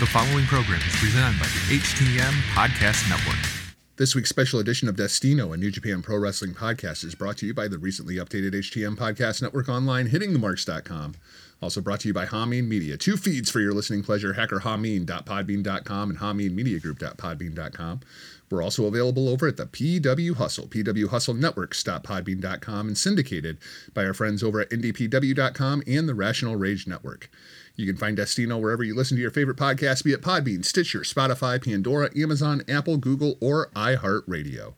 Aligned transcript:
The 0.00 0.06
following 0.06 0.46
program 0.46 0.80
is 0.80 0.96
presented 0.96 1.38
by 1.38 1.44
the 1.44 1.76
HTM 1.76 2.32
Podcast 2.54 3.06
Network. 3.10 3.36
This 3.98 4.14
week's 4.14 4.30
special 4.30 4.58
edition 4.58 4.88
of 4.88 4.96
Destino, 4.96 5.52
a 5.52 5.58
New 5.58 5.70
Japan 5.70 6.00
Pro 6.00 6.16
Wrestling 6.16 6.54
podcast, 6.54 7.04
is 7.04 7.14
brought 7.14 7.36
to 7.36 7.46
you 7.46 7.52
by 7.52 7.68
the 7.68 7.76
recently 7.76 8.14
updated 8.14 8.54
HTM 8.54 8.96
Podcast 8.96 9.42
Network 9.42 9.68
online, 9.68 10.08
hittingthemarks.com. 10.08 11.16
Also 11.60 11.82
brought 11.82 12.00
to 12.00 12.08
you 12.08 12.14
by 12.14 12.24
Hamin 12.24 12.66
Media. 12.66 12.96
Two 12.96 13.18
feeds 13.18 13.50
for 13.50 13.60
your 13.60 13.74
listening 13.74 14.02
pleasure, 14.02 14.32
hackerhamin.podbean.com 14.32 16.08
and 16.08 16.18
haminmediagroup.podbean.com. 16.18 18.00
We're 18.50 18.62
also 18.62 18.86
available 18.86 19.28
over 19.28 19.48
at 19.48 19.58
the 19.58 19.66
PW 19.66 20.36
Hustle, 20.36 20.66
pwhustlenetworks.podbean.com, 20.66 22.88
and 22.88 22.96
syndicated 22.96 23.58
by 23.92 24.06
our 24.06 24.14
friends 24.14 24.42
over 24.42 24.60
at 24.60 24.70
IndyPW.com 24.70 25.82
and 25.86 26.08
the 26.08 26.14
Rational 26.14 26.56
Rage 26.56 26.86
Network. 26.86 27.28
You 27.80 27.86
can 27.86 27.96
find 27.96 28.14
Destino 28.14 28.58
wherever 28.58 28.84
you 28.84 28.94
listen 28.94 29.16
to 29.16 29.22
your 29.22 29.30
favorite 29.30 29.56
podcast, 29.56 30.04
be 30.04 30.12
it 30.12 30.20
Podbean, 30.20 30.62
Stitcher, 30.66 31.00
Spotify, 31.00 31.64
Pandora, 31.64 32.10
Amazon, 32.14 32.62
Apple, 32.68 32.98
Google, 32.98 33.38
or 33.40 33.70
iHeartRadio. 33.70 34.74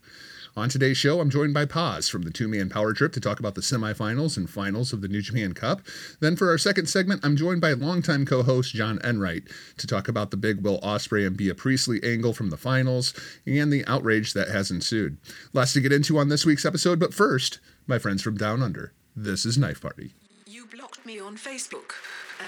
On 0.56 0.69
today's 0.69 0.98
show, 0.98 1.19
I'm 1.19 1.29
joined 1.29 1.52
by 1.52 1.65
Poz 1.65 2.09
from 2.09 2.23
the 2.23 2.30
two 2.30 2.46
man 2.46 2.69
power 2.69 2.93
trip 2.93 3.12
to 3.15 3.20
talk 3.20 3.41
about 3.41 3.57
the 3.57 3.60
semifinals 3.60 4.37
and 4.37 4.48
finals 4.48 4.93
of 4.93 5.01
the 5.01 5.09
New 5.09 5.20
Japan 5.20 5.52
Cup. 5.52 5.80
Then, 6.20 6.37
for 6.37 6.48
our 6.48 6.59
second 6.59 6.87
segment, 6.87 7.24
I'm 7.24 7.34
joined 7.34 7.60
by 7.60 7.73
longtime 7.73 8.24
co 8.24 8.45
host 8.45 8.73
John 8.73 9.01
Enright 9.02 9.48
to 9.79 9.88
talk 9.88 10.07
about 10.07 10.30
the 10.30 10.37
big 10.37 10.62
Will 10.62 10.79
Ospreay 10.80 11.27
and 11.27 11.37
Bea 11.37 11.55
Priestley 11.55 12.01
angle 12.05 12.32
from 12.32 12.51
the 12.51 12.57
finals 12.57 13.15
and 13.45 13.73
the 13.73 13.84
outrage 13.87 14.32
that 14.34 14.48
has 14.48 14.71
ensued. 14.71 15.19
Lots 15.52 15.73
to 15.73 15.80
get 15.80 15.93
into 15.93 16.19
on 16.19 16.29
this 16.29 16.46
week's 16.46 16.65
episode, 16.65 17.01
but 17.01 17.12
first, 17.12 17.59
my 17.88 17.98
friends 17.98 18.23
from 18.23 18.37
Down 18.37 18.62
Under, 18.62 18.93
this 19.16 19.45
is 19.45 19.59
Knife 19.59 19.80
Party. 19.80 20.12
You 20.46 20.66
blocked 20.66 21.05
me 21.05 21.19
on 21.19 21.37
Facebook, 21.37 21.95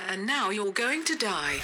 and 0.08 0.26
now 0.26 0.50
you're 0.50 0.72
going 0.72 1.04
to 1.04 1.16
die. 1.16 1.60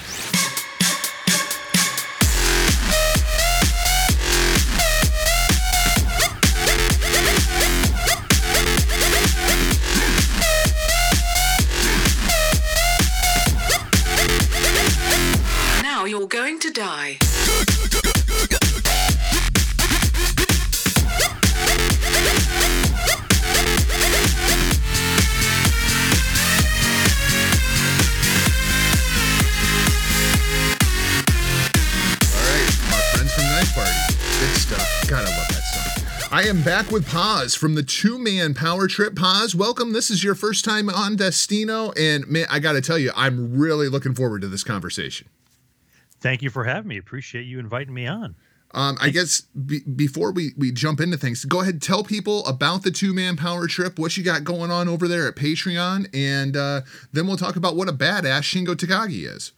Now 15.81 16.05
you're 16.05 16.27
going 16.27 16.59
to 16.59 16.71
die. 16.71 18.00
God, 35.11 35.27
I 35.27 35.37
love 35.37 35.47
that 35.49 35.55
song. 35.55 36.29
I 36.31 36.43
am 36.43 36.63
back 36.63 36.89
with 36.89 37.05
Poz 37.05 37.53
from 37.53 37.75
the 37.75 37.83
two 37.83 38.17
man 38.17 38.53
power 38.53 38.87
trip. 38.87 39.13
Poz, 39.13 39.53
welcome. 39.53 39.91
This 39.91 40.09
is 40.09 40.23
your 40.23 40.35
first 40.35 40.63
time 40.63 40.89
on 40.89 41.17
Destino. 41.17 41.91
And 41.99 42.25
man, 42.29 42.45
I 42.49 42.59
got 42.59 42.73
to 42.73 42.81
tell 42.81 42.97
you, 42.97 43.11
I'm 43.13 43.59
really 43.59 43.89
looking 43.89 44.15
forward 44.15 44.41
to 44.43 44.47
this 44.47 44.63
conversation. 44.63 45.27
Thank 46.21 46.41
you 46.41 46.49
for 46.49 46.63
having 46.63 46.87
me. 46.87 46.97
Appreciate 46.97 47.41
you 47.43 47.59
inviting 47.59 47.93
me 47.93 48.07
on. 48.07 48.35
Um, 48.73 48.97
I 49.01 49.09
guess 49.09 49.41
be- 49.41 49.81
before 49.81 50.31
we, 50.31 50.51
we 50.57 50.71
jump 50.71 51.01
into 51.01 51.17
things, 51.17 51.43
go 51.43 51.59
ahead 51.59 51.73
and 51.73 51.81
tell 51.81 52.05
people 52.05 52.45
about 52.45 52.83
the 52.83 52.91
two 52.91 53.13
man 53.13 53.35
power 53.35 53.67
trip, 53.67 53.99
what 53.99 54.15
you 54.15 54.23
got 54.23 54.45
going 54.45 54.71
on 54.71 54.87
over 54.87 55.09
there 55.09 55.27
at 55.27 55.35
Patreon, 55.35 56.07
and 56.15 56.55
uh, 56.55 56.83
then 57.11 57.27
we'll 57.27 57.35
talk 57.35 57.57
about 57.57 57.75
what 57.75 57.89
a 57.89 57.93
badass 57.93 58.43
Shingo 58.43 58.75
Takagi 58.75 59.27
is. 59.27 59.51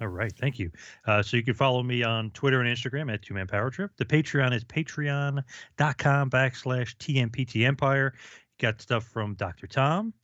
All 0.00 0.08
right. 0.08 0.32
Thank 0.36 0.58
you. 0.58 0.70
Uh, 1.06 1.22
so 1.22 1.36
you 1.36 1.42
can 1.42 1.54
follow 1.54 1.82
me 1.82 2.02
on 2.02 2.30
Twitter 2.30 2.60
and 2.60 2.76
Instagram 2.76 3.12
at 3.12 3.22
Two 3.22 3.34
Man 3.34 3.46
Power 3.46 3.70
Trip. 3.70 3.90
The 3.96 4.04
Patreon 4.04 4.54
is 4.54 4.64
patreon.com 4.64 6.30
backslash 6.30 6.96
TMPT 6.96 7.66
Empire. 7.66 8.14
Got 8.60 8.80
stuff 8.80 9.04
from 9.04 9.34
Dr. 9.34 9.66
Tom, 9.66 10.14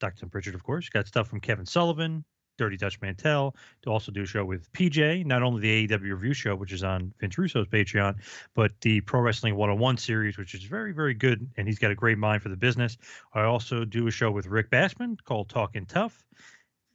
Dr. 0.00 0.26
Pritchard, 0.26 0.54
of 0.54 0.64
course. 0.64 0.88
Got 0.88 1.06
stuff 1.06 1.28
from 1.28 1.40
Kevin 1.40 1.66
Sullivan, 1.66 2.24
Dirty 2.58 2.76
Dutch 2.76 3.00
Mantel. 3.00 3.54
To 3.82 3.90
also 3.90 4.10
do 4.10 4.22
a 4.22 4.26
show 4.26 4.44
with 4.44 4.70
PJ, 4.72 5.26
not 5.26 5.42
only 5.42 5.60
the 5.60 5.88
AEW 5.88 6.12
review 6.12 6.32
show, 6.32 6.54
which 6.56 6.72
is 6.72 6.82
on 6.82 7.12
Vince 7.20 7.36
Russo's 7.36 7.66
Patreon, 7.66 8.16
but 8.54 8.72
the 8.80 9.00
Pro 9.02 9.20
Wrestling 9.20 9.56
101 9.56 9.98
series, 9.98 10.38
which 10.38 10.54
is 10.54 10.62
very, 10.64 10.92
very 10.92 11.14
good. 11.14 11.48
And 11.56 11.66
he's 11.66 11.78
got 11.78 11.90
a 11.90 11.94
great 11.94 12.18
mind 12.18 12.42
for 12.42 12.48
the 12.48 12.56
business. 12.56 12.96
I 13.34 13.42
also 13.42 13.84
do 13.84 14.06
a 14.06 14.10
show 14.10 14.30
with 14.30 14.46
Rick 14.46 14.70
Bassman 14.70 15.16
called 15.24 15.48
Talking 15.48 15.86
Tough 15.86 16.24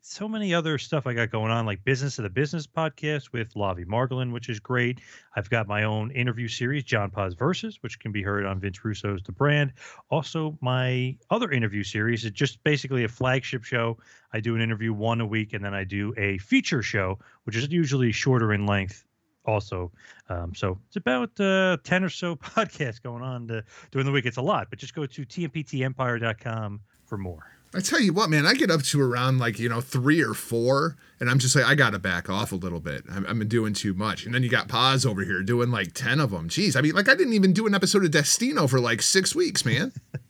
so 0.01 0.27
many 0.27 0.53
other 0.53 0.79
stuff 0.79 1.05
I 1.05 1.13
got 1.13 1.29
going 1.29 1.51
on, 1.51 1.67
like 1.67 1.83
Business 1.83 2.17
of 2.17 2.23
the 2.23 2.29
Business 2.29 2.65
podcast 2.65 3.31
with 3.31 3.53
Lavi 3.53 3.85
Margolin, 3.85 4.31
which 4.31 4.49
is 4.49 4.59
great. 4.59 4.99
I've 5.35 5.49
got 5.49 5.67
my 5.67 5.83
own 5.83 6.09
interview 6.11 6.47
series, 6.47 6.83
John 6.83 7.11
Poz 7.11 7.35
Versus, 7.35 7.77
which 7.81 7.99
can 7.99 8.11
be 8.11 8.23
heard 8.23 8.45
on 8.45 8.59
Vince 8.59 8.83
Russo's 8.83 9.21
The 9.21 9.31
Brand. 9.31 9.73
Also, 10.09 10.57
my 10.59 11.15
other 11.29 11.51
interview 11.51 11.83
series 11.83 12.25
is 12.25 12.31
just 12.31 12.63
basically 12.63 13.03
a 13.03 13.07
flagship 13.07 13.63
show. 13.63 13.97
I 14.33 14.39
do 14.39 14.55
an 14.55 14.61
interview 14.61 14.91
one 14.91 15.21
a 15.21 15.25
week, 15.25 15.53
and 15.53 15.63
then 15.63 15.75
I 15.75 15.83
do 15.83 16.15
a 16.17 16.39
feature 16.39 16.81
show, 16.81 17.19
which 17.43 17.55
is 17.55 17.69
usually 17.69 18.11
shorter 18.11 18.53
in 18.53 18.65
length. 18.65 19.05
Also, 19.45 19.91
um, 20.29 20.53
so 20.55 20.79
it's 20.87 20.97
about 20.97 21.39
uh, 21.39 21.77
10 21.83 22.03
or 22.03 22.09
so 22.09 22.35
podcasts 22.37 23.01
going 23.01 23.21
on 23.21 23.47
to, 23.49 23.63
during 23.91 24.07
the 24.07 24.11
week. 24.11 24.25
It's 24.25 24.37
a 24.37 24.41
lot, 24.41 24.71
but 24.71 24.79
just 24.79 24.95
go 24.95 25.05
to 25.05 25.25
tmptempire.com 25.25 26.79
for 27.05 27.17
more. 27.19 27.60
I 27.73 27.79
tell 27.79 28.01
you 28.01 28.11
what, 28.11 28.29
man, 28.29 28.45
I 28.45 28.53
get 28.53 28.69
up 28.69 28.83
to 28.83 29.01
around 29.01 29.37
like, 29.37 29.57
you 29.57 29.69
know, 29.69 29.79
three 29.79 30.21
or 30.21 30.33
four, 30.33 30.97
and 31.21 31.29
I'm 31.29 31.39
just 31.39 31.55
like, 31.55 31.65
I 31.65 31.73
got 31.73 31.91
to 31.91 31.99
back 31.99 32.29
off 32.29 32.51
a 32.51 32.55
little 32.55 32.81
bit. 32.81 33.03
I'm, 33.09 33.25
I'm 33.25 33.47
doing 33.47 33.73
too 33.73 33.93
much. 33.93 34.25
And 34.25 34.35
then 34.35 34.43
you 34.43 34.49
got 34.49 34.67
Poz 34.67 35.05
over 35.05 35.23
here 35.23 35.41
doing 35.41 35.71
like 35.71 35.93
10 35.93 36.19
of 36.19 36.31
them. 36.31 36.49
Jeez. 36.49 36.75
I 36.75 36.81
mean, 36.81 36.93
like, 36.93 37.07
I 37.07 37.15
didn't 37.15 37.33
even 37.33 37.53
do 37.53 37.65
an 37.67 37.73
episode 37.73 38.03
of 38.03 38.11
Destino 38.11 38.67
for 38.67 38.79
like 38.79 39.01
six 39.01 39.33
weeks, 39.33 39.65
man. 39.65 39.93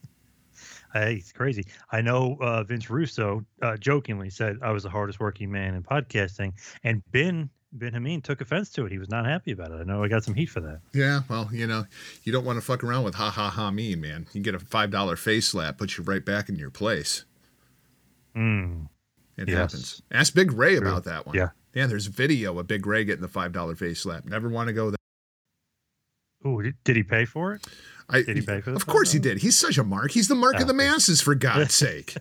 Hey, 0.93 1.15
it's 1.15 1.31
crazy. 1.31 1.65
I 1.93 2.01
know 2.01 2.37
uh, 2.41 2.63
Vince 2.63 2.89
Russo 2.89 3.45
uh, 3.61 3.77
jokingly 3.77 4.29
said 4.29 4.57
I 4.61 4.71
was 4.71 4.83
the 4.83 4.89
hardest 4.89 5.21
working 5.21 5.49
man 5.49 5.73
in 5.73 5.83
podcasting, 5.83 6.51
and 6.83 7.01
Ben 7.13 7.49
Bin 7.77 7.93
Hamin 7.93 8.21
took 8.21 8.41
offense 8.41 8.69
to 8.71 8.85
it. 8.85 8.91
He 8.91 8.97
was 8.97 9.09
not 9.09 9.25
happy 9.25 9.53
about 9.53 9.71
it. 9.71 9.75
I 9.75 9.83
know 9.83 10.03
I 10.03 10.09
got 10.09 10.25
some 10.25 10.33
heat 10.33 10.47
for 10.47 10.59
that. 10.59 10.81
yeah, 10.91 11.21
well, 11.29 11.49
you 11.53 11.65
know, 11.65 11.85
you 12.23 12.33
don't 12.33 12.43
want 12.43 12.57
to 12.57 12.61
fuck 12.61 12.83
around 12.83 13.05
with 13.05 13.15
ha 13.15 13.29
ha 13.29 13.49
ha 13.49 13.71
mean, 13.71 14.01
man. 14.01 14.27
You 14.33 14.41
get 14.41 14.53
a 14.53 14.59
$5 14.59 15.17
face 15.17 15.47
slap, 15.47 15.77
puts 15.77 15.97
you 15.97 16.03
right 16.03 16.25
back 16.25 16.49
in 16.49 16.57
your 16.57 16.69
place. 16.69 17.23
Mm. 18.35 18.87
It 19.37 19.49
Yes. 19.49 19.57
happens. 19.57 20.01
Ask 20.11 20.33
Big 20.33 20.51
Ray 20.53 20.77
True. 20.77 20.87
about 20.87 21.03
that 21.05 21.25
one. 21.25 21.35
Yeah. 21.35 21.49
Yeah, 21.73 21.87
there's 21.87 22.07
video 22.07 22.57
of 22.59 22.67
Big 22.67 22.85
Ray 22.85 23.03
getting 23.05 23.21
the 23.21 23.27
$5 23.29 23.77
face 23.77 24.01
slap. 24.01 24.25
Never 24.25 24.49
want 24.49 24.67
to 24.67 24.73
go 24.73 24.89
there. 24.91 24.97
Oh, 26.43 26.61
did, 26.61 26.95
he 26.95 27.03
pay 27.03 27.23
for 27.25 27.53
it? 27.53 27.65
I, 28.09 28.23
Did 28.23 28.35
he 28.37 28.41
pay 28.41 28.61
for 28.61 28.71
the 28.71 28.75
Of 28.75 28.87
course 28.87 29.11
he 29.11 29.19
did. 29.19 29.37
He's 29.39 29.57
such 29.57 29.77
a 29.77 29.83
mark. 29.83 30.11
He's 30.11 30.27
the 30.27 30.35
mark 30.35 30.59
of 30.59 30.67
the 30.67 30.73
masses, 30.73 31.21
for 31.21 31.35
God's 31.35 31.73
sake. 31.75 32.15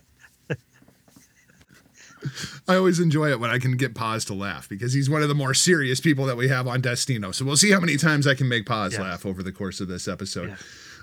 I 2.67 2.75
always 2.75 2.99
enjoy 2.99 3.31
it 3.31 3.39
when 3.39 3.49
I 3.49 3.57
can 3.57 3.75
get 3.77 3.95
Poz 3.95 4.23
to 4.25 4.35
laugh 4.35 4.69
because 4.69 4.93
he's 4.93 5.09
one 5.09 5.23
of 5.23 5.27
the 5.27 5.33
more 5.33 5.55
serious 5.55 5.99
people 5.99 6.25
that 6.27 6.37
we 6.37 6.49
have 6.49 6.67
on 6.67 6.79
Destino. 6.79 7.31
So 7.31 7.43
we'll 7.45 7.57
see 7.57 7.71
how 7.71 7.79
many 7.79 7.97
times 7.97 8.27
I 8.27 8.35
can 8.35 8.47
make 8.47 8.67
Poz 8.67 8.91
Yes. 8.93 9.01
laugh 9.01 9.25
over 9.25 9.41
the 9.41 9.51
course 9.51 9.81
of 9.81 9.87
this 9.87 10.07
episode. 10.07 10.49
Yeah. 10.49 10.55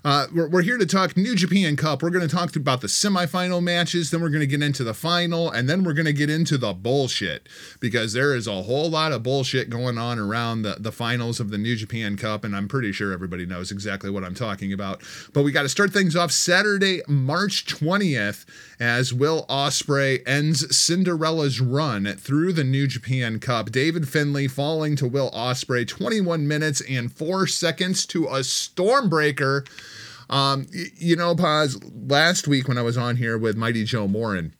Uh, 0.04 0.26
we're, 0.34 0.48
we're 0.48 0.62
here 0.62 0.78
to 0.78 0.86
talk 0.86 1.16
New 1.16 1.34
Japan 1.34 1.76
Cup. 1.76 2.02
We're 2.02 2.10
going 2.10 2.26
to 2.26 2.34
talk 2.34 2.54
about 2.54 2.80
the 2.80 2.86
semifinal 2.86 3.62
matches, 3.62 4.10
then 4.10 4.20
we're 4.20 4.28
going 4.28 4.40
to 4.40 4.46
get 4.46 4.62
into 4.62 4.84
the 4.84 4.94
final, 4.94 5.50
and 5.50 5.68
then 5.68 5.82
we're 5.84 5.92
going 5.92 6.06
to 6.06 6.12
get 6.12 6.30
into 6.30 6.56
the 6.56 6.72
bullshit 6.72 7.48
because 7.80 8.12
there 8.12 8.34
is 8.34 8.46
a 8.46 8.62
whole 8.62 8.90
lot 8.90 9.12
of 9.12 9.22
bullshit 9.22 9.70
going 9.70 9.98
on 9.98 10.18
around 10.18 10.62
the, 10.62 10.76
the 10.78 10.92
finals 10.92 11.40
of 11.40 11.50
the 11.50 11.58
New 11.58 11.76
Japan 11.76 12.16
Cup, 12.16 12.44
and 12.44 12.54
I'm 12.54 12.68
pretty 12.68 12.92
sure 12.92 13.12
everybody 13.12 13.46
knows 13.46 13.72
exactly 13.72 14.10
what 14.10 14.24
I'm 14.24 14.34
talking 14.34 14.72
about. 14.72 15.02
But 15.32 15.42
we 15.42 15.52
got 15.52 15.62
to 15.62 15.68
start 15.68 15.92
things 15.92 16.14
off 16.14 16.30
Saturday, 16.30 17.02
March 17.08 17.66
20th, 17.66 18.44
as 18.80 19.12
Will 19.12 19.44
Ospreay 19.48 20.26
ends 20.26 20.76
Cinderella's 20.76 21.60
run 21.60 22.06
through 22.16 22.52
the 22.52 22.64
New 22.64 22.86
Japan 22.86 23.40
Cup. 23.40 23.72
David 23.72 24.08
Finlay 24.08 24.46
falling 24.46 24.94
to 24.96 25.08
Will 25.08 25.30
Ospreay 25.32 25.86
21 25.86 26.46
minutes 26.46 26.80
and 26.88 27.12
4 27.12 27.46
seconds 27.46 28.06
to 28.06 28.26
a 28.26 28.40
Stormbreaker. 28.40 29.66
Um, 30.30 30.66
you 30.96 31.16
know, 31.16 31.34
Poz, 31.34 31.78
last 31.92 32.46
week 32.46 32.68
when 32.68 32.78
I 32.78 32.82
was 32.82 32.96
on 32.96 33.16
here 33.16 33.38
with 33.38 33.56
Mighty 33.56 33.84
Joe 33.84 34.06
Morin, 34.06 34.54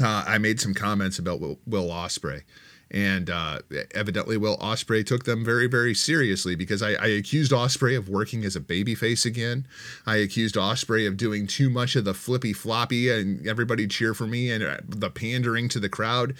uh, 0.00 0.24
I 0.26 0.38
made 0.38 0.60
some 0.60 0.74
comments 0.74 1.18
about 1.18 1.40
Will, 1.40 1.58
Ospreay. 1.66 2.42
And 2.90 3.28
uh, 3.28 3.58
evidently, 3.92 4.36
Will 4.36 4.56
Ospreay 4.58 5.04
took 5.04 5.24
them 5.24 5.44
very, 5.44 5.66
very 5.66 5.94
seriously 5.94 6.54
because 6.54 6.80
I, 6.80 6.90
I 6.90 7.06
accused 7.06 7.50
Ospreay 7.50 7.96
of 7.96 8.08
working 8.08 8.44
as 8.44 8.54
a 8.54 8.60
babyface 8.60 9.26
again. 9.26 9.66
I 10.06 10.16
accused 10.16 10.54
Ospreay 10.54 11.08
of 11.08 11.16
doing 11.16 11.48
too 11.48 11.70
much 11.70 11.96
of 11.96 12.04
the 12.04 12.14
flippy 12.14 12.52
floppy, 12.52 13.10
and 13.10 13.44
everybody 13.48 13.88
cheer 13.88 14.14
for 14.14 14.28
me, 14.28 14.50
and 14.50 14.62
uh, 14.62 14.76
the 14.86 15.10
pandering 15.10 15.68
to 15.70 15.80
the 15.80 15.88
crowd. 15.88 16.36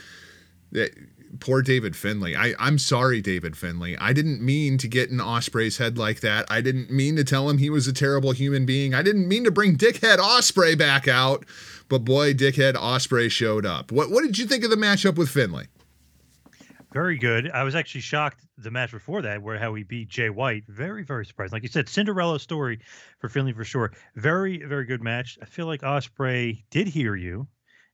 Poor 1.41 1.63
David 1.63 1.97
Finlay. 1.97 2.35
I, 2.37 2.55
I'm 2.59 2.79
sorry, 2.79 3.21
David 3.21 3.57
Finlay. 3.57 3.97
I 3.97 4.13
didn't 4.13 4.41
mean 4.41 4.79
to 4.79 4.89
get 4.89 5.11
in 5.11 5.19
Ospreay's 5.19 5.79
head 5.79 5.99
like 5.99 6.21
that. 6.21 6.47
I 6.51 6.61
didn't 6.61 6.91
mean 6.91 7.17
to 7.17 7.25
tell 7.25 7.51
him 7.51 7.59
he 7.59 7.71
was 7.71 7.87
a 7.87 7.93
terrible 7.93 8.33
human 8.33 8.67
being. 8.67 8.95
I 8.95 9.03
didn't 9.03 9.29
mean 9.29 9.45
to 9.45 9.51
bring 9.51 9.77
Dickhead 9.77 10.19
Ospreay 10.19 10.79
back 10.79 11.09
out. 11.09 11.45
But 11.89 12.01
boy, 12.01 12.35
Dickhead 12.35 12.75
Ospreay 12.75 13.31
showed 13.31 13.67
up. 13.67 13.93
What 13.93 14.11
what 14.11 14.25
did 14.25 14.39
you 14.39 14.47
think 14.47 14.65
of 14.65 14.71
the 14.71 14.77
matchup 14.77 15.17
with 15.17 15.29
Finlay? 15.29 15.67
Very 16.95 17.19
good. 17.19 17.51
I 17.51 17.65
was 17.65 17.75
actually 17.75 18.03
shocked 18.03 18.47
the 18.57 18.71
match 18.71 18.93
before 18.93 19.21
that, 19.23 19.43
where 19.43 19.59
how 19.59 19.75
he 19.75 19.83
beat 19.83 20.09
Jay 20.09 20.31
White. 20.31 20.63
Very, 20.69 21.03
very 21.03 21.27
surprised. 21.27 21.53
Like 21.53 21.65
you 21.65 21.69
said, 21.69 21.89
Cinderella 21.89 22.39
story 22.39 22.79
for 23.19 23.29
Finlay 23.29 23.53
for 23.53 23.65
sure. 23.65 23.93
Very, 24.15 24.65
very 24.65 24.85
good 24.85 25.03
match. 25.03 25.37
I 25.43 25.45
feel 25.45 25.67
like 25.67 25.83
Ospreay 25.83 26.63
did 26.71 26.87
hear 26.87 27.17
you, 27.17 27.49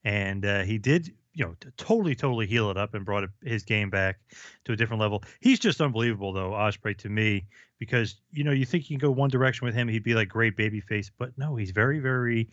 and 0.05 0.45
uh, 0.45 0.65
he 0.65 0.77
did, 0.77 1.15
you 1.33 1.45
know, 1.45 1.55
totally, 1.77 2.15
totally 2.15 2.47
heal 2.47 2.71
it 2.71 2.77
up 2.77 2.95
and 2.95 3.05
brought 3.05 3.29
his 3.45 3.63
game 3.63 3.91
back 3.91 4.19
to 4.65 4.73
a 4.73 4.77
different 4.77 5.01
level. 5.01 5.23
He's 5.41 5.59
just 5.59 5.81
unbelievable, 5.81 6.33
though, 6.33 6.51
Ospreay 6.51 6.97
to 6.99 7.09
me, 7.09 7.47
because 7.79 8.21
you 8.33 8.45
know 8.45 8.53
you 8.53 8.67
think 8.67 8.91
you 8.91 8.99
can 8.99 9.09
go 9.09 9.13
one 9.13 9.31
direction 9.31 9.65
with 9.65 9.75
him, 9.75 9.89
he'd 9.89 10.03
be 10.03 10.15
like 10.15 10.29
great 10.29 10.57
babyface, 10.57 11.11
but 11.19 11.37
no, 11.39 11.57
he's 11.57 11.71
very, 11.71 12.01
very 12.01 12.51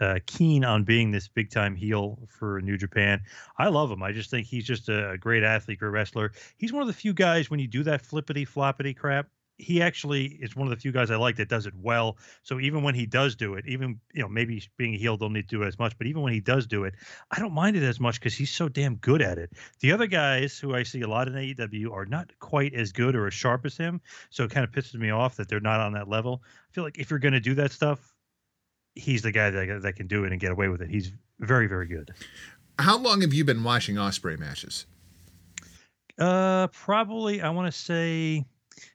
uh, 0.00 0.18
keen 0.26 0.64
on 0.64 0.84
being 0.84 1.10
this 1.10 1.28
big 1.28 1.50
time 1.50 1.76
heel 1.76 2.18
for 2.28 2.60
New 2.62 2.76
Japan. 2.76 3.20
I 3.58 3.68
love 3.68 3.90
him. 3.90 4.02
I 4.02 4.12
just 4.12 4.30
think 4.30 4.46
he's 4.46 4.64
just 4.64 4.88
a 4.88 5.16
great 5.20 5.44
athlete, 5.44 5.78
great 5.78 5.90
wrestler. 5.90 6.32
He's 6.56 6.72
one 6.72 6.82
of 6.82 6.88
the 6.88 6.94
few 6.94 7.12
guys 7.12 7.50
when 7.50 7.60
you 7.60 7.68
do 7.68 7.82
that 7.84 8.02
flippity 8.02 8.46
floppity 8.46 8.96
crap. 8.96 9.28
He 9.56 9.80
actually 9.80 10.26
is 10.26 10.56
one 10.56 10.66
of 10.66 10.70
the 10.70 10.80
few 10.80 10.90
guys 10.90 11.10
I 11.10 11.16
like 11.16 11.36
that 11.36 11.48
does 11.48 11.66
it 11.66 11.74
well. 11.76 12.18
So 12.42 12.58
even 12.58 12.82
when 12.82 12.94
he 12.94 13.06
does 13.06 13.36
do 13.36 13.54
it, 13.54 13.64
even 13.68 14.00
you 14.12 14.22
know 14.22 14.28
maybe 14.28 14.62
being 14.76 14.94
a 14.94 14.98
heel 14.98 15.16
don't 15.16 15.32
need 15.32 15.48
to 15.48 15.56
do 15.56 15.62
it 15.62 15.68
as 15.68 15.78
much, 15.78 15.96
but 15.96 16.06
even 16.06 16.22
when 16.22 16.32
he 16.32 16.40
does 16.40 16.66
do 16.66 16.84
it, 16.84 16.94
I 17.30 17.38
don't 17.38 17.52
mind 17.52 17.76
it 17.76 17.82
as 17.82 18.00
much 18.00 18.18
because 18.18 18.34
he's 18.34 18.50
so 18.50 18.68
damn 18.68 18.96
good 18.96 19.22
at 19.22 19.38
it. 19.38 19.52
The 19.80 19.92
other 19.92 20.06
guys 20.06 20.58
who 20.58 20.74
I 20.74 20.82
see 20.82 21.02
a 21.02 21.08
lot 21.08 21.28
in 21.28 21.34
AEW 21.34 21.92
are 21.92 22.06
not 22.06 22.30
quite 22.40 22.74
as 22.74 22.92
good 22.92 23.14
or 23.14 23.26
as 23.26 23.34
sharp 23.34 23.64
as 23.64 23.76
him, 23.76 24.00
so 24.30 24.44
it 24.44 24.50
kind 24.50 24.64
of 24.64 24.70
pisses 24.72 24.94
me 24.94 25.10
off 25.10 25.36
that 25.36 25.48
they're 25.48 25.60
not 25.60 25.80
on 25.80 25.92
that 25.92 26.08
level. 26.08 26.42
I 26.44 26.74
feel 26.74 26.84
like 26.84 26.98
if 26.98 27.10
you're 27.10 27.20
going 27.20 27.34
to 27.34 27.40
do 27.40 27.54
that 27.54 27.70
stuff, 27.70 28.14
he's 28.94 29.22
the 29.22 29.32
guy 29.32 29.50
that 29.50 29.82
that 29.82 29.96
can 29.96 30.06
do 30.06 30.24
it 30.24 30.32
and 30.32 30.40
get 30.40 30.50
away 30.52 30.68
with 30.68 30.82
it. 30.82 30.90
He's 30.90 31.12
very 31.38 31.66
very 31.66 31.86
good. 31.86 32.12
How 32.78 32.98
long 32.98 33.20
have 33.20 33.32
you 33.32 33.44
been 33.44 33.62
watching 33.62 33.96
Ospreay 33.96 34.38
matches? 34.38 34.86
Uh, 36.18 36.68
probably 36.68 37.40
I 37.42 37.50
want 37.50 37.72
to 37.72 37.78
say 37.78 38.44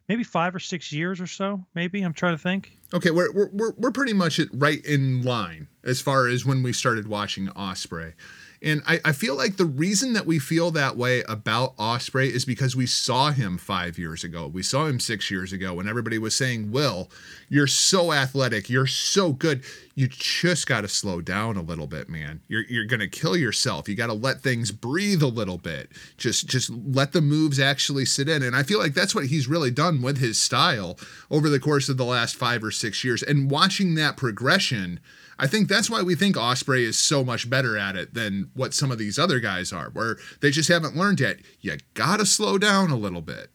maybe 0.09 0.23
five 0.23 0.53
or 0.53 0.59
six 0.59 0.91
years 0.91 1.21
or 1.21 1.27
so. 1.27 1.63
Maybe 1.75 2.01
I'm 2.01 2.13
trying 2.13 2.35
to 2.35 2.41
think. 2.41 2.77
Okay, 2.93 3.11
we're 3.11 3.31
we're 3.31 3.73
we're, 3.77 3.91
pretty 3.91 4.13
much 4.13 4.41
right 4.53 4.83
in 4.83 5.21
line 5.21 5.67
as 5.83 6.01
far 6.01 6.27
as 6.27 6.45
when 6.45 6.63
we 6.63 6.73
started 6.73 7.07
watching 7.07 7.47
Ospreay. 7.49 8.13
And 8.61 8.81
I, 8.85 8.99
I 9.05 9.11
feel 9.13 9.35
like 9.35 9.55
the 9.55 9.65
reason 9.65 10.13
that 10.13 10.25
we 10.25 10.37
feel 10.37 10.69
that 10.71 10.97
way 10.97 11.23
about 11.29 11.77
Ospreay 11.77 12.29
is 12.29 12.43
because 12.43 12.75
we 12.75 12.85
saw 12.85 13.31
him 13.31 13.57
five 13.57 13.97
years 13.97 14.23
ago. 14.23 14.47
We 14.47 14.63
saw 14.63 14.85
him 14.85 14.99
six 14.99 15.31
years 15.31 15.53
ago 15.53 15.75
when 15.75 15.87
everybody 15.87 16.17
was 16.17 16.35
saying, 16.35 16.71
Will, 16.71 17.09
you're 17.47 17.67
so 17.67 18.11
athletic, 18.11 18.69
you're 18.69 18.87
so 18.87 19.31
good. 19.31 19.63
You 19.95 20.07
just 20.07 20.67
got 20.67 20.81
to 20.81 20.87
slow 20.89 21.21
down 21.21 21.55
a 21.55 21.61
little 21.61 21.87
bit, 21.87 22.09
man. 22.09 22.41
You're 22.47 22.63
you're 22.69 22.85
gonna 22.85 23.07
kill 23.07 23.35
yourself. 23.35 23.87
You 23.87 23.95
got 23.95 24.07
to 24.07 24.13
let 24.13 24.41
things 24.41 24.71
breathe 24.71 25.21
a 25.21 25.27
little 25.27 25.57
bit. 25.57 25.89
Just 26.17 26.47
just 26.47 26.69
let 26.69 27.13
the 27.13 27.21
moves 27.21 27.59
actually 27.59 28.05
sit 28.05 28.27
in. 28.29 28.43
And 28.43 28.55
I 28.55 28.63
feel 28.63 28.79
like 28.79 28.93
that's 28.93 29.15
what 29.15 29.27
he's 29.27 29.47
really 29.47 29.71
done 29.71 30.01
with 30.01 30.17
his 30.17 30.37
style 30.37 30.97
over 31.31 31.49
the 31.49 31.59
course 31.59 31.89
of 31.89 31.97
the 31.97 32.05
last 32.05 32.35
five 32.35 32.63
or 32.63 32.71
six 32.71 33.03
years. 33.03 33.23
And 33.23 33.49
watching 33.49 33.95
that 33.95 34.17
progression 34.17 34.99
I 35.39 35.47
think 35.47 35.69
that's 35.69 35.89
why 35.89 36.03
we 36.03 36.15
think 36.15 36.35
Ospreay 36.35 36.81
is 36.81 36.97
so 36.97 37.23
much 37.23 37.49
better 37.49 37.77
at 37.77 37.95
it 37.95 38.13
than 38.13 38.51
what 38.53 38.73
some 38.73 38.91
of 38.91 38.97
these 38.97 39.17
other 39.17 39.39
guys 39.39 39.71
are, 39.73 39.89
where 39.89 40.17
they 40.41 40.51
just 40.51 40.69
haven't 40.69 40.95
learned 40.95 41.21
yet. 41.21 41.37
You 41.61 41.77
gotta 41.93 42.25
slow 42.25 42.57
down 42.57 42.91
a 42.91 42.97
little 42.97 43.21
bit. 43.21 43.49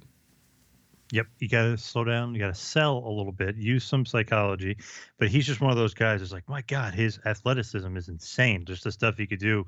Yep, 1.15 1.27
you 1.39 1.49
got 1.49 1.63
to 1.63 1.79
slow 1.79 2.03
down. 2.03 2.35
You 2.35 2.41
got 2.41 2.55
to 2.55 2.61
sell 2.61 3.05
a 3.07 3.09
little 3.09 3.31
bit, 3.31 3.55
use 3.55 3.85
some 3.85 4.05
psychology. 4.05 4.77
But 5.19 5.29
he's 5.29 5.47
just 5.47 5.61
one 5.61 5.71
of 5.71 5.77
those 5.77 5.95
guys. 5.95 6.19
That's 6.19 6.33
like, 6.33 6.49
my 6.49 6.63
God, 6.63 6.93
his 6.93 7.21
athleticism 7.25 7.97
is 7.97 8.09
insane. 8.09 8.65
Just 8.65 8.83
the 8.83 8.91
stuff 8.91 9.17
he 9.17 9.25
could 9.25 9.39
do, 9.39 9.65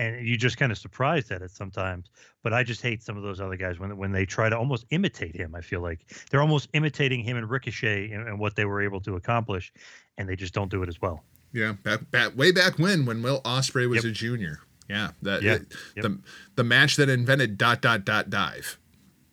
and 0.00 0.26
you 0.26 0.36
just 0.36 0.56
kind 0.56 0.72
of 0.72 0.78
surprised 0.78 1.30
at 1.30 1.40
it 1.40 1.52
sometimes. 1.52 2.10
But 2.42 2.52
I 2.52 2.64
just 2.64 2.82
hate 2.82 3.02
some 3.02 3.16
of 3.16 3.22
those 3.22 3.40
other 3.40 3.56
guys 3.56 3.78
when 3.78 3.96
when 3.96 4.10
they 4.10 4.26
try 4.26 4.48
to 4.48 4.58
almost 4.58 4.86
imitate 4.90 5.36
him. 5.36 5.54
I 5.54 5.60
feel 5.60 5.82
like 5.82 6.00
they're 6.30 6.42
almost 6.42 6.68
imitating 6.72 7.22
him 7.22 7.36
and 7.36 7.48
Ricochet 7.48 8.10
and, 8.10 8.26
and 8.26 8.40
what 8.40 8.56
they 8.56 8.64
were 8.64 8.82
able 8.82 9.00
to 9.02 9.14
accomplish, 9.14 9.72
and 10.16 10.28
they 10.28 10.34
just 10.36 10.52
don't 10.54 10.70
do 10.70 10.82
it 10.82 10.88
as 10.88 11.00
well. 11.00 11.22
Yeah, 11.52 11.72
back, 11.82 12.10
back 12.10 12.36
way 12.36 12.52
back 12.52 12.78
when 12.78 13.06
when 13.06 13.22
Will 13.22 13.40
Ospreay 13.42 13.88
was 13.88 14.04
yep. 14.04 14.10
a 14.10 14.14
junior. 14.14 14.60
Yeah, 14.88 15.10
that. 15.22 15.42
It, 15.42 15.66
yep. 15.96 16.02
the 16.02 16.18
the 16.56 16.64
match 16.64 16.96
that 16.96 17.08
invented 17.08 17.58
dot 17.58 17.80
dot 17.80 18.04
dot 18.04 18.30
dive. 18.30 18.78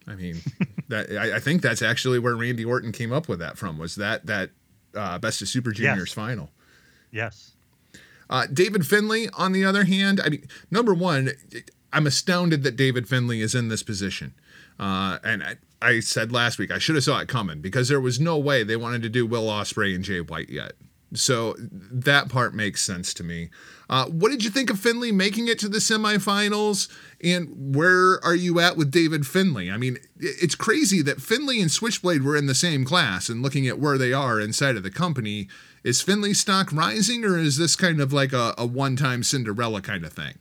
I 0.07 0.15
mean, 0.15 0.41
that 0.89 1.11
I, 1.11 1.37
I, 1.37 1.39
think 1.39 1.61
that's 1.61 1.81
actually 1.81 2.19
where 2.19 2.35
Randy 2.35 2.63
Orton 2.63 2.91
came 2.91 3.11
up 3.11 3.27
with 3.27 3.39
that 3.39 3.57
from. 3.57 3.77
Was 3.77 3.95
that 3.95 4.25
that 4.27 4.51
uh, 4.95 5.17
Best 5.19 5.41
of 5.41 5.47
Super 5.47 5.71
Juniors 5.71 6.09
yes. 6.09 6.13
final? 6.13 6.51
Yes. 7.11 7.51
Uh, 8.29 8.47
David 8.51 8.87
Finlay, 8.87 9.29
on 9.37 9.51
the 9.51 9.63
other 9.63 9.83
hand, 9.83 10.19
I 10.23 10.29
mean, 10.29 10.47
number 10.71 10.93
one, 10.93 11.31
I'm 11.93 12.07
astounded 12.07 12.63
that 12.63 12.75
David 12.75 13.07
Finlay 13.07 13.39
is 13.39 13.53
in 13.53 13.69
this 13.69 13.83
position. 13.83 14.33
Uh, 14.79 15.19
and 15.23 15.43
I, 15.43 15.55
I 15.81 15.99
said 15.99 16.31
last 16.31 16.57
week 16.57 16.71
I 16.71 16.79
should 16.79 16.95
have 16.95 17.03
saw 17.03 17.19
it 17.19 17.27
coming 17.27 17.61
because 17.61 17.87
there 17.87 18.01
was 18.01 18.19
no 18.19 18.37
way 18.37 18.63
they 18.63 18.75
wanted 18.75 19.01
to 19.03 19.09
do 19.09 19.25
Will 19.25 19.47
Ospreay 19.47 19.95
and 19.95 20.03
Jay 20.03 20.21
White 20.21 20.49
yet. 20.49 20.73
So 21.15 21.55
that 21.59 22.29
part 22.29 22.53
makes 22.53 22.83
sense 22.83 23.13
to 23.15 23.23
me. 23.23 23.49
Uh, 23.89 24.05
what 24.05 24.29
did 24.31 24.43
you 24.43 24.49
think 24.49 24.69
of 24.69 24.79
Finlay 24.79 25.11
making 25.11 25.47
it 25.47 25.59
to 25.59 25.69
the 25.69 25.77
semifinals? 25.77 26.89
And 27.23 27.75
where 27.75 28.23
are 28.23 28.35
you 28.35 28.59
at 28.59 28.77
with 28.77 28.91
David 28.91 29.27
Finlay? 29.27 29.69
I 29.69 29.77
mean, 29.77 29.97
it's 30.19 30.55
crazy 30.55 31.01
that 31.03 31.21
Finlay 31.21 31.61
and 31.61 31.71
Switchblade 31.71 32.23
were 32.23 32.35
in 32.35 32.47
the 32.47 32.55
same 32.55 32.83
class 32.83 33.29
and 33.29 33.41
looking 33.41 33.67
at 33.67 33.79
where 33.79 33.97
they 33.97 34.13
are 34.13 34.39
inside 34.39 34.75
of 34.75 34.83
the 34.83 34.91
company. 34.91 35.47
Is 35.83 36.01
Finlay 36.01 36.33
stock 36.33 36.71
rising 36.71 37.23
or 37.23 37.37
is 37.37 37.57
this 37.57 37.75
kind 37.75 38.01
of 38.01 38.11
like 38.11 38.33
a, 38.33 38.55
a 38.57 38.65
one 38.65 38.95
time 38.95 39.23
Cinderella 39.23 39.81
kind 39.81 40.03
of 40.03 40.13
thing? 40.13 40.39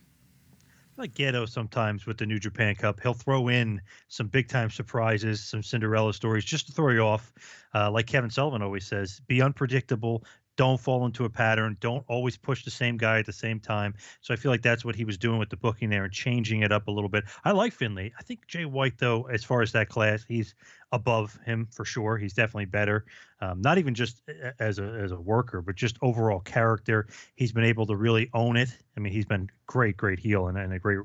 like 0.97 1.13
Gedo 1.13 1.47
sometimes 1.47 2.05
with 2.05 2.17
the 2.17 2.25
New 2.25 2.39
Japan 2.39 2.75
Cup. 2.75 2.99
He'll 3.01 3.13
throw 3.13 3.49
in 3.49 3.81
some 4.07 4.27
big 4.27 4.47
time 4.47 4.69
surprises, 4.69 5.43
some 5.43 5.61
Cinderella 5.61 6.13
stories 6.13 6.45
just 6.45 6.67
to 6.67 6.73
throw 6.73 6.91
you 6.91 7.01
off. 7.01 7.33
Uh, 7.73 7.91
like 7.91 8.07
Kevin 8.07 8.29
Sullivan 8.29 8.61
always 8.61 8.87
says, 8.87 9.21
be 9.27 9.41
unpredictable, 9.41 10.23
don't 10.57 10.79
fall 10.79 11.05
into 11.05 11.25
a 11.25 11.29
pattern. 11.29 11.77
Don't 11.79 12.05
always 12.07 12.37
push 12.37 12.63
the 12.63 12.71
same 12.71 12.97
guy 12.97 13.19
at 13.19 13.25
the 13.25 13.33
same 13.33 13.59
time. 13.59 13.93
So 14.21 14.33
I 14.33 14.37
feel 14.37 14.51
like 14.51 14.61
that's 14.61 14.85
what 14.85 14.95
he 14.95 15.05
was 15.05 15.17
doing 15.17 15.39
with 15.39 15.49
the 15.49 15.57
booking 15.57 15.89
there 15.89 16.03
and 16.03 16.13
changing 16.13 16.61
it 16.61 16.71
up 16.71 16.87
a 16.87 16.91
little 16.91 17.09
bit. 17.09 17.25
I 17.43 17.51
like 17.51 17.73
Finlay 17.73 18.13
I 18.17 18.23
think 18.23 18.47
Jay 18.47 18.65
White, 18.65 18.97
though, 18.97 19.23
as 19.23 19.43
far 19.43 19.61
as 19.61 19.71
that 19.73 19.89
class, 19.89 20.23
he's 20.27 20.55
above 20.91 21.37
him 21.45 21.67
for 21.71 21.85
sure. 21.85 22.17
He's 22.17 22.33
definitely 22.33 22.65
better. 22.65 23.05
Um, 23.41 23.61
not 23.61 23.77
even 23.77 23.93
just 23.93 24.21
as 24.59 24.79
a 24.79 24.83
as 24.83 25.11
a 25.11 25.19
worker, 25.19 25.61
but 25.61 25.75
just 25.75 25.97
overall 26.01 26.39
character. 26.39 27.07
He's 27.35 27.51
been 27.51 27.65
able 27.65 27.85
to 27.87 27.95
really 27.95 28.29
own 28.33 28.55
it. 28.55 28.69
I 28.95 29.01
mean, 29.01 29.11
he's 29.11 29.25
been 29.25 29.49
great, 29.67 29.97
great 29.97 30.19
heel 30.19 30.47
and, 30.47 30.57
and 30.57 30.71
a 30.71 30.79
great 30.79 30.99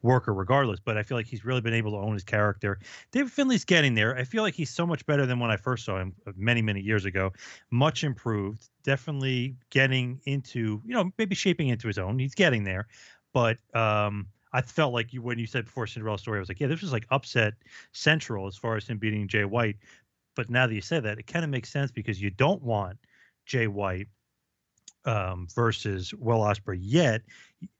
worker 0.00 0.32
regardless. 0.32 0.80
But 0.80 0.96
I 0.96 1.02
feel 1.02 1.18
like 1.18 1.26
he's 1.26 1.44
really 1.44 1.60
been 1.60 1.74
able 1.74 1.90
to 1.92 1.98
own 1.98 2.14
his 2.14 2.24
character. 2.24 2.78
David 3.12 3.30
Finlay's 3.30 3.66
getting 3.66 3.94
there. 3.94 4.16
I 4.16 4.24
feel 4.24 4.42
like 4.42 4.54
he's 4.54 4.70
so 4.70 4.86
much 4.86 5.04
better 5.04 5.26
than 5.26 5.38
when 5.40 5.50
I 5.50 5.56
first 5.58 5.84
saw 5.84 5.98
him 5.98 6.14
uh, 6.26 6.32
many, 6.36 6.62
many 6.62 6.80
years 6.80 7.04
ago. 7.04 7.32
Much 7.70 8.02
improved. 8.02 8.70
Definitely 8.82 9.56
getting 9.68 10.20
into, 10.24 10.80
you 10.86 10.94
know, 10.94 11.12
maybe 11.18 11.34
shaping 11.34 11.68
into 11.68 11.86
his 11.86 11.98
own. 11.98 12.18
He's 12.18 12.34
getting 12.34 12.64
there. 12.64 12.86
But 13.34 13.58
um, 13.74 14.28
I 14.54 14.62
felt 14.62 14.94
like 14.94 15.12
you 15.12 15.20
when 15.20 15.38
you 15.38 15.46
said 15.46 15.64
before 15.64 15.86
Cinderella 15.88 16.16
story, 16.16 16.38
I 16.38 16.40
was 16.40 16.48
like, 16.48 16.60
yeah, 16.60 16.68
this 16.68 16.80
was 16.80 16.92
like 16.92 17.06
upset 17.10 17.54
central 17.90 18.46
as 18.46 18.56
far 18.56 18.76
as 18.76 18.86
him 18.86 18.98
beating 18.98 19.26
Jay 19.26 19.44
White. 19.44 19.76
But 20.34 20.50
now 20.50 20.66
that 20.66 20.74
you 20.74 20.80
say 20.80 21.00
that, 21.00 21.18
it 21.18 21.26
kind 21.26 21.44
of 21.44 21.50
makes 21.50 21.70
sense 21.70 21.90
because 21.90 22.20
you 22.20 22.30
don't 22.30 22.62
want 22.62 22.98
Jay 23.46 23.66
White 23.66 24.08
um, 25.04 25.46
versus 25.54 26.12
Will 26.14 26.40
Ospreay 26.40 26.78
yet. 26.80 27.22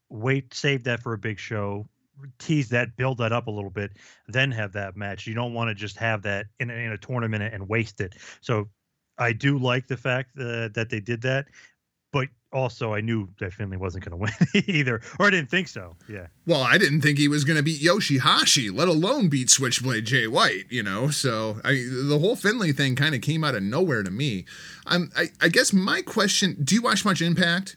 Wait, 0.09 0.53
save 0.55 0.85
that 0.85 1.03
for 1.03 1.13
a 1.13 1.19
big 1.19 1.39
show. 1.39 1.89
Tease 2.39 2.69
that, 2.69 2.97
build 2.97 3.19
that 3.19 3.33
up 3.33 3.49
a 3.49 3.51
little 3.51 3.71
bit, 3.71 3.93
then 4.29 4.53
have 4.53 4.73
that 4.73 4.97
match. 4.97 5.27
You 5.27 5.35
don't 5.35 5.53
want 5.53 5.69
to 5.69 5.75
just 5.75 5.97
have 5.97 6.23
that 6.23 6.47
in 6.61 6.71
in 6.71 6.93
a 6.93 6.99
tournament 6.99 7.43
and 7.43 7.69
waste 7.69 8.01
it. 8.01 8.15
So 8.41 8.69
I 9.19 9.33
do 9.33 9.59
like 9.59 9.89
the 9.89 9.97
fact 9.97 10.39
uh, 10.39 10.69
that 10.75 10.89
they 10.91 11.01
did 11.01 11.23
that, 11.23 11.47
but 12.14 12.28
also 12.52 12.94
I 12.94 13.00
knew 13.00 13.28
that 13.40 13.52
Finlay 13.52 13.76
wasn't 13.76 14.04
going 14.04 14.12
to 14.12 14.16
win 14.16 14.64
either, 14.68 15.02
or 15.18 15.26
I 15.26 15.30
didn't 15.30 15.50
think 15.50 15.66
so. 15.66 15.97
Yeah. 16.09 16.28
Well, 16.47 16.62
I 16.62 16.78
didn't 16.78 17.00
think 17.00 17.18
he 17.18 17.26
was 17.26 17.44
going 17.44 17.56
to 17.56 17.62
beat 17.62 17.83
Yoshihashi, 17.83 18.73
let 18.73 18.87
alone 18.87 19.28
beat 19.28 19.50
Switchblade 19.50 20.06
Jay 20.06 20.28
White. 20.28 20.66
You 20.71 20.85
know, 20.85 21.11
so 21.11 21.61
I 21.64 21.73
the 21.73 22.18
whole 22.21 22.37
Finlay 22.37 22.71
thing 22.71 22.94
kind 22.94 23.16
of 23.16 23.21
came 23.21 23.42
out 23.42 23.56
of 23.56 23.64
nowhere 23.64 24.04
to 24.04 24.11
me. 24.12 24.44
Um, 24.87 25.11
I, 25.16 25.30
I 25.42 25.49
guess 25.49 25.73
my 25.73 26.02
question: 26.02 26.56
Do 26.62 26.76
you 26.76 26.83
watch 26.83 27.04
much 27.04 27.21
Impact? 27.21 27.76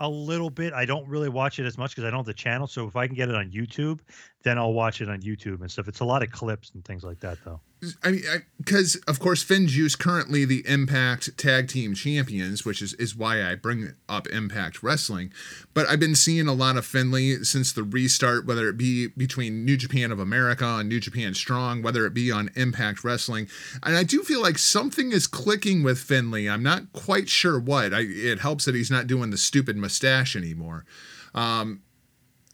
a 0.00 0.08
little 0.08 0.50
bit. 0.50 0.72
I 0.72 0.84
don't 0.84 1.08
really 1.08 1.28
watch 1.28 1.58
it 1.58 1.66
as 1.66 1.78
much 1.78 1.92
because 1.92 2.04
I 2.04 2.10
don't 2.10 2.18
have 2.18 2.26
the 2.26 2.34
channel. 2.34 2.66
So 2.66 2.86
if 2.86 2.96
I 2.96 3.06
can 3.06 3.14
get 3.14 3.28
it 3.28 3.34
on 3.34 3.50
YouTube, 3.50 4.00
then 4.44 4.58
I'll 4.58 4.74
watch 4.74 5.00
it 5.00 5.08
on 5.08 5.22
YouTube 5.22 5.62
and 5.62 5.70
stuff. 5.70 5.88
It's 5.88 6.00
a 6.00 6.04
lot 6.04 6.22
of 6.22 6.30
clips 6.30 6.70
and 6.74 6.84
things 6.84 7.02
like 7.02 7.18
that, 7.20 7.38
though. 7.44 7.60
I 8.02 8.10
mean, 8.12 8.22
because 8.58 8.96
of 9.08 9.18
course, 9.18 9.44
FinJuice 9.44 9.98
currently 9.98 10.44
the 10.44 10.62
Impact 10.66 11.36
Tag 11.36 11.68
Team 11.68 11.94
Champions, 11.94 12.64
which 12.64 12.80
is 12.80 12.94
is 12.94 13.16
why 13.16 13.42
I 13.42 13.54
bring 13.54 13.94
up 14.08 14.26
Impact 14.28 14.82
Wrestling. 14.82 15.32
But 15.72 15.88
I've 15.88 16.00
been 16.00 16.14
seeing 16.14 16.46
a 16.46 16.52
lot 16.52 16.76
of 16.76 16.86
Finlay 16.86 17.36
since 17.42 17.72
the 17.72 17.82
restart, 17.82 18.46
whether 18.46 18.68
it 18.68 18.76
be 18.76 19.08
between 19.08 19.64
New 19.64 19.76
Japan 19.76 20.12
of 20.12 20.20
America 20.20 20.66
and 20.66 20.88
New 20.88 21.00
Japan 21.00 21.34
Strong, 21.34 21.82
whether 21.82 22.06
it 22.06 22.14
be 22.14 22.30
on 22.30 22.50
Impact 22.54 23.02
Wrestling, 23.02 23.48
and 23.82 23.96
I 23.96 24.04
do 24.04 24.22
feel 24.22 24.42
like 24.42 24.58
something 24.58 25.12
is 25.12 25.26
clicking 25.26 25.82
with 25.82 25.98
Finlay. 25.98 26.48
I'm 26.48 26.62
not 26.62 26.92
quite 26.92 27.28
sure 27.28 27.58
what. 27.58 27.92
I, 27.92 28.00
it 28.00 28.40
helps 28.40 28.66
that 28.66 28.74
he's 28.74 28.90
not 28.90 29.06
doing 29.06 29.30
the 29.30 29.38
stupid 29.38 29.76
mustache 29.76 30.36
anymore. 30.36 30.84
Um, 31.34 31.82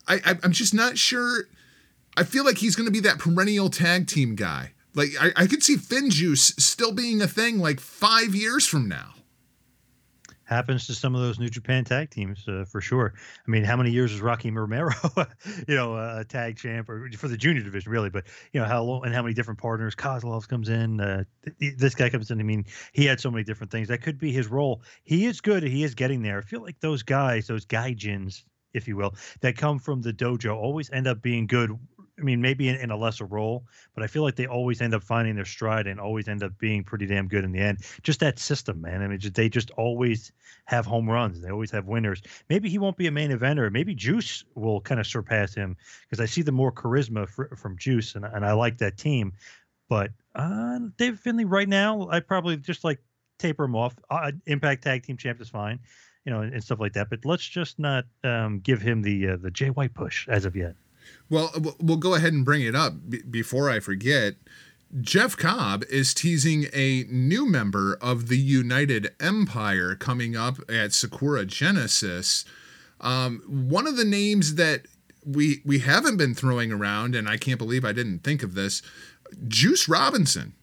I, 0.07 0.37
I'm 0.43 0.51
just 0.51 0.73
not 0.73 0.97
sure 0.97 1.45
I 2.17 2.23
feel 2.23 2.43
like 2.43 2.57
he's 2.57 2.75
going 2.75 2.87
to 2.87 2.91
be 2.91 2.99
that 3.01 3.19
perennial 3.19 3.69
tag 3.69 4.07
team 4.07 4.35
guy. 4.35 4.73
Like 4.93 5.09
I, 5.19 5.31
I 5.35 5.47
could 5.47 5.63
see 5.63 5.77
FinJuice 5.77 6.59
still 6.59 6.91
being 6.91 7.21
a 7.21 7.27
thing 7.27 7.59
like 7.59 7.79
five 7.79 8.35
years 8.35 8.67
from 8.67 8.87
now. 8.89 9.13
Happens 10.43 10.85
to 10.87 10.93
some 10.93 11.15
of 11.15 11.21
those 11.21 11.39
New 11.39 11.47
Japan 11.47 11.85
tag 11.85 12.09
teams 12.09 12.45
uh, 12.45 12.65
for 12.69 12.81
sure. 12.81 13.13
I 13.15 13.49
mean, 13.49 13.63
how 13.63 13.77
many 13.77 13.89
years 13.89 14.11
is 14.11 14.19
Rocky 14.19 14.51
Romero, 14.51 14.91
you 15.65 15.75
know, 15.75 15.95
a 15.95 16.25
tag 16.25 16.57
champ 16.57 16.89
or 16.89 17.09
for 17.17 17.29
the 17.29 17.37
junior 17.37 17.61
division, 17.61 17.89
really? 17.89 18.09
But 18.09 18.25
you 18.51 18.59
know 18.59 18.67
how 18.67 18.83
long 18.83 19.05
and 19.05 19.15
how 19.15 19.21
many 19.21 19.33
different 19.33 19.61
partners 19.61 19.95
Koslov 19.95 20.49
comes 20.49 20.67
in. 20.67 20.99
Uh, 20.99 21.23
th- 21.57 21.77
this 21.77 21.95
guy 21.95 22.09
comes 22.09 22.31
in. 22.31 22.41
I 22.41 22.43
mean, 22.43 22.65
he 22.91 23.05
had 23.05 23.21
so 23.21 23.31
many 23.31 23.45
different 23.45 23.71
things. 23.71 23.87
That 23.87 24.01
could 24.01 24.19
be 24.19 24.33
his 24.33 24.47
role. 24.47 24.81
He 25.03 25.25
is 25.25 25.39
good. 25.39 25.63
He 25.63 25.85
is 25.85 25.95
getting 25.95 26.21
there. 26.21 26.39
I 26.39 26.41
feel 26.41 26.61
like 26.61 26.81
those 26.81 27.01
guys, 27.01 27.47
those 27.47 27.65
gaijins, 27.65 28.43
if 28.73 28.89
you 28.89 28.97
will, 28.97 29.15
that 29.39 29.55
come 29.55 29.79
from 29.79 30.01
the 30.01 30.11
dojo 30.11 30.53
always 30.53 30.91
end 30.91 31.07
up 31.07 31.21
being 31.21 31.47
good 31.47 31.71
I 32.21 32.23
mean, 32.23 32.41
maybe 32.41 32.69
in, 32.69 32.75
in, 32.75 32.91
a 32.91 32.97
lesser 32.97 33.25
role, 33.25 33.65
but 33.95 34.03
I 34.03 34.07
feel 34.07 34.21
like 34.23 34.35
they 34.35 34.45
always 34.45 34.81
end 34.81 34.93
up 34.93 35.03
finding 35.03 35.35
their 35.35 35.45
stride 35.45 35.87
and 35.87 35.99
always 35.99 36.27
end 36.27 36.43
up 36.43 36.57
being 36.59 36.83
pretty 36.83 37.07
damn 37.07 37.27
good 37.27 37.43
in 37.43 37.51
the 37.51 37.59
end. 37.59 37.79
Just 38.03 38.19
that 38.19 38.37
system, 38.37 38.81
man. 38.81 39.01
I 39.01 39.07
mean, 39.07 39.19
just, 39.19 39.33
they 39.33 39.49
just 39.49 39.71
always 39.71 40.31
have 40.65 40.85
home 40.85 41.09
runs. 41.09 41.41
They 41.41 41.49
always 41.49 41.71
have 41.71 41.87
winners. 41.87 42.21
Maybe 42.49 42.69
he 42.69 42.77
won't 42.77 42.97
be 42.97 43.07
a 43.07 43.11
main 43.11 43.31
eventer. 43.31 43.71
Maybe 43.71 43.95
Juice 43.95 44.43
will 44.55 44.81
kind 44.81 44.99
of 44.99 45.07
surpass 45.07 45.55
him 45.55 45.75
because 46.03 46.21
I 46.21 46.25
see 46.25 46.43
the 46.43 46.51
more 46.51 46.71
charisma 46.71 47.27
fr- 47.27 47.55
from 47.55 47.77
Juice, 47.77 48.15
and, 48.15 48.23
and 48.23 48.45
I 48.45 48.53
like 48.53 48.77
that 48.77 48.97
team. 48.97 49.33
But 49.89 50.11
uh, 50.35 50.79
David 50.97 51.19
Finlay 51.19 51.45
right 51.45 51.67
now, 51.67 52.07
I 52.09 52.19
probably 52.19 52.55
just 52.57 52.83
like 52.83 52.99
taper 53.39 53.65
him 53.65 53.75
off. 53.75 53.95
Uh, 54.09 54.31
Impact 54.45 54.83
Tag 54.83 55.03
Team 55.03 55.17
Champ 55.17 55.41
is 55.41 55.49
fine, 55.49 55.79
you 56.23 56.31
know, 56.31 56.41
and, 56.41 56.53
and 56.53 56.63
stuff 56.63 56.79
like 56.79 56.93
that. 56.93 57.09
But 57.09 57.25
let's 57.25 57.43
just 57.43 57.79
not 57.79 58.05
um, 58.23 58.59
give 58.59 58.81
him 58.81 59.01
the 59.01 59.29
uh, 59.29 59.37
the 59.37 59.51
Jay 59.51 59.69
White 59.69 59.93
push 59.93 60.29
as 60.29 60.45
of 60.45 60.55
yet. 60.55 60.75
Well, 61.29 61.51
we'll 61.79 61.97
go 61.97 62.15
ahead 62.15 62.33
and 62.33 62.45
bring 62.45 62.61
it 62.61 62.75
up 62.75 62.93
before 63.29 63.69
I 63.69 63.79
forget. 63.79 64.35
Jeff 64.99 65.37
Cobb 65.37 65.85
is 65.89 66.13
teasing 66.13 66.65
a 66.73 67.05
new 67.09 67.47
member 67.47 67.97
of 68.01 68.27
the 68.27 68.37
United 68.37 69.13
Empire 69.21 69.95
coming 69.95 70.35
up 70.35 70.57
at 70.69 70.91
Sakura 70.91 71.45
Genesis. 71.45 72.43
Um, 72.99 73.41
one 73.47 73.87
of 73.87 73.95
the 73.95 74.05
names 74.05 74.55
that 74.55 74.85
we 75.25 75.61
we 75.63 75.79
haven't 75.79 76.17
been 76.17 76.33
throwing 76.33 76.71
around, 76.71 77.15
and 77.15 77.29
I 77.29 77.37
can't 77.37 77.57
believe 77.57 77.85
I 77.85 77.93
didn't 77.93 78.19
think 78.19 78.43
of 78.43 78.53
this, 78.53 78.81
Juice 79.47 79.87
Robinson. 79.87 80.53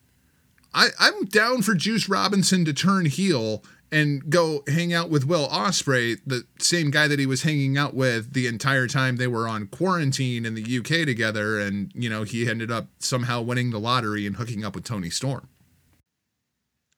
I, 0.75 0.89
I'm 1.01 1.25
down 1.25 1.63
for 1.63 1.75
Juice 1.75 2.09
Robinson 2.09 2.65
to 2.67 2.75
turn 2.75 3.07
heel 3.07 3.65
and 3.91 4.29
go 4.29 4.63
hang 4.69 4.93
out 4.93 5.11
with 5.11 5.27
Will 5.27 5.49
Ospreay, 5.49 6.19
the 6.27 6.45
same 6.59 6.91
guy 6.91 7.09
that 7.09 7.19
he 7.19 7.27
was 7.27 7.43
hanging 7.43 7.79
out 7.79 7.95
with 7.95 8.33
the 8.33 8.47
entire 8.47 8.87
time 8.87 9.17
they 9.17 9.27
were 9.27 9.49
on 9.49 9.67
quarantine 9.69 10.45
in 10.45 10.55
the 10.55 10.79
UK 10.79 11.07
together. 11.07 11.59
And, 11.59 11.91
you 11.95 12.11
know, 12.11 12.23
he 12.23 12.49
ended 12.49 12.71
up 12.71 12.89
somehow 12.99 13.41
winning 13.41 13.71
the 13.71 13.81
lottery 13.81 14.27
and 14.27 14.37
hooking 14.37 14.65
up 14.65 14.75
with 14.75 14.85
Toni 14.85 15.11
Storm. 15.11 15.49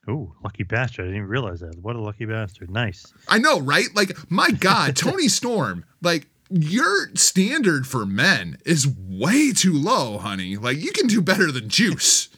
Oh, 0.07 0.33
lucky 0.43 0.63
bastard. 0.63 1.03
I 1.03 1.07
didn't 1.07 1.17
even 1.17 1.29
realize 1.29 1.59
that. 1.59 1.79
What 1.79 1.95
a 1.95 2.01
lucky 2.01 2.25
bastard. 2.25 2.71
Nice. 2.71 3.13
I 3.27 3.37
know, 3.37 3.59
right? 3.59 3.87
Like, 3.93 4.11
my 4.31 4.49
God, 4.49 4.95
Toni 4.95 5.27
Storm, 5.27 5.85
like, 6.01 6.27
your 6.49 7.15
standard 7.15 7.87
for 7.87 8.05
men 8.05 8.57
is 8.65 8.87
way 8.87 9.53
too 9.53 9.73
low, 9.73 10.17
honey. 10.17 10.57
Like, 10.57 10.77
you 10.77 10.91
can 10.91 11.07
do 11.07 11.21
better 11.21 11.51
than 11.51 11.69
Juice. 11.69 12.29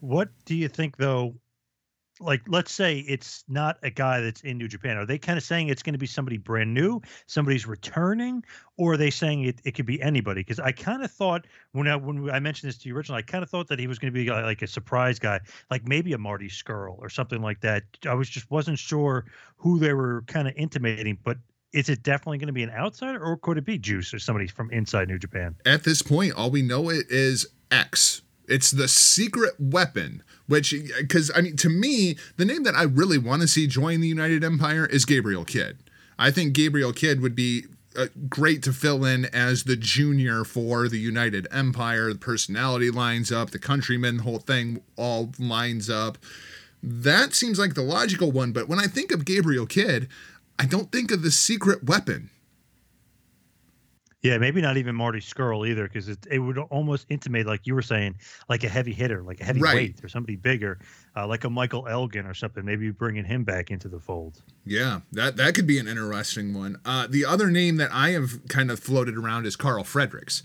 What 0.00 0.30
do 0.46 0.54
you 0.54 0.68
think, 0.68 0.96
though, 0.96 1.34
like 2.20 2.42
let's 2.48 2.72
say 2.72 2.98
it's 3.00 3.44
not 3.48 3.78
a 3.82 3.90
guy 3.90 4.20
that's 4.20 4.40
in 4.42 4.58
New 4.58 4.68
Japan. 4.68 4.96
Are 4.96 5.06
they 5.06 5.18
kind 5.18 5.36
of 5.36 5.44
saying 5.44 5.68
it's 5.68 5.82
going 5.82 5.94
to 5.94 5.98
be 5.98 6.06
somebody 6.06 6.36
brand 6.36 6.72
new, 6.72 7.00
somebody's 7.26 7.66
returning, 7.66 8.44
or 8.76 8.92
are 8.92 8.96
they 8.96 9.10
saying 9.10 9.44
it, 9.44 9.60
it 9.64 9.72
could 9.72 9.86
be 9.86 10.00
anybody? 10.02 10.40
Because 10.40 10.60
I 10.60 10.72
kind 10.72 11.02
of 11.02 11.10
thought 11.10 11.46
when 11.72 11.88
I 11.88 11.96
when 11.96 12.30
I 12.30 12.40
mentioned 12.40 12.68
this 12.68 12.78
to 12.78 12.88
you 12.88 12.96
originally, 12.96 13.18
I 13.18 13.22
kind 13.22 13.42
of 13.42 13.50
thought 13.50 13.68
that 13.68 13.78
he 13.78 13.86
was 13.86 13.98
going 13.98 14.12
to 14.12 14.24
be 14.24 14.30
like 14.30 14.62
a 14.62 14.66
surprise 14.66 15.18
guy, 15.18 15.40
like 15.70 15.86
maybe 15.86 16.12
a 16.12 16.18
Marty 16.18 16.48
Scurll 16.48 16.98
or 16.98 17.08
something 17.08 17.42
like 17.42 17.60
that. 17.60 17.84
I 18.06 18.14
was 18.14 18.28
just 18.28 18.50
wasn't 18.50 18.78
sure 18.78 19.26
who 19.56 19.78
they 19.78 19.92
were 19.92 20.22
kind 20.26 20.48
of 20.48 20.54
intimating, 20.56 21.18
but 21.22 21.38
is 21.72 21.88
it 21.88 22.02
definitely 22.02 22.38
going 22.38 22.46
to 22.46 22.52
be 22.52 22.62
an 22.62 22.70
outsider 22.70 23.22
or 23.22 23.36
could 23.36 23.58
it 23.58 23.64
be 23.64 23.78
Juice 23.78 24.14
or 24.14 24.18
somebody 24.18 24.46
from 24.46 24.70
inside 24.70 25.08
New 25.08 25.18
Japan? 25.18 25.54
At 25.66 25.84
this 25.84 26.02
point, 26.02 26.32
all 26.34 26.50
we 26.50 26.62
know 26.62 26.88
it 26.88 27.06
is 27.10 27.46
X. 27.70 28.22
It's 28.48 28.70
the 28.70 28.88
secret 28.88 29.54
weapon 29.58 30.22
which, 30.48 30.74
because 30.98 31.30
I 31.34 31.42
mean, 31.42 31.56
to 31.56 31.68
me, 31.68 32.16
the 32.36 32.44
name 32.44 32.64
that 32.64 32.74
I 32.74 32.82
really 32.82 33.18
want 33.18 33.42
to 33.42 33.48
see 33.48 33.66
join 33.66 34.00
the 34.00 34.08
United 34.08 34.42
Empire 34.42 34.86
is 34.86 35.04
Gabriel 35.04 35.44
Kidd. 35.44 35.78
I 36.18 36.30
think 36.30 36.54
Gabriel 36.54 36.92
Kidd 36.92 37.20
would 37.20 37.36
be 37.36 37.64
uh, 37.96 38.06
great 38.28 38.62
to 38.62 38.72
fill 38.72 39.04
in 39.04 39.26
as 39.26 39.64
the 39.64 39.76
junior 39.76 40.44
for 40.44 40.88
the 40.88 40.98
United 40.98 41.46
Empire. 41.52 42.12
The 42.12 42.18
personality 42.18 42.90
lines 42.90 43.30
up, 43.30 43.50
the 43.50 43.58
countryman 43.58 44.20
whole 44.20 44.38
thing 44.38 44.82
all 44.96 45.32
lines 45.38 45.90
up. 45.90 46.16
That 46.82 47.34
seems 47.34 47.58
like 47.58 47.74
the 47.74 47.82
logical 47.82 48.32
one, 48.32 48.52
but 48.52 48.68
when 48.68 48.78
I 48.78 48.86
think 48.86 49.12
of 49.12 49.24
Gabriel 49.26 49.66
Kidd, 49.66 50.08
I 50.58 50.64
don't 50.64 50.90
think 50.90 51.10
of 51.10 51.22
the 51.22 51.30
secret 51.30 51.84
weapon. 51.84 52.30
Yeah, 54.22 54.36
maybe 54.38 54.60
not 54.60 54.76
even 54.76 54.96
Marty 54.96 55.20
Scurll 55.20 55.68
either, 55.68 55.84
because 55.84 56.08
it, 56.08 56.18
it 56.28 56.40
would 56.40 56.58
almost 56.58 57.06
intimate, 57.08 57.46
like 57.46 57.68
you 57.68 57.74
were 57.74 57.82
saying, 57.82 58.16
like 58.48 58.64
a 58.64 58.68
heavy 58.68 58.92
hitter, 58.92 59.22
like 59.22 59.40
a 59.40 59.44
heavy 59.44 59.60
right. 59.60 59.74
weight 59.76 60.00
or 60.02 60.08
somebody 60.08 60.34
bigger, 60.34 60.80
uh, 61.16 61.24
like 61.24 61.44
a 61.44 61.50
Michael 61.50 61.86
Elgin 61.86 62.26
or 62.26 62.34
something. 62.34 62.64
Maybe 62.64 62.90
bringing 62.90 63.24
him 63.24 63.44
back 63.44 63.70
into 63.70 63.88
the 63.88 64.00
fold. 64.00 64.42
Yeah, 64.64 65.00
that 65.12 65.36
that 65.36 65.54
could 65.54 65.68
be 65.68 65.78
an 65.78 65.86
interesting 65.86 66.52
one. 66.52 66.80
Uh, 66.84 67.06
the 67.08 67.24
other 67.24 67.48
name 67.48 67.76
that 67.76 67.90
I 67.92 68.10
have 68.10 68.48
kind 68.48 68.72
of 68.72 68.80
floated 68.80 69.16
around 69.16 69.46
is 69.46 69.54
Carl 69.54 69.84
Fredericks. 69.84 70.42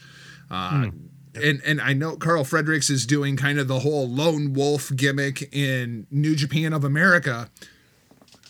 Uh, 0.52 0.72
mm. 0.72 0.94
And 1.34 1.60
and 1.66 1.82
I 1.82 1.94
know 1.94 2.16
Carl 2.16 2.44
Fredericks 2.44 2.92
is 2.92 3.08
doing 3.08 3.36
kind 3.36 3.58
of 3.58 3.68
the 3.68 3.80
whole 3.80 4.08
lone 4.08 4.54
wolf 4.54 4.92
gimmick 4.96 5.52
in 5.52 6.06
New 6.12 6.36
Japan 6.36 6.74
of 6.74 6.84
America. 6.84 7.50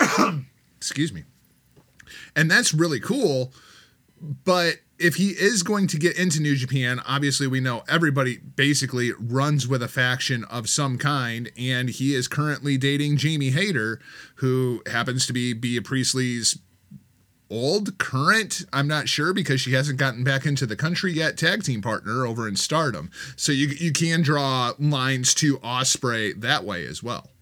Excuse 0.78 1.14
me. 1.14 1.24
And 2.36 2.52
that's 2.52 2.74
really 2.74 3.00
cool, 3.00 3.54
but 4.22 4.80
if 5.04 5.16
he 5.16 5.32
is 5.32 5.64
going 5.64 5.88
to 5.88 5.98
get 5.98 6.18
into 6.18 6.42
New 6.42 6.56
Japan, 6.56 7.02
obviously 7.06 7.46
we 7.46 7.60
know 7.60 7.84
everybody 7.90 8.38
basically 8.38 9.12
runs 9.20 9.68
with 9.68 9.84
a 9.84 9.88
faction 9.88 10.46
of 10.46 10.70
some 10.70 10.98
kind, 10.98 11.52
and 11.58 11.90
he 11.90 12.16
is 12.16 12.28
currently 12.28 12.78
dating 12.78 13.18
Jamie 13.18 13.50
Hayter, 13.50 14.00
who 14.36 14.82
happens 14.90 15.28
to 15.28 15.34
be 15.34 15.54
Bea 15.54 15.82
Priestley's 15.82 16.58
old, 17.50 17.98
current, 17.98 18.66
I'm 18.72 18.88
not 18.88 19.10
sure 19.10 19.34
because 19.34 19.62
she 19.62 19.74
hasn't 19.74 20.00
gotten 20.00 20.24
back 20.24 20.46
into 20.46 20.66
the 20.66 20.76
country 20.76 21.12
yet, 21.12 21.38
tag 21.38 21.64
team 21.64 21.82
partner 21.82 22.26
over 22.26 22.48
in 22.48 22.56
Stardom. 22.56 23.12
So 23.36 23.52
you 23.52 23.68
you 23.68 23.92
can 23.92 24.22
draw 24.22 24.74
lines 24.80 25.34
to 25.36 25.58
Ospreay 25.60 26.40
that 26.42 26.64
way 26.64 26.86
as 26.86 27.04
well. 27.04 27.33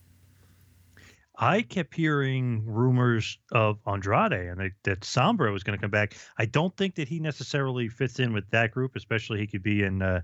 I 1.42 1.64
kept 1.64 1.96
hearing 1.96 2.64
rumors 2.68 3.40
of 3.52 3.80
Andrade 3.88 4.32
and 4.32 4.72
that, 4.84 5.00
Sombra 5.02 5.52
was 5.52 5.64
going 5.64 5.76
to 5.76 5.82
come 5.82 5.90
back. 5.90 6.16
I 6.38 6.46
don't 6.46 6.76
think 6.78 6.94
that 6.96 7.08
he 7.08 7.20
necessarily 7.20 7.90
fits 7.90 8.20
in 8.20 8.32
with 8.32 8.48
that 8.52 8.70
group, 8.72 8.96
especially 8.96 9.40
he 9.40 9.48
could 9.48 9.64
be 9.64 9.82
in 9.82 10.04
uh, 10.04 10.22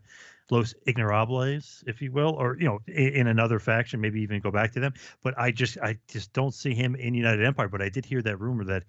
Los 0.51 0.75
Ignorables, 0.87 1.83
if 1.87 2.03
you 2.03 2.11
will, 2.11 2.35
or 2.35 2.55
you 2.59 2.65
know, 2.65 2.79
in, 2.85 3.13
in, 3.13 3.27
another 3.27 3.57
faction, 3.57 3.99
maybe 3.99 4.21
even 4.21 4.39
go 4.39 4.51
back 4.51 4.71
to 4.73 4.79
them. 4.79 4.93
But 5.23 5.33
I 5.39 5.49
just, 5.49 5.79
I 5.79 5.97
just 6.07 6.33
don't 6.33 6.53
see 6.53 6.75
him 6.75 6.93
in 6.93 7.15
United 7.15 7.43
Empire. 7.43 7.67
But 7.67 7.81
I 7.81 7.89
did 7.89 8.05
hear 8.05 8.21
that 8.21 8.37
rumor 8.37 8.63
that 8.65 8.83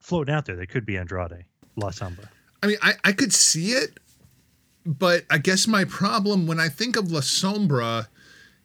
floating 0.00 0.34
out 0.34 0.46
there 0.46 0.56
that 0.56 0.70
could 0.70 0.84
be 0.84 0.98
Andrade, 0.98 1.44
La 1.76 1.90
Sombra. 1.90 2.28
I 2.64 2.66
mean, 2.66 2.78
I, 2.82 2.94
I 3.04 3.12
could 3.12 3.32
see 3.32 3.70
it, 3.70 4.00
but 4.84 5.24
I 5.30 5.38
guess 5.38 5.68
my 5.68 5.84
problem 5.84 6.48
when 6.48 6.58
I 6.58 6.68
think 6.68 6.96
of 6.96 7.12
La 7.12 7.20
Sombra 7.20 8.08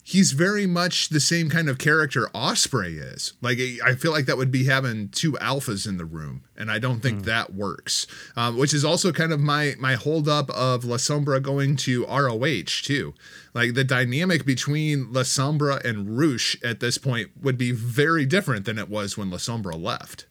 he's 0.10 0.32
very 0.32 0.66
much 0.66 1.10
the 1.10 1.20
same 1.20 1.52
kind 1.52 1.70
of 1.70 1.78
character 1.78 2.32
Ospreay 2.34 3.14
is. 3.14 3.34
Like 3.42 3.60
I 3.86 3.94
feel 3.94 4.12
like 4.12 4.26
that 4.26 4.38
would 4.38 4.52
be 4.52 4.66
having 4.66 5.10
two 5.10 5.34
alphas 5.34 5.88
in 5.88 5.98
the 5.98 6.06
room, 6.06 6.44
and 6.58 6.72
I 6.72 6.80
don't 6.80 7.00
think 7.00 7.22
mm. 7.22 7.26
that 7.26 7.54
works. 7.54 8.08
Um, 8.36 8.58
which 8.58 8.74
is 8.74 8.84
also 8.84 9.12
kind 9.12 9.32
of 9.32 9.40
my 9.40 9.76
my 9.80 9.94
holdup 9.94 10.50
of 10.50 10.84
La 10.84 10.98
Sombra 10.98 11.42
going 11.42 11.76
to 11.78 12.06
ROH 12.08 12.82
too. 12.82 13.14
Like 13.54 13.76
the 13.76 13.84
dynamic 13.84 14.46
between 14.46 15.14
La 15.14 15.22
Sombra 15.22 15.84
and 15.86 16.18
Rush 16.18 16.58
at 16.64 16.80
this 16.80 16.98
point 16.98 17.30
would 17.40 17.58
be 17.58 17.72
very 17.72 18.26
different 18.26 18.66
than 18.66 18.80
it 18.80 18.90
was 18.90 19.16
when 19.16 19.30
La 19.30 19.38
Sombra 19.38 19.80
left. 19.80 20.26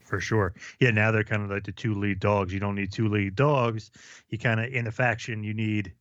For 0.00 0.20
sure. 0.20 0.54
Yeah, 0.80 0.90
now 0.90 1.10
they're 1.10 1.24
kind 1.24 1.42
of 1.42 1.50
like 1.50 1.64
the 1.64 1.72
two 1.72 1.94
lead 1.94 2.20
dogs. 2.20 2.52
You 2.52 2.60
don't 2.60 2.76
need 2.76 2.92
two 2.92 3.08
lead 3.08 3.34
dogs. 3.34 3.90
You 4.30 4.38
kind 4.38 4.60
of 4.60 4.72
in 4.72 4.86
a 4.86 4.92
faction 4.92 5.44
you 5.44 5.52
need 5.52 5.92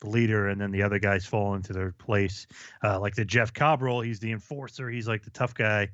the 0.00 0.08
leader, 0.08 0.48
and 0.48 0.60
then 0.60 0.70
the 0.70 0.82
other 0.82 0.98
guys 0.98 1.24
fall 1.24 1.54
into 1.54 1.72
their 1.72 1.92
place. 1.92 2.46
Uh, 2.82 2.98
like 3.00 3.14
the 3.14 3.24
Jeff 3.24 3.52
Cobb 3.52 3.82
role, 3.82 4.00
he's 4.00 4.20
the 4.20 4.32
enforcer. 4.32 4.90
He's 4.90 5.08
like 5.08 5.22
the 5.22 5.30
tough 5.30 5.54
guy. 5.54 5.88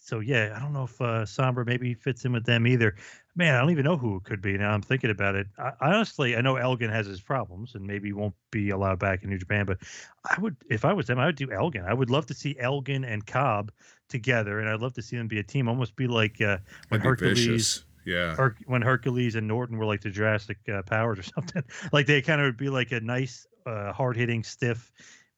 So 0.00 0.20
yeah, 0.20 0.54
I 0.56 0.60
don't 0.60 0.72
know 0.72 0.84
if 0.84 1.00
uh, 1.00 1.24
Sombra 1.24 1.66
maybe 1.66 1.92
fits 1.92 2.24
in 2.24 2.32
with 2.32 2.46
them 2.46 2.66
either. 2.66 2.94
Man, 3.34 3.54
I 3.54 3.60
don't 3.60 3.70
even 3.70 3.84
know 3.84 3.96
who 3.96 4.16
it 4.16 4.24
could 4.24 4.40
be. 4.40 4.56
Now 4.56 4.70
I'm 4.70 4.80
thinking 4.80 5.10
about 5.10 5.34
it. 5.34 5.48
I, 5.58 5.72
honestly, 5.80 6.36
I 6.36 6.40
know 6.40 6.56
Elgin 6.56 6.90
has 6.90 7.06
his 7.06 7.20
problems 7.20 7.74
and 7.74 7.86
maybe 7.86 8.12
won't 8.12 8.34
be 8.50 8.70
allowed 8.70 9.00
back 9.00 9.22
in 9.22 9.30
New 9.30 9.38
Japan. 9.38 9.66
But 9.66 9.78
I 10.24 10.40
would, 10.40 10.56
if 10.70 10.84
I 10.84 10.92
was 10.92 11.06
them, 11.06 11.18
I 11.18 11.26
would 11.26 11.36
do 11.36 11.50
Elgin. 11.52 11.84
I 11.84 11.94
would 11.94 12.10
love 12.10 12.26
to 12.26 12.34
see 12.34 12.56
Elgin 12.58 13.04
and 13.04 13.26
Cobb 13.26 13.70
together, 14.08 14.60
and 14.60 14.68
I'd 14.68 14.80
love 14.80 14.94
to 14.94 15.02
see 15.02 15.16
them 15.16 15.28
be 15.28 15.40
a 15.40 15.42
team, 15.42 15.68
almost 15.68 15.94
be 15.94 16.06
like 16.06 16.40
uh, 16.40 16.58
when 16.88 17.00
Hercules. 17.00 17.46
Vicious 17.46 17.84
Yeah. 18.08 18.34
Her- 18.34 18.56
when 18.66 18.80
Hercules 18.82 19.34
and 19.34 19.46
Norton 19.46 19.76
were 19.76 19.84
like 19.84 20.00
the 20.00 20.10
Jurassic 20.10 20.56
uh, 20.72 20.82
Powers 20.82 21.18
or 21.18 21.22
something. 21.34 21.62
like 21.92 22.06
they 22.06 22.22
kind 22.22 22.40
of 22.40 22.46
would 22.46 22.56
be 22.56 22.70
like 22.70 22.90
a 22.92 23.00
nice, 23.00 23.46
uh, 23.66 23.92
hard 23.92 24.16
hitting, 24.16 24.42
stiff, 24.42 24.90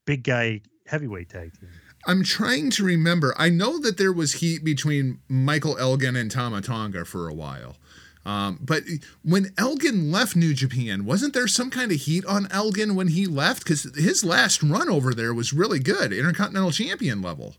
big 0.07 0.23
guy 0.23 0.61
heavyweight 0.87 1.29
tag 1.29 1.53
team. 1.59 1.69
I'm 2.07 2.23
trying 2.25 2.71
to 2.71 2.85
remember. 2.85 3.35
I 3.37 3.50
know 3.50 3.79
that 3.81 3.99
there 3.99 4.12
was 4.12 4.35
heat 4.35 4.65
between 4.65 5.19
Michael 5.29 5.77
Elgin 5.79 6.17
and 6.17 6.31
Tama 6.31 6.62
Tonga 6.62 7.05
for 7.05 7.29
a 7.29 7.35
while. 7.35 7.77
Um, 8.25 8.59
but 8.62 8.83
when 9.23 9.53
Elgin 9.59 10.12
left 10.12 10.37
New 10.37 10.55
Japan, 10.55 11.05
wasn't 11.05 11.35
there 11.35 11.47
some 11.49 11.71
kind 11.71 11.91
of 11.91 11.99
heat 11.99 12.25
on 12.27 12.47
Elgin 12.50 12.95
when 12.95 13.09
he 13.09 13.27
left? 13.27 13.65
Because 13.65 13.91
his 13.97 14.25
last 14.25 14.62
run 14.62 14.89
over 14.89 15.12
there 15.15 15.35
was 15.35 15.53
really 15.53 15.79
good, 15.79 16.12
Intercontinental 16.12 16.71
Champion 16.71 17.21
level. 17.23 17.57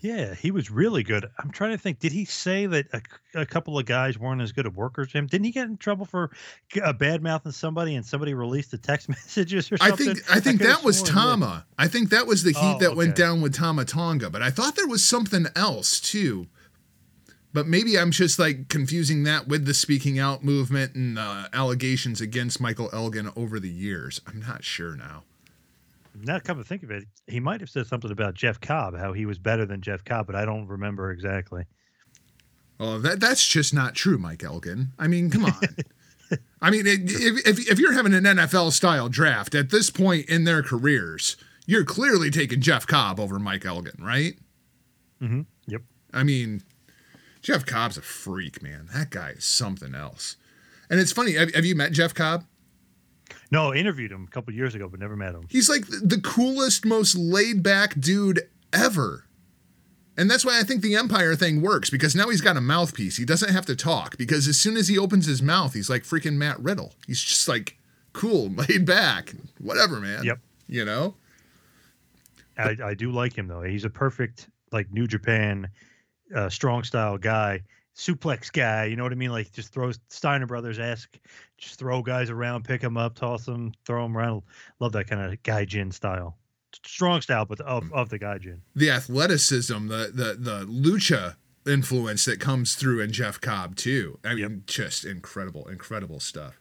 Yeah, 0.00 0.34
he 0.34 0.50
was 0.50 0.70
really 0.70 1.02
good. 1.02 1.26
I'm 1.38 1.50
trying 1.50 1.70
to 1.70 1.78
think. 1.78 1.98
Did 2.00 2.12
he 2.12 2.26
say 2.26 2.66
that 2.66 2.86
a, 2.92 3.40
a 3.40 3.46
couple 3.46 3.78
of 3.78 3.86
guys 3.86 4.18
weren't 4.18 4.42
as 4.42 4.52
good 4.52 4.66
at 4.66 4.74
workers 4.74 5.08
as 5.08 5.12
him? 5.14 5.26
Didn't 5.26 5.44
he 5.46 5.50
get 5.50 5.66
in 5.68 5.78
trouble 5.78 6.04
for 6.04 6.30
a 6.84 6.92
bad 6.92 7.22
mouthing 7.22 7.50
somebody 7.52 7.94
and 7.94 8.04
somebody 8.04 8.34
released 8.34 8.70
the 8.70 8.78
text 8.78 9.08
messages 9.08 9.72
or 9.72 9.78
I 9.80 9.92
think 9.92 10.18
I 10.30 10.38
think 10.38 10.60
could've 10.60 10.76
that 10.76 10.84
was 10.84 10.98
sworn 10.98 11.14
that- 11.14 11.20
Tama. 11.20 11.66
I 11.78 11.88
think 11.88 12.10
that 12.10 12.26
was 12.26 12.42
the 12.42 12.52
heat 12.52 12.58
Oh, 12.76 12.78
that 12.80 12.94
went 12.94 13.16
down 13.16 13.40
with 13.40 13.54
Tama 13.54 13.84
Tonga. 13.86 14.28
But 14.30 14.42
I 14.42 14.50
thought 14.50 14.76
there 14.76 14.86
was 14.86 15.02
something 15.04 15.46
else 15.56 15.98
too. 15.98 16.46
But 17.52 17.66
maybe 17.66 17.98
I'm 17.98 18.10
just 18.10 18.38
like 18.38 18.68
confusing 18.68 19.22
that 19.22 19.48
with 19.48 19.64
the 19.64 19.72
speaking 19.72 20.18
out 20.18 20.44
movement 20.44 20.94
and 20.94 21.18
uh, 21.18 21.48
allegations 21.54 22.20
against 22.20 22.60
Michael 22.60 22.90
Elgin 22.92 23.30
over 23.34 23.58
the 23.58 23.70
years. 23.70 24.20
I'm 24.26 24.40
not 24.40 24.62
sure 24.62 24.94
now. 24.94 25.22
Now, 26.22 26.38
come 26.38 26.58
to 26.58 26.64
think 26.64 26.82
of 26.82 26.90
it, 26.90 27.04
he 27.26 27.40
might 27.40 27.60
have 27.60 27.70
said 27.70 27.86
something 27.86 28.10
about 28.10 28.34
Jeff 28.34 28.60
Cobb, 28.60 28.96
how 28.96 29.12
he 29.12 29.26
was 29.26 29.38
better 29.38 29.66
than 29.66 29.80
Jeff 29.80 30.04
Cobb, 30.04 30.26
but 30.26 30.36
I 30.36 30.44
don't 30.44 30.66
remember 30.66 31.10
exactly. 31.10 31.64
Oh, 32.78 32.98
that 32.98 33.20
that's 33.20 33.46
just 33.46 33.72
not 33.72 33.94
true, 33.94 34.18
Mike 34.18 34.44
Elgin. 34.44 34.92
I 34.98 35.08
mean, 35.08 35.30
come 35.30 35.46
on. 35.46 35.54
I 36.62 36.70
mean, 36.70 36.86
it, 36.86 37.00
if, 37.04 37.46
if 37.46 37.70
if 37.70 37.78
you're 37.78 37.92
having 37.92 38.14
an 38.14 38.24
NFL 38.24 38.72
style 38.72 39.08
draft 39.08 39.54
at 39.54 39.70
this 39.70 39.90
point 39.90 40.28
in 40.28 40.44
their 40.44 40.62
careers, 40.62 41.36
you're 41.66 41.84
clearly 41.84 42.30
taking 42.30 42.60
Jeff 42.60 42.86
Cobb 42.86 43.18
over 43.18 43.38
Mike 43.38 43.64
Elgin, 43.64 43.96
right? 43.98 44.34
Mm-hmm. 45.22 45.42
Yep. 45.66 45.82
I 46.12 46.22
mean, 46.22 46.62
Jeff 47.42 47.64
Cobb's 47.64 47.96
a 47.96 48.02
freak, 48.02 48.62
man. 48.62 48.88
That 48.92 49.10
guy 49.10 49.30
is 49.30 49.44
something 49.44 49.94
else. 49.94 50.36
And 50.90 51.00
it's 51.00 51.12
funny. 51.12 51.34
Have, 51.34 51.54
have 51.54 51.64
you 51.64 51.74
met 51.74 51.92
Jeff 51.92 52.14
Cobb? 52.14 52.44
No, 53.50 53.72
interviewed 53.72 54.10
him 54.10 54.24
a 54.28 54.30
couple 54.30 54.52
years 54.52 54.74
ago, 54.74 54.88
but 54.88 55.00
never 55.00 55.16
met 55.16 55.34
him. 55.34 55.46
He's 55.48 55.68
like 55.68 55.86
the 55.86 56.20
coolest, 56.22 56.84
most 56.84 57.14
laid 57.14 57.62
back 57.62 57.98
dude 57.98 58.48
ever. 58.72 59.24
And 60.18 60.30
that's 60.30 60.44
why 60.44 60.58
I 60.58 60.62
think 60.62 60.82
the 60.82 60.96
Empire 60.96 61.36
thing 61.36 61.60
works 61.60 61.90
because 61.90 62.16
now 62.16 62.28
he's 62.30 62.40
got 62.40 62.56
a 62.56 62.60
mouthpiece. 62.60 63.16
He 63.16 63.24
doesn't 63.24 63.52
have 63.52 63.66
to 63.66 63.76
talk 63.76 64.16
because 64.16 64.48
as 64.48 64.56
soon 64.56 64.76
as 64.76 64.88
he 64.88 64.98
opens 64.98 65.26
his 65.26 65.42
mouth, 65.42 65.74
he's 65.74 65.90
like 65.90 66.04
freaking 66.04 66.34
Matt 66.34 66.58
Riddle. 66.60 66.94
He's 67.06 67.22
just 67.22 67.46
like 67.48 67.76
cool, 68.12 68.48
laid 68.68 68.86
back, 68.86 69.34
whatever, 69.58 70.00
man. 70.00 70.24
Yep. 70.24 70.38
You 70.68 70.84
know? 70.84 71.14
I, 72.58 72.76
I 72.82 72.94
do 72.94 73.12
like 73.12 73.36
him 73.36 73.46
though. 73.46 73.62
He's 73.62 73.84
a 73.84 73.90
perfect 73.90 74.48
like 74.72 74.90
New 74.90 75.06
Japan 75.06 75.68
uh, 76.34 76.48
strong 76.48 76.82
style 76.82 77.18
guy, 77.18 77.62
suplex 77.96 78.52
guy. 78.52 78.84
You 78.84 78.96
know 78.96 79.02
what 79.02 79.12
I 79.12 79.16
mean? 79.16 79.30
Like 79.30 79.50
just 79.52 79.72
throws 79.72 79.98
Steiner 80.08 80.46
Brothers 80.46 80.78
esque, 80.78 81.18
just 81.58 81.78
throw 81.78 82.02
guys 82.02 82.30
around, 82.30 82.64
pick 82.64 82.80
them 82.80 82.96
up, 82.96 83.14
toss 83.14 83.44
them, 83.44 83.72
throw 83.84 84.02
them 84.02 84.16
around. 84.16 84.42
Love 84.80 84.92
that 84.92 85.08
kind 85.08 85.22
of 85.22 85.42
guy 85.42 85.64
gaijin 85.64 85.92
style, 85.92 86.36
strong 86.84 87.20
style, 87.20 87.44
but 87.44 87.60
of 87.60 87.90
of 87.92 88.10
the 88.10 88.18
gaijin. 88.18 88.58
the 88.74 88.90
athleticism, 88.90 89.88
the 89.88 90.10
the 90.12 90.36
the 90.38 90.66
lucha 90.66 91.36
influence 91.66 92.24
that 92.26 92.38
comes 92.38 92.74
through 92.74 93.00
in 93.00 93.10
Jeff 93.10 93.40
Cobb 93.40 93.76
too. 93.76 94.18
I 94.24 94.34
mean, 94.34 94.62
just 94.66 95.04
incredible, 95.04 95.66
incredible 95.68 96.20
stuff. 96.20 96.60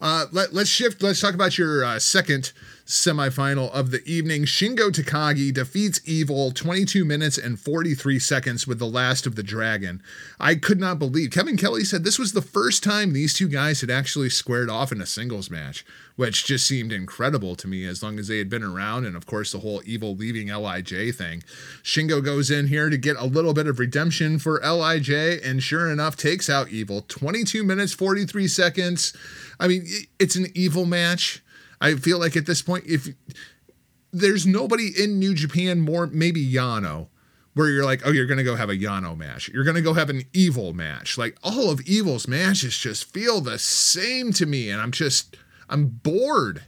Uh, 0.00 0.26
let, 0.32 0.52
let's 0.52 0.68
shift. 0.68 1.02
Let's 1.02 1.20
talk 1.20 1.34
about 1.34 1.56
your 1.56 1.84
uh, 1.84 1.98
second 1.98 2.52
semifinal 2.86 3.70
of 3.70 3.90
the 3.90 4.02
evening. 4.04 4.44
Shingo 4.44 4.90
Takagi 4.90 5.52
defeats 5.52 6.00
Evil 6.04 6.50
22 6.50 7.04
minutes 7.04 7.38
and 7.38 7.58
43 7.58 8.18
seconds 8.18 8.66
with 8.66 8.78
the 8.78 8.86
last 8.86 9.26
of 9.26 9.36
the 9.36 9.42
Dragon. 9.42 10.02
I 10.40 10.54
could 10.54 10.80
not 10.80 10.98
believe. 10.98 11.30
Kevin 11.30 11.56
Kelly 11.56 11.84
said 11.84 12.04
this 12.04 12.18
was 12.18 12.32
the 12.32 12.42
first 12.42 12.82
time 12.82 13.12
these 13.12 13.34
two 13.34 13.48
guys 13.48 13.80
had 13.80 13.90
actually 13.90 14.30
squared 14.30 14.70
off 14.70 14.92
in 14.92 15.00
a 15.00 15.06
singles 15.06 15.50
match, 15.50 15.84
which 16.16 16.44
just 16.44 16.66
seemed 16.66 16.92
incredible 16.92 17.54
to 17.56 17.68
me 17.68 17.86
as 17.86 18.02
long 18.02 18.18
as 18.18 18.28
they 18.28 18.38
had 18.38 18.50
been 18.50 18.64
around. 18.64 19.06
And 19.06 19.16
of 19.16 19.26
course, 19.26 19.52
the 19.52 19.60
whole 19.60 19.82
Evil 19.84 20.14
leaving 20.14 20.48
LIJ 20.48 21.14
thing. 21.14 21.42
Shingo 21.82 22.24
goes 22.24 22.50
in 22.50 22.66
here 22.66 22.90
to 22.90 22.96
get 22.96 23.16
a 23.16 23.26
little 23.26 23.54
bit 23.54 23.66
of 23.66 23.78
redemption 23.78 24.38
for 24.38 24.60
LIJ 24.60 25.40
and 25.44 25.62
sure 25.62 25.90
enough 25.90 26.16
takes 26.16 26.50
out 26.50 26.68
Evil 26.68 27.02
22 27.08 27.64
minutes 27.64 27.92
43 27.92 28.48
seconds. 28.48 29.12
I 29.58 29.68
mean, 29.68 29.86
it's 30.18 30.36
an 30.36 30.46
Evil 30.54 30.84
match. 30.84 31.41
I 31.82 31.96
feel 31.96 32.18
like 32.18 32.36
at 32.36 32.46
this 32.46 32.62
point 32.62 32.84
if 32.86 33.08
there's 34.12 34.46
nobody 34.46 34.92
in 34.96 35.18
New 35.18 35.34
Japan 35.34 35.80
more 35.80 36.06
maybe 36.06 36.44
Yano 36.44 37.08
where 37.54 37.68
you're 37.68 37.84
like, 37.84 38.02
"Oh, 38.06 38.10
you're 38.10 38.26
to 38.38 38.44
go 38.44 38.56
have 38.56 38.70
a 38.70 38.76
Yano 38.76 39.16
match. 39.16 39.48
You're 39.48 39.64
to 39.74 39.82
go 39.82 39.92
have 39.92 40.08
an 40.08 40.22
Evil 40.32 40.72
match." 40.72 41.18
Like 41.18 41.36
all 41.42 41.70
of 41.70 41.80
Evil's 41.82 42.28
matches 42.28 42.76
just 42.76 43.12
feel 43.12 43.40
the 43.40 43.58
same 43.58 44.32
to 44.34 44.46
me 44.46 44.70
and 44.70 44.80
I'm 44.80 44.92
just 44.92 45.36
I'm 45.68 45.86
bored. 45.86 46.62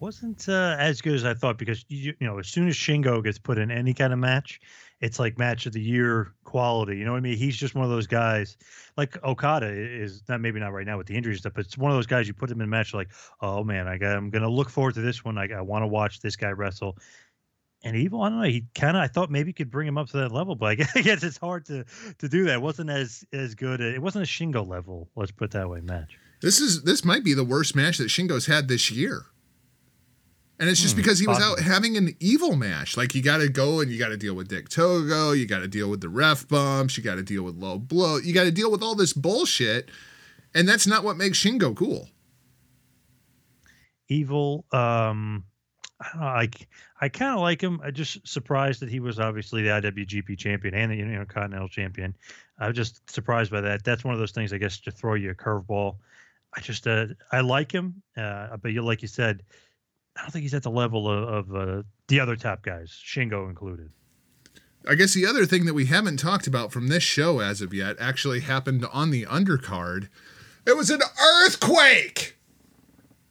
Wasn't 0.00 0.48
uh, 0.48 0.76
as 0.78 1.00
good 1.00 1.14
as 1.14 1.24
I 1.24 1.34
thought 1.34 1.58
because 1.58 1.84
you, 1.88 2.14
you 2.20 2.26
know 2.26 2.38
as 2.38 2.48
soon 2.48 2.68
as 2.68 2.76
Shingo 2.76 3.22
gets 3.24 3.38
put 3.38 3.58
in 3.58 3.70
any 3.70 3.94
kind 3.94 4.12
of 4.12 4.18
match, 4.18 4.60
it's 5.04 5.18
like 5.18 5.38
match 5.38 5.66
of 5.66 5.74
the 5.74 5.82
year 5.82 6.32
quality. 6.44 6.96
You 6.96 7.04
know 7.04 7.12
what 7.12 7.18
I 7.18 7.20
mean? 7.20 7.36
He's 7.36 7.56
just 7.56 7.74
one 7.74 7.84
of 7.84 7.90
those 7.90 8.06
guys. 8.06 8.56
Like 8.96 9.22
Okada 9.22 9.68
is 9.68 10.22
not 10.30 10.40
maybe 10.40 10.58
not 10.58 10.72
right 10.72 10.86
now 10.86 10.96
with 10.96 11.06
the 11.06 11.14
injury 11.14 11.36
stuff, 11.36 11.52
but 11.54 11.66
it's 11.66 11.76
one 11.76 11.90
of 11.90 11.98
those 11.98 12.06
guys 12.06 12.26
you 12.26 12.32
put 12.32 12.50
him 12.50 12.62
in 12.62 12.64
a 12.64 12.70
match 12.70 12.94
like, 12.94 13.10
oh 13.42 13.62
man, 13.62 13.86
I 13.86 13.98
got, 13.98 14.16
I'm 14.16 14.30
gonna 14.30 14.48
look 14.48 14.70
forward 14.70 14.94
to 14.94 15.02
this 15.02 15.22
one. 15.22 15.36
I, 15.36 15.48
I 15.52 15.60
want 15.60 15.82
to 15.82 15.88
watch 15.88 16.20
this 16.20 16.36
guy 16.36 16.50
wrestle. 16.50 16.96
And 17.82 17.96
Evil, 17.96 18.22
I 18.22 18.30
don't 18.30 18.38
know. 18.38 18.48
He 18.48 18.64
kind 18.74 18.96
of, 18.96 19.02
I 19.02 19.08
thought 19.08 19.30
maybe 19.30 19.52
could 19.52 19.70
bring 19.70 19.86
him 19.86 19.98
up 19.98 20.08
to 20.08 20.16
that 20.16 20.32
level, 20.32 20.54
but 20.54 20.68
I 20.68 20.74
guess, 21.02 21.22
it's 21.22 21.36
hard 21.36 21.66
to 21.66 21.84
to 22.16 22.28
do 22.28 22.44
that. 22.44 22.54
It 22.54 22.62
wasn't 22.62 22.88
as 22.88 23.26
as 23.30 23.54
good. 23.54 23.82
It 23.82 24.00
wasn't 24.00 24.24
a 24.24 24.26
Shingo 24.26 24.66
level. 24.66 25.10
Let's 25.16 25.32
put 25.32 25.50
that 25.50 25.68
way. 25.68 25.82
Match. 25.82 26.16
This 26.40 26.60
is 26.60 26.84
this 26.84 27.04
might 27.04 27.24
be 27.24 27.34
the 27.34 27.44
worst 27.44 27.76
match 27.76 27.98
that 27.98 28.08
Shingo's 28.08 28.46
had 28.46 28.68
this 28.68 28.90
year. 28.90 29.26
And 30.58 30.70
it's 30.70 30.80
just 30.80 30.94
Hmm, 30.94 31.00
because 31.02 31.18
he 31.18 31.26
was 31.26 31.40
out 31.40 31.58
having 31.58 31.96
an 31.96 32.14
evil 32.20 32.54
match. 32.54 32.96
Like 32.96 33.14
you 33.14 33.22
got 33.22 33.38
to 33.38 33.48
go 33.48 33.80
and 33.80 33.90
you 33.90 33.98
got 33.98 34.08
to 34.08 34.16
deal 34.16 34.34
with 34.34 34.48
Dick 34.48 34.68
Togo, 34.68 35.32
you 35.32 35.46
got 35.46 35.60
to 35.60 35.68
deal 35.68 35.90
with 35.90 36.00
the 36.00 36.08
ref 36.08 36.46
bumps, 36.46 36.96
you 36.96 37.02
got 37.02 37.16
to 37.16 37.24
deal 37.24 37.42
with 37.42 37.56
low 37.56 37.78
blow, 37.78 38.18
you 38.18 38.32
got 38.32 38.44
to 38.44 38.52
deal 38.52 38.70
with 38.70 38.82
all 38.82 38.94
this 38.94 39.12
bullshit, 39.12 39.90
and 40.54 40.68
that's 40.68 40.86
not 40.86 41.02
what 41.02 41.16
makes 41.16 41.38
Shingo 41.38 41.74
cool. 41.74 42.08
Evil. 44.08 44.64
Um, 44.72 45.44
I. 46.00 46.42
I 46.42 46.48
I 47.04 47.08
kind 47.10 47.34
of 47.34 47.40
like 47.40 47.60
him. 47.60 47.82
I 47.84 47.90
just 47.90 48.26
surprised 48.26 48.80
that 48.80 48.88
he 48.88 48.98
was 48.98 49.20
obviously 49.20 49.60
the 49.60 49.68
IWGP 49.68 50.38
champion 50.38 50.74
and 50.74 50.90
the 50.90 51.26
continental 51.26 51.68
champion. 51.68 52.16
I 52.58 52.68
was 52.68 52.76
just 52.76 53.10
surprised 53.10 53.50
by 53.50 53.60
that. 53.60 53.84
That's 53.84 54.04
one 54.04 54.14
of 54.14 54.20
those 54.20 54.30
things, 54.30 54.54
I 54.54 54.58
guess, 54.58 54.78
to 54.80 54.90
throw 54.90 55.12
you 55.12 55.28
a 55.28 55.34
curveball. 55.34 55.96
I 56.56 56.60
just 56.60 56.86
uh, 56.86 57.08
I 57.30 57.40
like 57.40 57.70
him, 57.70 58.02
uh, 58.16 58.56
but 58.56 58.72
you 58.72 58.80
like 58.80 59.02
you 59.02 59.08
said, 59.08 59.42
I 60.16 60.22
don't 60.22 60.30
think 60.30 60.42
he's 60.42 60.54
at 60.54 60.62
the 60.62 60.70
level 60.70 61.10
of, 61.10 61.50
of 61.50 61.56
uh, 61.56 61.82
the 62.08 62.20
other 62.20 62.36
top 62.36 62.62
guys, 62.62 62.90
Shingo 63.04 63.48
included. 63.48 63.90
I 64.86 64.94
guess 64.94 65.14
the 65.14 65.26
other 65.26 65.46
thing 65.46 65.64
that 65.64 65.74
we 65.74 65.86
haven't 65.86 66.18
talked 66.18 66.46
about 66.46 66.70
from 66.72 66.88
this 66.88 67.02
show 67.02 67.40
as 67.40 67.60
of 67.60 67.72
yet 67.72 67.96
actually 67.98 68.40
happened 68.40 68.84
on 68.92 69.10
the 69.10 69.24
undercard. 69.24 70.08
It 70.66 70.76
was 70.76 70.90
an 70.90 71.00
earthquake. 71.20 72.36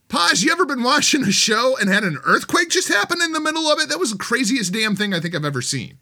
Poz, 0.10 0.44
you 0.44 0.52
ever 0.52 0.66
been 0.66 0.84
watching 0.84 1.24
a 1.24 1.32
show 1.32 1.76
and 1.78 1.90
had 1.90 2.04
an 2.04 2.20
earthquake 2.24 2.70
just 2.70 2.88
happen 2.88 3.22
in 3.22 3.34
the 3.34 3.40
middle 3.40 3.68
of 3.68 3.80
it? 3.80 3.90
That 3.90 4.00
was 4.00 4.12
the 4.12 4.18
craziest 4.18 4.74
damn 4.74 4.96
thing 4.96 5.14
I 5.14 5.20
think 5.20 5.36
I've 5.36 5.46
ever 5.46 5.62
seen. 5.62 5.98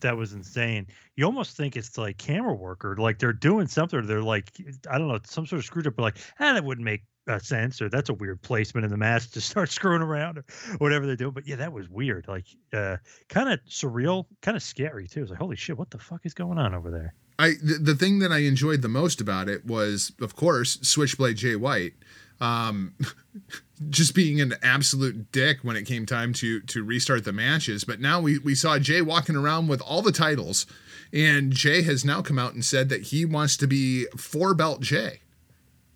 That 0.00 0.16
was 0.16 0.32
insane. 0.32 0.86
You 1.16 1.24
almost 1.24 1.56
think 1.56 1.76
it's 1.76 1.96
like 1.96 2.18
camera 2.18 2.54
work 2.54 2.84
or 2.84 2.96
like 2.96 3.18
they're 3.18 3.32
doing 3.32 3.66
something. 3.68 4.00
Or 4.00 4.02
they're 4.02 4.22
like, 4.22 4.52
I 4.90 4.98
don't 4.98 5.08
know, 5.08 5.20
some 5.24 5.46
sort 5.46 5.60
of 5.60 5.64
screwed 5.64 5.86
up. 5.86 5.94
But 5.96 6.02
like, 6.02 6.18
ah, 6.40 6.54
that 6.54 6.64
wouldn't 6.64 6.84
make 6.84 7.04
uh, 7.28 7.38
sense, 7.38 7.80
or 7.80 7.88
that's 7.88 8.10
a 8.10 8.14
weird 8.14 8.42
placement 8.42 8.84
in 8.84 8.90
the 8.90 8.96
match 8.96 9.30
to 9.30 9.40
start 9.40 9.70
screwing 9.70 10.02
around 10.02 10.38
or 10.38 10.44
whatever 10.78 11.06
they're 11.06 11.16
doing. 11.16 11.32
But 11.32 11.46
yeah, 11.46 11.56
that 11.56 11.72
was 11.72 11.88
weird. 11.88 12.26
Like, 12.28 12.46
uh, 12.72 12.96
kind 13.28 13.52
of 13.52 13.60
surreal, 13.68 14.26
kind 14.42 14.56
of 14.56 14.62
scary 14.62 15.06
too. 15.06 15.22
It's 15.22 15.30
like, 15.30 15.38
holy 15.38 15.56
shit, 15.56 15.78
what 15.78 15.90
the 15.90 15.98
fuck 15.98 16.24
is 16.24 16.34
going 16.34 16.58
on 16.58 16.74
over 16.74 16.90
there? 16.90 17.14
I 17.38 17.54
the, 17.62 17.78
the 17.80 17.94
thing 17.94 18.20
that 18.20 18.32
I 18.32 18.38
enjoyed 18.38 18.82
the 18.82 18.88
most 18.88 19.20
about 19.20 19.48
it 19.48 19.66
was, 19.66 20.12
of 20.20 20.36
course, 20.36 20.78
Switchblade 20.82 21.36
Jay 21.36 21.56
White, 21.56 21.94
um, 22.40 22.94
just 23.90 24.14
being 24.14 24.40
an 24.40 24.54
absolute 24.62 25.32
dick 25.32 25.58
when 25.62 25.76
it 25.76 25.84
came 25.84 26.06
time 26.06 26.32
to 26.34 26.60
to 26.60 26.84
restart 26.84 27.24
the 27.24 27.32
matches. 27.32 27.84
But 27.84 28.00
now 28.00 28.20
we 28.20 28.38
we 28.38 28.54
saw 28.54 28.78
Jay 28.78 29.02
walking 29.02 29.36
around 29.36 29.68
with 29.68 29.80
all 29.80 30.00
the 30.00 30.12
titles, 30.12 30.66
and 31.12 31.52
Jay 31.52 31.82
has 31.82 32.04
now 32.04 32.22
come 32.22 32.38
out 32.38 32.54
and 32.54 32.64
said 32.64 32.88
that 32.90 33.02
he 33.02 33.24
wants 33.24 33.56
to 33.56 33.66
be 33.66 34.06
four 34.16 34.54
belt 34.54 34.80
Jay. 34.80 35.20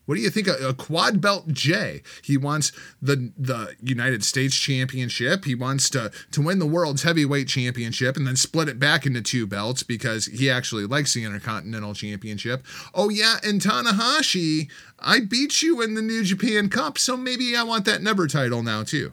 What 0.08 0.14
do 0.14 0.22
you 0.22 0.30
think? 0.30 0.48
A, 0.48 0.68
a, 0.68 0.72
quad 0.72 1.20
belt 1.20 1.48
J. 1.48 2.00
He 2.22 2.38
wants 2.38 2.72
the 3.02 3.30
the 3.36 3.76
United 3.82 4.24
States 4.24 4.56
Championship. 4.56 5.44
He 5.44 5.54
wants 5.54 5.90
to 5.90 6.10
to 6.30 6.40
win 6.40 6.58
the 6.58 6.66
world's 6.66 7.02
heavyweight 7.02 7.46
championship 7.46 8.16
and 8.16 8.26
then 8.26 8.34
split 8.34 8.70
it 8.70 8.78
back 8.78 9.04
into 9.04 9.20
two 9.20 9.46
belts 9.46 9.82
because 9.82 10.24
he 10.24 10.48
actually 10.48 10.86
likes 10.86 11.12
the 11.12 11.24
Intercontinental 11.24 11.92
Championship. 11.92 12.64
Oh 12.94 13.10
yeah, 13.10 13.36
and 13.44 13.60
Tanahashi, 13.60 14.70
I 14.98 15.20
beat 15.20 15.60
you 15.60 15.82
in 15.82 15.92
the 15.92 16.00
New 16.00 16.24
Japan 16.24 16.70
Cup, 16.70 16.96
so 16.96 17.14
maybe 17.14 17.54
I 17.54 17.62
want 17.62 17.84
that 17.84 18.00
never 18.00 18.26
title 18.26 18.62
now 18.62 18.84
too. 18.84 19.12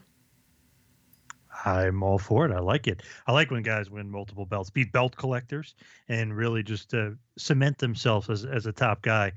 I'm 1.66 2.04
all 2.04 2.20
for 2.20 2.46
it. 2.46 2.54
I 2.54 2.60
like 2.60 2.88
it. 2.88 3.04
I 3.28 3.34
like 3.34 3.52
when 3.52 3.64
guys 3.64 3.90
win 3.90 4.10
multiple 4.10 4.46
belts, 4.46 4.70
be 4.70 4.86
belt 4.86 5.18
collectors, 5.18 5.76
and 6.08 6.34
really 6.34 6.64
just 6.64 6.94
uh, 6.94 7.10
cement 7.38 7.80
themselves 7.80 8.30
as, 8.30 8.46
as 8.46 8.66
a 8.66 8.72
top 8.72 9.02
guy. 9.02 9.34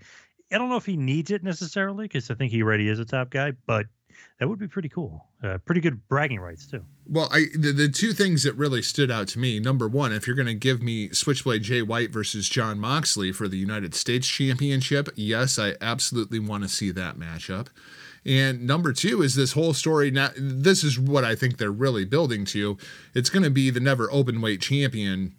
I 0.50 0.58
don't 0.58 0.68
know 0.68 0.76
if 0.76 0.86
he 0.86 0.96
needs 0.96 1.30
it 1.30 1.42
necessarily 1.42 2.04
because 2.04 2.30
I 2.30 2.34
think 2.34 2.52
he 2.52 2.62
already 2.62 2.88
is 2.88 2.98
a 2.98 3.04
top 3.04 3.30
guy, 3.30 3.52
but 3.66 3.86
that 4.38 4.48
would 4.48 4.58
be 4.58 4.68
pretty 4.68 4.88
cool. 4.88 5.26
Uh, 5.42 5.58
pretty 5.58 5.80
good 5.80 6.06
bragging 6.08 6.40
rights 6.40 6.66
too. 6.66 6.84
Well, 7.06 7.28
I 7.32 7.46
the, 7.54 7.72
the 7.72 7.88
two 7.88 8.12
things 8.12 8.42
that 8.44 8.54
really 8.54 8.82
stood 8.82 9.10
out 9.10 9.28
to 9.28 9.38
me. 9.38 9.60
Number 9.60 9.88
one, 9.88 10.12
if 10.12 10.26
you're 10.26 10.36
going 10.36 10.46
to 10.46 10.54
give 10.54 10.82
me 10.82 11.10
Switchblade 11.10 11.62
Jay 11.62 11.82
White 11.82 12.10
versus 12.10 12.48
Jon 12.48 12.78
Moxley 12.78 13.32
for 13.32 13.48
the 13.48 13.58
United 13.58 13.94
States 13.94 14.26
Championship, 14.26 15.08
yes, 15.14 15.58
I 15.58 15.74
absolutely 15.80 16.38
want 16.38 16.62
to 16.64 16.68
see 16.68 16.90
that 16.92 17.16
matchup. 17.18 17.68
And 18.24 18.66
number 18.66 18.92
two 18.92 19.22
is 19.22 19.36
this 19.36 19.52
whole 19.52 19.72
story. 19.72 20.10
Now, 20.10 20.30
this 20.36 20.84
is 20.84 20.98
what 20.98 21.24
I 21.24 21.34
think 21.34 21.56
they're 21.56 21.70
really 21.70 22.04
building 22.04 22.44
to. 22.46 22.76
It's 23.14 23.30
going 23.30 23.44
to 23.44 23.50
be 23.50 23.70
the 23.70 23.80
never 23.80 24.10
open 24.12 24.40
weight 24.40 24.60
champion 24.60 25.34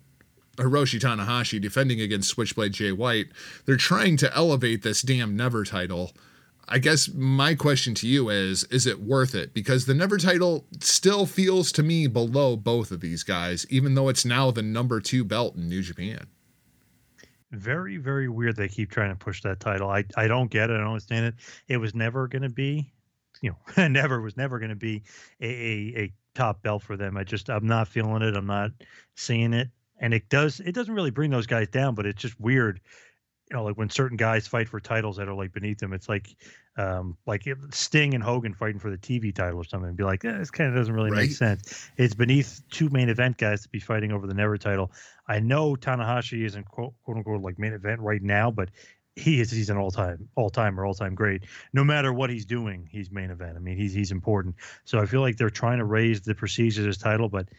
Hiroshi 0.59 0.99
Tanahashi 0.99 1.59
defending 1.59 2.01
against 2.01 2.29
Switchblade 2.29 2.73
Jay 2.73 2.91
White. 2.91 3.27
They're 3.65 3.77
trying 3.77 4.17
to 4.17 4.35
elevate 4.35 4.83
this 4.83 5.01
damn 5.01 5.35
Never 5.35 5.63
title. 5.63 6.11
I 6.71 6.77
guess 6.77 7.09
my 7.11 7.55
question 7.55 7.95
to 7.95 8.07
you 8.07 8.29
is 8.29 8.63
is 8.65 8.85
it 8.85 9.01
worth 9.01 9.33
it? 9.33 9.55
Because 9.55 9.85
the 9.85 9.95
Never 9.95 10.17
title 10.19 10.65
still 10.79 11.25
feels 11.25 11.71
to 11.73 11.83
me 11.83 12.05
below 12.05 12.55
both 12.55 12.91
of 12.91 13.01
these 13.01 13.23
guys, 13.23 13.65
even 13.69 13.95
though 13.95 14.07
it's 14.07 14.23
now 14.23 14.51
the 14.51 14.61
number 14.61 15.01
two 15.01 15.23
belt 15.23 15.55
in 15.55 15.67
New 15.67 15.81
Japan. 15.81 16.27
Very, 17.51 17.97
very 17.97 18.29
weird 18.29 18.55
they 18.55 18.67
keep 18.67 18.91
trying 18.91 19.09
to 19.09 19.15
push 19.15 19.41
that 19.41 19.59
title. 19.59 19.89
I, 19.89 20.05
I 20.15 20.27
don't 20.27 20.51
get 20.51 20.69
it. 20.69 20.75
I 20.75 20.77
don't 20.77 20.89
understand 20.89 21.25
it. 21.25 21.35
It 21.67 21.77
was 21.77 21.95
never 21.95 22.27
going 22.27 22.43
to 22.43 22.49
be, 22.49 22.91
you 23.41 23.55
know, 23.75 23.87
never 23.87 24.21
was 24.21 24.37
never 24.37 24.59
going 24.59 24.69
to 24.69 24.75
be 24.75 25.01
a, 25.41 25.47
a, 25.47 26.01
a 26.03 26.13
top 26.35 26.61
belt 26.61 26.83
for 26.83 26.95
them. 26.95 27.17
I 27.17 27.23
just, 27.23 27.49
I'm 27.49 27.65
not 27.65 27.87
feeling 27.87 28.21
it. 28.21 28.35
I'm 28.35 28.45
not 28.45 28.69
seeing 29.15 29.53
it 29.53 29.69
and 29.99 30.13
it 30.13 30.29
does 30.29 30.59
it 30.59 30.73
doesn't 30.73 30.93
really 30.93 31.11
bring 31.11 31.29
those 31.29 31.47
guys 31.47 31.67
down, 31.67 31.95
but 31.95 32.05
it's 32.05 32.21
just 32.21 32.39
weird. 32.39 32.79
You 33.49 33.57
know, 33.57 33.63
like 33.63 33.77
when 33.77 33.89
certain 33.89 34.17
guys 34.17 34.47
fight 34.47 34.69
for 34.69 34.79
titles 34.79 35.17
that 35.17 35.27
are 35.27 35.33
like 35.33 35.51
beneath 35.51 35.79
them, 35.79 35.91
it's 35.93 36.07
like 36.07 36.35
um, 36.77 37.17
like 37.25 37.47
Sting 37.71 38.13
and 38.13 38.23
Hogan 38.23 38.53
fighting 38.53 38.79
for 38.79 38.89
the 38.89 38.97
TV 38.97 39.33
title 39.33 39.59
or 39.59 39.63
something. 39.63 39.89
And 39.89 39.97
be 39.97 40.03
like, 40.03 40.23
eh, 40.23 40.37
this 40.37 40.51
kind 40.51 40.69
of 40.69 40.75
doesn't 40.75 40.93
really 40.93 41.09
right. 41.09 41.21
make 41.21 41.31
sense. 41.31 41.89
It's 41.97 42.13
beneath 42.13 42.61
two 42.69 42.89
main 42.89 43.09
event 43.09 43.37
guys 43.37 43.63
to 43.63 43.69
be 43.69 43.79
fighting 43.79 44.11
over 44.11 44.27
the 44.27 44.35
Never 44.35 44.57
title. 44.57 44.91
I 45.27 45.39
know 45.39 45.75
Tanahashi 45.75 46.45
isn't 46.45 46.65
quote, 46.65 46.93
quote 47.03 47.17
unquote 47.17 47.41
like 47.41 47.59
main 47.59 47.73
event 47.73 48.01
right 48.01 48.21
now, 48.21 48.51
but 48.51 48.69
he 49.15 49.41
is 49.41 49.51
he's 49.51 49.69
an 49.69 49.77
all 49.77 49.91
time 49.91 50.29
all 50.35 50.49
time 50.49 50.79
or 50.79 50.85
all 50.85 50.93
time 50.93 51.15
great. 51.15 51.43
No 51.73 51.83
matter 51.83 52.13
what 52.13 52.29
he's 52.29 52.45
doing, 52.45 52.87
he's 52.89 53.11
main 53.11 53.31
event. 53.31 53.57
I 53.57 53.59
mean, 53.59 53.75
he's 53.75 53.93
he's 53.93 54.11
important. 54.11 54.55
So 54.85 54.99
I 54.99 55.05
feel 55.05 55.21
like 55.21 55.37
they're 55.37 55.49
trying 55.49 55.79
to 55.79 55.85
raise 55.85 56.21
the 56.21 56.35
prestige 56.35 56.77
of 56.79 56.85
his 56.85 56.97
title, 56.97 57.27
but 57.27 57.49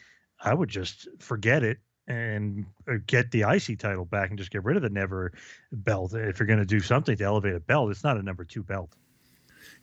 I 0.43 0.55
would 0.55 0.71
just 0.71 1.09
forget 1.19 1.63
it 1.63 1.79
and 2.11 2.67
uh, 2.89 2.95
get 3.07 3.31
the 3.31 3.43
IC 3.43 3.79
title 3.79 4.05
back 4.05 4.31
and 4.31 4.39
just 4.39 4.51
get 4.51 4.65
rid 4.65 4.77
of 4.77 4.83
the 4.83 4.91
never 4.91 5.33
belt. 5.73 6.13
If 6.13 6.41
you're 6.41 6.47
going 6.47 6.59
to 6.59 6.65
do 6.65 6.81
something 6.81 7.17
to 7.17 7.25
elevate 7.25 7.55
a 7.55 7.61
belt, 7.61 7.91
it's 7.91 8.03
not 8.03 8.17
a 8.17 8.23
number 8.23 8.45
two 8.45 8.65
belt. 8.65 8.91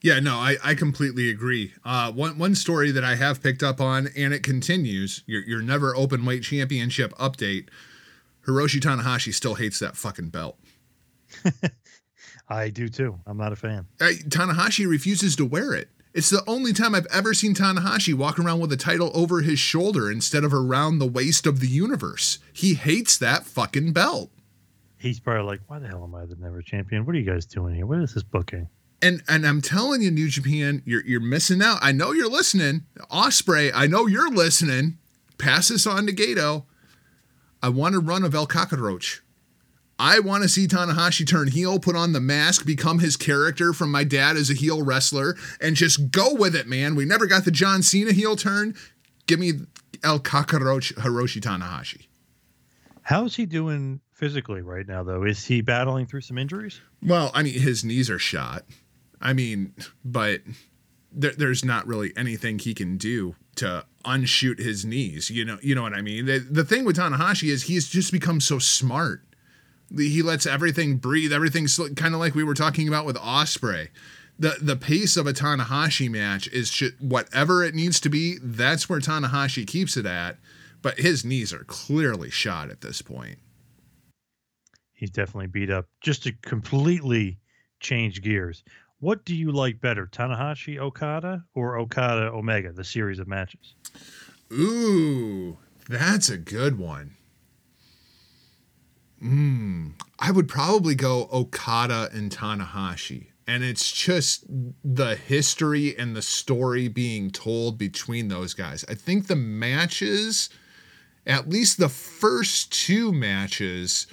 Yeah, 0.04 0.20
no, 0.20 0.36
I, 0.36 0.58
I 0.64 0.76
completely 0.76 1.30
agree. 1.30 1.74
Uh, 1.86 2.12
one 2.12 2.38
one 2.38 2.54
story 2.54 2.92
that 2.92 3.04
I 3.04 3.16
have 3.16 3.42
picked 3.42 3.64
up 3.64 3.80
on, 3.80 4.10
and 4.16 4.34
it 4.34 4.44
continues. 4.44 5.24
Your 5.26 5.42
your 5.42 5.62
never 5.62 5.96
open 5.96 6.26
weight 6.26 6.44
championship 6.44 7.14
update. 7.14 7.70
Hiroshi 8.46 8.80
Tanahashi 8.80 9.34
still 9.34 9.56
hates 9.56 9.80
that 9.80 9.96
fucking 9.98 10.30
belt. 10.30 10.60
I 12.50 12.70
do 12.70 12.90
too. 12.90 13.20
I'm 13.26 13.38
not 13.38 13.54
a 13.54 13.56
fan. 13.56 13.88
Uh, 14.00 14.12
Tanahashi 14.28 14.88
refuses 14.88 15.36
to 15.38 15.46
wear 15.46 15.74
it. 15.74 15.90
It's 16.18 16.32
the 16.32 16.44
only 16.48 16.74
time 16.74 16.96
I've 16.96 17.06
ever 17.14 17.36
seen 17.36 17.54
Tanahashi 17.54 18.16
walk 18.16 18.40
around 18.40 18.60
with 18.60 18.72
a 18.72 18.76
title 18.76 19.12
over 19.14 19.42
his 19.42 19.60
shoulder 19.60 20.12
instead 20.12 20.44
of 20.44 20.52
around 20.52 20.98
the 20.98 21.06
waist 21.06 21.46
of 21.46 21.60
the 21.60 21.68
universe. 21.68 22.40
He 22.52 22.74
hates 22.74 23.20
that 23.20 23.46
fucking 23.46 23.94
belt. 23.94 24.32
He's 24.98 25.20
probably 25.20 25.44
like, 25.44 25.62
why 25.68 25.78
the 25.78 25.88
hell 25.88 26.04
am 26.04 26.16
I 26.16 26.26
the 26.26 26.36
never 26.36 26.64
champion? 26.64 27.06
What 27.06 27.14
are 27.16 27.20
you 27.20 27.32
guys 27.32 27.46
doing 27.46 27.76
here? 27.76 27.86
What 27.86 28.00
is 28.00 28.16
this 28.16 28.24
booking? 28.24 28.68
And 29.00 29.22
and 29.28 29.46
I'm 29.46 29.62
telling 29.62 30.02
you, 30.02 30.10
New 30.10 30.28
Japan, 30.28 30.82
you're 30.86 31.06
you're 31.06 31.20
missing 31.20 31.62
out. 31.62 31.78
I 31.84 31.92
know 31.92 32.14
you're 32.14 32.32
listening. 32.32 32.86
Ospreay, 33.12 33.72
I 33.76 33.86
know 33.86 34.08
you're 34.08 34.32
listening. 34.32 34.98
Pass 35.38 35.68
this 35.68 35.86
on 35.86 36.08
to 36.08 36.14
Gedo. 36.14 36.66
I 37.62 37.70
want 37.70 37.94
to 37.94 38.00
run 38.00 38.24
of 38.24 38.34
El 38.34 38.48
Cockroach. 38.48 39.22
I 40.00 40.20
want 40.20 40.44
to 40.44 40.50
see 40.50 40.68
Tanahashi 40.68 41.28
turn 41.28 41.48
heel, 41.48 41.80
put 41.80 41.96
on 41.96 42.14
the 42.14 42.20
mask, 42.20 42.66
become 42.66 43.00
his 43.00 43.18
character 43.18 43.74
from 43.74 43.92
my 43.92 44.04
dad 44.04 44.38
as 44.38 44.50
a 44.50 44.54
heel 44.54 44.84
wrestler, 44.84 45.36
and 45.60 45.76
just 45.76 46.12
go 46.12 46.34
with 46.34 46.56
it, 46.56 46.68
man. 46.68 46.96
We 46.96 47.06
never 47.06 47.26
got 47.26 47.46
the 47.46 47.52
John 47.52 47.82
Cena 47.82 48.12
heel 48.12 48.36
turn. 48.36 48.76
Give 49.26 49.40
me 49.40 49.54
El 50.04 50.20
Cockroach 50.20 50.94
Hiroshi 50.96 51.42
Tanahashi. 51.42 52.08
How's 53.02 53.36
he 53.36 53.46
doing 53.46 54.02
physically 54.12 54.62
right 54.62 54.88
now, 54.88 55.04
though? 55.04 55.24
Is 55.24 55.46
he 55.46 55.62
battling 55.62 56.06
through 56.06 56.22
some 56.22 56.38
injuries? 56.38 56.80
Well, 57.02 57.32
I 57.34 57.42
mean, 57.44 57.60
his 57.60 57.84
knees 57.84 58.10
are 58.10 58.20
shot. 58.20 58.66
I 59.20 59.34
mean, 59.34 59.74
but 60.06 60.42
there, 61.12 61.32
there's 61.32 61.66
not 61.66 61.88
really 61.88 62.14
anything 62.16 62.60
he 62.60 62.74
can 62.74 62.98
do 62.98 63.36
to 63.56 63.86
unshoot 64.06 64.60
his 64.60 64.86
knees. 64.86 65.30
You 65.32 65.46
know, 65.46 65.58
you 65.62 65.74
know 65.74 65.82
what 65.82 65.94
I 65.94 66.02
mean. 66.02 66.26
The, 66.26 66.40
the 66.40 66.64
thing 66.64 66.86
with 66.86 66.98
Tanahashi 66.98 67.50
is 67.50 67.64
he's 67.64 67.88
just 67.88 68.12
become 68.12 68.40
so 68.40 68.60
smart 68.60 69.24
he 69.96 70.22
lets 70.22 70.46
everything 70.46 70.98
breathe. 70.98 71.32
Everything's 71.32 71.78
kind 71.96 72.14
of 72.14 72.20
like 72.20 72.36
we 72.36 72.44
were 72.44 72.54
talking 72.54 72.88
about 72.88 73.06
with 73.06 73.18
Ospreay. 73.18 73.90
The 74.40 74.58
the 74.62 74.76
pace 74.76 75.18
of 75.18 75.26
a 75.26 75.34
Tanahashi 75.34 76.10
match 76.10 76.48
is 76.50 76.70
sh- 76.70 76.92
whatever 77.00 77.64
it 77.64 77.74
needs 77.74 78.00
to 78.02 78.10
be. 78.10 78.38
That's 78.42 78.88
where 78.88 79.00
Tanahashi 79.00 79.66
keeps 79.66 79.98
it 79.98 80.06
at. 80.06 80.38
But 80.82 81.00
his 81.00 81.26
knees 81.26 81.54
are 81.54 81.64
clearly 81.64 82.30
shot 82.30 82.70
at 82.70 82.82
this 82.82 83.02
point. 83.02 83.40
He's 84.94 85.10
definitely 85.10 85.48
beat 85.48 85.70
up. 85.70 85.88
Just 86.02 86.24
to 86.24 86.34
completely 86.34 87.40
change 87.80 88.22
gears, 88.22 88.64
what 89.00 89.26
do 89.26 89.36
you 89.36 89.52
like 89.52 89.82
better, 89.82 90.08
Tanahashi 90.08 90.78
Okada 90.80 91.44
or 91.56 91.78
Okada 91.78 92.32
Omega, 92.32 92.72
the 92.72 92.84
series 92.84 93.20
of 93.20 93.28
matches? 93.28 93.76
Ooh, 94.52 95.58
that's 95.90 96.30
a 96.30 96.38
good 96.38 96.78
one. 96.80 97.17
Mm, 99.24 99.94
I 100.20 100.32
would 100.32 100.48
probably 100.48 100.96
go 100.96 101.28
Okada 101.32 102.10
and 102.14 102.32
Tanahashi. 102.32 103.28
And 103.48 103.64
it's 103.64 103.92
just 103.92 104.44
the 104.84 105.16
history 105.16 105.98
and 105.98 106.16
the 106.16 106.22
story 106.22 106.90
being 106.90 107.32
told 107.32 107.78
between 107.78 108.28
those 108.28 108.54
guys. 108.54 108.84
I 108.90 108.94
think 108.94 109.28
the 109.28 109.38
matches, 109.38 110.50
at 111.26 111.48
least 111.48 111.78
the 111.78 111.90
first 111.90 112.74
two 112.74 113.14
matches 113.14 114.06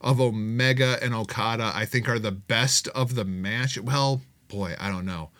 of 0.00 0.20
Omega 0.20 0.98
and 1.00 1.14
Okada, 1.14 1.70
I 1.72 1.84
think 1.84 2.08
are 2.08 2.18
the 2.18 2.32
best 2.32 2.88
of 2.88 3.14
the 3.14 3.24
match. 3.24 3.78
Well, 3.78 4.22
boy, 4.48 4.74
I 4.80 4.90
don't 4.90 5.06
know. 5.06 5.30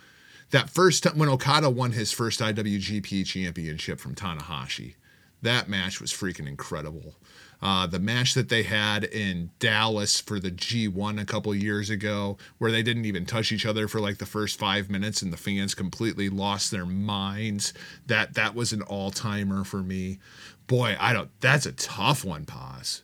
That 0.50 0.70
first 0.70 1.02
time 1.02 1.18
when 1.18 1.28
Okada 1.28 1.70
won 1.70 1.92
his 1.92 2.12
first 2.12 2.40
IWGP 2.40 3.26
championship 3.26 3.98
from 3.98 4.14
Tanahashi, 4.14 4.94
that 5.42 5.68
match 5.68 6.00
was 6.00 6.12
freaking 6.12 6.46
incredible. 6.46 7.14
Uh, 7.62 7.86
the 7.86 7.98
match 7.98 8.34
that 8.34 8.48
they 8.48 8.62
had 8.62 9.04
in 9.04 9.50
Dallas 9.58 10.20
for 10.20 10.40
the 10.40 10.50
G1 10.50 11.20
a 11.20 11.26
couple 11.26 11.54
years 11.54 11.90
ago, 11.90 12.38
where 12.58 12.70
they 12.70 12.82
didn't 12.82 13.04
even 13.04 13.26
touch 13.26 13.52
each 13.52 13.66
other 13.66 13.86
for 13.86 14.00
like 14.00 14.18
the 14.18 14.26
first 14.26 14.58
five 14.58 14.88
minutes, 14.88 15.20
and 15.20 15.32
the 15.32 15.36
fans 15.36 15.74
completely 15.74 16.28
lost 16.28 16.70
their 16.70 16.86
minds. 16.86 17.74
That 18.06 18.34
that 18.34 18.54
was 18.54 18.72
an 18.72 18.82
all 18.82 19.10
timer 19.10 19.64
for 19.64 19.82
me. 19.82 20.18
Boy, 20.66 20.96
I 20.98 21.12
don't. 21.12 21.30
That's 21.40 21.66
a 21.66 21.72
tough 21.72 22.24
one. 22.24 22.46
Pause. 22.46 23.02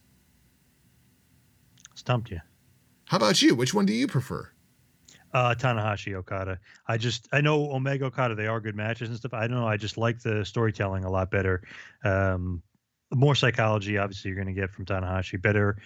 Stumped 1.94 2.30
you. 2.30 2.40
How 3.06 3.18
about 3.18 3.42
you? 3.42 3.54
Which 3.54 3.74
one 3.74 3.86
do 3.86 3.92
you 3.92 4.06
prefer? 4.06 4.50
Uh, 5.32 5.54
Tanahashi 5.54 6.14
Okada. 6.14 6.58
I 6.86 6.96
just 6.96 7.28
I 7.32 7.40
know 7.40 7.70
Omega 7.72 8.06
Okada. 8.06 8.34
They 8.34 8.46
are 8.46 8.60
good 8.60 8.74
matches 8.74 9.08
and 9.10 9.18
stuff. 9.18 9.34
I 9.34 9.46
don't 9.46 9.58
know. 9.58 9.66
I 9.66 9.76
just 9.76 9.98
like 9.98 10.20
the 10.20 10.44
storytelling 10.44 11.04
a 11.04 11.10
lot 11.10 11.30
better. 11.30 11.62
Um, 12.04 12.62
more 13.14 13.34
psychology, 13.34 13.98
obviously, 13.98 14.30
you're 14.30 14.42
going 14.42 14.54
to 14.54 14.60
get 14.60 14.70
from 14.70 14.84
Tanahashi. 14.84 15.40
Better, 15.40 15.76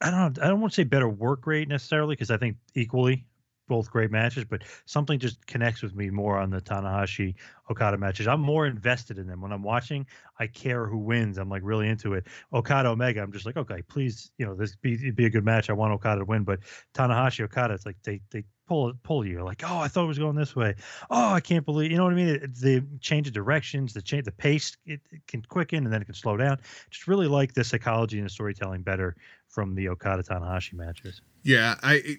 I 0.00 0.10
don't, 0.10 0.38
I 0.40 0.48
don't 0.48 0.60
want 0.60 0.72
to 0.72 0.76
say 0.76 0.84
better 0.84 1.08
work 1.08 1.46
rate 1.46 1.68
necessarily 1.68 2.14
because 2.14 2.30
I 2.30 2.36
think 2.36 2.56
equally 2.74 3.26
both 3.66 3.90
great 3.90 4.10
matches, 4.10 4.44
but 4.44 4.62
something 4.84 5.18
just 5.18 5.46
connects 5.46 5.82
with 5.82 5.94
me 5.94 6.10
more 6.10 6.38
on 6.38 6.50
the 6.50 6.60
Tanahashi 6.60 7.34
Okada 7.70 7.96
matches. 7.96 8.28
I'm 8.28 8.40
more 8.40 8.66
invested 8.66 9.18
in 9.18 9.26
them 9.26 9.40
when 9.40 9.52
I'm 9.52 9.62
watching. 9.62 10.06
I 10.38 10.46
care 10.46 10.86
who 10.86 10.98
wins. 10.98 11.38
I'm 11.38 11.48
like 11.48 11.62
really 11.64 11.88
into 11.88 12.14
it. 12.14 12.26
Okada 12.52 12.90
Omega, 12.90 13.22
I'm 13.22 13.32
just 13.32 13.46
like, 13.46 13.56
okay, 13.56 13.82
please, 13.82 14.30
you 14.38 14.46
know, 14.46 14.54
this 14.54 14.76
be 14.76 15.10
be 15.12 15.26
a 15.26 15.30
good 15.30 15.44
match. 15.44 15.70
I 15.70 15.72
want 15.72 15.92
Okada 15.94 16.20
to 16.20 16.24
win, 16.24 16.44
but 16.44 16.60
Tanahashi 16.94 17.44
Okada, 17.44 17.74
it's 17.74 17.86
like 17.86 17.96
they 18.02 18.20
they 18.30 18.44
pull 18.66 18.92
pull 19.02 19.26
you 19.26 19.42
like 19.42 19.62
oh 19.64 19.78
I 19.78 19.88
thought 19.88 20.04
it 20.04 20.08
was 20.08 20.18
going 20.18 20.36
this 20.36 20.56
way 20.56 20.74
oh 21.10 21.32
I 21.34 21.40
can't 21.40 21.64
believe 21.64 21.90
you 21.90 21.96
know 21.96 22.04
what 22.04 22.12
I 22.12 22.16
mean 22.16 22.28
it, 22.62 23.00
change 23.00 23.26
of 23.26 23.34
directions 23.34 23.92
the 23.92 24.02
change 24.02 24.24
the 24.24 24.32
pace 24.32 24.76
it, 24.86 25.00
it 25.10 25.26
can 25.26 25.42
quicken 25.42 25.84
and 25.84 25.92
then 25.92 26.00
it 26.02 26.06
can 26.06 26.14
slow 26.14 26.36
down 26.36 26.58
just 26.90 27.06
really 27.06 27.26
like 27.26 27.54
the 27.54 27.64
psychology 27.64 28.18
and 28.18 28.26
the 28.26 28.30
storytelling 28.30 28.82
better 28.82 29.16
from 29.48 29.74
the 29.74 29.88
Okada 29.88 30.22
Tanahashi 30.22 30.72
matches 30.74 31.20
Yeah, 31.42 31.76
I 31.82 32.16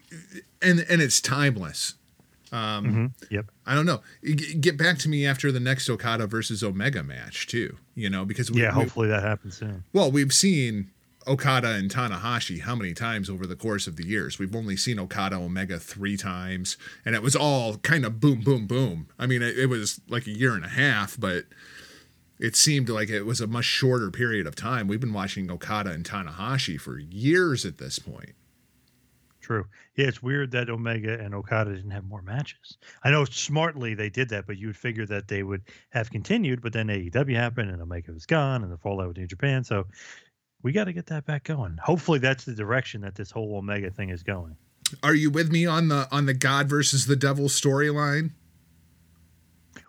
and 0.61 0.85
and 0.89 1.01
it's 1.01 1.19
timeless. 1.19 1.95
Um, 2.51 2.85
hmm 2.85 3.05
yep 3.33 3.49
I 3.65 3.73
don't 3.73 3.87
know. 3.87 4.01
Get 4.61 4.77
back 4.77 4.99
to 4.99 5.09
me 5.09 5.25
after 5.25 5.51
the 5.51 5.59
next 5.59 5.89
Okada 5.89 6.27
versus 6.27 6.63
Omega 6.63 7.01
match 7.03 7.47
too. 7.47 7.75
You 7.95 8.09
know, 8.09 8.23
because 8.23 8.51
we, 8.51 8.61
yeah 8.61 8.69
we- 8.75 8.83
hopefully 8.83 9.07
that 9.07 9.23
happens 9.23 9.57
soon 9.57 9.83
well, 9.93 10.11
we've 10.11 10.31
seen 10.33 10.91
Okada 11.27 11.71
and 11.71 11.89
Tanahashi 11.89 12.61
how 12.61 12.75
many 12.75 12.93
times 12.93 13.29
over 13.29 13.45
the 13.47 13.55
course 13.55 13.87
of 13.87 13.95
the 13.95 14.05
years? 14.05 14.37
We've 14.37 14.55
only 14.55 14.77
seen 14.77 14.99
Okada 14.99 15.37
Omega 15.37 15.79
three 15.79 16.17
times, 16.17 16.77
and 17.03 17.15
it 17.15 17.23
was 17.23 17.35
all 17.35 17.77
kind 17.77 18.05
of 18.05 18.19
boom, 18.19 18.41
boom, 18.41 18.67
boom. 18.67 19.07
I 19.17 19.25
mean, 19.25 19.41
it, 19.41 19.57
it 19.57 19.65
was 19.67 20.01
like 20.07 20.27
a 20.27 20.31
year 20.31 20.53
and 20.53 20.65
a 20.65 20.69
half, 20.69 21.19
but 21.19 21.45
it 22.39 22.55
seemed 22.55 22.89
like 22.89 23.09
it 23.09 23.23
was 23.23 23.41
a 23.41 23.47
much 23.47 23.65
shorter 23.65 24.11
period 24.11 24.45
of 24.45 24.55
time. 24.55 24.87
We've 24.87 24.99
been 24.99 25.13
watching 25.13 25.49
Okada 25.49 25.91
and 25.91 26.05
Tanahashi 26.05 26.79
for 26.79 26.99
years 26.99 27.65
at 27.65 27.77
this 27.77 27.97
point. 27.97 28.35
True. 29.45 29.65
Yeah, 29.95 30.07
it's 30.07 30.23
weird 30.23 30.49
that 30.51 30.71
Omega 30.71 31.19
and 31.19 31.35
Okada 31.35 31.75
didn't 31.75 31.91
have 31.91 32.03
more 32.05 32.23
matches. 32.23 32.79
I 33.03 33.11
know 33.11 33.25
smartly 33.25 33.93
they 33.93 34.09
did 34.09 34.29
that, 34.29 34.47
but 34.47 34.57
you 34.57 34.65
would 34.65 34.75
figure 34.75 35.05
that 35.05 35.27
they 35.27 35.43
would 35.43 35.61
have 35.91 36.09
continued. 36.09 36.63
But 36.63 36.73
then 36.73 36.87
AEW 36.87 37.35
happened, 37.35 37.69
and 37.69 37.79
Omega 37.79 38.11
was 38.11 38.25
gone, 38.25 38.63
and 38.63 38.71
the 38.71 38.77
fallout 38.79 39.09
with 39.09 39.17
New 39.17 39.27
Japan. 39.27 39.63
So 39.63 39.85
we 40.65 40.71
got 40.71 40.85
to 40.85 40.93
get 40.93 41.05
that 41.05 41.27
back 41.27 41.43
going. 41.43 41.77
Hopefully, 41.83 42.17
that's 42.17 42.43
the 42.43 42.55
direction 42.55 43.01
that 43.01 43.13
this 43.13 43.29
whole 43.29 43.55
Omega 43.55 43.91
thing 43.91 44.09
is 44.09 44.23
going. 44.23 44.57
Are 45.03 45.13
you 45.13 45.29
with 45.29 45.51
me 45.51 45.67
on 45.67 45.89
the 45.89 46.07
on 46.11 46.25
the 46.25 46.33
God 46.33 46.67
versus 46.67 47.05
the 47.05 47.15
Devil 47.15 47.45
storyline? 47.45 48.31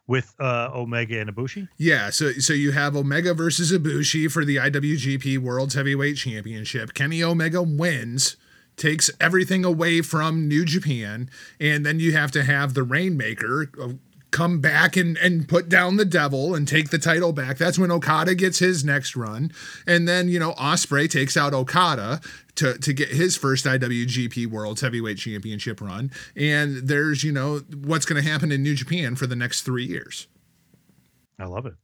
With 0.06 0.34
uh, 0.38 0.68
Omega 0.74 1.18
and 1.18 1.34
Ibushi, 1.34 1.68
Yeah, 1.78 2.10
so 2.10 2.32
so 2.32 2.52
you 2.52 2.72
have 2.72 2.94
Omega 2.94 3.32
versus 3.32 3.72
Ibushi 3.72 4.30
for 4.30 4.44
the 4.44 4.56
IWGP 4.56 5.38
World's 5.38 5.74
Heavyweight 5.74 6.18
Championship. 6.18 6.92
Kenny 6.92 7.22
Omega 7.22 7.62
wins, 7.62 8.36
takes 8.76 9.10
everything 9.18 9.64
away 9.64 10.02
from 10.02 10.46
New 10.46 10.66
Japan, 10.66 11.30
and 11.58 11.86
then 11.86 12.00
you 12.00 12.12
have 12.12 12.30
to 12.32 12.44
have 12.44 12.74
the 12.74 12.82
Rainmaker 12.82 13.70
uh, 13.80 13.88
come 14.30 14.60
back 14.60 14.96
and 14.96 15.16
and 15.18 15.48
put 15.48 15.68
down 15.68 15.96
the 15.96 16.04
Devil 16.04 16.54
and 16.54 16.66
take 16.66 16.90
the 16.90 16.98
title 16.98 17.32
back. 17.32 17.58
That's 17.58 17.78
when 17.78 17.90
Okada 17.90 18.34
gets 18.34 18.58
his 18.58 18.84
next 18.84 19.16
run, 19.16 19.52
and 19.86 20.06
then 20.06 20.28
you 20.28 20.38
know 20.38 20.52
Ospreay 20.52 21.10
takes 21.10 21.36
out 21.36 21.54
Okada 21.54 22.20
to 22.56 22.78
to 22.78 22.92
get 22.92 23.08
his 23.08 23.36
first 23.36 23.64
IWGP 23.64 24.46
World's 24.46 24.80
Heavyweight 24.80 25.18
Championship 25.18 25.80
run, 25.80 26.10
and 26.34 26.88
there's 26.88 27.24
you 27.24 27.32
know 27.32 27.60
what's 27.84 28.04
going 28.04 28.22
to 28.22 28.28
happen 28.28 28.52
in 28.52 28.62
New 28.62 28.74
Japan 28.74 29.16
for 29.16 29.26
the 29.26 29.36
next 29.36 29.62
three 29.62 29.86
years. 29.86 30.26
I 31.38 31.44
love 31.44 31.66
it. 31.66 31.74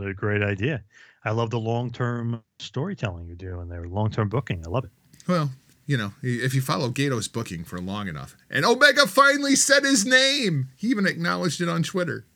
A 0.00 0.14
great 0.14 0.42
idea. 0.42 0.84
I 1.24 1.32
love 1.32 1.50
the 1.50 1.58
long 1.58 1.90
term 1.90 2.42
storytelling 2.58 3.26
you're 3.26 3.36
doing 3.36 3.68
there, 3.68 3.86
long 3.88 4.10
term 4.10 4.28
booking. 4.28 4.62
I 4.64 4.70
love 4.70 4.84
it. 4.84 4.90
Well, 5.26 5.50
you 5.88 5.96
know, 5.96 6.12
if 6.22 6.54
you 6.54 6.60
follow 6.60 6.90
Gedo's 6.90 7.26
booking 7.28 7.64
for 7.64 7.80
long 7.80 8.06
enough, 8.06 8.36
and 8.50 8.64
Omega 8.64 9.06
finally 9.08 9.56
said 9.56 9.82
his 9.84 10.04
name. 10.06 10.68
He 10.76 10.86
even 10.88 11.06
acknowledged 11.06 11.60
it 11.60 11.68
on 11.68 11.82
Twitter. 11.82 12.26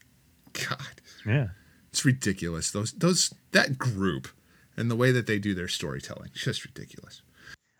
God, 0.53 1.01
Yeah. 1.25 1.49
it's 1.89 2.03
ridiculous. 2.03 2.71
Those 2.71 2.91
those 2.93 3.33
that 3.51 3.77
group 3.77 4.27
and 4.75 4.89
the 4.91 4.95
way 4.95 5.11
that 5.11 5.27
they 5.27 5.37
do 5.39 5.53
their 5.53 5.67
storytelling, 5.67 6.31
just 6.33 6.65
ridiculous. 6.65 7.21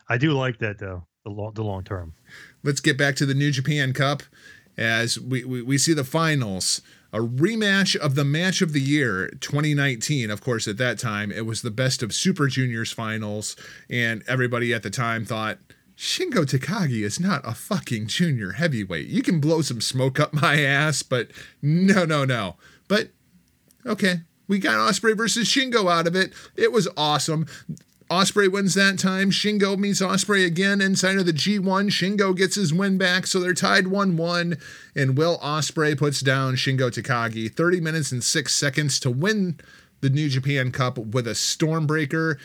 I 0.08 0.18
do 0.18 0.32
like 0.34 0.60
that 0.60 0.78
though. 0.80 1.08
The 1.26 1.32
long 1.32 1.54
the 1.54 1.64
long 1.64 1.84
term. 1.84 2.14
Let's 2.64 2.80
get 2.82 2.98
back 2.98 3.16
to 3.18 3.26
the 3.26 3.34
New 3.34 3.52
Japan 3.52 3.94
Cup 3.94 4.24
as 4.78 5.20
we, 5.20 5.44
we, 5.44 5.62
we 5.62 5.78
see 5.78 5.94
the 5.94 6.04
finals. 6.04 6.82
A 7.14 7.20
rematch 7.20 7.96
of 7.96 8.16
the 8.16 8.26
match 8.26 8.64
of 8.64 8.74
the 8.74 8.82
year 8.82 9.30
2019. 9.40 10.32
Of 10.32 10.42
course, 10.42 10.68
at 10.68 10.78
that 10.78 10.98
time, 10.98 11.32
it 11.32 11.46
was 11.46 11.62
the 11.62 11.72
best 11.72 12.02
of 12.02 12.12
Super 12.12 12.48
Juniors 12.48 12.92
finals, 12.92 13.56
and 13.88 14.24
everybody 14.28 14.74
at 14.74 14.82
the 14.82 14.90
time 14.90 15.24
thought, 15.24 15.60
Shingo 15.96 16.44
Takagi 16.44 17.04
is 17.04 17.20
not 17.20 17.48
a 17.48 17.54
fucking 17.54 18.08
junior 18.08 18.54
heavyweight. 18.54 19.08
You 19.08 19.22
can 19.22 19.40
blow 19.40 19.62
some 19.62 19.80
smoke 19.80 20.20
up 20.20 20.34
my 20.34 20.62
ass, 20.62 21.04
but 21.04 21.30
no, 21.62 22.04
no, 22.04 22.26
no. 22.26 22.56
But 22.88 23.10
okay, 23.86 24.22
we 24.48 24.58
got 24.58 24.76
Ospreay 24.76 25.16
versus 25.16 25.48
Shingo 25.48 25.92
out 25.92 26.08
of 26.08 26.16
it. 26.16 26.34
It 26.56 26.72
was 26.72 26.88
awesome. 26.98 27.46
Ospreay 28.10 28.52
wins 28.52 28.74
that 28.76 29.00
time. 29.00 29.32
Shingo 29.32 29.78
meets 29.78 30.02
Ospreay 30.02 30.46
again 30.46 30.82
inside 30.82 31.18
of 31.18 31.26
the 31.26 31.34
G1. 31.34 31.90
Shingo 31.90 32.36
gets 32.36 32.56
his 32.56 32.74
win 32.74 32.98
back, 32.98 33.28
so 33.28 33.40
they're 33.40 33.54
tied 33.54 33.88
1 33.88 34.18
1. 34.18 34.58
And 34.96 35.18
Will 35.18 35.38
Ospreay 35.40 35.98
puts 35.98 36.22
down 36.22 36.56
Shingo 36.56 36.90
Takagi 36.90 37.54
30 37.54 37.82
minutes 37.82 38.12
and 38.12 38.24
6 38.24 38.54
seconds 38.54 39.00
to 39.02 39.10
win 39.10 39.60
the 40.02 40.10
New 40.10 40.30
Japan 40.30 40.72
Cup 40.72 40.98
with 40.98 41.28
a 41.28 41.32
Stormbreaker. 41.32 42.38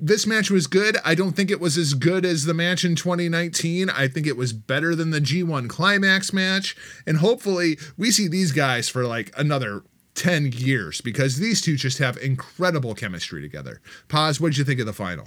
This 0.00 0.26
match 0.26 0.50
was 0.50 0.68
good. 0.68 0.96
I 1.04 1.14
don't 1.16 1.32
think 1.32 1.50
it 1.50 1.60
was 1.60 1.76
as 1.76 1.94
good 1.94 2.24
as 2.24 2.44
the 2.44 2.54
match 2.54 2.84
in 2.84 2.94
2019. 2.94 3.90
I 3.90 4.06
think 4.06 4.26
it 4.26 4.36
was 4.36 4.52
better 4.52 4.94
than 4.94 5.10
the 5.10 5.20
G1 5.20 5.68
Climax 5.68 6.32
match. 6.32 6.76
And 7.06 7.16
hopefully, 7.16 7.78
we 7.96 8.12
see 8.12 8.28
these 8.28 8.52
guys 8.52 8.88
for 8.88 9.06
like 9.06 9.32
another 9.36 9.82
10 10.18 10.52
years 10.52 11.00
because 11.00 11.38
these 11.38 11.60
two 11.60 11.76
just 11.76 11.98
have 11.98 12.16
incredible 12.18 12.94
chemistry 12.94 13.40
together. 13.40 13.80
Poz, 14.08 14.40
what 14.40 14.50
did 14.50 14.58
you 14.58 14.64
think 14.64 14.80
of 14.80 14.86
the 14.86 14.92
final? 14.92 15.26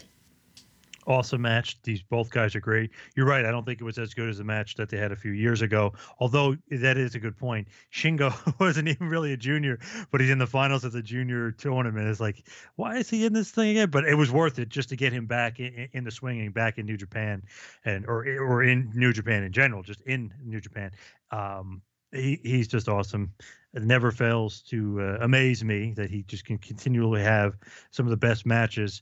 awesome 1.07 1.41
match. 1.41 1.81
These 1.83 2.01
both 2.01 2.29
guys 2.29 2.55
are 2.55 2.59
great. 2.59 2.91
You're 3.15 3.25
right. 3.25 3.45
I 3.45 3.51
don't 3.51 3.65
think 3.65 3.81
it 3.81 3.83
was 3.83 3.97
as 3.97 4.13
good 4.13 4.29
as 4.29 4.37
the 4.37 4.43
match 4.43 4.75
that 4.75 4.89
they 4.89 4.97
had 4.97 5.11
a 5.11 5.15
few 5.15 5.31
years 5.31 5.61
ago. 5.61 5.93
Although 6.19 6.55
that 6.69 6.97
is 6.97 7.15
a 7.15 7.19
good 7.19 7.37
point. 7.37 7.67
Shingo 7.93 8.33
wasn't 8.59 8.87
even 8.87 9.09
really 9.09 9.33
a 9.33 9.37
junior, 9.37 9.79
but 10.11 10.21
he's 10.21 10.29
in 10.29 10.37
the 10.37 10.47
finals 10.47 10.83
of 10.83 10.91
the 10.91 11.01
junior 11.01 11.51
tournament. 11.51 12.07
It's 12.07 12.19
like, 12.19 12.47
why 12.75 12.97
is 12.97 13.09
he 13.09 13.25
in 13.25 13.33
this 13.33 13.51
thing 13.51 13.71
again? 13.71 13.89
But 13.89 14.05
it 14.05 14.15
was 14.15 14.31
worth 14.31 14.59
it 14.59 14.69
just 14.69 14.89
to 14.89 14.95
get 14.95 15.13
him 15.13 15.25
back 15.25 15.59
in, 15.59 15.89
in 15.93 16.03
the 16.03 16.11
swinging, 16.11 16.51
back 16.51 16.77
in 16.77 16.85
New 16.85 16.97
Japan, 16.97 17.43
and 17.85 18.05
or 18.05 18.23
or 18.39 18.63
in 18.63 18.91
New 18.93 19.13
Japan 19.13 19.43
in 19.43 19.51
general, 19.51 19.83
just 19.83 20.01
in 20.01 20.33
New 20.43 20.61
Japan. 20.61 20.91
Um, 21.31 21.81
he, 22.11 22.39
he's 22.43 22.67
just 22.67 22.87
awesome. 22.87 23.33
It 23.73 23.83
never 23.83 24.11
fails 24.11 24.61
to 24.63 24.99
uh, 25.01 25.17
amaze 25.21 25.63
me 25.63 25.93
that 25.95 26.09
he 26.09 26.23
just 26.23 26.45
can 26.45 26.57
continually 26.57 27.21
have 27.21 27.55
some 27.91 28.05
of 28.05 28.09
the 28.09 28.17
best 28.17 28.45
matches 28.45 29.01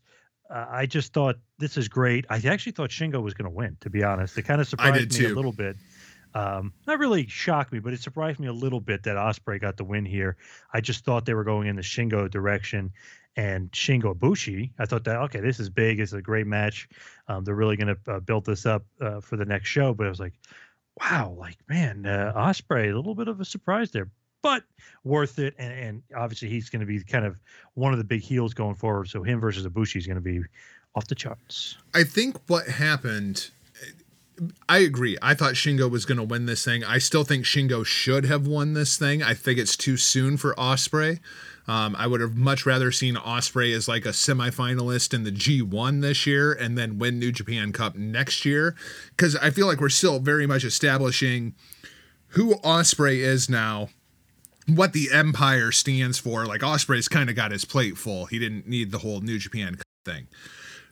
uh, 0.50 0.66
I 0.70 0.86
just 0.86 1.14
thought 1.14 1.38
this 1.60 1.78
is 1.78 1.88
great. 1.88 2.26
I 2.30 2.38
actually 2.38 2.72
thought 2.72 2.90
Shingo 2.90 3.22
was 3.22 3.34
going 3.34 3.50
to 3.50 3.56
win. 3.56 3.78
To 3.82 3.90
be 3.90 4.04
honest, 4.04 4.38
it 4.38 4.44
kind 4.44 4.60
of 4.60 4.68
surprised 4.68 5.18
me 5.20 5.26
a 5.26 5.30
little 5.30 5.52
bit. 5.52 5.78
Um, 6.34 6.74
not 6.88 7.00
really 7.00 7.28
shocked 7.28 7.72
me, 7.72 7.80
but 7.80 7.94
it 7.94 8.02
surprised 8.02 8.40
me 8.40 8.48
a 8.48 8.54
little 8.54 8.80
bit 8.80 9.04
that 9.04 9.16
Ospreay 9.16 9.60
got 9.60 9.78
the 9.78 9.84
win 9.84 10.06
here. 10.06 10.38
I 10.74 10.82
just 10.82 11.04
thought 11.04 11.26
they 11.26 11.34
were 11.34 11.44
going 11.44 11.68
in 11.68 11.76
the 11.76 11.82
Shingo 11.82 12.30
direction, 12.30 12.92
and 13.36 13.72
Shingo 13.72 14.18
Bushi. 14.18 14.74
I 14.80 14.86
thought 14.86 15.04
that 15.06 15.18
okay, 15.18 15.40
this 15.40 15.60
is 15.60 15.70
big. 15.70 16.00
It's 16.00 16.14
a 16.14 16.22
great 16.22 16.48
match. 16.48 16.90
Um, 17.28 17.44
they're 17.44 17.56
really 17.56 17.78
going 17.78 17.96
to 17.96 18.14
uh, 18.14 18.20
build 18.20 18.46
this 18.46 18.66
up 18.66 18.86
uh, 19.02 19.22
for 19.22 19.38
the 19.38 19.46
next 19.46 19.70
show. 19.70 19.94
But 19.94 20.08
I 20.08 20.10
was 20.10 20.20
like, 20.20 20.34
wow, 21.02 21.36
like 21.38 21.58
man, 21.68 22.06
uh, 22.06 22.34
Ospreay, 22.36 22.92
a 22.92 22.96
little 22.96 23.16
bit 23.16 23.28
of 23.28 23.40
a 23.40 23.46
surprise 23.46 23.92
there, 23.92 24.10
but 24.42 24.64
worth 25.04 25.40
it. 25.40 25.56
And, 25.58 25.74
and 25.74 26.04
obviously, 26.16 26.50
he's 26.50 26.70
going 26.70 26.82
to 26.82 26.86
be 26.86 27.02
kind 27.04 27.26
of 27.26 27.40
one 27.74 27.94
of 27.94 27.98
the 27.98 28.06
big 28.06 28.22
heels 28.22 28.54
going 28.54 28.76
forward. 28.76 29.08
So 29.08 29.24
him 29.24 29.40
versus 29.40 29.66
Ibushi 29.66 29.98
is 29.98 30.08
going 30.08 30.16
to 30.16 30.22
be 30.22 30.42
off 30.96 31.08
the 31.08 31.16
charts. 31.16 31.78
I 31.94 32.04
think 32.04 32.38
what 32.48 32.68
happened. 32.68 33.52
I 34.70 34.78
agree. 34.80 35.18
I 35.22 35.34
thought 35.34 35.56
Shingo 35.56 35.92
was 35.92 36.06
going 36.06 36.18
to 36.18 36.24
win 36.24 36.46
this 36.46 36.64
thing. 36.64 36.82
I 36.84 36.98
still 36.98 37.26
think 37.26 37.44
Shingo 37.44 37.86
should 37.86 38.26
have 38.26 38.48
won 38.48 38.74
this 38.74 38.98
thing. 38.98 39.22
I 39.22 39.34
think 39.34 39.60
it's 39.60 39.76
too 39.76 39.98
soon 39.98 40.38
for 40.38 40.54
Ospreay. 40.56 41.20
Um, 41.70 41.96
I 42.00 42.08
would 42.08 42.20
have 42.20 42.36
much 42.36 42.66
rather 42.66 42.92
seen 42.92 43.14
Ospreay 43.14 43.76
as 43.76 43.88
like 43.88 44.04
a 44.08 44.10
semifinalist 44.10 45.14
in 45.14 45.24
the 45.24 45.32
G1 45.32 46.02
this 46.02 46.26
year 46.26 46.52
and 46.52 46.76
then 46.76 46.98
win 46.98 47.20
New 47.20 47.32
Japan 47.32 47.72
Cup 47.72 47.94
next 47.94 48.44
year 48.44 48.76
because 49.12 49.36
I 49.36 49.52
feel 49.52 49.68
like 49.68 49.80
we're 49.80 49.90
still 49.90 50.18
very 50.18 50.48
much 50.48 50.64
establishing 50.64 51.54
who 52.30 52.56
Ospreay 52.56 53.18
is 53.18 53.52
now, 53.52 53.90
what 54.66 54.94
the 54.94 55.10
Empire 55.14 55.72
stands 55.72 56.18
for. 56.18 56.48
Like 56.48 56.62
Ospreay's 56.62 57.08
kind 57.08 57.30
of 57.30 57.36
got 57.36 57.52
his 57.52 57.66
plate 57.66 58.00
full. 58.00 58.26
He 58.26 58.40
didn't 58.40 58.68
need 58.68 58.90
the 58.90 59.00
whole 59.00 59.22
New 59.22 59.38
Japan 59.38 59.78
thing. 60.06 60.28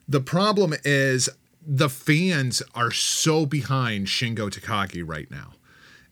The 0.08 0.22
problem 0.22 0.76
is 0.86 1.28
the 1.66 1.90
fans 1.90 2.62
are 2.76 2.92
so 2.92 3.48
behind 3.48 4.06
Shingo 4.06 4.52
Takagi 4.52 5.02
right 5.04 5.32
now. 5.32 5.54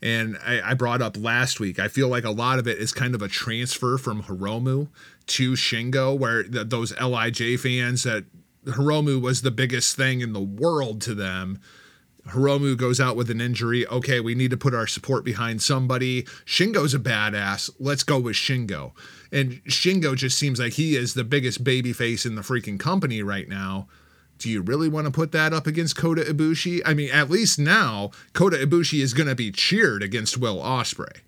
And 0.06 0.38
I, 0.46 0.62
I 0.62 0.74
brought 0.76 1.02
up 1.02 1.18
last 1.18 1.60
week, 1.60 1.80
I 1.80 1.88
feel 1.88 2.10
like 2.10 2.26
a 2.26 2.30
lot 2.30 2.60
of 2.60 2.68
it 2.68 2.78
is 2.78 2.92
kind 2.92 3.16
of 3.16 3.24
a 3.24 3.28
transfer 3.28 3.98
from 3.98 4.22
Hiromu 4.22 4.90
to 5.26 5.54
Shingo, 5.54 6.16
where 6.16 6.44
th- 6.44 6.68
those 6.68 6.94
LIJ 7.02 7.60
fans 7.60 8.04
that 8.04 8.26
Hiromu 8.66 9.20
was 9.20 9.42
the 9.42 9.50
biggest 9.50 9.96
thing 9.96 10.22
in 10.22 10.32
the 10.32 10.40
world 10.40 11.02
to 11.02 11.16
them. 11.16 11.60
Hiromu 12.28 12.78
goes 12.78 13.00
out 13.00 13.16
with 13.16 13.32
an 13.32 13.42
injury. 13.42 13.88
Okay, 13.88 14.20
we 14.20 14.36
need 14.36 14.52
to 14.52 14.58
put 14.58 14.76
our 14.76 14.86
support 14.86 15.26
behind 15.26 15.64
somebody. 15.64 16.22
Shingo's 16.46 16.94
a 16.94 17.00
badass. 17.00 17.72
Let's 17.80 18.04
go 18.04 18.20
with 18.20 18.36
Shingo. 18.36 18.92
And 19.32 19.54
Shingo 19.64 20.16
just 20.16 20.38
seems 20.38 20.60
like 20.60 20.74
he 20.74 20.96
is 20.96 21.16
the 21.16 21.24
biggest 21.24 21.64
baby 21.64 21.94
face 21.94 22.28
in 22.28 22.36
the 22.36 22.44
freaking 22.44 22.80
company 22.80 23.24
right 23.24 23.50
now. 23.50 23.88
Do 24.38 24.50
you 24.50 24.62
really 24.62 24.90
want 24.90 25.06
to 25.06 25.12
put 25.12 25.32
that 25.32 25.54
up 25.54 25.66
against 25.68 25.96
Kota 25.96 26.22
Ibushi? 26.22 26.82
I 26.86 26.94
mean, 26.94 27.10
at 27.12 27.30
least 27.30 27.58
now 27.58 28.12
Kota 28.34 28.58
Ibushi 28.58 29.02
is 29.02 29.14
going 29.14 29.28
to 29.30 29.36
be 29.36 29.52
cheered 29.52 30.04
against 30.04 30.38
Will 30.38 30.58
Ospreay. 30.58 31.22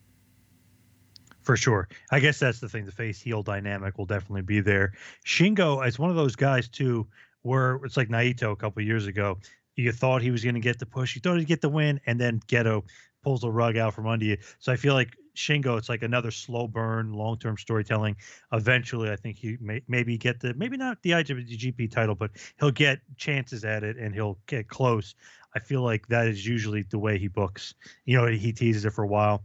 For 1.41 1.55
sure. 1.55 1.87
I 2.11 2.19
guess 2.19 2.39
that's 2.39 2.59
the 2.59 2.67
thing. 2.67 2.85
The 2.85 2.91
face 2.91 3.21
heel 3.21 3.41
dynamic 3.41 3.97
will 3.97 4.05
definitely 4.05 4.41
be 4.41 4.59
there. 4.59 4.91
Shingo 5.25 5.87
is 5.87 5.97
one 5.97 6.09
of 6.09 6.17
those 6.17 6.35
guys 6.35 6.67
too, 6.67 7.07
where 7.43 7.79
it's 7.85 7.95
like 7.95 8.09
Naito 8.09 8.51
a 8.51 8.55
couple 8.55 8.83
years 8.83 9.07
ago. 9.07 9.37
You 9.77 9.91
thought 9.93 10.21
he 10.21 10.31
was 10.31 10.43
going 10.43 10.55
to 10.55 10.59
get 10.59 10.79
the 10.79 10.85
push, 10.85 11.15
you 11.15 11.21
thought 11.21 11.37
he'd 11.37 11.47
get 11.47 11.61
the 11.61 11.69
win, 11.69 12.01
and 12.05 12.19
then 12.19 12.41
Gedo 12.47 12.83
pulls 13.23 13.41
the 13.41 13.51
rug 13.51 13.77
out 13.77 13.93
from 13.93 14.07
under 14.07 14.25
you. 14.25 14.37
So 14.59 14.73
I 14.73 14.75
feel 14.75 14.93
like 14.93 15.15
Shingo, 15.37 15.77
it's 15.77 15.87
like 15.87 16.03
another 16.03 16.31
slow 16.31 16.67
burn, 16.67 17.13
long 17.13 17.37
term 17.37 17.57
storytelling. 17.57 18.17
Eventually, 18.51 19.11
I 19.11 19.15
think 19.15 19.37
he 19.37 19.57
may 19.61 19.81
maybe 19.87 20.17
get 20.17 20.39
the 20.39 20.53
maybe 20.55 20.77
not 20.77 21.01
the 21.03 21.11
IWGP 21.11 21.91
title, 21.91 22.15
but 22.15 22.31
he'll 22.59 22.71
get 22.71 22.99
chances 23.17 23.63
at 23.63 23.83
it 23.83 23.97
and 23.97 24.13
he'll 24.13 24.39
get 24.47 24.67
close. 24.67 25.15
I 25.55 25.59
feel 25.59 25.81
like 25.81 26.07
that 26.07 26.27
is 26.27 26.45
usually 26.45 26.83
the 26.83 26.99
way 26.99 27.17
he 27.17 27.27
books. 27.27 27.73
You 28.05 28.17
know, 28.17 28.27
he 28.27 28.51
teases 28.51 28.85
it 28.85 28.91
for 28.91 29.03
a 29.03 29.07
while 29.07 29.43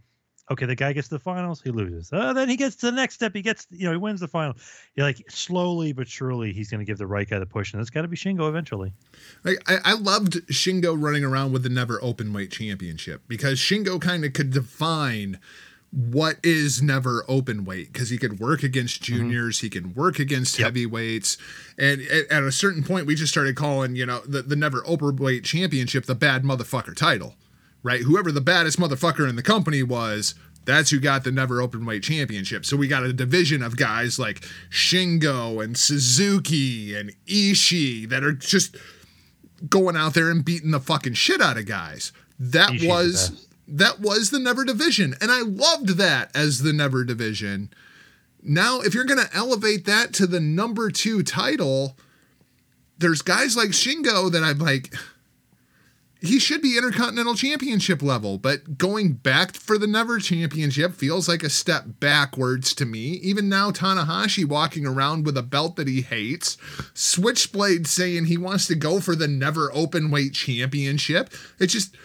okay, 0.52 0.66
the 0.66 0.74
guy 0.74 0.92
gets 0.92 1.08
to 1.08 1.14
the 1.14 1.20
finals, 1.20 1.60
he 1.62 1.70
loses. 1.70 2.12
Uh, 2.12 2.32
then 2.32 2.48
he 2.48 2.56
gets 2.56 2.76
to 2.76 2.86
the 2.86 2.92
next 2.92 3.14
step. 3.14 3.34
He 3.34 3.42
gets, 3.42 3.66
you 3.70 3.86
know, 3.86 3.92
he 3.92 3.96
wins 3.96 4.20
the 4.20 4.28
final. 4.28 4.54
You're 4.94 5.06
like 5.06 5.22
slowly 5.30 5.92
but 5.92 6.08
surely, 6.08 6.52
he's 6.52 6.70
going 6.70 6.80
to 6.80 6.84
give 6.84 6.98
the 6.98 7.06
right 7.06 7.28
guy 7.28 7.38
the 7.38 7.46
push, 7.46 7.72
and 7.72 7.80
it's 7.80 7.90
got 7.90 8.02
to 8.02 8.08
be 8.08 8.16
Shingo 8.16 8.48
eventually. 8.48 8.92
I, 9.44 9.56
I 9.66 9.94
loved 9.94 10.46
Shingo 10.48 10.96
running 10.98 11.24
around 11.24 11.52
with 11.52 11.62
the 11.62 11.68
never 11.68 12.02
open 12.02 12.32
weight 12.32 12.50
championship 12.50 13.22
because 13.28 13.58
Shingo 13.58 14.00
kind 14.00 14.24
of 14.24 14.32
could 14.32 14.50
define 14.50 15.38
what 15.92 16.36
is 16.42 16.80
never 16.80 17.24
open 17.28 17.64
weight 17.64 17.92
because 17.92 18.08
he 18.08 18.18
could 18.18 18.40
work 18.40 18.62
against 18.62 19.02
mm-hmm. 19.02 19.14
juniors, 19.14 19.58
mm-hmm. 19.58 19.66
he 19.66 19.70
can 19.70 19.94
work 19.94 20.18
against 20.18 20.58
yep. 20.58 20.66
heavyweights, 20.66 21.36
and 21.78 22.00
at, 22.02 22.26
at, 22.30 22.42
a 22.42 22.52
certain 22.52 22.82
point, 22.82 23.06
we 23.06 23.14
just 23.14 23.32
started 23.32 23.56
calling 23.56 23.94
you 23.94 24.06
know 24.06 24.20
the, 24.20 24.42
the 24.42 24.56
never 24.56 24.82
open 24.86 25.16
weight 25.16 25.44
championship 25.44 26.06
the 26.06 26.14
bad 26.14 26.44
motherfucker 26.44 26.96
title 26.96 27.34
right? 27.82 28.02
Whoever 28.02 28.32
the 28.32 28.40
baddest 28.40 28.78
motherfucker 28.78 29.28
in 29.28 29.36
the 29.36 29.42
company 29.42 29.82
was, 29.82 30.34
that's 30.64 30.90
who 30.90 31.00
got 31.00 31.24
the 31.24 31.32
never 31.32 31.60
open 31.60 31.84
weight 31.84 32.02
championship. 32.02 32.64
So 32.64 32.76
we 32.76 32.88
got 32.88 33.02
a 33.02 33.12
division 33.12 33.62
of 33.62 33.76
guys 33.76 34.18
like 34.18 34.46
Shingo 34.70 35.62
and 35.62 35.76
Suzuki 35.76 36.94
and 36.94 37.12
Ishii 37.26 38.08
that 38.08 38.22
are 38.22 38.32
just 38.32 38.76
going 39.68 39.96
out 39.96 40.14
there 40.14 40.30
and 40.30 40.44
beating 40.44 40.70
the 40.70 40.80
fucking 40.80 41.14
shit 41.14 41.40
out 41.40 41.58
of 41.58 41.66
guys. 41.66 42.12
That 42.38 42.70
was 42.82 43.48
that 43.66 44.00
was 44.00 44.30
the 44.30 44.38
never 44.38 44.64
division 44.64 45.14
and 45.20 45.30
I 45.30 45.40
loved 45.40 45.96
that 45.98 46.34
as 46.34 46.62
the 46.62 46.72
never 46.72 47.04
division. 47.04 47.70
Now, 48.42 48.80
if 48.80 48.92
you're 48.94 49.04
going 49.04 49.24
to 49.24 49.36
elevate 49.36 49.84
that 49.84 50.12
to 50.14 50.26
the 50.26 50.40
number 50.40 50.90
2 50.90 51.22
title, 51.22 51.96
there's 52.98 53.22
guys 53.22 53.56
like 53.56 53.70
Shingo 53.70 54.30
that 54.32 54.42
I'm 54.42 54.58
like 54.58 54.92
he 56.22 56.38
should 56.38 56.62
be 56.62 56.76
intercontinental 56.78 57.34
championship 57.34 58.00
level, 58.00 58.38
but 58.38 58.78
going 58.78 59.14
back 59.14 59.56
for 59.56 59.76
the 59.76 59.88
never 59.88 60.20
championship 60.20 60.94
feels 60.94 61.28
like 61.28 61.42
a 61.42 61.50
step 61.50 61.84
backwards 61.98 62.74
to 62.76 62.86
me. 62.86 63.14
Even 63.14 63.48
now, 63.48 63.72
Tanahashi 63.72 64.44
walking 64.44 64.86
around 64.86 65.26
with 65.26 65.36
a 65.36 65.42
belt 65.42 65.74
that 65.76 65.88
he 65.88 66.02
hates, 66.02 66.56
Switchblade 66.94 67.88
saying 67.88 68.26
he 68.26 68.36
wants 68.36 68.68
to 68.68 68.76
go 68.76 69.00
for 69.00 69.16
the 69.16 69.26
never 69.26 69.72
open 69.74 70.12
weight 70.12 70.32
championship. 70.32 71.28
It 71.58 71.66
just 71.66 71.96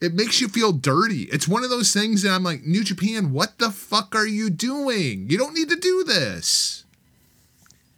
it 0.00 0.14
makes 0.14 0.40
you 0.40 0.48
feel 0.48 0.72
dirty. 0.72 1.22
It's 1.24 1.48
one 1.48 1.64
of 1.64 1.70
those 1.70 1.92
things 1.92 2.22
that 2.22 2.32
I'm 2.32 2.42
like, 2.42 2.62
New 2.62 2.84
Japan, 2.84 3.32
what 3.32 3.58
the 3.58 3.70
fuck 3.70 4.14
are 4.14 4.26
you 4.26 4.50
doing? 4.50 5.28
You 5.28 5.38
don't 5.38 5.54
need 5.54 5.68
to 5.68 5.76
do 5.76 6.04
this. 6.04 6.84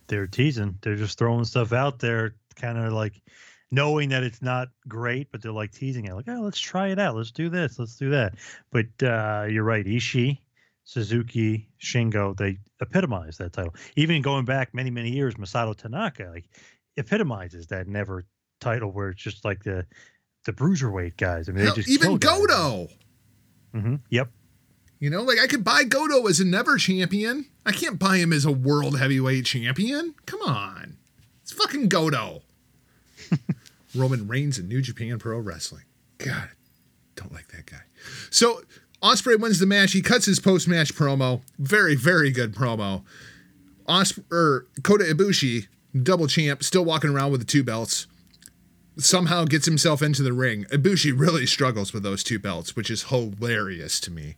They're 0.08 0.26
teasing. 0.26 0.78
They're 0.82 0.96
just 0.96 1.18
throwing 1.18 1.44
stuff 1.44 1.72
out 1.72 1.98
there, 1.98 2.34
kind 2.56 2.78
of 2.78 2.92
like 2.92 3.14
knowing 3.70 4.10
that 4.10 4.22
it's 4.22 4.42
not 4.42 4.68
great, 4.86 5.32
but 5.32 5.40
they're 5.40 5.52
like 5.52 5.72
teasing 5.72 6.04
it, 6.04 6.14
like, 6.14 6.28
oh, 6.28 6.40
let's 6.42 6.60
try 6.60 6.88
it 6.88 6.98
out. 6.98 7.16
Let's 7.16 7.30
do 7.30 7.48
this. 7.48 7.78
Let's 7.78 7.96
do 7.96 8.10
that. 8.10 8.34
But 8.70 9.02
uh, 9.02 9.46
you're 9.48 9.64
right. 9.64 9.86
Ishii, 9.86 10.38
Suzuki, 10.84 11.68
Shingo, 11.80 12.36
they 12.36 12.58
epitomize 12.80 13.38
that 13.38 13.52
title. 13.52 13.74
Even 13.96 14.20
going 14.20 14.44
back 14.44 14.74
many, 14.74 14.90
many 14.90 15.10
years, 15.10 15.34
Masato 15.36 15.74
Tanaka, 15.74 16.30
like, 16.34 16.44
epitomizes 16.98 17.68
that 17.68 17.88
never 17.88 18.26
title 18.60 18.92
where 18.92 19.08
it's 19.08 19.22
just 19.22 19.44
like 19.44 19.64
the 19.64 19.86
the 20.44 20.52
bruiserweight 20.52 21.16
guys. 21.16 21.48
I 21.48 21.52
mean, 21.52 21.64
Hell, 21.64 21.74
they 21.74 21.82
just 21.82 21.88
even 21.90 22.18
Goto. 22.18 22.88
Mm-hmm. 23.74 23.96
Yep. 24.10 24.30
You 24.98 25.10
know, 25.10 25.22
like 25.22 25.38
I 25.40 25.46
could 25.46 25.64
buy 25.64 25.84
Goto 25.84 26.26
as 26.26 26.40
a 26.40 26.44
never 26.44 26.76
champion. 26.76 27.46
I 27.66 27.72
can't 27.72 27.98
buy 27.98 28.18
him 28.18 28.32
as 28.32 28.44
a 28.44 28.52
world 28.52 28.98
heavyweight 28.98 29.46
champion. 29.46 30.14
Come 30.26 30.42
on. 30.42 30.96
It's 31.42 31.52
fucking 31.52 31.88
Goto. 31.88 32.42
Roman 33.94 34.28
Reigns 34.28 34.58
in 34.58 34.68
New 34.68 34.80
Japan 34.80 35.18
Pro 35.18 35.38
Wrestling. 35.38 35.84
God, 36.18 36.50
don't 37.16 37.32
like 37.32 37.48
that 37.48 37.66
guy. 37.66 37.82
So 38.30 38.62
Ospreay 39.02 39.40
wins 39.40 39.58
the 39.58 39.66
match. 39.66 39.92
He 39.92 40.02
cuts 40.02 40.26
his 40.26 40.38
post 40.38 40.68
match 40.68 40.94
promo. 40.94 41.42
Very, 41.58 41.94
very 41.94 42.30
good 42.30 42.54
promo. 42.54 43.04
Ospreay, 43.88 44.24
er, 44.32 44.66
Kota 44.82 45.04
Ibushi, 45.04 45.66
double 46.00 46.28
champ, 46.28 46.62
still 46.62 46.84
walking 46.84 47.10
around 47.10 47.32
with 47.32 47.40
the 47.40 47.46
two 47.46 47.64
belts. 47.64 48.06
Somehow 48.98 49.44
gets 49.44 49.66
himself 49.66 50.02
into 50.02 50.22
the 50.22 50.32
ring. 50.32 50.64
Ibushi 50.64 51.18
really 51.18 51.46
struggles 51.46 51.92
with 51.92 52.02
those 52.02 52.22
two 52.22 52.38
belts, 52.38 52.76
which 52.76 52.90
is 52.90 53.04
hilarious 53.04 53.98
to 54.00 54.10
me. 54.10 54.36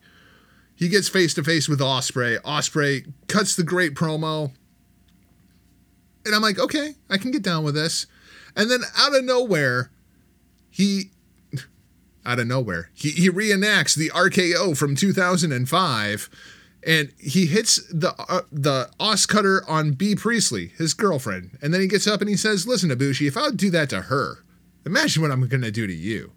He 0.77 0.89
gets 0.89 1.09
face 1.09 1.35
to 1.35 1.45
face 1.45 1.69
with 1.69 1.81
Ospreay. 1.81 2.41
Ospreay 2.43 3.13
cuts 3.29 3.57
the 3.57 3.63
great 3.63 3.95
promo. 3.95 4.53
And 6.25 6.35
I'm 6.35 6.43
like, 6.43 6.59
okay, 6.59 6.95
I 7.11 7.19
can 7.19 7.31
get 7.31 7.43
down 7.43 7.65
with 7.65 7.75
this. 7.75 8.07
And 8.57 8.71
then 8.71 8.81
out 8.97 9.15
of 9.15 9.25
nowhere, 9.25 9.91
he 10.71 11.11
out 12.27 12.39
of 12.39 12.47
nowhere, 12.47 12.91
he, 12.95 13.11
he 13.11 13.31
reenacts 13.31 13.95
the 13.95 14.11
RKO 14.11 14.77
from 14.77 14.97
2005 14.97 16.31
and 16.87 17.13
he 17.19 17.47
hits 17.47 17.81
the 17.91 18.15
uh, 18.29 18.43
the 18.53 18.91
OsCutter 19.01 19.63
on 19.69 19.93
Bea 19.93 20.15
Priestley, 20.15 20.69
his 20.77 20.95
girlfriend. 20.95 21.59
And 21.63 21.73
then 21.73 21.81
he 21.81 21.87
gets 21.87 22.07
up 22.07 22.21
and 22.21 22.29
he 22.29 22.37
says, 22.37 22.67
"Listen, 22.67 22.91
Ibushi, 22.91 23.27
if 23.27 23.37
I 23.37 23.45
would 23.45 23.57
do 23.57 23.71
that 23.71 23.89
to 23.91 24.03
her, 24.03 24.44
imagine 24.87 25.23
what 25.23 25.31
I'm 25.31 25.47
going 25.49 25.63
to 25.63 25.71
do 25.71 25.87
to 25.87 25.95
you." 25.95 26.33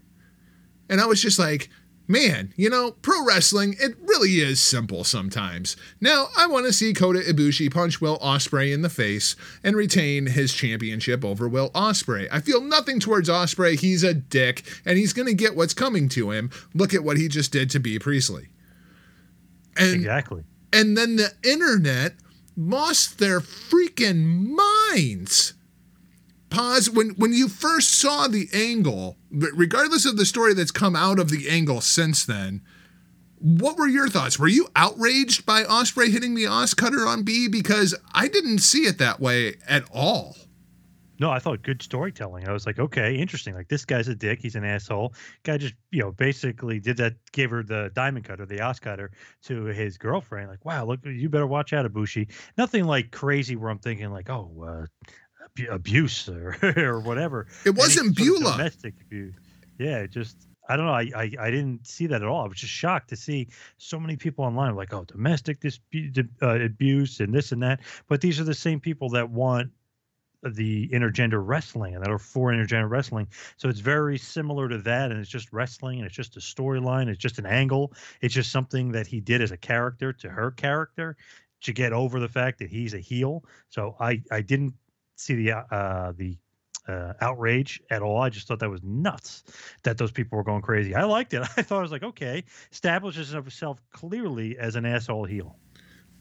And 0.89 1.01
I 1.01 1.05
was 1.05 1.21
just 1.21 1.37
like, 1.37 1.69
man, 2.07 2.53
you 2.55 2.69
know, 2.69 2.91
pro 3.01 3.23
wrestling, 3.25 3.75
it 3.79 3.95
really 4.01 4.35
is 4.35 4.61
simple 4.61 5.03
sometimes. 5.03 5.75
Now, 5.99 6.27
I 6.37 6.47
want 6.47 6.65
to 6.65 6.73
see 6.73 6.93
Kota 6.93 7.19
Ibushi 7.19 7.71
punch 7.71 7.99
Will 7.99 8.17
Ospreay 8.19 8.73
in 8.73 8.81
the 8.81 8.89
face 8.89 9.35
and 9.63 9.75
retain 9.75 10.27
his 10.27 10.53
championship 10.53 11.25
over 11.25 11.47
Will 11.47 11.69
Ospreay. 11.71 12.27
I 12.31 12.39
feel 12.39 12.61
nothing 12.61 12.99
towards 12.99 13.29
Ospreay. 13.29 13.79
He's 13.79 14.03
a 14.03 14.13
dick, 14.13 14.63
and 14.85 14.97
he's 14.97 15.13
going 15.13 15.27
to 15.27 15.33
get 15.33 15.55
what's 15.55 15.73
coming 15.73 16.09
to 16.09 16.31
him. 16.31 16.49
Look 16.73 16.93
at 16.93 17.03
what 17.03 17.17
he 17.17 17.27
just 17.27 17.51
did 17.51 17.69
to 17.71 17.79
Bea 17.79 17.99
Priestley. 17.99 18.47
And, 19.75 19.95
exactly. 19.95 20.43
And 20.73 20.97
then 20.97 21.17
the 21.17 21.33
internet 21.43 22.15
lost 22.55 23.19
their 23.19 23.39
freaking 23.39 24.55
minds 24.55 25.53
Poz 26.49 26.89
when 26.89 27.09
when 27.11 27.33
you 27.33 27.47
first 27.47 27.93
saw 27.95 28.27
the 28.27 28.47
angle 28.53 29.17
regardless 29.31 30.05
of 30.05 30.17
the 30.17 30.25
story 30.25 30.53
that's 30.53 30.71
come 30.71 30.95
out 30.95 31.19
of 31.19 31.29
the 31.29 31.49
angle 31.49 31.81
since 31.81 32.25
then 32.25 32.61
what 33.39 33.77
were 33.77 33.87
your 33.87 34.07
thoughts 34.07 34.39
were 34.39 34.47
you 34.47 34.67
outraged 34.75 35.45
by 35.45 35.63
Ospreay 35.63 36.09
hitting 36.09 36.35
the 36.35 36.45
OsCutter 36.45 37.05
on 37.05 37.23
Bea 37.23 37.47
because 37.47 37.93
i 38.13 38.27
didn't 38.27 38.59
see 38.59 38.85
it 38.85 38.97
that 38.97 39.19
way 39.19 39.55
at 39.67 39.83
all 39.93 40.35
no, 41.19 41.31
I 41.31 41.39
thought 41.39 41.63
good 41.63 41.81
storytelling. 41.81 42.47
I 42.47 42.51
was 42.51 42.65
like, 42.65 42.77
okay, 42.79 43.15
interesting. 43.15 43.55
Like 43.55 43.69
this 43.69 43.85
guy's 43.85 44.07
a 44.07 44.15
dick. 44.15 44.39
He's 44.41 44.55
an 44.55 44.63
asshole. 44.63 45.13
Guy 45.43 45.57
just, 45.57 45.73
you 45.91 46.01
know, 46.01 46.11
basically 46.11 46.79
did 46.79 46.97
that, 46.97 47.15
gave 47.31 47.49
her 47.49 47.63
the 47.63 47.91
diamond 47.95 48.25
cutter, 48.25 48.45
the 48.45 48.57
OsCutter 48.57 49.09
to 49.45 49.65
his 49.65 49.97
girlfriend. 49.97 50.49
Like, 50.49 50.63
wow, 50.63 50.85
look, 50.85 50.99
you 51.03 51.29
better 51.29 51.47
watch 51.47 51.73
out, 51.73 51.91
Ibushi. 51.91 52.31
Nothing 52.57 52.85
like 52.85 53.11
crazy 53.11 53.55
where 53.55 53.71
I'm 53.71 53.79
thinking 53.79 54.11
like, 54.11 54.29
oh, 54.29 54.51
uh, 54.67 54.85
abuse 55.69 56.27
or, 56.29 56.57
or 56.77 56.99
whatever. 56.99 57.47
It 57.65 57.75
wasn't 57.75 58.15
Beulah. 58.15 58.53
Domestic 58.53 58.93
abuse. 59.01 59.35
Yeah, 59.77 60.05
just 60.05 60.47
I 60.69 60.75
don't 60.75 60.85
know. 60.85 60.93
I, 60.93 61.09
I, 61.15 61.31
I 61.39 61.51
didn't 61.51 61.87
see 61.87 62.07
that 62.07 62.21
at 62.21 62.27
all. 62.27 62.43
I 62.43 62.47
was 62.47 62.57
just 62.57 62.73
shocked 62.73 63.09
to 63.09 63.15
see 63.15 63.47
so 63.77 63.99
many 63.99 64.17
people 64.17 64.43
online 64.43 64.75
like, 64.75 64.93
oh, 64.93 65.05
domestic 65.05 65.61
dispute, 65.61 66.17
uh, 66.41 66.59
abuse 66.59 67.19
and 67.19 67.33
this 67.33 67.51
and 67.51 67.63
that. 67.63 67.79
But 68.07 68.21
these 68.21 68.39
are 68.39 68.43
the 68.43 68.53
same 68.53 68.79
people 68.79 69.09
that 69.09 69.29
want 69.29 69.71
the 70.43 70.87
intergender 70.89 71.41
wrestling 71.43 71.95
and 71.95 72.03
that 72.03 72.11
are 72.11 72.19
for 72.19 72.51
intergender 72.51 72.89
wrestling. 72.89 73.27
So 73.57 73.69
it's 73.69 73.79
very 73.79 74.17
similar 74.17 74.67
to 74.69 74.77
that, 74.79 75.11
and 75.11 75.19
it's 75.19 75.29
just 75.29 75.51
wrestling 75.51 75.99
and 75.99 76.05
it's 76.05 76.15
just 76.15 76.37
a 76.37 76.39
storyline. 76.39 77.07
It's 77.07 77.21
just 77.21 77.39
an 77.39 77.45
angle. 77.45 77.93
It's 78.21 78.33
just 78.33 78.51
something 78.51 78.91
that 78.91 79.07
he 79.07 79.19
did 79.19 79.41
as 79.41 79.51
a 79.51 79.57
character 79.57 80.13
to 80.13 80.29
her 80.29 80.51
character 80.51 81.17
to 81.61 81.73
get 81.73 81.91
over 81.91 82.19
the 82.19 82.27
fact 82.27 82.59
that 82.59 82.69
he's 82.69 82.93
a 82.93 82.99
heel. 82.99 83.43
So 83.69 83.95
I 83.99 84.21
I 84.31 84.41
didn't 84.41 84.73
see 85.17 85.35
the 85.35 85.51
uh, 85.51 86.13
the 86.15 86.37
uh, 86.87 87.13
outrage 87.21 87.81
at 87.91 88.01
all. 88.01 88.21
I 88.21 88.29
just 88.29 88.47
thought 88.47 88.59
that 88.59 88.69
was 88.69 88.83
nuts 88.83 89.43
that 89.83 89.97
those 89.97 90.11
people 90.11 90.37
were 90.37 90.43
going 90.43 90.61
crazy. 90.61 90.95
I 90.95 91.03
liked 91.03 91.33
it. 91.33 91.41
I 91.57 91.61
thought 91.61 91.79
I 91.79 91.81
was 91.81 91.91
like, 91.91 92.03
okay, 92.03 92.43
establishes 92.71 93.29
himself 93.29 93.81
clearly 93.91 94.57
as 94.57 94.75
an 94.75 94.85
asshole 94.85 95.25
heel. 95.25 95.57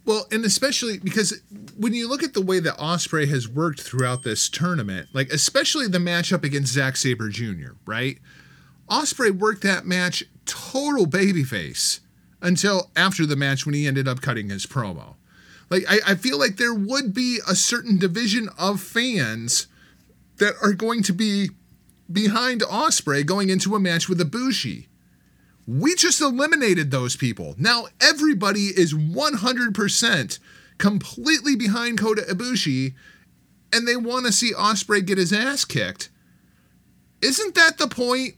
Well, 0.04 0.26
and 0.30 0.44
especially 0.44 0.98
because 0.98 1.40
when 1.76 1.92
you 1.92 2.08
look 2.08 2.22
at 2.22 2.32
the 2.32 2.40
way 2.40 2.60
that 2.60 2.76
Ospreay 2.78 3.28
has 3.28 3.48
worked 3.48 3.80
throughout 3.80 4.22
this 4.22 4.48
tournament, 4.48 5.08
like 5.12 5.30
especially 5.30 5.88
the 5.88 5.98
matchup 5.98 6.44
against 6.44 6.72
Zack 6.72 6.96
Sabre 6.96 7.28
Jr., 7.28 7.72
right? 7.86 8.18
Ospreay 8.88 9.32
worked 9.32 9.62
that 9.62 9.84
match 9.84 10.22
total 10.44 11.06
babyface 11.06 12.00
until 12.40 12.90
after 12.94 13.26
the 13.26 13.34
match 13.34 13.66
when 13.66 13.74
he 13.74 13.86
ended 13.86 14.06
up 14.06 14.20
cutting 14.20 14.48
his 14.48 14.64
promo. 14.64 15.16
Like 15.70 15.84
I, 15.88 15.98
I 16.08 16.14
feel 16.14 16.38
like 16.38 16.56
there 16.56 16.74
would 16.74 17.12
be 17.12 17.40
a 17.48 17.54
certain 17.54 17.98
division 17.98 18.48
of 18.58 18.80
fans 18.80 19.66
that 20.38 20.54
are 20.62 20.72
going 20.72 21.02
to 21.04 21.12
be 21.12 21.50
behind 22.10 22.60
Ospreay 22.60 23.26
going 23.26 23.50
into 23.50 23.74
a 23.74 23.80
match 23.80 24.08
with 24.08 24.20
Ibushi. 24.20 24.86
We 25.66 25.96
just 25.96 26.20
eliminated 26.20 26.90
those 26.90 27.16
people. 27.16 27.56
Now 27.58 27.86
everybody 28.00 28.66
is 28.66 28.94
100% 28.94 30.38
completely 30.78 31.56
behind 31.56 31.98
Kota 31.98 32.22
Ibushi 32.22 32.94
and 33.72 33.86
they 33.86 33.96
want 33.96 34.26
to 34.26 34.32
see 34.32 34.52
Ospreay 34.52 35.04
get 35.04 35.18
his 35.18 35.32
ass 35.32 35.64
kicked. 35.64 36.10
Isn't 37.20 37.54
that 37.54 37.78
the 37.78 37.88
point? 37.88 38.34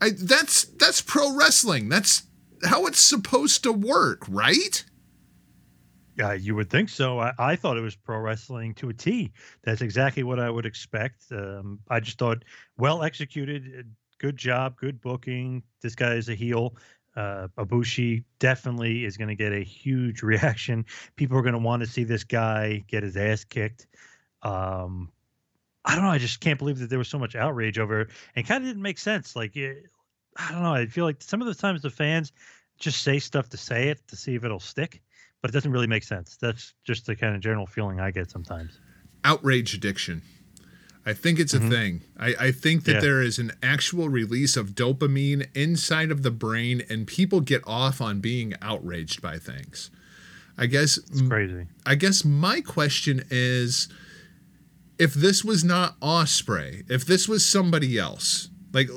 I, 0.00 0.10
that's 0.10 0.64
that's 0.64 1.00
pro 1.00 1.36
wrestling. 1.36 1.88
That's 1.88 2.22
how 2.64 2.86
it's 2.86 3.00
supposed 3.00 3.62
to 3.64 3.72
work, 3.72 4.24
right? 4.28 4.84
Yeah, 6.16 6.34
you 6.34 6.54
would 6.54 6.68
think 6.68 6.88
so. 6.88 7.20
I, 7.20 7.32
I 7.38 7.56
thought 7.56 7.78
it 7.78 7.82
was 7.82 7.96
pro 7.96 8.18
wrestling 8.18 8.74
to 8.74 8.90
a 8.90 8.94
T. 8.94 9.32
That's 9.62 9.80
exactly 9.80 10.22
what 10.22 10.38
I 10.38 10.50
would 10.50 10.66
expect. 10.66 11.24
Um, 11.32 11.78
I 11.88 12.00
just 12.00 12.18
thought 12.18 12.44
well 12.76 13.02
executed, 13.02 13.72
uh, 13.78 13.82
good 14.18 14.36
job, 14.36 14.76
good 14.76 15.00
booking. 15.00 15.62
This 15.80 15.94
guy 15.94 16.14
is 16.14 16.28
a 16.28 16.34
heel. 16.34 16.76
Uh, 17.16 17.48
Ibushi 17.58 18.24
definitely 18.38 19.04
is 19.04 19.16
going 19.16 19.28
to 19.28 19.34
get 19.34 19.52
a 19.52 19.64
huge 19.64 20.22
reaction. 20.22 20.84
People 21.16 21.38
are 21.38 21.42
going 21.42 21.54
to 21.54 21.58
want 21.58 21.82
to 21.82 21.88
see 21.88 22.04
this 22.04 22.24
guy 22.24 22.84
get 22.88 23.02
his 23.02 23.16
ass 23.16 23.44
kicked. 23.44 23.86
Um, 24.42 25.10
I 25.84 25.94
don't 25.94 26.04
know. 26.04 26.10
I 26.10 26.18
just 26.18 26.40
can't 26.40 26.58
believe 26.58 26.78
that 26.78 26.90
there 26.90 26.98
was 26.98 27.08
so 27.08 27.18
much 27.18 27.34
outrage 27.34 27.78
over 27.78 28.02
it, 28.02 28.10
and 28.36 28.46
kind 28.46 28.62
of 28.62 28.68
didn't 28.68 28.82
make 28.82 28.98
sense. 28.98 29.34
Like, 29.34 29.56
it, 29.56 29.86
I 30.36 30.52
don't 30.52 30.62
know. 30.62 30.74
I 30.74 30.86
feel 30.86 31.04
like 31.04 31.22
some 31.22 31.40
of 31.40 31.46
the 31.46 31.54
times 31.54 31.82
the 31.82 31.90
fans 31.90 32.32
just 32.78 33.02
say 33.02 33.18
stuff 33.18 33.48
to 33.50 33.56
say 33.56 33.88
it 33.88 34.06
to 34.08 34.16
see 34.16 34.34
if 34.34 34.44
it'll 34.44 34.60
stick 34.60 35.02
but 35.42 35.50
it 35.50 35.52
doesn't 35.52 35.72
really 35.72 35.88
make 35.88 36.04
sense. 36.04 36.38
That's 36.40 36.72
just 36.84 37.04
the 37.04 37.16
kind 37.16 37.34
of 37.34 37.42
general 37.42 37.66
feeling 37.66 38.00
I 38.00 38.12
get 38.12 38.30
sometimes. 38.30 38.78
Outrage 39.24 39.74
addiction. 39.74 40.22
I 41.04 41.12
think 41.14 41.40
it's 41.40 41.52
a 41.52 41.58
mm-hmm. 41.58 41.70
thing. 41.70 42.02
I, 42.18 42.34
I, 42.38 42.52
think 42.52 42.84
that 42.84 42.94
yeah. 42.94 43.00
there 43.00 43.22
is 43.22 43.40
an 43.40 43.50
actual 43.60 44.08
release 44.08 44.56
of 44.56 44.70
dopamine 44.70 45.48
inside 45.52 46.12
of 46.12 46.22
the 46.22 46.30
brain, 46.30 46.84
and 46.88 47.08
people 47.08 47.40
get 47.40 47.60
off 47.66 48.00
on 48.00 48.20
being 48.20 48.54
outraged 48.62 49.20
by 49.20 49.38
things. 49.38 49.90
I 50.56 50.66
guess 50.66 50.98
it's 50.98 51.22
crazy. 51.22 51.66
I 51.84 51.96
guess 51.96 52.24
my 52.24 52.60
question 52.60 53.24
is 53.30 53.88
if 54.96 55.12
this 55.14 55.44
was 55.44 55.64
not 55.64 55.98
Ospreay, 55.98 56.88
if 56.88 57.04
this 57.04 57.26
was 57.26 57.44
somebody 57.44 57.98
else, 57.98 58.48
like 58.72 58.88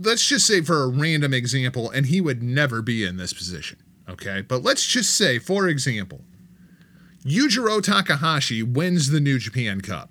let's 0.00 0.26
just 0.26 0.46
say 0.46 0.62
for 0.62 0.84
a 0.84 0.88
random 0.88 1.34
example, 1.34 1.90
and 1.90 2.06
he 2.06 2.22
would 2.22 2.42
never 2.42 2.80
be 2.80 3.04
in 3.04 3.18
this 3.18 3.34
position. 3.34 3.78
Okay, 4.12 4.42
but 4.42 4.62
let's 4.62 4.84
just 4.86 5.16
say, 5.16 5.38
for 5.38 5.68
example, 5.68 6.22
Yujiro 7.24 7.82
Takahashi 7.82 8.62
wins 8.62 9.10
the 9.10 9.20
New 9.20 9.38
Japan 9.38 9.80
Cup. 9.80 10.10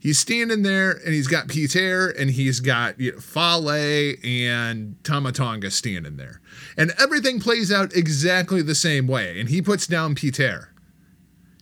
He's 0.00 0.18
standing 0.18 0.62
there 0.62 0.92
and 0.92 1.12
he's 1.12 1.26
got 1.26 1.48
Pieter 1.48 2.10
and 2.10 2.30
he's 2.30 2.60
got 2.60 3.00
you 3.00 3.12
know, 3.12 3.18
Fale 3.20 4.14
and 4.22 4.96
Tama 5.02 5.32
Tonga 5.32 5.70
standing 5.72 6.16
there. 6.16 6.40
And 6.76 6.92
everything 7.00 7.40
plays 7.40 7.72
out 7.72 7.94
exactly 7.96 8.62
the 8.62 8.76
same 8.76 9.08
way. 9.08 9.40
And 9.40 9.48
he 9.48 9.60
puts 9.60 9.88
down 9.88 10.14
Pieter. 10.14 10.72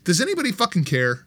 Does 0.04 0.20
anybody 0.20 0.52
fucking 0.52 0.84
care? 0.84 1.26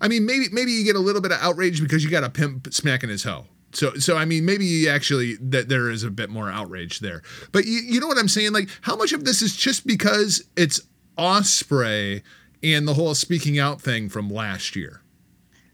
I 0.00 0.08
mean, 0.08 0.24
maybe 0.24 0.46
maybe 0.50 0.72
you 0.72 0.84
get 0.84 0.96
a 0.96 1.00
little 1.00 1.20
bit 1.20 1.32
of 1.32 1.38
outrage 1.40 1.80
because 1.80 2.02
you 2.02 2.10
got 2.10 2.24
a 2.24 2.30
pimp 2.30 2.72
smacking 2.72 3.10
his 3.10 3.24
hoe. 3.24 3.46
So, 3.72 3.94
so 3.94 4.16
I 4.16 4.24
mean, 4.24 4.44
maybe 4.44 4.88
actually 4.88 5.36
that 5.40 5.68
there 5.68 5.90
is 5.90 6.04
a 6.04 6.10
bit 6.10 6.30
more 6.30 6.50
outrage 6.50 7.00
there. 7.00 7.22
But 7.52 7.64
you, 7.64 7.80
you 7.80 8.00
know 8.00 8.06
what 8.06 8.18
I'm 8.18 8.28
saying? 8.28 8.52
Like, 8.52 8.68
how 8.82 8.96
much 8.96 9.12
of 9.12 9.24
this 9.24 9.42
is 9.42 9.56
just 9.56 9.86
because 9.86 10.44
it's 10.56 10.80
Ospreay 11.18 12.22
and 12.62 12.86
the 12.86 12.94
whole 12.94 13.14
speaking 13.14 13.58
out 13.58 13.80
thing 13.80 14.08
from 14.08 14.30
last 14.30 14.76
year? 14.76 15.02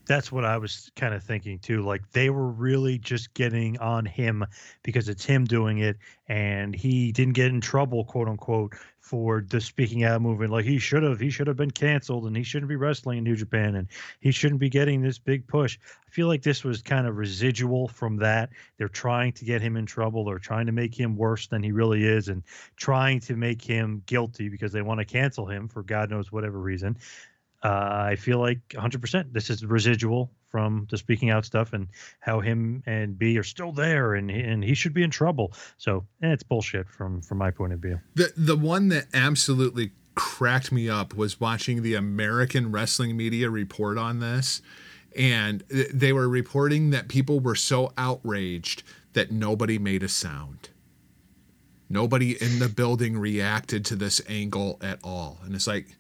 That's 0.07 0.33
what 0.33 0.47
I 0.47 0.57
was 0.57 0.91
kind 0.97 1.13
of 1.13 1.23
thinking 1.23 1.59
too. 1.59 1.83
Like 1.83 2.11
they 2.13 2.31
were 2.31 2.49
really 2.49 2.97
just 2.97 3.35
getting 3.35 3.79
on 3.79 4.07
him 4.07 4.43
because 4.83 5.09
it's 5.11 5.25
him 5.25 5.45
doing 5.45 5.79
it, 5.79 5.99
and 6.29 6.75
he 6.75 7.13
didn't 7.13 7.35
get 7.35 7.49
in 7.49 7.61
trouble, 7.61 8.05
quote 8.05 8.27
unquote, 8.27 8.73
for 9.09 9.43
the 9.49 9.59
speaking 9.59 10.05
out 10.05 10.21
movement. 10.21 10.53
Like 10.53 10.67
he 10.67 10.79
should 10.79 11.03
have, 11.03 11.19
he 11.19 11.31
should 11.31 11.47
have 11.47 11.57
been 11.57 11.71
canceled, 11.71 12.27
and 12.27 12.37
he 12.37 12.43
shouldn't 12.43 12.69
be 12.69 12.77
wrestling 12.77 13.19
in 13.19 13.25
New 13.25 13.37
Japan, 13.37 13.77
and 13.77 13.89
he 14.21 14.31
shouldn't 14.31 14.61
be 14.61 14.69
getting 14.69 15.01
this 15.01 15.19
big 15.19 15.47
push. 15.47 15.79
I 16.07 16.11
feel 16.11 16.27
like 16.27 16.43
this 16.43 16.63
was 16.63 16.83
kind 16.83 17.07
of 17.07 17.17
residual 17.17 17.89
from 17.89 18.17
that. 18.19 18.51
They're 18.77 18.89
trying 18.89 19.33
to 19.33 19.47
get 19.47 19.63
him 19.63 19.79
in 19.79 19.87
trouble. 19.87 20.27
They're 20.27 20.39
trying 20.39 20.67
to 20.67 20.73
make 20.73 20.95
him 20.95 21.17
worse 21.17 21.47
than 21.47 21.63
he 21.63 21.73
really 21.73 22.05
is, 22.05 22.29
and 22.29 22.43
trying 22.77 23.21
to 23.21 23.35
make 23.35 23.63
him 23.63 24.03
guilty 24.05 24.51
because 24.51 24.73
they 24.73 24.83
want 24.83 24.99
to 24.99 25.07
cancel 25.07 25.47
him 25.47 25.69
for 25.69 25.83
God 25.83 26.11
knows 26.11 26.31
whatever 26.31 26.59
reason. 26.59 26.99
Uh, 27.63 28.09
I 28.11 28.17
feel 28.17 28.39
like 28.39 28.61
100% 28.69 29.33
this 29.33 29.49
is 29.49 29.65
residual 29.65 30.31
from 30.51 30.87
the 30.91 30.99
speaking 30.99 31.31
out 31.31 31.45
stuff 31.45 31.73
and 31.73 31.89
how 32.21 32.41
him 32.41 32.83
and 32.87 33.19
Bea 33.19 33.39
are 33.39 33.45
still 33.45 33.73
there 33.73 34.15
and 34.15 34.31
and 34.31 34.65
he 34.65 34.75
should 34.75 34.95
be 34.95 35.03
in 35.03 35.11
trouble. 35.11 35.53
So 35.77 36.07
eh, 36.23 36.33
it's 36.33 36.43
bullshit 36.43 36.89
from 36.89 37.21
from 37.23 37.39
my 37.39 37.51
point 37.51 37.73
of 37.73 37.81
view. 37.81 38.01
The 38.15 38.33
the 38.37 38.57
one 38.57 38.89
that 38.89 39.07
absolutely 39.15 39.93
cracked 40.15 40.73
me 40.73 40.89
up 40.89 41.15
was 41.15 41.41
watching 41.41 41.83
the 41.83 41.95
American 41.95 42.73
wrestling 42.73 43.17
media 43.17 43.49
report 43.51 43.99
on 43.99 44.19
this 44.19 44.61
and 45.17 45.65
they 45.69 46.13
were 46.13 46.29
reporting 46.29 46.91
that 46.91 47.09
people 47.09 47.41
were 47.41 47.55
so 47.55 47.93
outraged 47.97 48.83
that 49.15 49.33
nobody 49.33 49.79
made 49.79 50.03
a 50.03 50.09
sound. 50.09 50.69
Nobody 51.89 52.41
in 52.41 52.59
the 52.59 52.69
building 52.69 53.19
reacted 53.19 53.85
to 53.87 53.97
this 53.97 54.21
angle 54.29 54.79
at 54.83 54.99
all. 55.03 55.39
And 55.45 55.55
it's 55.55 55.67
like 55.67 55.97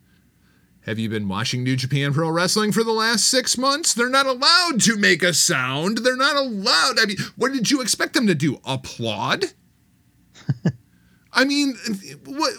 have 0.89 0.99
you 0.99 1.11
been 1.11 1.29
watching 1.29 1.63
New 1.63 1.77
Japan 1.77 2.15
Pro 2.15 2.31
Wrestling 2.31 2.73
for 2.73 2.83
the 2.83 2.93
last 2.93 3.29
six 3.29 3.59
months? 3.59 3.93
They're 3.93 4.09
not 4.09 4.25
allowed 4.25 4.81
to 4.81 4.97
make 4.97 5.23
a 5.23 5.35
sound. 5.35 5.99
They're 5.99 6.17
not 6.17 6.37
allowed. 6.37 6.99
I 6.99 7.05
mean, 7.05 7.19
what 7.37 7.53
did 7.53 7.71
you 7.71 7.83
expect 7.83 8.15
them 8.15 8.27
to 8.27 8.35
do? 8.35 8.59
Applaud? 8.65 9.45
I 11.33 11.45
mean, 11.45 11.77
what? 12.25 12.55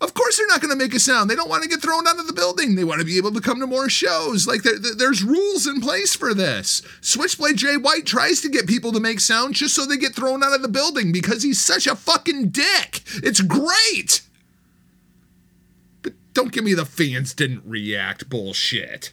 Of 0.00 0.14
course, 0.14 0.38
they're 0.38 0.46
not 0.46 0.62
going 0.62 0.70
to 0.70 0.82
make 0.82 0.94
a 0.94 0.98
sound. 0.98 1.28
They 1.28 1.34
don't 1.34 1.50
want 1.50 1.62
to 1.62 1.68
get 1.68 1.82
thrown 1.82 2.08
out 2.08 2.18
of 2.18 2.26
the 2.26 2.32
building. 2.32 2.74
They 2.74 2.84
want 2.84 3.00
to 3.00 3.06
be 3.06 3.18
able 3.18 3.32
to 3.32 3.40
come 3.42 3.60
to 3.60 3.66
more 3.66 3.90
shows. 3.90 4.46
Like, 4.46 4.62
there, 4.62 4.78
there's 4.78 5.22
rules 5.22 5.66
in 5.66 5.82
place 5.82 6.16
for 6.16 6.32
this. 6.32 6.80
Switchblade 7.02 7.58
Jay 7.58 7.76
White 7.76 8.06
tries 8.06 8.40
to 8.40 8.48
get 8.48 8.66
people 8.66 8.92
to 8.92 9.00
make 9.00 9.20
sound 9.20 9.54
just 9.54 9.74
so 9.74 9.84
they 9.84 9.98
get 9.98 10.14
thrown 10.14 10.42
out 10.42 10.54
of 10.54 10.62
the 10.62 10.68
building 10.68 11.12
because 11.12 11.42
he's 11.42 11.60
such 11.60 11.86
a 11.86 11.94
fucking 11.94 12.48
dick. 12.48 13.02
It's 13.16 13.42
great 13.42 14.22
don't 16.40 16.52
give 16.52 16.64
me 16.64 16.72
the 16.72 16.86
fans 16.86 17.34
didn't 17.34 17.62
react 17.66 18.30
bullshit. 18.30 19.12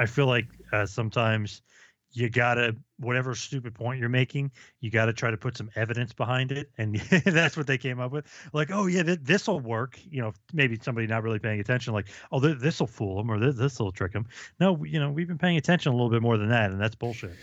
I 0.00 0.06
feel 0.06 0.26
like 0.26 0.48
uh, 0.72 0.84
sometimes 0.84 1.62
you 2.10 2.28
gotta 2.28 2.74
whatever 2.98 3.36
stupid 3.36 3.72
point 3.72 4.00
you're 4.00 4.08
making, 4.08 4.50
you 4.80 4.90
gotta 4.90 5.12
try 5.12 5.30
to 5.30 5.36
put 5.36 5.56
some 5.56 5.70
evidence 5.76 6.12
behind 6.12 6.50
it, 6.50 6.68
and 6.76 6.96
that's 7.24 7.56
what 7.56 7.68
they 7.68 7.78
came 7.78 8.00
up 8.00 8.10
with. 8.10 8.26
Like, 8.52 8.72
oh 8.72 8.86
yeah, 8.86 9.04
th- 9.04 9.20
this 9.22 9.46
will 9.46 9.60
work. 9.60 10.00
You 10.10 10.22
know, 10.22 10.32
maybe 10.52 10.76
somebody 10.82 11.06
not 11.06 11.22
really 11.22 11.38
paying 11.38 11.60
attention, 11.60 11.92
like, 11.92 12.08
oh, 12.32 12.40
th- 12.40 12.58
this 12.58 12.80
will 12.80 12.88
fool 12.88 13.18
them 13.18 13.30
or 13.30 13.38
th- 13.38 13.54
this 13.54 13.78
will 13.78 13.92
trick 13.92 14.12
them. 14.12 14.26
No, 14.58 14.84
you 14.84 14.98
know, 14.98 15.08
we've 15.08 15.28
been 15.28 15.38
paying 15.38 15.56
attention 15.56 15.92
a 15.92 15.94
little 15.94 16.10
bit 16.10 16.20
more 16.20 16.36
than 16.36 16.48
that, 16.48 16.72
and 16.72 16.80
that's 16.80 16.96
bullshit. 16.96 17.36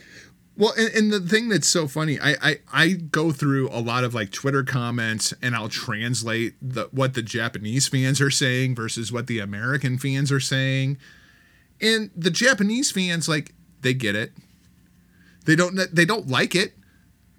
Well, 0.57 0.73
and, 0.75 0.89
and, 0.95 1.13
the 1.13 1.19
thing 1.19 1.49
that's 1.49 1.67
so 1.67 1.87
funny, 1.87 2.19
I, 2.19 2.35
I 2.41 2.59
I 2.73 2.87
go 2.93 3.31
through 3.31 3.69
a 3.69 3.79
lot 3.79 4.03
of 4.03 4.15
like 4.15 4.31
Twitter 4.31 4.63
comments 4.63 5.31
and 5.39 5.55
I'll 5.55 5.69
translate 5.69 6.55
the 6.59 6.89
what 6.91 7.13
the 7.13 7.21
Japanese 7.21 7.87
fans 7.87 8.19
are 8.19 8.31
saying 8.31 8.73
versus 8.73 9.11
what 9.11 9.27
the 9.27 9.37
American 9.37 9.99
fans 9.99 10.31
are 10.31 10.39
saying. 10.39 10.97
And 11.79 12.09
the 12.15 12.31
Japanese 12.31 12.89
fans 12.89 13.29
like 13.29 13.53
they 13.81 13.93
get 13.93 14.15
it. 14.15 14.33
They 15.45 15.55
don't 15.55 15.79
they 15.93 16.05
don't 16.05 16.27
like 16.27 16.55
it, 16.55 16.73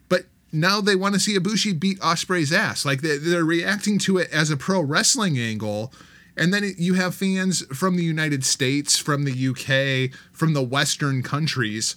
but 0.09 0.27
now 0.53 0.81
they 0.81 0.95
want 0.95 1.14
to 1.14 1.21
see 1.21 1.37
Ibushi 1.37 1.79
beat 1.79 1.99
Ospreay's 1.99 2.53
ass. 2.53 2.85
Like 2.85 3.03
they, 3.03 3.19
they're 3.19 3.45
reacting 3.45 3.99
to 4.01 4.19
it 4.19 4.31
as 4.33 4.53
a 4.53 4.57
pro 4.57 4.81
wrestling 4.81 5.37
angle. 5.39 5.93
And 6.37 6.55
then 6.55 6.73
you 6.79 6.95
have 6.95 7.16
fans 7.16 7.62
from 7.77 7.97
the 7.97 8.05
United 8.05 8.45
States, 8.45 8.97
from 8.97 9.25
the 9.25 9.49
UK, 9.49 10.16
from 10.33 10.53
the 10.55 10.62
Western 10.62 11.21
countries 11.25 11.97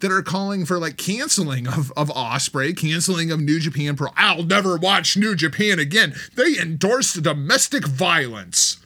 that 0.00 0.12
are 0.12 0.22
calling 0.22 0.66
for 0.66 0.78
like 0.78 0.96
canceling 0.96 1.66
of, 1.66 1.92
of 1.96 2.08
Ospreay, 2.10 2.76
canceling 2.76 3.30
of 3.30 3.40
New 3.40 3.58
Japan 3.58 3.96
Pro. 3.96 4.10
I'll 4.16 4.42
never 4.42 4.76
watch 4.76 5.16
New 5.16 5.34
Japan 5.34 5.78
again. 5.78 6.14
They 6.34 6.58
endorse 6.58 7.14
domestic 7.14 7.86
violence. 7.86 8.78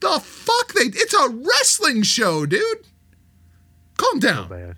The 0.00 0.20
fuck 0.20 0.72
they 0.74 0.86
it's 0.86 1.14
a 1.14 1.28
wrestling 1.28 2.02
show, 2.02 2.46
dude. 2.46 2.86
Calm 3.96 4.18
down. 4.18 4.48
So 4.48 4.54
bad. 4.54 4.76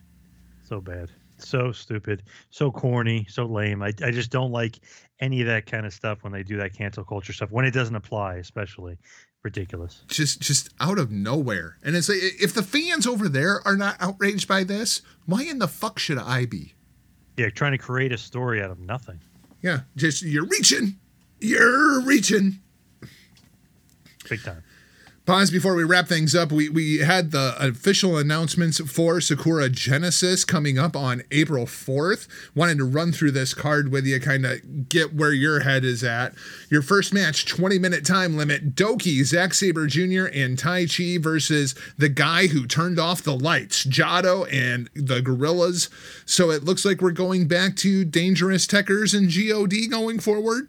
So 0.65 0.81
bad. 0.81 1.11
so 1.39 1.73
stupid, 1.73 2.23
so 2.51 2.71
corny, 2.71 3.27
so 3.29 3.45
lame. 3.45 3.83
I, 3.83 3.93
I 4.03 4.11
just 4.11 4.31
don't 4.31 4.53
like 4.53 4.79
any 5.21 5.41
of 5.41 5.47
that 5.47 5.67
kind 5.67 5.87
of 5.87 5.93
stuff 5.93 6.23
when 6.23 6.33
they 6.33 6.43
do 6.43 6.57
that 6.59 6.75
cancel 6.75 7.05
culture 7.05 7.33
stuff 7.33 7.51
when 7.51 7.65
it 7.65 7.73
doesn't 7.73 7.95
apply, 7.97 8.37
especially 8.37 8.99
ridiculous. 9.47 10.03
Just 10.09 10.41
just 10.41 10.71
out 10.81 10.99
of 10.99 11.13
nowhere. 11.13 11.79
And 11.85 11.95
it's 11.95 12.09
like 12.09 12.19
if 12.21 12.53
the 12.53 12.65
fans 12.65 13.07
over 13.07 13.29
there 13.29 13.67
are 13.67 13.77
not 13.77 13.97
outraged 14.01 14.49
by 14.49 14.65
this, 14.65 15.03
why 15.25 15.45
in 15.45 15.61
the 15.61 15.69
fuck 15.69 16.01
should 16.01 16.19
I 16.19 16.47
be? 16.47 16.75
Yeah, 17.37 17.51
trying 17.51 17.73
to 17.73 17.79
create 17.79 18.13
a 18.13 18.19
story 18.19 18.61
out 18.61 18.71
of 18.71 18.81
nothing. 18.81 19.21
Yeah, 19.63 19.81
just 19.95 20.23
you're 20.23 20.47
reaching. 20.47 20.99
You're 21.41 22.01
reaching. 22.03 22.59
Big 24.29 24.43
time. 24.43 24.65
Poz 25.27 25.51
before 25.51 25.75
we 25.75 25.83
wrap 25.83 26.07
things 26.07 26.37
up. 26.37 26.53
We 26.53 26.69
we 26.69 26.99
had 26.99 27.33
the 27.33 27.57
official 27.59 28.17
announcements 28.17 28.79
for 28.79 29.21
Sakura 29.21 29.69
Genesis 29.69 30.45
coming 30.45 30.79
up 30.79 30.95
on 30.95 31.25
April 31.33 31.67
4th. 31.67 32.29
Wanted 32.55 32.79
to 32.79 32.85
run 32.85 33.11
through 33.11 33.33
this 33.33 33.53
card 33.53 33.91
with 33.91 34.07
you, 34.07 34.21
kind 34.21 34.47
of 34.47 34.89
get 34.89 35.15
where 35.15 35.33
your 35.33 35.61
head 35.61 35.85
is 35.85 36.05
at. 36.05 36.35
Your 36.71 36.81
first 36.81 37.13
match, 37.13 37.45
20 37.45 37.77
minute 37.77 38.07
time 38.07 38.37
limit. 38.37 38.77
DOUKI, 38.77 39.25
Zack 39.25 39.53
Sabre 39.53 39.89
Jr., 39.89 40.27
and 40.33 40.57
Taichi 40.57 41.21
versus 41.21 41.75
the 41.99 42.09
guy 42.09 42.47
who 42.47 42.65
turned 42.65 43.01
off 43.01 43.21
the 43.21 43.37
lights, 43.37 43.85
Jado 43.85 44.47
and 44.53 44.89
the 44.95 45.21
Guerrillas. 45.21 45.91
So 46.25 46.53
it 46.53 46.63
looks 46.63 46.85
like 46.85 47.01
we're 47.01 47.11
going 47.11 47.49
back 47.49 47.75
to 47.79 48.05
Dangerous 48.05 48.65
Tekkers 48.65 49.13
and 49.13 49.29
GOD 49.29 49.91
going 49.91 50.21
forward. 50.21 50.69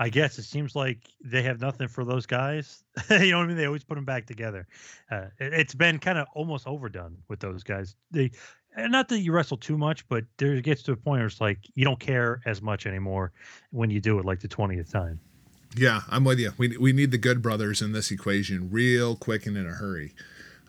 I 0.00 0.08
guess 0.08 0.38
it 0.38 0.44
seems 0.44 0.74
like 0.74 1.10
they 1.22 1.42
have 1.42 1.60
nothing 1.60 1.86
for 1.86 2.06
those 2.06 2.24
guys. 2.24 2.82
you 3.10 3.32
know 3.32 3.36
what 3.36 3.44
I 3.44 3.46
mean? 3.48 3.56
They 3.58 3.66
always 3.66 3.84
put 3.84 3.96
them 3.96 4.06
back 4.06 4.26
together. 4.26 4.66
Uh, 5.10 5.26
it, 5.38 5.52
has 5.52 5.74
been 5.74 5.98
kind 5.98 6.16
of 6.16 6.26
almost 6.34 6.66
overdone 6.66 7.18
with 7.28 7.38
those 7.38 7.62
guys. 7.62 7.96
They, 8.10 8.30
not 8.78 9.10
that 9.10 9.18
you 9.20 9.30
wrestle 9.30 9.58
too 9.58 9.76
much, 9.76 10.08
but 10.08 10.24
there 10.38 10.58
gets 10.62 10.82
to 10.84 10.92
a 10.92 10.96
point 10.96 11.20
where 11.20 11.26
it's 11.26 11.38
like 11.38 11.58
you 11.74 11.84
don't 11.84 12.00
care 12.00 12.40
as 12.46 12.62
much 12.62 12.86
anymore 12.86 13.32
when 13.72 13.90
you 13.90 14.00
do 14.00 14.18
it 14.18 14.24
like 14.24 14.40
the 14.40 14.48
twentieth 14.48 14.90
time. 14.90 15.20
Yeah, 15.76 16.00
I'm 16.08 16.24
with 16.24 16.38
you. 16.38 16.52
We 16.56 16.78
we 16.78 16.94
need 16.94 17.10
the 17.10 17.18
good 17.18 17.42
brothers 17.42 17.82
in 17.82 17.92
this 17.92 18.10
equation 18.10 18.70
real 18.70 19.16
quick 19.16 19.44
and 19.44 19.54
in 19.54 19.66
a 19.66 19.72
hurry. 19.72 20.14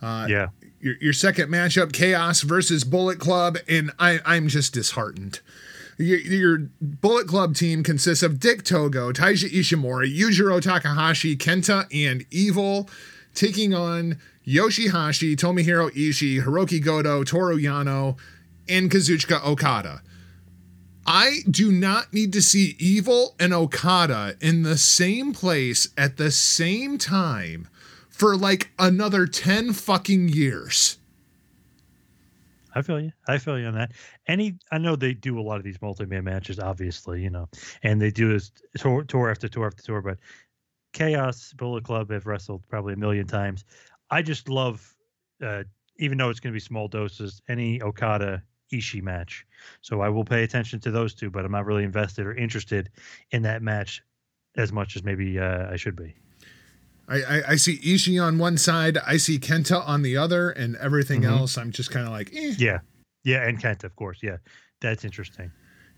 Uh, 0.02 0.28
yeah. 0.30 0.48
Your, 0.82 0.96
your 1.00 1.14
second 1.14 1.50
matchup, 1.50 1.94
Chaos 1.94 2.42
versus 2.42 2.84
Bullet 2.84 3.20
Club, 3.20 3.58
and 3.70 3.92
I 3.98 4.20
I'm 4.26 4.50
just 4.50 4.74
disheartened. 4.74 5.40
Your, 6.02 6.20
your, 6.20 6.58
Bullet 6.82 7.28
Club 7.28 7.56
team 7.56 7.84
consists 7.84 8.24
of 8.24 8.40
Dick 8.40 8.64
Togo, 8.64 9.12
Taiji 9.12 9.50
Ishimori, 9.52 10.16
Yujiro 10.16 10.62
Takahashi, 10.62 11.36
Kenta, 11.38 11.88
and 11.94 12.26
Evil, 12.32 12.90
taking 13.36 13.74
on 13.74 14.18
Yoshi-Hashi, 14.44 15.36
Tomohiro 15.36 15.92
Ishii, 15.92 16.44
Hiroki 16.44 16.84
Goto, 16.84 17.24
Toru 17.24 17.58
Yano, 17.58 18.18
and 18.68 18.90
Kazuchika 18.90 19.46
Okada. 19.46 20.02
I 21.06 21.40
do 21.50 21.72
not 21.72 22.14
need 22.14 22.34
to 22.34 22.42
see 22.42 22.76
Evil 22.80 23.36
and 23.40 23.54
Okada 23.54 24.36
in 24.40 24.64
the 24.64 24.78
same 24.78 25.34
place 25.34 25.90
at 25.98 26.18
the 26.18 26.32
same 26.32 26.98
time 26.98 27.68
for 28.10 28.38
like 28.38 28.72
another 28.78 29.26
10 29.26 29.74
fucking 29.74 30.30
years. 30.30 30.98
I 32.74 32.82
feel 32.82 33.00
you. 33.00 33.12
I 33.28 33.38
feel 33.38 33.60
you 33.60 33.68
on 33.68 33.74
that. 33.76 33.92
Any, 34.28 34.58
I 34.72 34.78
know 34.78 34.96
they 34.96 35.14
do 35.14 35.40
a 35.40 35.42
lot 35.42 35.58
of 35.58 35.64
these 35.64 35.82
multi-man 35.82 36.24
matches, 36.24 36.60
obviously, 36.60 37.22
you 37.22 37.30
know, 37.30 37.50
and 37.84 38.02
they 38.02 38.12
do 38.12 38.32
this 38.32 38.52
tour, 38.78 39.04
tour 39.04 39.30
after 39.30 39.48
tour 39.48 39.68
after 39.68 39.84
tour. 39.84 40.02
But 40.02 40.18
Chaos 40.94 41.54
Bullet 41.54 41.84
Club 41.84 42.12
have 42.12 42.26
wrestled 42.26 42.64
probably 42.70 42.94
a 42.94 42.98
million 42.98 43.28
times. 43.28 43.66
I 44.10 44.22
just 44.22 44.50
love, 44.50 44.96
uh, 45.44 45.64
even 45.98 46.18
though 46.18 46.30
it's 46.30 46.40
going 46.40 46.54
to 46.54 46.56
be 46.56 46.62
small 46.62 46.88
doses, 46.88 47.42
any 47.48 47.82
Okada 47.82 48.44
Ishii 48.74 49.02
match. 49.02 49.46
So 49.82 50.02
I 50.02 50.10
will 50.10 50.26
pay 50.26 50.44
attention 50.44 50.80
to 50.82 50.92
those 50.92 51.14
two, 51.14 51.30
but 51.30 51.46
I'm 51.46 51.52
not 51.52 51.66
really 51.66 51.84
invested 51.84 52.26
or 52.26 52.34
interested 52.34 52.90
in 53.32 53.42
that 53.44 53.62
match 53.62 54.02
as 54.58 54.72
much 54.72 54.96
as 54.96 55.04
maybe 55.04 55.40
uh, 55.40 55.72
I 55.72 55.76
should 55.76 55.96
be. 55.96 56.16
I, 57.12 57.18
I, 57.18 57.42
I, 57.50 57.56
see 57.58 57.78
Ishii 57.80 58.24
on 58.24 58.38
one 58.38 58.58
side, 58.58 58.98
I 59.06 59.18
see 59.18 59.38
Kenta 59.38 59.86
on 59.86 60.02
the 60.02 60.16
other, 60.16 60.50
and 60.50 60.78
everything 60.78 61.24
mm-hmm. 61.24 61.34
else 61.34 61.58
I'm 61.58 61.72
just 61.72 61.92
kind 61.92 62.06
of 62.06 62.14
like, 62.14 62.32
eh. 62.34 62.54
yeah, 62.58 62.80
yeah, 63.26 63.46
and 63.48 63.62
Kenta, 63.62 63.84
of 63.84 63.96
course, 63.98 64.20
yeah, 64.24 64.38
that's 64.80 65.04
interesting. 65.04 65.52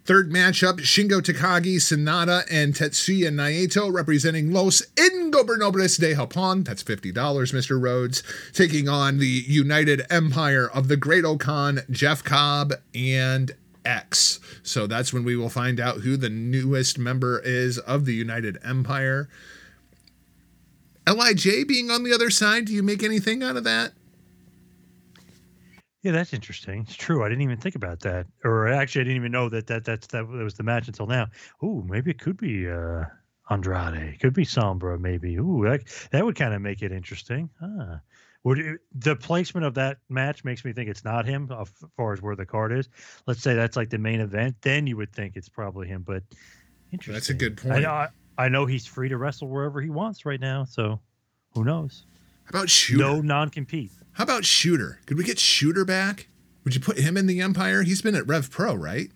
Third 0.06 0.32
matchup: 0.32 0.80
Shingo 0.80 1.22
Takagi, 1.22 1.78
Sanada, 1.78 2.44
and 2.52 2.74
Tetsuya 2.74 3.30
Naito 3.30 3.94
representing 3.94 4.52
Los 4.52 4.82
Ingobernables 4.96 5.98
de 5.98 6.16
Japón. 6.16 6.66
That's 6.66 6.82
fifty 6.82 7.12
dollars, 7.12 7.54
Mr. 7.54 7.82
Rhodes, 7.82 8.22
taking 8.52 8.90
on 8.90 9.20
the 9.20 9.44
United 9.48 10.02
Empire 10.10 10.70
of 10.74 10.90
the 10.90 10.98
Great-O-Khan, 10.98 11.82
Jeff 11.90 12.22
Cobb, 12.22 12.74
and 12.94 13.54
X. 13.86 14.42
So 14.62 14.88
that's 14.88 15.14
when 15.14 15.24
we 15.24 15.38
will 15.38 15.50
find 15.50 15.80
out 15.80 16.02
who 16.02 16.18
the 16.18 16.30
newest 16.30 16.98
member 16.98 17.40
is 17.40 17.78
of 17.78 18.06
the 18.06 18.14
United 18.14 18.58
Empire. 18.64 19.30
Lij 21.08 21.66
being 21.68 21.92
on 21.92 22.04
the 22.04 22.14
other 22.14 22.30
side, 22.30 22.66
do 22.66 22.74
you 22.74 22.84
make 22.84 23.04
anything 23.04 23.44
out 23.44 23.58
of 23.58 23.64
that? 23.64 23.94
Yeah, 26.02 26.12
that's 26.12 26.34
interesting. 26.34 26.82
It's 26.82 26.96
true. 26.96 27.24
I 27.24 27.30
didn't 27.30 27.44
even 27.44 27.58
think 27.58 27.76
about 27.76 28.02
that, 28.02 28.28
or 28.44 28.68
actually, 28.68 29.02
I 29.02 29.04
didn't 29.06 29.18
even 29.18 29.32
know 29.32 29.48
that 29.50 29.68
that 29.68 29.86
that's 29.86 30.08
that 30.08 30.28
was 30.28 30.56
the 30.56 30.64
match 30.64 30.88
until 30.88 31.08
now. 31.08 31.28
Ooh, 31.64 31.84
maybe 31.88 32.12
it 32.12 32.20
could 32.20 32.36
be 32.36 32.70
uh, 32.70 33.06
Andrade. 33.50 34.14
It 34.14 34.20
could 34.20 34.34
be 34.34 34.46
Sombra. 34.46 35.00
Maybe. 35.00 35.38
Ooh, 35.38 35.64
that 35.64 35.84
that 36.12 36.26
would 36.26 36.36
kind 36.36 36.54
of 36.54 36.62
make 36.62 36.82
it 36.82 36.92
interesting. 36.92 37.50
Huh. 37.60 37.98
Would 38.44 38.60
it, 38.60 38.82
the 38.94 39.16
placement 39.16 39.66
of 39.66 39.74
that 39.76 40.00
match 40.10 40.44
makes 40.44 40.66
me 40.66 40.74
think 40.74 40.90
it's 40.90 41.06
not 41.06 41.26
him 41.26 41.50
as 41.58 41.72
far 41.96 42.12
as 42.12 42.22
where 42.22 42.36
the 42.36 42.46
card 42.46 42.74
is. 42.74 42.90
Let's 43.26 43.42
say 43.42 43.54
that's 43.54 43.78
like 43.78 43.90
the 43.90 43.98
main 43.98 44.20
event, 44.20 44.58
then 44.62 44.86
you 44.86 44.98
would 44.98 45.14
think 45.14 45.38
it's 45.38 45.48
probably 45.48 45.88
him. 45.88 46.04
But 46.06 46.24
interesting. 46.92 47.14
That's 47.14 47.30
a 47.30 47.34
good 47.34 47.56
point. 47.56 47.86
I, 47.86 48.10
I 48.38 48.50
know 48.50 48.66
he's 48.66 48.86
free 48.86 49.10
to 49.10 49.18
wrestle 49.18 49.48
wherever 49.48 49.82
he 49.82 49.90
wants 49.90 50.26
right 50.26 50.40
now, 50.40 50.66
so 50.66 51.00
who 51.54 51.64
knows? 51.64 52.06
How 52.46 52.60
about 52.60 52.68
Shota? 52.68 52.98
No 52.98 53.22
non 53.22 53.50
compete. 53.50 53.92
How 54.14 54.24
about 54.24 54.44
Shota? 54.44 54.98
Could 55.06 55.18
we 55.18 55.24
get 55.24 55.38
Shota 55.38 55.86
back? 55.86 56.28
Would 56.64 56.76
you 56.76 56.82
put 56.82 56.98
him 56.98 57.18
in 57.18 57.28
the 57.28 57.42
Empire? 57.42 57.84
He's 57.84 58.02
been 58.02 58.16
at 58.16 58.28
Rev 58.28 58.50
Pro, 58.50 58.74
right? 58.74 59.12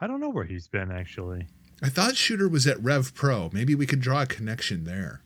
I 0.00 0.06
don't 0.06 0.20
know 0.20 0.30
where 0.30 0.44
he's 0.44 0.68
been 0.68 0.90
actually. 0.90 1.46
I 1.82 1.88
thought 1.88 2.14
Shota 2.14 2.50
was 2.50 2.66
at 2.66 2.82
Rev 2.82 3.14
Pro. 3.14 3.50
Maybe 3.52 3.74
we 3.74 3.86
could 3.86 4.00
draw 4.00 4.22
a 4.22 4.26
connection 4.26 4.84
there. 4.84 5.22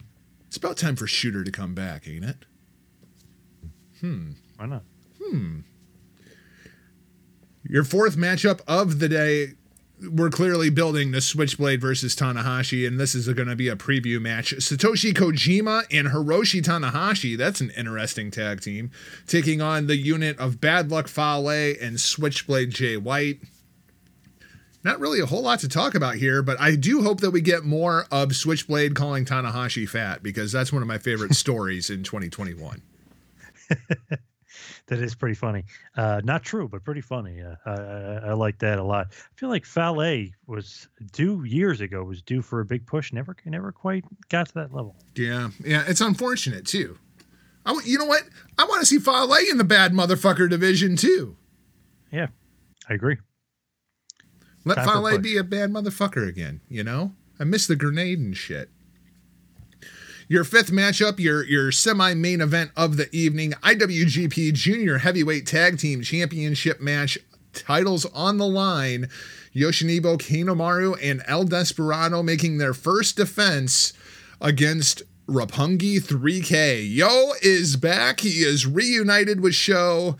It's 0.46 0.56
about 0.56 0.76
time 0.76 0.96
for 0.96 1.06
Shota 1.06 1.44
to 1.44 1.50
come 1.50 1.74
back, 1.74 2.06
ain't 2.06 2.24
it? 2.24 2.44
Hmm. 4.00 4.32
Why 4.56 4.66
not? 4.66 4.82
Hmm. 5.22 5.60
Your 7.64 7.84
fourth 7.84 8.16
matchup 8.16 8.60
of 8.66 8.98
the 8.98 9.08
day 9.08 9.54
we're 10.10 10.30
clearly 10.30 10.70
building 10.70 11.10
the 11.10 11.20
Switchblade 11.20 11.80
versus 11.80 12.16
Tanahashi, 12.16 12.86
and 12.86 12.98
this 12.98 13.14
is 13.14 13.28
going 13.28 13.48
to 13.48 13.56
be 13.56 13.68
a 13.68 13.76
preview 13.76 14.20
match. 14.20 14.54
Satoshi 14.56 15.12
Kojima 15.12 15.84
and 15.90 16.08
Hiroshi 16.08 16.62
Tanahashi, 16.62 17.36
that's 17.36 17.60
an 17.60 17.70
interesting 17.70 18.30
tag 18.30 18.60
team, 18.60 18.90
taking 19.26 19.60
on 19.60 19.86
the 19.86 19.96
unit 19.96 20.38
of 20.38 20.60
Bad 20.60 20.90
Luck 20.90 21.08
Fale 21.08 21.48
and 21.80 22.00
Switchblade 22.00 22.70
Jay 22.70 22.96
White. 22.96 23.40
Not 24.84 24.98
really 24.98 25.20
a 25.20 25.26
whole 25.26 25.42
lot 25.42 25.60
to 25.60 25.68
talk 25.68 25.94
about 25.94 26.16
here, 26.16 26.42
but 26.42 26.60
I 26.60 26.74
do 26.74 27.02
hope 27.02 27.20
that 27.20 27.30
we 27.30 27.40
get 27.40 27.64
more 27.64 28.06
of 28.10 28.34
Switchblade 28.34 28.96
calling 28.96 29.24
Tanahashi 29.24 29.88
fat 29.88 30.22
because 30.22 30.50
that's 30.50 30.72
one 30.72 30.82
of 30.82 30.88
my 30.88 30.98
favorite 30.98 31.34
stories 31.36 31.88
in 31.88 32.02
2021. 32.02 32.82
that 34.86 35.00
is 35.00 35.14
pretty 35.14 35.34
funny. 35.34 35.64
Uh, 35.96 36.20
not 36.24 36.42
true, 36.42 36.68
but 36.68 36.84
pretty 36.84 37.00
funny. 37.00 37.40
Uh, 37.40 37.56
I, 37.66 38.28
I, 38.28 38.32
like 38.32 38.58
that 38.58 38.78
a 38.78 38.82
lot. 38.82 39.08
I 39.10 39.38
feel 39.38 39.48
like 39.48 39.64
Fale 39.64 40.26
was 40.46 40.88
due 41.12 41.44
years 41.44 41.80
ago, 41.80 42.02
was 42.02 42.22
due 42.22 42.42
for 42.42 42.60
a 42.60 42.64
big 42.64 42.86
push. 42.86 43.12
Never, 43.12 43.36
never 43.46 43.72
quite 43.72 44.04
got 44.28 44.48
to 44.48 44.54
that 44.54 44.74
level. 44.74 44.96
Yeah, 45.14 45.50
yeah, 45.64 45.84
it's 45.86 46.00
unfortunate 46.00 46.66
too. 46.66 46.98
I, 47.64 47.80
you 47.84 47.98
know 47.98 48.06
what? 48.06 48.22
I 48.58 48.64
want 48.64 48.80
to 48.80 48.86
see 48.86 48.98
Fale 48.98 49.32
in 49.50 49.58
the 49.58 49.64
bad 49.64 49.92
motherfucker 49.92 50.50
division 50.50 50.96
too. 50.96 51.36
Yeah, 52.10 52.28
I 52.88 52.94
agree. 52.94 53.18
Let 54.64 54.84
Fale 54.84 55.18
be 55.18 55.36
a 55.36 55.44
bad 55.44 55.70
motherfucker 55.70 56.28
again. 56.28 56.60
You 56.68 56.84
know, 56.84 57.12
I 57.38 57.44
miss 57.44 57.66
the 57.66 57.76
grenade 57.76 58.18
and 58.18 58.36
shit. 58.36 58.70
Your 60.28 60.44
fifth 60.44 60.70
matchup, 60.70 61.18
your 61.18 61.44
your 61.44 61.72
semi-main 61.72 62.40
event 62.40 62.70
of 62.76 62.96
the 62.96 63.14
evening, 63.14 63.52
IWGP 63.62 64.52
Junior 64.52 64.98
Heavyweight 64.98 65.46
Tag 65.46 65.78
Team 65.78 66.02
Championship 66.02 66.80
match, 66.80 67.18
titles 67.52 68.06
on 68.06 68.38
the 68.38 68.46
line. 68.46 69.08
Yoshinobu 69.54 70.16
Kanemaru 70.18 70.96
and 71.02 71.22
El 71.26 71.44
Desperado 71.44 72.22
making 72.22 72.58
their 72.58 72.72
first 72.72 73.16
defense 73.16 73.92
against 74.40 75.02
Roppongi 75.28 76.00
3K. 76.00 76.88
Yo 76.90 77.32
is 77.42 77.76
back. 77.76 78.20
He 78.20 78.42
is 78.42 78.66
reunited 78.66 79.40
with 79.40 79.54
Sho. 79.54 80.16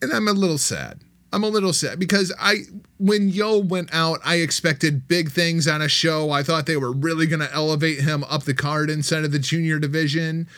And 0.00 0.12
I'm 0.12 0.28
a 0.28 0.32
little 0.32 0.58
sad. 0.58 1.00
I'm 1.32 1.44
a 1.44 1.48
little 1.48 1.72
sad 1.72 1.98
because 1.98 2.32
I 2.38 2.60
when 2.98 3.28
Yo 3.28 3.58
went 3.58 3.90
out, 3.92 4.20
I 4.24 4.36
expected 4.36 5.08
big 5.08 5.30
things 5.30 5.66
on 5.66 5.82
a 5.82 5.88
show. 5.88 6.30
I 6.30 6.42
thought 6.42 6.66
they 6.66 6.76
were 6.76 6.92
really 6.92 7.26
going 7.26 7.40
to 7.40 7.52
elevate 7.52 8.00
him 8.00 8.24
up 8.24 8.44
the 8.44 8.54
card 8.54 8.90
inside 8.90 9.24
of 9.24 9.32
the 9.32 9.38
junior 9.38 9.78
division, 9.78 10.48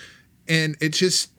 and 0.47 0.77
it 0.81 0.91
just 0.91 1.31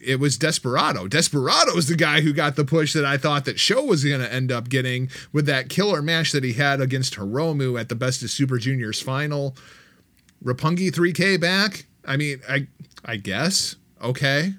it 0.00 0.20
was 0.20 0.36
Desperado. 0.36 1.08
Desperado 1.08 1.76
is 1.76 1.88
the 1.88 1.96
guy 1.96 2.20
who 2.20 2.32
got 2.32 2.56
the 2.56 2.64
push 2.64 2.92
that 2.92 3.04
I 3.04 3.16
thought 3.16 3.44
that 3.46 3.58
Sho 3.58 3.84
was 3.84 4.04
going 4.04 4.20
to 4.20 4.32
end 4.32 4.52
up 4.52 4.68
getting 4.68 5.10
with 5.32 5.46
that 5.46 5.68
killer 5.68 6.02
match 6.02 6.32
that 6.32 6.44
he 6.44 6.52
had 6.52 6.80
against 6.80 7.14
Hiromu 7.14 7.78
at 7.80 7.88
the 7.88 7.94
Best 7.94 8.22
of 8.22 8.30
Super 8.30 8.58
Juniors 8.58 9.00
final. 9.00 9.56
Roppongi 10.44 10.90
3K 10.90 11.40
back. 11.40 11.86
I 12.04 12.16
mean, 12.16 12.40
I 12.48 12.68
I 13.04 13.16
guess 13.16 13.76
okay. 14.02 14.54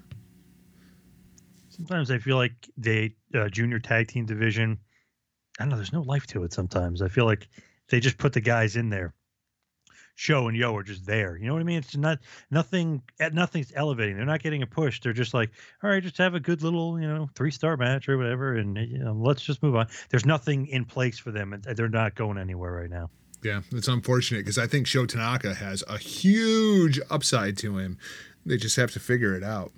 Sometimes 1.68 2.10
I 2.10 2.18
feel 2.18 2.36
like 2.36 2.54
the 2.76 3.12
uh, 3.36 3.48
junior 3.48 3.78
tag 3.78 4.08
team 4.08 4.26
division. 4.26 4.78
I 5.58 5.62
don't 5.62 5.70
know. 5.70 5.76
There's 5.76 5.92
no 5.92 6.02
life 6.02 6.26
to 6.28 6.44
it. 6.44 6.52
Sometimes 6.52 7.02
I 7.02 7.08
feel 7.08 7.24
like 7.26 7.48
they 7.88 8.00
just 8.00 8.18
put 8.18 8.32
the 8.32 8.40
guys 8.40 8.76
in 8.76 8.90
there. 8.90 9.14
Sho 10.18 10.48
and 10.48 10.56
Yo 10.56 10.74
are 10.74 10.82
just 10.82 11.04
there. 11.04 11.36
You 11.36 11.46
know 11.46 11.52
what 11.52 11.60
I 11.60 11.64
mean? 11.64 11.76
It's 11.78 11.94
not 11.94 12.20
nothing. 12.50 13.02
eh, 13.20 13.28
Nothing's 13.34 13.70
elevating. 13.76 14.16
They're 14.16 14.24
not 14.24 14.42
getting 14.42 14.62
a 14.62 14.66
push. 14.66 15.00
They're 15.00 15.12
just 15.12 15.34
like, 15.34 15.50
all 15.82 15.90
right, 15.90 16.02
just 16.02 16.16
have 16.16 16.34
a 16.34 16.40
good 16.40 16.62
little, 16.62 16.98
you 16.98 17.06
know, 17.06 17.28
three 17.34 17.50
star 17.50 17.76
match 17.76 18.08
or 18.08 18.16
whatever, 18.16 18.54
and 18.56 18.76
you 18.78 18.98
know, 18.98 19.12
let's 19.12 19.42
just 19.42 19.62
move 19.62 19.76
on. 19.76 19.88
There's 20.08 20.24
nothing 20.24 20.68
in 20.68 20.86
place 20.86 21.18
for 21.18 21.32
them, 21.32 21.52
and 21.52 21.62
they're 21.62 21.88
not 21.90 22.14
going 22.14 22.38
anywhere 22.38 22.72
right 22.72 22.88
now. 22.88 23.10
Yeah, 23.42 23.60
it's 23.72 23.88
unfortunate 23.88 24.38
because 24.38 24.56
I 24.56 24.66
think 24.66 24.86
Sho 24.86 25.04
Tanaka 25.04 25.52
has 25.52 25.84
a 25.86 25.98
huge 25.98 26.98
upside 27.10 27.58
to 27.58 27.76
him. 27.76 27.98
They 28.46 28.56
just 28.56 28.76
have 28.76 28.92
to 28.92 29.00
figure 29.00 29.34
it 29.34 29.44
out. 29.44 29.72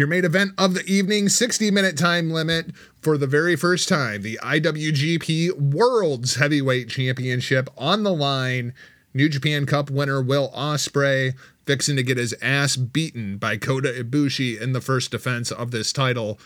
Your 0.00 0.06
main 0.06 0.24
event 0.24 0.52
of 0.56 0.72
the 0.72 0.86
evening, 0.86 1.28
60 1.28 1.70
minute 1.70 1.98
time 1.98 2.30
limit 2.30 2.74
for 3.02 3.18
the 3.18 3.26
very 3.26 3.54
first 3.54 3.86
time. 3.86 4.22
The 4.22 4.40
IWGP 4.42 5.74
World's 5.74 6.36
Heavyweight 6.36 6.88
Championship 6.88 7.68
on 7.76 8.02
the 8.02 8.14
line. 8.14 8.72
New 9.12 9.28
Japan 9.28 9.66
Cup 9.66 9.90
winner 9.90 10.22
Will 10.22 10.50
Ospreay 10.52 11.34
fixing 11.66 11.96
to 11.96 12.02
get 12.02 12.16
his 12.16 12.34
ass 12.40 12.76
beaten 12.76 13.36
by 13.36 13.58
Kota 13.58 13.88
Ibushi 13.88 14.58
in 14.58 14.72
the 14.72 14.80
first 14.80 15.10
defense 15.10 15.52
of 15.52 15.70
this 15.70 15.92
title. 15.92 16.40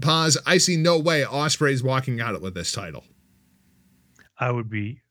Poz. 0.00 0.38
I 0.46 0.56
see 0.56 0.78
no 0.78 0.98
way 0.98 1.24
Ospreay's 1.24 1.82
walking 1.82 2.22
out 2.22 2.40
with 2.40 2.54
this 2.54 2.72
title. 2.72 3.04
I 4.40 4.50
would 4.50 4.70
be 4.70 5.02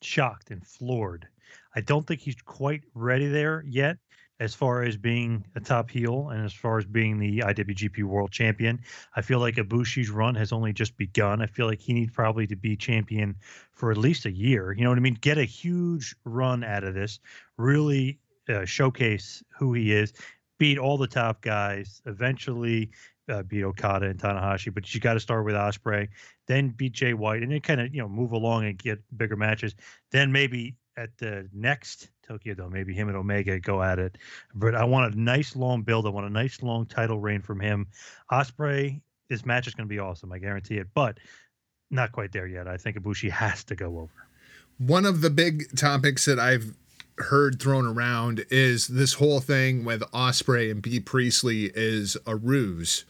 shocked 0.00 0.50
and 0.50 0.66
floored. 0.66 1.28
I 1.76 1.82
don't 1.82 2.06
think 2.06 2.22
he's 2.22 2.40
quite 2.46 2.80
ready 2.94 3.28
there 3.28 3.62
yet 3.68 3.98
as 4.40 4.54
far 4.54 4.82
as 4.82 4.96
being 4.96 5.44
a 5.54 5.60
top 5.60 5.90
heel 5.90 6.30
and 6.30 6.44
as 6.44 6.52
far 6.52 6.78
as 6.78 6.86
being 6.86 7.18
the 7.18 7.40
IWGP 7.40 8.02
World 8.04 8.32
Champion. 8.32 8.80
I 9.14 9.20
feel 9.20 9.38
like 9.38 9.56
Ibushi's 9.56 10.08
run 10.08 10.34
has 10.34 10.50
only 10.50 10.72
just 10.72 10.96
begun. 10.96 11.42
I 11.42 11.46
feel 11.46 11.66
like 11.66 11.78
he 11.78 11.92
needs 11.92 12.10
probably 12.10 12.46
to 12.46 12.56
be 12.56 12.74
champion 12.74 13.36
for 13.74 13.90
at 13.90 13.98
least 13.98 14.24
a 14.24 14.32
year. 14.32 14.72
You 14.72 14.82
know 14.82 14.88
what 14.88 14.98
I 14.98 15.02
mean? 15.02 15.18
Get 15.20 15.36
a 15.36 15.44
huge 15.44 16.16
run 16.24 16.64
out 16.64 16.84
of 16.84 16.94
this, 16.94 17.20
really 17.58 18.18
uh, 18.48 18.64
showcase 18.64 19.42
who 19.58 19.74
he 19.74 19.92
is, 19.92 20.14
beat 20.58 20.78
all 20.78 20.96
the 20.96 21.06
top 21.06 21.42
guys, 21.42 22.00
eventually 22.06 22.90
uh, 23.28 23.42
beat 23.42 23.62
Okada 23.62 24.06
and 24.06 24.18
Tanahashi, 24.18 24.72
but 24.72 24.92
you 24.92 25.00
got 25.00 25.14
to 25.14 25.20
start 25.20 25.44
with 25.44 25.54
Ospreay, 25.54 26.08
then 26.46 26.70
beat 26.70 26.92
Jay 26.92 27.14
White, 27.14 27.42
and 27.42 27.52
then 27.52 27.60
kind 27.60 27.80
of 27.80 27.94
you 27.94 28.00
know 28.00 28.08
move 28.08 28.32
along 28.32 28.64
and 28.64 28.78
get 28.78 29.00
bigger 29.16 29.36
matches. 29.36 29.74
Then 30.10 30.32
maybe 30.32 30.76
at 30.96 31.16
the 31.18 31.48
next 31.52 32.10
Tokyo 32.30 32.54
Dome, 32.54 32.72
maybe 32.72 32.94
him 32.94 33.08
and 33.08 33.16
Omega 33.16 33.58
go 33.58 33.82
at 33.82 33.98
it. 33.98 34.16
But 34.54 34.76
I 34.76 34.84
want 34.84 35.12
a 35.12 35.20
nice 35.20 35.56
long 35.56 35.82
build. 35.82 36.06
I 36.06 36.10
want 36.10 36.26
a 36.26 36.30
nice 36.30 36.62
long 36.62 36.86
title 36.86 37.18
reign 37.18 37.42
from 37.42 37.58
him. 37.58 37.88
Ospreay, 38.30 39.00
this 39.28 39.44
match 39.44 39.66
is 39.66 39.74
going 39.74 39.88
to 39.88 39.92
be 39.92 39.98
awesome. 39.98 40.30
I 40.30 40.38
guarantee 40.38 40.76
it. 40.76 40.86
But 40.94 41.18
not 41.90 42.12
quite 42.12 42.30
there 42.30 42.46
yet. 42.46 42.68
I 42.68 42.76
think 42.76 42.96
Ibushi 42.96 43.30
has 43.30 43.64
to 43.64 43.74
go 43.74 43.98
over. 43.98 44.12
One 44.78 45.06
of 45.06 45.22
the 45.22 45.30
big 45.30 45.76
topics 45.76 46.24
that 46.26 46.38
I've 46.38 46.76
heard 47.18 47.60
thrown 47.60 47.84
around 47.84 48.44
is 48.48 48.86
this 48.86 49.14
whole 49.14 49.40
thing 49.40 49.84
with 49.84 50.00
Ospreay 50.12 50.70
and 50.70 50.80
Bea 50.80 51.00
Priestley 51.00 51.72
is 51.74 52.16
a 52.26 52.36
ruse. 52.36 53.04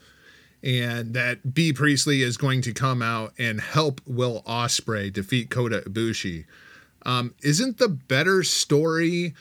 And 0.62 1.12
that 1.12 1.52
Bea 1.52 1.74
Priestley 1.74 2.22
is 2.22 2.38
going 2.38 2.62
to 2.62 2.72
come 2.72 3.02
out 3.02 3.34
and 3.38 3.60
help 3.60 4.00
Will 4.06 4.42
Ospreay 4.44 5.12
defeat 5.12 5.50
Kota 5.50 5.82
Ibushi. 5.86 6.46
Um, 7.06 7.34
isn't 7.42 7.78
the 7.78 7.88
better 7.88 8.42
story 8.42 9.34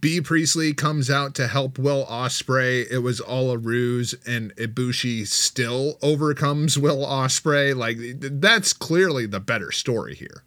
Bea 0.00 0.20
Priestley 0.20 0.72
comes 0.72 1.10
out 1.10 1.34
to 1.34 1.46
help 1.46 1.78
Will 1.78 2.06
Ospreay? 2.06 2.90
It 2.90 2.98
was 2.98 3.20
all 3.20 3.50
a 3.50 3.58
ruse, 3.58 4.14
and 4.26 4.54
Ibushi 4.56 5.26
still 5.26 5.98
overcomes 6.02 6.78
Will 6.78 7.04
Ospreay. 7.04 7.76
Like 7.76 7.98
that's 8.40 8.72
clearly 8.72 9.26
the 9.26 9.40
better 9.40 9.70
story 9.70 10.14
here. 10.14 10.44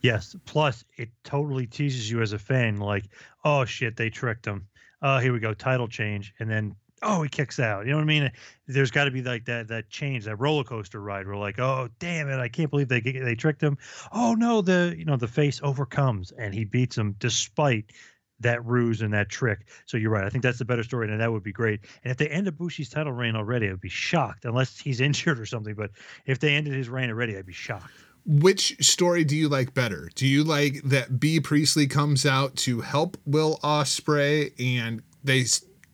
Yes. 0.00 0.34
Plus, 0.46 0.84
it 0.96 1.10
totally 1.24 1.66
teases 1.66 2.10
you 2.10 2.22
as 2.22 2.32
a 2.32 2.38
fan, 2.38 2.78
like, 2.78 3.04
oh 3.44 3.64
shit, 3.64 3.96
they 3.96 4.08
tricked 4.08 4.46
him. 4.46 4.66
Oh, 5.02 5.18
here 5.18 5.32
we 5.32 5.40
go, 5.40 5.54
title 5.54 5.88
change, 5.88 6.32
and 6.40 6.50
then 6.50 6.74
oh, 7.02 7.22
he 7.22 7.28
kicks 7.28 7.58
out. 7.58 7.86
You 7.86 7.92
know 7.92 7.98
what 7.98 8.02
I 8.02 8.06
mean? 8.06 8.30
There's 8.66 8.90
got 8.90 9.04
to 9.04 9.10
be 9.10 9.22
like 9.22 9.44
that 9.46 9.68
that 9.68 9.90
change, 9.90 10.24
that 10.24 10.36
roller 10.36 10.64
coaster 10.64 11.00
ride. 11.00 11.26
Where 11.26 11.36
like, 11.36 11.58
oh 11.58 11.88
damn 11.98 12.28
it, 12.28 12.38
I 12.38 12.48
can't 12.48 12.70
believe 12.70 12.88
they 12.88 13.00
they 13.00 13.34
tricked 13.34 13.62
him. 13.62 13.78
Oh 14.12 14.34
no, 14.34 14.62
the 14.62 14.94
you 14.96 15.04
know 15.04 15.16
the 15.16 15.28
face 15.28 15.60
overcomes 15.62 16.32
and 16.32 16.54
he 16.54 16.64
beats 16.64 16.96
him 16.96 17.16
despite 17.18 17.92
that 18.40 18.64
ruse 18.64 19.02
and 19.02 19.12
that 19.12 19.28
trick. 19.28 19.66
So 19.86 19.96
you're 19.96 20.10
right. 20.10 20.24
I 20.24 20.30
think 20.30 20.42
that's 20.42 20.58
the 20.58 20.64
better 20.64 20.82
story, 20.82 21.10
and 21.10 21.20
that 21.20 21.30
would 21.30 21.42
be 21.42 21.52
great. 21.52 21.80
And 22.02 22.10
if 22.10 22.16
they 22.16 22.28
end 22.28 22.50
Bushi's 22.56 22.88
title 22.88 23.12
reign 23.12 23.36
already, 23.36 23.68
I'd 23.68 23.80
be 23.80 23.88
shocked, 23.88 24.44
unless 24.44 24.78
he's 24.78 25.00
injured 25.00 25.38
or 25.38 25.46
something. 25.46 25.74
But 25.74 25.90
if 26.26 26.38
they 26.38 26.54
ended 26.54 26.74
his 26.74 26.88
reign 26.88 27.10
already, 27.10 27.36
I'd 27.36 27.46
be 27.46 27.52
shocked. 27.52 27.92
Which 28.26 28.76
story 28.84 29.24
do 29.24 29.36
you 29.36 29.48
like 29.48 29.72
better? 29.72 30.10
Do 30.14 30.26
you 30.26 30.44
like 30.44 30.82
that 30.84 31.18
Bea 31.20 31.40
Priestley 31.40 31.86
comes 31.86 32.26
out 32.26 32.54
to 32.56 32.80
help 32.80 33.16
Will 33.24 33.58
Ospreay 33.62 34.52
and 34.58 35.02
they 35.24 35.44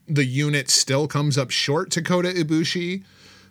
the 0.07 0.25
unit 0.25 0.69
still 0.69 1.07
comes 1.07 1.37
up 1.37 1.51
short 1.51 1.91
to 1.91 2.01
Kota 2.01 2.29
Ibushi? 2.29 3.03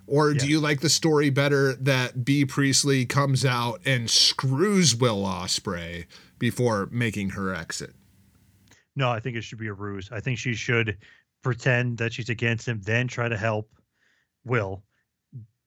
Or 0.08 0.34
do 0.34 0.46
you 0.46 0.60
like 0.60 0.80
the 0.80 0.88
story 0.88 1.30
better 1.30 1.74
that 1.74 2.24
Bea 2.24 2.44
Priestley 2.44 3.06
comes 3.06 3.44
out 3.44 3.80
and 3.84 4.08
screws 4.08 4.94
Will 4.94 5.24
Ospreay 5.24 6.06
before 6.38 6.88
making 6.92 7.30
her 7.30 7.52
exit? 7.52 7.92
No, 8.94 9.10
I 9.10 9.18
think 9.18 9.36
it 9.36 9.42
should 9.42 9.58
be 9.58 9.66
a 9.66 9.72
ruse. 9.72 10.08
I 10.12 10.20
think 10.20 10.38
she 10.38 10.54
should 10.54 10.98
pretend 11.42 11.98
that 11.98 12.12
she's 12.12 12.28
against 12.28 12.68
him, 12.68 12.80
then 12.82 13.08
try 13.08 13.28
to 13.28 13.36
help 13.36 13.68
Will. 14.44 14.84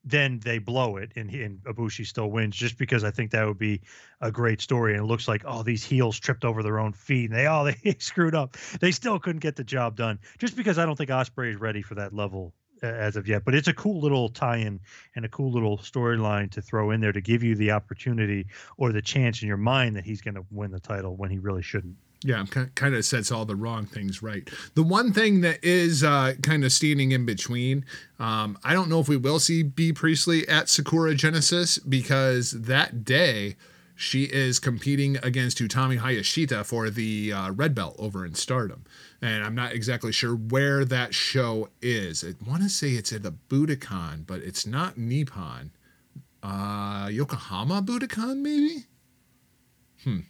Then 0.02 0.40
they 0.40 0.58
blow 0.58 0.96
it, 0.96 1.12
and, 1.16 1.30
and 1.30 1.58
Ibushi 1.64 2.06
still 2.06 2.30
wins. 2.30 2.56
Just 2.56 2.78
because 2.78 3.04
I 3.04 3.10
think 3.10 3.32
that 3.32 3.46
would 3.46 3.58
be 3.58 3.82
a 4.20 4.32
great 4.32 4.60
story, 4.60 4.94
and 4.94 5.02
it 5.02 5.06
looks 5.06 5.28
like 5.28 5.42
oh 5.44 5.62
these 5.62 5.84
heels 5.84 6.18
tripped 6.18 6.44
over 6.44 6.62
their 6.62 6.78
own 6.78 6.92
feet, 6.92 7.30
and 7.30 7.38
they 7.38 7.46
all 7.46 7.64
they 7.84 7.96
screwed 7.98 8.34
up. 8.34 8.56
They 8.80 8.92
still 8.92 9.18
couldn't 9.18 9.40
get 9.40 9.56
the 9.56 9.64
job 9.64 9.96
done. 9.96 10.18
Just 10.38 10.56
because 10.56 10.78
I 10.78 10.86
don't 10.86 10.96
think 10.96 11.10
Ospreay 11.10 11.50
is 11.50 11.60
ready 11.60 11.82
for 11.82 11.96
that 11.96 12.14
level 12.14 12.54
uh, 12.82 12.86
as 12.86 13.16
of 13.16 13.28
yet. 13.28 13.44
But 13.44 13.54
it's 13.54 13.68
a 13.68 13.74
cool 13.74 14.00
little 14.00 14.28
tie-in 14.28 14.80
and 15.14 15.24
a 15.24 15.28
cool 15.28 15.52
little 15.52 15.78
storyline 15.78 16.50
to 16.52 16.62
throw 16.62 16.90
in 16.92 17.00
there 17.00 17.12
to 17.12 17.20
give 17.20 17.42
you 17.42 17.54
the 17.54 17.72
opportunity 17.72 18.46
or 18.78 18.92
the 18.92 19.02
chance 19.02 19.42
in 19.42 19.48
your 19.48 19.58
mind 19.58 19.96
that 19.96 20.04
he's 20.04 20.22
going 20.22 20.34
to 20.34 20.46
win 20.50 20.70
the 20.70 20.80
title 20.80 21.16
when 21.16 21.30
he 21.30 21.38
really 21.38 21.62
shouldn't. 21.62 21.96
Yeah, 22.22 22.44
kind 22.74 22.94
of 22.94 23.04
sets 23.06 23.32
all 23.32 23.46
the 23.46 23.56
wrong 23.56 23.86
things 23.86 24.22
right. 24.22 24.46
The 24.74 24.82
one 24.82 25.12
thing 25.12 25.40
that 25.40 25.64
is 25.64 26.04
uh, 26.04 26.34
kind 26.42 26.64
of 26.64 26.72
standing 26.72 27.12
in 27.12 27.24
between, 27.24 27.86
um, 28.18 28.58
I 28.62 28.74
don't 28.74 28.90
know 28.90 29.00
if 29.00 29.08
we 29.08 29.16
will 29.16 29.38
see 29.38 29.62
Bea 29.62 29.94
Priestley 29.94 30.46
at 30.46 30.68
Sakura 30.68 31.14
Genesis 31.14 31.78
because 31.78 32.50
that 32.50 33.06
day 33.06 33.56
she 33.94 34.24
is 34.24 34.58
competing 34.58 35.16
against 35.22 35.58
Utami 35.58 35.98
Hayashishita 35.98 36.64
for 36.66 36.90
the 36.90 37.32
uh, 37.32 37.50
red 37.52 37.74
belt 37.74 37.96
over 37.98 38.26
in 38.26 38.34
Stardom. 38.34 38.84
And 39.22 39.42
I'm 39.42 39.54
not 39.54 39.72
exactly 39.72 40.12
sure 40.12 40.34
where 40.34 40.84
that 40.86 41.14
show 41.14 41.68
is. 41.80 42.22
I 42.22 42.32
want 42.48 42.62
to 42.62 42.68
say 42.68 42.90
it's 42.90 43.12
at 43.12 43.22
the 43.22 43.32
Budokan, 43.32 44.26
but 44.26 44.40
it's 44.40 44.66
not 44.66 44.96
Nippon. 44.98 45.72
Uh, 46.42 47.08
Yokohama 47.10 47.82
Budokan, 47.82 48.38
maybe? 48.38 48.84
Hmm. 50.04 50.20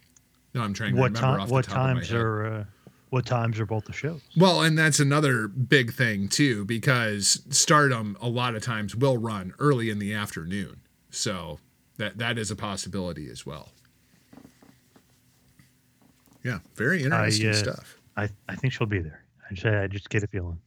No, 0.53 0.61
I'm 0.61 0.73
trying 0.73 0.95
to 0.95 0.99
what 0.99 1.11
remember 1.11 1.19
time? 1.27 1.39
off 1.41 1.47
the 1.47 1.53
What 1.53 1.65
top 1.65 1.77
of 1.77 1.81
my 1.81 1.93
times 2.01 2.11
are? 2.11 2.45
Uh, 2.45 2.63
what 3.09 3.25
times 3.25 3.59
are 3.59 3.65
both 3.65 3.85
the 3.85 3.93
shows? 3.93 4.21
Well, 4.37 4.61
and 4.61 4.77
that's 4.77 4.99
another 4.99 5.47
big 5.47 5.93
thing 5.93 6.27
too, 6.29 6.63
because 6.65 7.41
Stardom 7.49 8.17
a 8.21 8.29
lot 8.29 8.55
of 8.55 8.63
times 8.63 8.95
will 8.95 9.17
run 9.17 9.53
early 9.59 9.89
in 9.89 9.99
the 9.99 10.13
afternoon, 10.13 10.81
so 11.09 11.59
that 11.97 12.17
that 12.19 12.37
is 12.37 12.51
a 12.51 12.55
possibility 12.55 13.29
as 13.29 13.45
well. 13.45 13.69
Yeah, 16.43 16.59
very 16.75 17.03
interesting 17.03 17.49
uh, 17.49 17.53
stuff. 17.53 17.97
I 18.17 18.29
I 18.47 18.55
think 18.55 18.73
she'll 18.73 18.87
be 18.87 18.99
there. 18.99 19.23
I 19.49 19.53
just 19.53 19.65
I 19.65 19.87
just 19.87 20.09
get 20.09 20.23
a 20.23 20.27
feeling. 20.27 20.59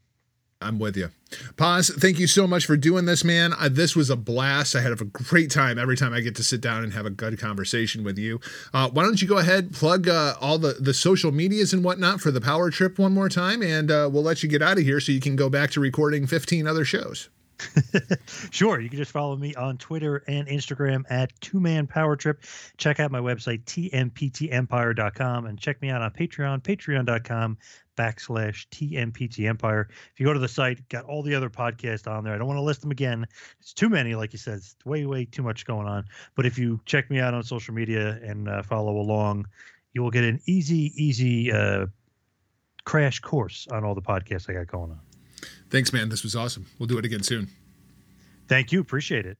I'm 0.65 0.79
with 0.79 0.97
you. 0.97 1.11
Poz, 1.57 1.91
thank 1.91 2.19
you 2.19 2.27
so 2.27 2.47
much 2.47 2.67
for 2.67 2.77
doing 2.77 3.05
this, 3.05 3.25
man. 3.25 3.53
Uh, 3.59 3.69
this 3.71 3.95
was 3.95 4.11
a 4.11 4.17
blast. 4.17 4.75
I 4.75 4.81
had 4.81 4.93
a 4.93 5.05
great 5.05 5.51
time 5.51 5.79
every 5.79 5.97
time 5.97 6.13
I 6.13 6.21
get 6.21 6.35
to 6.37 6.43
sit 6.43 6.61
down 6.61 6.83
and 6.83 6.93
have 6.93 7.07
a 7.07 7.11
good 7.11 7.39
conversation 7.39 8.05
with 8.05 8.19
you. 8.19 8.41
Uh, 8.73 8.89
why 8.91 9.03
don't 9.03 9.21
you 9.21 9.29
go 9.29 9.39
ahead, 9.39 9.73
plug 9.73 10.09
uh, 10.09 10.35
all 10.41 10.59
the, 10.59 10.75
the 10.75 10.95
social 10.95 11.33
medias 11.33 11.73
and 11.73 11.85
whatnot 11.85 12.21
for 12.21 12.31
the 12.31 12.41
power 12.41 12.71
trip 12.71 12.99
one 12.99 13.13
more 13.13 13.29
time, 13.29 13.63
and 13.63 13.91
uh, 13.91 14.09
we'll 14.13 14.23
let 14.23 14.43
you 14.43 14.49
get 14.49 14.63
out 14.63 14.79
of 14.79 14.85
here 14.85 15.01
so 15.01 15.13
you 15.13 15.21
can 15.21 15.37
go 15.37 15.49
back 15.49 15.71
to 15.73 15.81
recording 15.81 16.27
15 16.27 16.67
other 16.67 16.85
shows. 16.85 17.29
Sure, 18.51 18.81
you 18.81 18.89
can 18.89 18.99
just 18.99 19.11
follow 19.11 19.37
me 19.37 19.55
on 19.55 19.79
Twitter 19.79 20.23
and 20.29 20.47
Instagram 20.49 21.05
at 21.11 21.33
Two 21.41 21.61
Man 21.61 21.87
Power 21.87 22.17
Trip. 22.17 22.43
Check 22.77 23.01
out 23.01 23.11
my 23.11 23.21
website 23.21 23.65
tmptempire.com 23.65 25.47
and 25.47 25.59
check 25.59 25.81
me 25.83 25.91
out 25.91 26.03
on 26.03 26.11
Patreon, 26.11 26.63
patreon.com 26.63 27.59
backslash 27.97 28.67
TMPT 28.69 29.49
Empire. 29.49 29.89
If 30.13 30.21
you 30.21 30.27
go 30.27 30.33
to 30.33 30.39
the 30.39 30.49
site, 30.49 30.89
got 30.89 31.05
all 31.05 31.23
the 31.23 31.35
other 31.35 31.51
podcasts 31.51 32.11
on 32.11 32.25
there. 32.25 32.35
I 32.35 32.39
don't 32.39 32.47
want 32.47 32.59
to 32.59 32.63
list 32.63 32.81
them 32.81 32.91
again. 32.91 33.27
It's 33.61 33.73
too 33.73 33.89
many, 33.89 34.15
like 34.15 34.33
you 34.33 34.39
said. 34.39 34.59
It's 34.59 34.77
way, 34.85 35.07
way 35.07 35.25
too 35.25 35.43
much 35.43 35.67
going 35.67 35.87
on. 35.87 36.05
But 36.35 36.47
if 36.47 36.59
you 36.59 36.81
check 36.87 37.11
me 37.11 37.21
out 37.21 37.35
on 37.35 37.43
social 37.43 37.75
media 37.75 38.19
and 38.23 38.49
uh, 38.49 38.63
follow 38.63 38.97
along, 38.97 39.47
you 39.93 40.03
will 40.03 40.11
get 40.11 40.25
an 40.25 40.41
easy, 40.47 40.93
easy 40.97 41.53
uh, 41.53 41.87
crash 42.85 43.21
course 43.21 43.67
on 43.71 43.85
all 43.85 43.95
the 43.95 44.03
podcasts 44.03 44.49
I 44.51 44.55
got 44.55 44.67
going 44.67 44.91
on. 44.91 45.01
Thanks, 45.71 45.93
man. 45.93 46.09
This 46.09 46.23
was 46.23 46.37
awesome. 46.37 46.67
We'll 46.79 46.87
do 46.87 46.99
it 46.99 47.05
again 47.05 47.23
soon. 47.23 47.49
Thank 48.49 48.73
you. 48.73 48.81
Appreciate 48.81 49.27
it. 49.27 49.39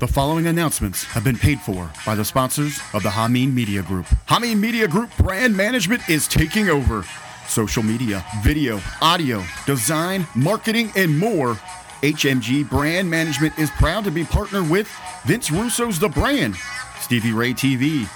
The 0.00 0.08
following 0.08 0.46
announcements 0.48 1.04
have 1.04 1.22
been 1.22 1.38
paid 1.38 1.60
for 1.60 1.90
by 2.04 2.16
the 2.16 2.24
sponsors 2.24 2.80
of 2.92 3.04
the 3.04 3.10
Hamin 3.10 3.54
Media 3.54 3.80
Group. 3.80 4.06
Hamin 4.26 4.60
Media 4.60 4.88
Group 4.88 5.16
brand 5.18 5.56
management 5.56 6.08
is 6.08 6.26
taking 6.26 6.68
over. 6.68 7.04
Social 7.46 7.82
media, 7.82 8.24
video, 8.42 8.80
audio, 9.00 9.42
design, 9.66 10.26
marketing, 10.34 10.90
and 10.96 11.16
more. 11.16 11.54
HMG 12.02 12.68
Brand 12.68 13.08
Management 13.08 13.56
is 13.58 13.70
proud 13.70 14.04
to 14.04 14.10
be 14.10 14.24
partnered 14.24 14.68
with 14.68 14.90
Vince 15.26 15.50
Russo's 15.50 15.98
The 15.98 16.08
Brand, 16.08 16.56
Stevie 17.00 17.32
Ray 17.32 17.52
TV, 17.52 18.08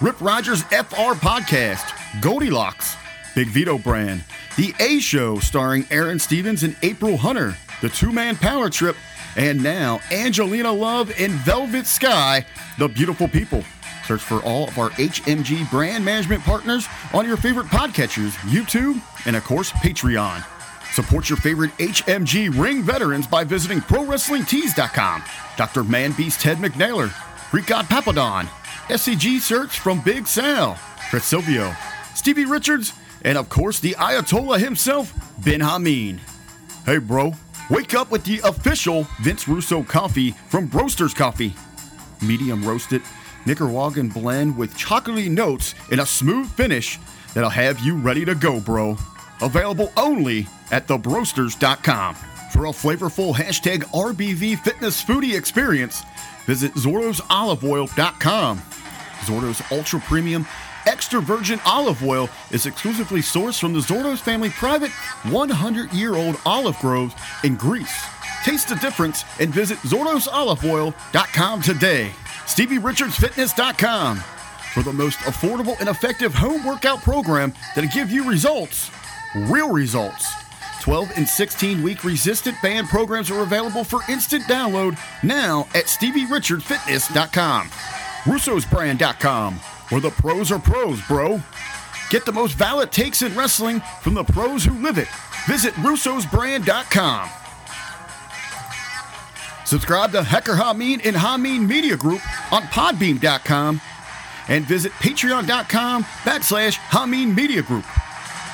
Rip 0.00 0.18
Rogers 0.20 0.62
FR 0.64 1.14
Podcast, 1.18 1.92
Goldilocks, 2.22 2.96
Big 3.34 3.48
Vito 3.48 3.76
Brand, 3.76 4.22
The 4.56 4.72
A 4.78 4.98
Show 5.00 5.40
starring 5.40 5.84
Aaron 5.90 6.18
Stevens 6.18 6.62
and 6.62 6.76
April 6.82 7.16
Hunter, 7.16 7.56
The 7.82 7.88
Two 7.88 8.12
Man 8.12 8.36
Power 8.36 8.70
Trip, 8.70 8.96
and 9.36 9.62
now 9.62 10.00
Angelina 10.10 10.72
Love 10.72 11.12
and 11.18 11.32
Velvet 11.32 11.86
Sky, 11.86 12.44
The 12.78 12.88
Beautiful 12.88 13.28
People. 13.28 13.64
Search 14.06 14.20
for 14.20 14.42
all 14.42 14.68
of 14.68 14.78
our 14.78 14.90
HMG 14.90 15.68
brand 15.70 16.04
management 16.04 16.42
partners 16.42 16.86
on 17.12 17.26
your 17.26 17.36
favorite 17.36 17.66
podcatchers, 17.66 18.32
YouTube, 18.48 19.00
and 19.26 19.34
of 19.34 19.44
course, 19.44 19.70
Patreon. 19.72 20.44
Support 20.92 21.28
your 21.28 21.38
favorite 21.38 21.72
HMG 21.78 22.56
ring 22.56 22.82
veterans 22.82 23.26
by 23.26 23.42
visiting 23.44 23.80
ProWrestlingTees.com. 23.80 25.24
Dr. 25.56 25.84
Man 25.84 26.12
Beast 26.12 26.40
Ted 26.40 26.58
McNaylor, 26.58 27.10
Greek 27.50 27.66
God 27.66 27.86
Papadon, 27.86 28.44
SCG 28.88 29.40
Search 29.40 29.78
from 29.80 30.00
Big 30.02 30.26
Sal, 30.26 30.78
Chris 31.10 31.24
Silvio, 31.24 31.74
Stevie 32.14 32.44
Richards, 32.44 32.92
and 33.22 33.38
of 33.38 33.48
course 33.48 33.80
the 33.80 33.92
Ayatollah 33.92 34.58
himself, 34.60 35.12
Bin 35.42 35.60
Hamin. 35.62 36.20
Hey, 36.84 36.98
bro, 36.98 37.32
wake 37.70 37.94
up 37.94 38.10
with 38.10 38.24
the 38.24 38.40
official 38.44 39.06
Vince 39.22 39.48
Russo 39.48 39.82
coffee 39.82 40.32
from 40.48 40.68
Broasters 40.68 41.14
Coffee. 41.14 41.54
Medium 42.22 42.64
roasted, 42.64 43.02
Nicaraguan 43.46 44.08
blend 44.08 44.56
with 44.56 44.76
chocolatey 44.76 45.30
notes 45.30 45.74
and 45.90 46.00
a 46.00 46.06
smooth 46.06 46.50
finish 46.50 46.98
that'll 47.34 47.50
have 47.50 47.80
you 47.80 47.96
ready 47.96 48.24
to 48.24 48.34
go, 48.34 48.60
bro. 48.60 48.96
Available 49.40 49.92
only 49.96 50.46
at 50.70 50.86
thebroasters.com. 50.86 52.14
For 52.52 52.66
a 52.66 52.70
flavorful 52.70 53.34
hashtag 53.34 53.82
RBV 53.92 54.60
fitness 54.60 55.02
foodie 55.02 55.36
experience, 55.36 56.02
visit 56.46 56.72
ZordosOliveOil.com. 56.74 58.62
Zordo's 59.24 59.62
Ultra 59.72 60.00
Premium 60.00 60.46
Extra 60.86 61.20
Virgin 61.20 61.60
Olive 61.64 62.02
Oil 62.04 62.28
is 62.50 62.66
exclusively 62.66 63.20
sourced 63.20 63.58
from 63.58 63.72
the 63.72 63.80
Zordos 63.80 64.18
family 64.18 64.50
private 64.50 64.90
100 65.30 65.92
year 65.92 66.14
old 66.14 66.38
olive 66.44 66.78
groves 66.78 67.14
in 67.42 67.56
Greece. 67.56 68.04
Taste 68.44 68.68
the 68.68 68.76
difference 68.76 69.24
and 69.40 69.52
visit 69.52 69.78
ZordosOliveOil.com 69.78 71.62
today. 71.62 72.12
StevieRichardsFitness.com 72.46 74.22
for 74.74 74.82
the 74.82 74.92
most 74.92 75.18
affordable 75.20 75.78
and 75.80 75.88
effective 75.88 76.34
home 76.34 76.64
workout 76.64 77.00
program 77.02 77.54
that'll 77.74 77.90
give 77.90 78.10
you 78.10 78.28
results, 78.28 78.90
real 79.48 79.70
results. 79.70 80.30
12 80.82 81.12
and 81.16 81.26
16 81.26 81.82
week 81.82 82.04
resistant 82.04 82.60
band 82.60 82.88
programs 82.88 83.30
are 83.30 83.40
available 83.40 83.84
for 83.84 84.00
instant 84.10 84.44
download 84.44 84.98
now 85.22 85.66
at 85.74 85.86
StevieRichardsFitness.com. 85.86 87.68
Russo'sBrand.com, 88.24 89.60
where 89.88 90.00
the 90.00 90.10
pros 90.10 90.50
are 90.50 90.58
pros, 90.58 91.00
bro. 91.06 91.40
Get 92.10 92.24
the 92.24 92.32
most 92.32 92.54
valid 92.54 92.92
takes 92.92 93.22
in 93.22 93.34
wrestling 93.34 93.80
from 94.02 94.14
the 94.14 94.24
pros 94.24 94.64
who 94.64 94.74
live 94.82 94.98
it. 94.98 95.08
Visit 95.46 95.74
Russo'sBrand.com. 95.74 97.28
Subscribe 99.64 100.12
to 100.12 100.22
Hacker 100.22 100.56
Hamin 100.56 101.00
and 101.00 101.16
Hamin 101.16 101.66
Media 101.66 101.96
Group 101.96 102.20
on 102.52 102.62
Podbean.com 102.64 103.80
and 104.48 104.64
visit 104.66 104.92
Patreon.com 104.92 106.04
backslash 106.04 106.74
Hamin 106.74 107.34
Media 107.34 107.62
Group. 107.62 107.84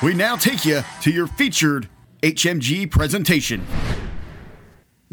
We 0.01 0.13
now 0.13 0.35
take 0.35 0.65
you 0.65 0.81
to 1.01 1.11
your 1.11 1.27
featured 1.27 1.89
HMG 2.23 2.89
presentation. 2.89 3.65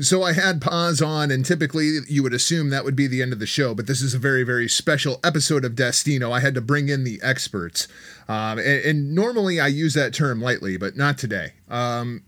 So 0.00 0.22
I 0.22 0.32
had 0.32 0.60
Poz 0.60 1.02
on, 1.02 1.32
and 1.32 1.44
typically 1.44 1.98
you 2.06 2.22
would 2.22 2.32
assume 2.32 2.70
that 2.70 2.84
would 2.84 2.94
be 2.94 3.08
the 3.08 3.20
end 3.20 3.32
of 3.32 3.40
the 3.40 3.46
show, 3.46 3.74
but 3.74 3.88
this 3.88 4.00
is 4.00 4.14
a 4.14 4.18
very, 4.18 4.44
very 4.44 4.68
special 4.68 5.18
episode 5.24 5.64
of 5.64 5.74
Destino. 5.74 6.30
I 6.30 6.38
had 6.38 6.54
to 6.54 6.60
bring 6.60 6.88
in 6.88 7.02
the 7.02 7.18
experts. 7.20 7.88
Um, 8.28 8.58
and, 8.58 8.84
and, 8.84 9.14
normally 9.14 9.58
I 9.58 9.66
use 9.66 9.94
that 9.94 10.14
term 10.14 10.40
lightly, 10.40 10.76
but 10.76 10.96
not 10.96 11.18
today. 11.18 11.54
Um, 11.68 12.22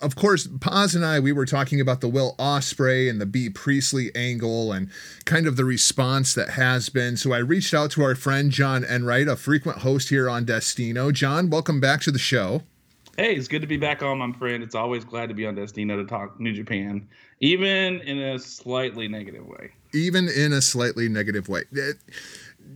of 0.00 0.16
course, 0.16 0.46
Poz 0.46 0.94
and 0.94 1.04
I, 1.04 1.20
we 1.20 1.32
were 1.32 1.44
talking 1.44 1.82
about 1.82 2.00
the 2.00 2.08
Will 2.08 2.34
Ospreay 2.38 3.10
and 3.10 3.20
the 3.20 3.26
Bea 3.26 3.50
Priestley 3.50 4.10
angle 4.14 4.72
and 4.72 4.88
kind 5.26 5.46
of 5.46 5.56
the 5.56 5.66
response 5.66 6.32
that 6.34 6.50
has 6.50 6.88
been. 6.88 7.18
So 7.18 7.32
I 7.32 7.38
reached 7.38 7.74
out 7.74 7.90
to 7.92 8.02
our 8.04 8.14
friend 8.14 8.50
John 8.50 8.84
Enright, 8.84 9.28
a 9.28 9.36
frequent 9.36 9.78
host 9.78 10.08
here 10.08 10.30
on 10.30 10.46
Destino. 10.46 11.12
John, 11.12 11.50
welcome 11.50 11.78
back 11.78 12.00
to 12.02 12.10
the 12.10 12.18
show. 12.18 12.62
Hey, 13.16 13.34
it's 13.34 13.48
good 13.48 13.62
to 13.62 13.66
be 13.66 13.78
back 13.78 14.02
on, 14.02 14.18
my 14.18 14.30
friend. 14.32 14.62
It's 14.62 14.74
always 14.74 15.02
glad 15.02 15.30
to 15.30 15.34
be 15.34 15.46
on 15.46 15.54
Destino 15.54 15.96
to 15.96 16.04
talk 16.04 16.38
New 16.38 16.52
Japan, 16.52 17.08
even 17.40 18.02
in 18.02 18.18
a 18.18 18.38
slightly 18.38 19.08
negative 19.08 19.46
way. 19.46 19.70
Even 19.94 20.28
in 20.28 20.52
a 20.52 20.60
slightly 20.60 21.08
negative 21.08 21.48
way. 21.48 21.62
Uh, 21.74 21.92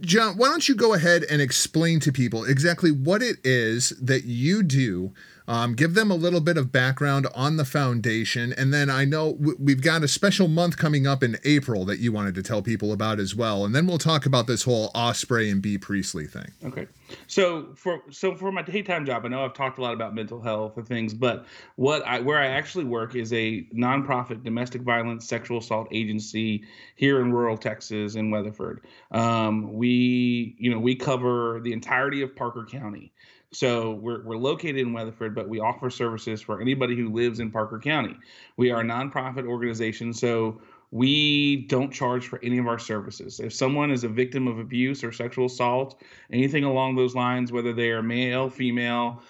John, 0.00 0.38
why 0.38 0.48
don't 0.48 0.66
you 0.66 0.74
go 0.74 0.94
ahead 0.94 1.24
and 1.24 1.42
explain 1.42 2.00
to 2.00 2.10
people 2.10 2.46
exactly 2.46 2.90
what 2.90 3.22
it 3.22 3.36
is 3.44 3.90
that 4.00 4.24
you 4.24 4.62
do 4.62 5.12
um, 5.48 5.74
give 5.74 5.94
them 5.94 6.10
a 6.10 6.14
little 6.14 6.40
bit 6.40 6.56
of 6.56 6.72
background 6.72 7.26
on 7.34 7.56
the 7.56 7.64
foundation. 7.64 8.52
And 8.52 8.72
then 8.72 8.90
I 8.90 9.04
know 9.04 9.36
we've 9.58 9.82
got 9.82 10.02
a 10.02 10.08
special 10.08 10.48
month 10.48 10.76
coming 10.76 11.06
up 11.06 11.22
in 11.22 11.36
April 11.44 11.84
that 11.86 11.98
you 11.98 12.12
wanted 12.12 12.34
to 12.36 12.42
tell 12.42 12.62
people 12.62 12.92
about 12.92 13.18
as 13.18 13.34
well. 13.34 13.64
And 13.64 13.74
then 13.74 13.86
we'll 13.86 13.98
talk 13.98 14.26
about 14.26 14.46
this 14.46 14.62
whole 14.62 14.90
Ospreay 14.92 15.50
and 15.50 15.62
Bea 15.62 15.78
Priestley 15.78 16.26
thing. 16.26 16.52
Okay. 16.64 16.86
So 17.26 17.68
for 17.74 18.02
so 18.10 18.34
for 18.34 18.52
my 18.52 18.62
daytime 18.62 19.04
job, 19.04 19.24
I 19.24 19.28
know 19.28 19.44
I've 19.44 19.54
talked 19.54 19.78
a 19.78 19.82
lot 19.82 19.94
about 19.94 20.14
mental 20.14 20.40
health 20.40 20.76
and 20.76 20.86
things, 20.86 21.14
but 21.14 21.46
what 21.76 22.06
I 22.06 22.20
where 22.20 22.38
I 22.38 22.46
actually 22.46 22.84
work 22.84 23.14
is 23.14 23.32
a 23.32 23.66
nonprofit 23.74 24.44
domestic 24.44 24.82
violence 24.82 25.26
sexual 25.26 25.58
assault 25.58 25.88
agency 25.90 26.64
here 26.96 27.20
in 27.20 27.32
rural 27.32 27.56
Texas 27.56 28.14
in 28.14 28.30
Weatherford. 28.30 28.82
Um, 29.10 29.72
we 29.74 30.54
you 30.58 30.70
know 30.70 30.78
we 30.78 30.94
cover 30.94 31.60
the 31.62 31.72
entirety 31.72 32.22
of 32.22 32.34
Parker 32.36 32.66
County. 32.70 33.12
So 33.52 33.94
we're, 33.94 34.22
we're 34.22 34.36
located 34.36 34.76
in 34.76 34.92
Weatherford, 34.92 35.34
but 35.34 35.48
we 35.48 35.58
offer 35.58 35.90
services 35.90 36.40
for 36.40 36.60
anybody 36.60 36.96
who 36.96 37.12
lives 37.12 37.40
in 37.40 37.50
Parker 37.50 37.80
County. 37.80 38.16
We 38.56 38.70
are 38.70 38.80
a 38.80 38.84
nonprofit 38.84 39.46
organization, 39.46 40.12
so 40.12 40.60
we 40.92 41.66
don't 41.68 41.92
charge 41.92 42.28
for 42.28 42.38
any 42.42 42.58
of 42.58 42.66
our 42.66 42.78
services. 42.78 43.40
If 43.40 43.52
someone 43.52 43.90
is 43.90 44.04
a 44.04 44.08
victim 44.08 44.46
of 44.46 44.58
abuse 44.58 45.02
or 45.02 45.10
sexual 45.10 45.46
assault, 45.46 46.00
anything 46.32 46.64
along 46.64 46.96
those 46.96 47.14
lines, 47.14 47.50
whether 47.50 47.72
they 47.72 47.90
are 47.90 48.02
male, 48.02 48.48
female, 48.48 49.22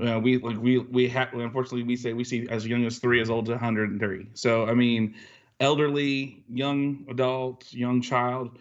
uh, 0.00 0.18
we 0.20 0.38
like 0.38 0.56
we 0.56 0.78
we 0.78 1.08
have 1.08 1.32
unfortunately 1.34 1.82
we 1.82 1.96
say 1.96 2.12
we 2.12 2.22
see 2.22 2.46
as 2.48 2.64
young 2.64 2.86
as 2.86 2.98
three 2.98 3.20
as 3.20 3.28
old 3.28 3.48
as 3.48 3.50
103. 3.50 4.28
So 4.34 4.66
I 4.66 4.74
mean, 4.74 5.16
elderly, 5.58 6.44
young 6.48 7.04
adult, 7.08 7.72
young 7.72 8.00
child, 8.00 8.58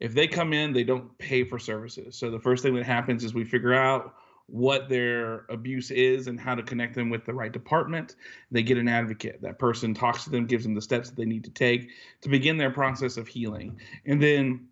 if 0.00 0.12
they 0.12 0.26
come 0.26 0.52
in, 0.52 0.72
they 0.72 0.82
don't 0.82 1.16
pay 1.18 1.44
for 1.44 1.58
services. 1.58 2.16
So 2.16 2.30
the 2.30 2.40
first 2.40 2.64
thing 2.64 2.74
that 2.74 2.84
happens 2.84 3.22
is 3.22 3.32
we 3.32 3.44
figure 3.44 3.74
out 3.74 4.16
what 4.46 4.88
their 4.88 5.46
abuse 5.48 5.90
is 5.90 6.26
and 6.26 6.38
how 6.38 6.54
to 6.54 6.62
connect 6.62 6.94
them 6.94 7.10
with 7.10 7.24
the 7.24 7.32
right 7.32 7.52
department. 7.52 8.16
They 8.50 8.62
get 8.62 8.78
an 8.78 8.88
advocate. 8.88 9.40
That 9.42 9.58
person 9.58 9.94
talks 9.94 10.24
to 10.24 10.30
them, 10.30 10.46
gives 10.46 10.64
them 10.64 10.74
the 10.74 10.82
steps 10.82 11.08
that 11.08 11.16
they 11.16 11.24
need 11.24 11.44
to 11.44 11.50
take 11.50 11.90
to 12.20 12.28
begin 12.28 12.56
their 12.56 12.70
process 12.70 13.16
of 13.16 13.28
healing. 13.28 13.80
And 14.06 14.22
then 14.22 14.68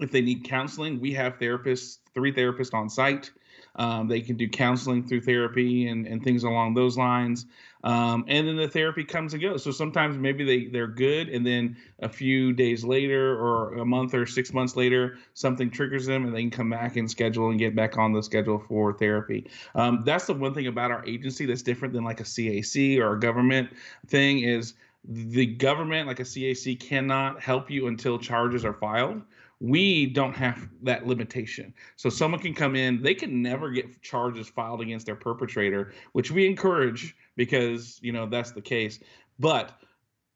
if 0.00 0.10
they 0.10 0.20
need 0.20 0.44
counseling, 0.44 1.00
we 1.00 1.12
have 1.14 1.38
therapists, 1.38 1.98
three 2.14 2.32
therapists 2.32 2.74
on 2.74 2.88
site 2.88 3.30
um, 3.76 4.08
they 4.08 4.20
can 4.20 4.36
do 4.36 4.48
counseling 4.48 5.06
through 5.06 5.22
therapy 5.22 5.88
and, 5.88 6.06
and 6.06 6.22
things 6.22 6.44
along 6.44 6.74
those 6.74 6.96
lines. 6.96 7.46
Um, 7.82 8.24
and 8.28 8.48
then 8.48 8.56
the 8.56 8.68
therapy 8.68 9.04
comes 9.04 9.34
and 9.34 9.42
goes. 9.42 9.62
So 9.62 9.70
sometimes 9.70 10.16
maybe 10.16 10.42
they, 10.42 10.66
they're 10.66 10.86
good, 10.86 11.28
and 11.28 11.46
then 11.46 11.76
a 11.98 12.08
few 12.08 12.54
days 12.54 12.82
later, 12.82 13.36
or 13.38 13.74
a 13.74 13.84
month 13.84 14.14
or 14.14 14.24
six 14.24 14.54
months 14.54 14.74
later, 14.74 15.18
something 15.34 15.70
triggers 15.70 16.06
them, 16.06 16.24
and 16.24 16.34
they 16.34 16.40
can 16.40 16.50
come 16.50 16.70
back 16.70 16.96
and 16.96 17.10
schedule 17.10 17.50
and 17.50 17.58
get 17.58 17.76
back 17.76 17.98
on 17.98 18.12
the 18.12 18.22
schedule 18.22 18.64
for 18.68 18.94
therapy. 18.94 19.46
Um, 19.74 20.02
that's 20.04 20.26
the 20.26 20.34
one 20.34 20.54
thing 20.54 20.66
about 20.66 20.92
our 20.92 21.04
agency 21.04 21.44
that's 21.44 21.62
different 21.62 21.92
than 21.92 22.04
like 22.04 22.20
a 22.20 22.24
CAC 22.24 22.98
or 22.98 23.14
a 23.14 23.20
government 23.20 23.68
thing 24.06 24.40
is 24.40 24.74
the 25.06 25.44
government, 25.44 26.06
like 26.06 26.20
a 26.20 26.24
CAC, 26.24 26.80
cannot 26.80 27.42
help 27.42 27.70
you 27.70 27.88
until 27.88 28.18
charges 28.18 28.64
are 28.64 28.72
filed 28.72 29.20
we 29.64 30.04
don't 30.04 30.36
have 30.36 30.68
that 30.82 31.06
limitation. 31.06 31.72
So 31.96 32.10
someone 32.10 32.40
can 32.40 32.52
come 32.52 32.76
in, 32.76 33.02
they 33.02 33.14
can 33.14 33.40
never 33.40 33.70
get 33.70 34.02
charges 34.02 34.46
filed 34.46 34.82
against 34.82 35.06
their 35.06 35.16
perpetrator, 35.16 35.94
which 36.12 36.30
we 36.30 36.46
encourage 36.46 37.16
because 37.34 37.98
you 38.02 38.12
know 38.12 38.26
that's 38.26 38.50
the 38.50 38.60
case. 38.60 39.00
But 39.38 39.72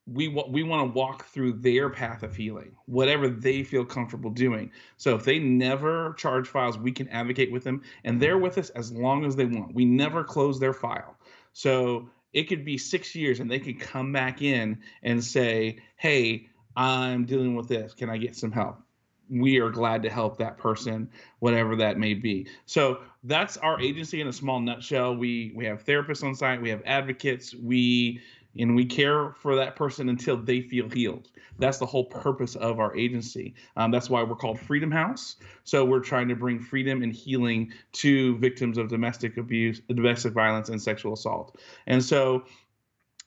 we 0.06 0.28
we 0.28 0.62
want 0.62 0.88
to 0.88 0.98
walk 0.98 1.26
through 1.26 1.54
their 1.54 1.90
path 1.90 2.22
of 2.22 2.34
healing, 2.34 2.74
whatever 2.86 3.28
they 3.28 3.62
feel 3.62 3.84
comfortable 3.84 4.30
doing. 4.30 4.70
So 4.96 5.14
if 5.14 5.24
they 5.24 5.38
never 5.38 6.14
charge 6.14 6.48
files, 6.48 6.78
we 6.78 6.90
can 6.90 7.06
advocate 7.08 7.52
with 7.52 7.64
them, 7.64 7.82
and 8.04 8.18
they're 8.18 8.38
with 8.38 8.56
us 8.56 8.70
as 8.70 8.92
long 8.92 9.26
as 9.26 9.36
they 9.36 9.44
want. 9.44 9.74
We 9.74 9.84
never 9.84 10.24
close 10.24 10.58
their 10.58 10.72
file. 10.72 11.18
So 11.52 12.08
it 12.32 12.44
could 12.44 12.64
be 12.64 12.78
six 12.78 13.14
years, 13.14 13.40
and 13.40 13.50
they 13.50 13.58
could 13.58 13.78
come 13.78 14.10
back 14.10 14.40
in 14.40 14.78
and 15.02 15.22
say, 15.22 15.80
"Hey, 15.96 16.48
I'm 16.76 17.26
dealing 17.26 17.54
with 17.54 17.68
this. 17.68 17.92
Can 17.92 18.08
I 18.08 18.16
get 18.16 18.34
some 18.34 18.52
help?" 18.52 18.87
We 19.30 19.58
are 19.58 19.70
glad 19.70 20.02
to 20.02 20.10
help 20.10 20.38
that 20.38 20.56
person 20.56 21.08
whatever 21.38 21.76
that 21.76 21.98
may 21.98 22.14
be 22.14 22.46
so 22.66 23.00
that's 23.24 23.56
our 23.58 23.80
agency 23.80 24.20
in 24.20 24.28
a 24.28 24.32
small 24.32 24.60
nutshell 24.60 25.14
we 25.14 25.52
we 25.54 25.64
have 25.64 25.84
therapists 25.84 26.24
on 26.24 26.34
site 26.34 26.60
we 26.60 26.70
have 26.70 26.82
advocates 26.84 27.54
we 27.54 28.20
and 28.58 28.74
we 28.74 28.84
care 28.84 29.32
for 29.32 29.54
that 29.56 29.76
person 29.76 30.08
until 30.08 30.36
they 30.36 30.60
feel 30.60 30.88
healed. 30.88 31.28
That's 31.58 31.78
the 31.78 31.86
whole 31.86 32.04
purpose 32.04 32.56
of 32.56 32.80
our 32.80 32.96
agency. 32.96 33.54
Um, 33.76 33.90
that's 33.90 34.10
why 34.10 34.22
we're 34.22 34.36
called 34.36 34.58
Freedom 34.58 34.90
House. 34.90 35.36
So 35.64 35.84
we're 35.84 36.00
trying 36.00 36.28
to 36.28 36.36
bring 36.36 36.58
freedom 36.58 37.02
and 37.02 37.12
healing 37.12 37.72
to 37.92 38.38
victims 38.38 38.78
of 38.78 38.88
domestic 38.88 39.36
abuse, 39.36 39.80
domestic 39.88 40.32
violence, 40.32 40.68
and 40.68 40.80
sexual 40.80 41.14
assault. 41.14 41.58
And 41.86 42.02
so 42.02 42.44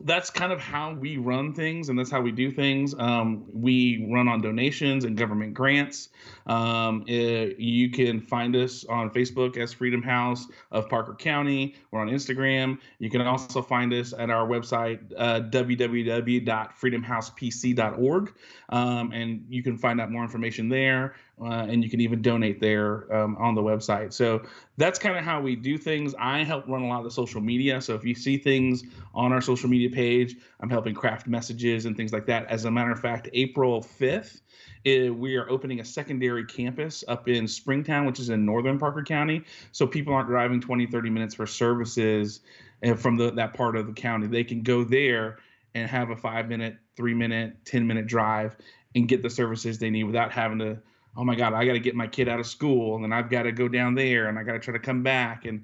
that's 0.03 0.29
kind 0.29 0.51
of 0.51 0.59
how 0.59 0.93
we 0.93 1.15
run 1.17 1.53
things 1.53 1.87
and 1.89 1.97
that's 1.97 2.11
how 2.11 2.21
we 2.21 2.31
do 2.31 2.51
things. 2.51 2.93
Um, 2.97 3.45
we 3.53 4.07
run 4.11 4.27
on 4.27 4.41
donations 4.41 5.05
and 5.05 5.15
government 5.17 5.53
grants. 5.53 6.09
Um, 6.47 7.03
it, 7.07 7.59
you 7.59 7.91
can 7.91 8.19
find 8.21 8.55
us 8.55 8.83
on 8.85 9.11
Facebook 9.11 9.57
as 9.57 9.73
Freedom 9.73 10.01
House 10.01 10.47
of 10.71 10.89
Parker 10.89 11.13
County. 11.15 11.75
We're 11.91 12.01
on 12.01 12.09
Instagram. 12.09 12.79
You 12.99 13.09
can 13.09 13.21
also 13.21 13.61
find 13.61 13.93
us 13.93 14.13
at 14.17 14.29
our 14.29 14.45
website, 14.47 14.99
uh, 15.17 15.41
www.freedomhousepc.org. 15.41 18.33
Um, 18.69 19.11
and 19.11 19.45
you 19.49 19.63
can 19.63 19.77
find 19.77 19.99
out 20.01 20.11
more 20.11 20.23
information 20.23 20.69
there 20.69 21.15
uh, 21.39 21.65
and 21.67 21.83
you 21.83 21.89
can 21.89 22.01
even 22.01 22.21
donate 22.21 22.59
there 22.59 23.11
um, 23.15 23.35
on 23.37 23.55
the 23.55 23.61
website. 23.61 24.13
So 24.13 24.43
that's 24.77 24.99
kind 24.99 25.17
of 25.17 25.23
how 25.23 25.41
we 25.41 25.55
do 25.55 25.77
things. 25.77 26.13
I 26.19 26.43
help 26.43 26.67
run 26.67 26.83
a 26.83 26.87
lot 26.87 26.99
of 26.99 27.03
the 27.03 27.11
social 27.11 27.41
media. 27.41 27.81
So 27.81 27.95
if 27.95 28.03
you 28.03 28.13
see 28.13 28.37
things 28.37 28.83
on 29.13 29.33
our 29.33 29.41
social 29.41 29.69
media 29.69 29.89
page, 29.89 30.35
I'm 30.59 30.69
helping 30.69 30.93
craft 30.93 31.27
messages 31.27 31.85
and 31.85 31.97
things 31.97 32.13
like 32.13 32.27
that. 32.27 32.45
As 32.47 32.65
a 32.65 32.71
matter 32.71 32.91
of 32.91 32.99
fact, 32.99 33.29
April 33.33 33.81
5th, 33.81 34.41
it, 34.83 35.15
we 35.15 35.35
are 35.35 35.49
opening 35.49 35.79
a 35.79 35.85
secondary 35.85 36.45
campus 36.45 37.03
up 37.07 37.27
in 37.27 37.47
Springtown, 37.47 38.05
which 38.05 38.19
is 38.19 38.29
in 38.29 38.45
northern 38.45 38.77
Parker 38.77 39.03
County. 39.03 39.43
So 39.71 39.87
people 39.87 40.13
aren't 40.13 40.27
driving 40.27 40.61
20, 40.61 40.87
30 40.87 41.09
minutes 41.09 41.35
for 41.35 41.47
services 41.47 42.41
uh, 42.83 42.95
from 42.95 43.17
the, 43.17 43.31
that 43.31 43.53
part 43.53 43.75
of 43.75 43.87
the 43.87 43.93
county. 43.93 44.27
They 44.27 44.43
can 44.43 44.61
go 44.61 44.83
there 44.83 45.39
and 45.73 45.89
have 45.89 46.09
a 46.09 46.15
five 46.15 46.47
minute, 46.49 46.77
three 46.95 47.13
minute, 47.13 47.65
10 47.65 47.87
minute 47.87 48.07
drive 48.07 48.55
and 48.95 49.07
get 49.07 49.21
the 49.21 49.29
services 49.29 49.79
they 49.79 49.89
need 49.89 50.03
without 50.03 50.31
having 50.31 50.59
to 50.59 50.79
oh 51.17 51.23
my 51.23 51.35
god 51.35 51.53
i 51.53 51.65
got 51.65 51.73
to 51.73 51.79
get 51.79 51.95
my 51.95 52.07
kid 52.07 52.27
out 52.27 52.39
of 52.39 52.45
school 52.45 52.95
and 52.95 53.03
then 53.03 53.11
i've 53.11 53.29
got 53.29 53.43
to 53.43 53.51
go 53.51 53.67
down 53.67 53.95
there 53.95 54.27
and 54.27 54.37
i 54.37 54.43
got 54.43 54.53
to 54.53 54.59
try 54.59 54.73
to 54.73 54.79
come 54.79 55.03
back 55.03 55.45
and 55.45 55.63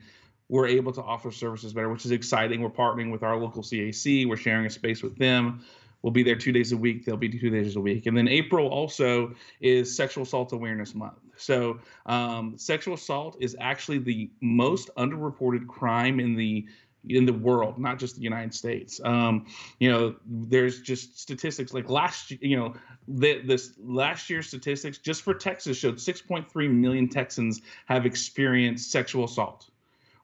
we're 0.49 0.67
able 0.67 0.91
to 0.93 1.01
offer 1.01 1.31
services 1.31 1.73
better 1.73 1.89
which 1.89 2.05
is 2.05 2.11
exciting. 2.11 2.61
We're 2.61 2.69
partnering 2.69 3.11
with 3.11 3.23
our 3.23 3.37
local 3.37 3.63
cac 3.63 4.27
we're 4.27 4.37
sharing 4.37 4.65
a 4.65 4.69
space 4.69 5.03
with 5.03 5.17
them. 5.17 5.63
We'll 6.01 6.11
be 6.11 6.23
there 6.23 6.35
two 6.35 6.51
days 6.51 6.71
a 6.71 6.77
week. 6.77 7.05
They'll 7.05 7.17
be 7.17 7.27
two 7.27 7.49
days 7.49 7.75
a 7.75 7.81
week. 7.81 8.05
And 8.05 8.15
then 8.15 8.27
april 8.27 8.67
also 8.67 9.33
is 9.59 9.95
sexual 9.95 10.23
assault 10.23 10.53
awareness 10.53 10.95
month. 10.95 11.19
So 11.35 11.79
um, 12.05 12.57
sexual 12.57 12.93
assault 12.93 13.37
is 13.39 13.55
actually 13.59 13.99
the 13.99 14.29
most 14.41 14.89
underreported 14.97 15.67
crime 15.67 16.19
in 16.19 16.35
the 16.35 16.65
in 17.07 17.25
the 17.25 17.33
world, 17.33 17.77
not 17.77 17.99
just 17.99 18.15
the 18.15 18.21
United 18.21 18.53
States. 18.53 18.99
Um, 19.03 19.45
you 19.79 19.91
know, 19.91 20.15
there's 20.25 20.81
just 20.81 21.19
statistics 21.19 21.73
like 21.73 21.89
last, 21.89 22.31
you 22.31 22.57
know, 22.57 22.73
the, 23.07 23.41
this 23.41 23.73
last 23.81 24.29
year's 24.29 24.47
statistics 24.47 24.97
just 24.97 25.21
for 25.21 25.33
Texas 25.33 25.77
showed 25.77 25.95
6.3 25.95 26.71
million 26.71 27.07
Texans 27.07 27.61
have 27.85 28.05
experienced 28.05 28.91
sexual 28.91 29.25
assault, 29.25 29.69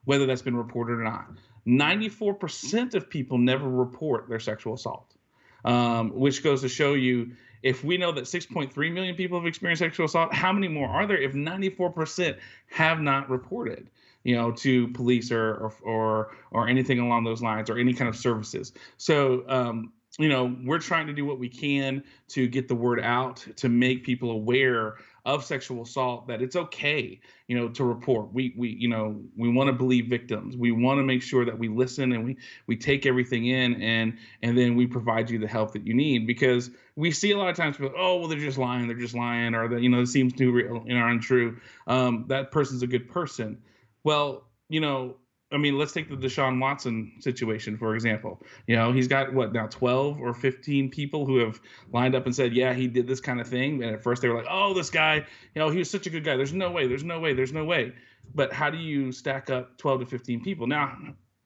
whether 0.04 0.26
that's 0.26 0.42
been 0.42 0.56
reported 0.56 0.98
or 0.98 1.04
not. 1.04 1.26
94% 1.66 2.94
of 2.94 3.08
people 3.08 3.38
never 3.38 3.68
report 3.68 4.28
their 4.28 4.40
sexual 4.40 4.74
assault, 4.74 5.14
um, 5.64 6.10
which 6.10 6.42
goes 6.42 6.60
to 6.60 6.68
show 6.68 6.94
you 6.94 7.32
if 7.62 7.82
we 7.82 7.96
know 7.96 8.12
that 8.12 8.24
6.3 8.24 8.92
million 8.92 9.16
people 9.16 9.38
have 9.38 9.46
experienced 9.46 9.80
sexual 9.80 10.04
assault, 10.04 10.34
how 10.34 10.52
many 10.52 10.68
more 10.68 10.86
are 10.86 11.06
there 11.06 11.16
if 11.16 11.32
94% 11.32 12.36
have 12.66 13.00
not 13.00 13.30
reported? 13.30 13.88
You 14.24 14.34
know, 14.34 14.50
to 14.50 14.88
police 14.88 15.30
or 15.30 15.54
or 15.54 15.72
or, 15.82 16.30
or 16.50 16.68
anything 16.68 16.98
along 16.98 17.24
those 17.24 17.42
lines 17.42 17.70
or 17.70 17.78
any 17.78 17.92
kind 17.92 18.08
of 18.08 18.16
services. 18.16 18.72
So 18.96 19.44
um, 19.48 19.92
you 20.18 20.28
know, 20.28 20.56
we're 20.64 20.78
trying 20.78 21.06
to 21.08 21.12
do 21.12 21.24
what 21.24 21.38
we 21.38 21.48
can 21.48 22.02
to 22.28 22.46
get 22.46 22.68
the 22.68 22.74
word 22.74 23.00
out 23.00 23.44
to 23.56 23.68
make 23.68 24.04
people 24.04 24.30
aware 24.30 24.96
of 25.24 25.42
sexual 25.42 25.82
assault 25.82 26.28
that 26.28 26.42
it's 26.42 26.54
okay, 26.54 27.18
you 27.48 27.58
know, 27.58 27.68
to 27.70 27.82
report. 27.82 28.32
We 28.32 28.54
we 28.56 28.76
you 28.78 28.88
know, 28.88 29.20
we 29.36 29.48
want 29.48 29.68
to 29.68 29.72
believe 29.72 30.06
victims. 30.06 30.56
We 30.56 30.70
want 30.70 30.98
to 30.98 31.02
make 31.02 31.22
sure 31.22 31.44
that 31.44 31.58
we 31.58 31.68
listen 31.68 32.12
and 32.12 32.24
we 32.24 32.36
we 32.66 32.76
take 32.76 33.06
everything 33.06 33.46
in 33.46 33.82
and 33.82 34.18
and 34.42 34.56
then 34.56 34.76
we 34.76 34.86
provide 34.86 35.30
you 35.30 35.38
the 35.38 35.48
help 35.48 35.72
that 35.72 35.86
you 35.86 35.94
need 35.94 36.26
because 36.26 36.70
we 36.94 37.10
see 37.10 37.32
a 37.32 37.38
lot 37.38 37.48
of 37.48 37.56
times 37.56 37.76
people, 37.76 37.94
oh 37.96 38.18
well 38.18 38.28
they're 38.28 38.38
just 38.38 38.58
lying, 38.58 38.86
they're 38.86 38.96
just 38.96 39.16
lying 39.16 39.54
or 39.54 39.66
that 39.68 39.82
you 39.82 39.88
know 39.88 40.00
it 40.02 40.06
seems 40.06 40.32
too 40.32 40.52
real, 40.52 40.84
you 40.86 40.96
know, 40.96 41.06
untrue. 41.06 41.56
Um, 41.86 42.26
that 42.28 42.52
person's 42.52 42.82
a 42.82 42.86
good 42.86 43.08
person. 43.08 43.58
Well, 44.04 44.44
you 44.68 44.80
know, 44.80 45.16
I 45.52 45.56
mean, 45.56 45.78
let's 45.78 45.92
take 45.92 46.08
the 46.08 46.16
Deshaun 46.16 46.60
Watson 46.60 47.12
situation, 47.20 47.76
for 47.76 47.94
example. 47.94 48.42
You 48.66 48.76
know, 48.76 48.92
he's 48.92 49.06
got 49.06 49.32
what 49.32 49.52
now 49.52 49.66
12 49.68 50.20
or 50.20 50.34
15 50.34 50.90
people 50.90 51.26
who 51.26 51.38
have 51.38 51.60
lined 51.92 52.14
up 52.14 52.26
and 52.26 52.34
said, 52.34 52.52
yeah, 52.52 52.72
he 52.72 52.88
did 52.88 53.06
this 53.06 53.20
kind 53.20 53.40
of 53.40 53.46
thing. 53.46 53.82
And 53.82 53.94
at 53.94 54.02
first 54.02 54.20
they 54.20 54.28
were 54.28 54.36
like, 54.36 54.48
oh, 54.50 54.74
this 54.74 54.90
guy, 54.90 55.16
you 55.16 55.60
know, 55.60 55.70
he 55.70 55.78
was 55.78 55.90
such 55.90 56.06
a 56.06 56.10
good 56.10 56.24
guy. 56.24 56.36
There's 56.36 56.52
no 56.52 56.70
way, 56.70 56.86
there's 56.86 57.04
no 57.04 57.20
way, 57.20 57.34
there's 57.34 57.52
no 57.52 57.64
way. 57.64 57.92
But 58.34 58.52
how 58.52 58.70
do 58.70 58.78
you 58.78 59.12
stack 59.12 59.48
up 59.48 59.78
12 59.78 60.00
to 60.00 60.06
15 60.06 60.42
people? 60.42 60.66
Now, 60.66 60.96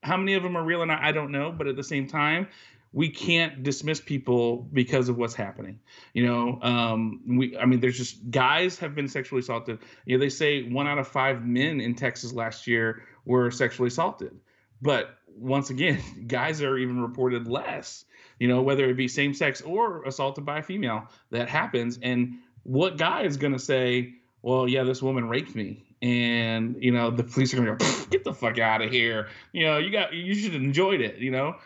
how 0.02 0.16
many 0.16 0.34
of 0.34 0.42
them 0.42 0.56
are 0.56 0.64
real 0.64 0.82
or 0.82 0.86
not, 0.86 1.02
I 1.02 1.12
don't 1.12 1.30
know. 1.30 1.52
But 1.52 1.66
at 1.66 1.76
the 1.76 1.84
same 1.84 2.06
time, 2.06 2.48
we 2.92 3.10
can't 3.10 3.62
dismiss 3.62 4.00
people 4.00 4.68
because 4.72 5.08
of 5.08 5.18
what's 5.18 5.34
happening. 5.34 5.78
You 6.14 6.26
know, 6.26 6.58
um, 6.62 7.20
we 7.26 7.56
I 7.56 7.66
mean, 7.66 7.80
there's 7.80 7.98
just 7.98 8.30
guys 8.30 8.78
have 8.78 8.94
been 8.94 9.08
sexually 9.08 9.40
assaulted. 9.40 9.78
You 10.04 10.16
know, 10.16 10.20
they 10.20 10.30
say 10.30 10.62
one 10.62 10.86
out 10.86 10.98
of 10.98 11.06
five 11.06 11.44
men 11.44 11.80
in 11.80 11.94
Texas 11.94 12.32
last 12.32 12.66
year 12.66 13.02
were 13.24 13.50
sexually 13.50 13.88
assaulted, 13.88 14.38
but 14.80 15.18
once 15.36 15.70
again, 15.70 16.00
guys 16.26 16.62
are 16.62 16.78
even 16.78 17.00
reported 17.00 17.46
less. 17.46 18.04
You 18.38 18.48
know, 18.48 18.62
whether 18.62 18.88
it 18.88 18.94
be 18.94 19.08
same 19.08 19.34
sex 19.34 19.60
or 19.60 20.04
assaulted 20.04 20.44
by 20.44 20.60
a 20.60 20.62
female, 20.62 21.08
that 21.30 21.48
happens. 21.48 21.98
And 22.00 22.38
what 22.62 22.96
guy 22.96 23.22
is 23.22 23.36
going 23.36 23.52
to 23.52 23.58
say, 23.58 24.14
"Well, 24.42 24.68
yeah, 24.68 24.84
this 24.84 25.02
woman 25.02 25.28
raped 25.28 25.54
me," 25.54 25.88
and 26.00 26.76
you 26.80 26.92
know 26.92 27.10
the 27.10 27.24
police 27.24 27.52
are 27.52 27.56
gonna 27.56 27.74
go 27.74 27.86
get 28.10 28.24
the 28.24 28.32
fuck 28.32 28.58
out 28.58 28.80
of 28.80 28.90
here 28.90 29.28
you 29.52 29.66
know 29.66 29.78
you 29.78 29.90
got 29.90 30.12
you 30.12 30.34
should 30.34 30.52
have 30.52 30.62
enjoyed 30.62 31.00
it 31.00 31.18
you 31.18 31.30
know 31.30 31.56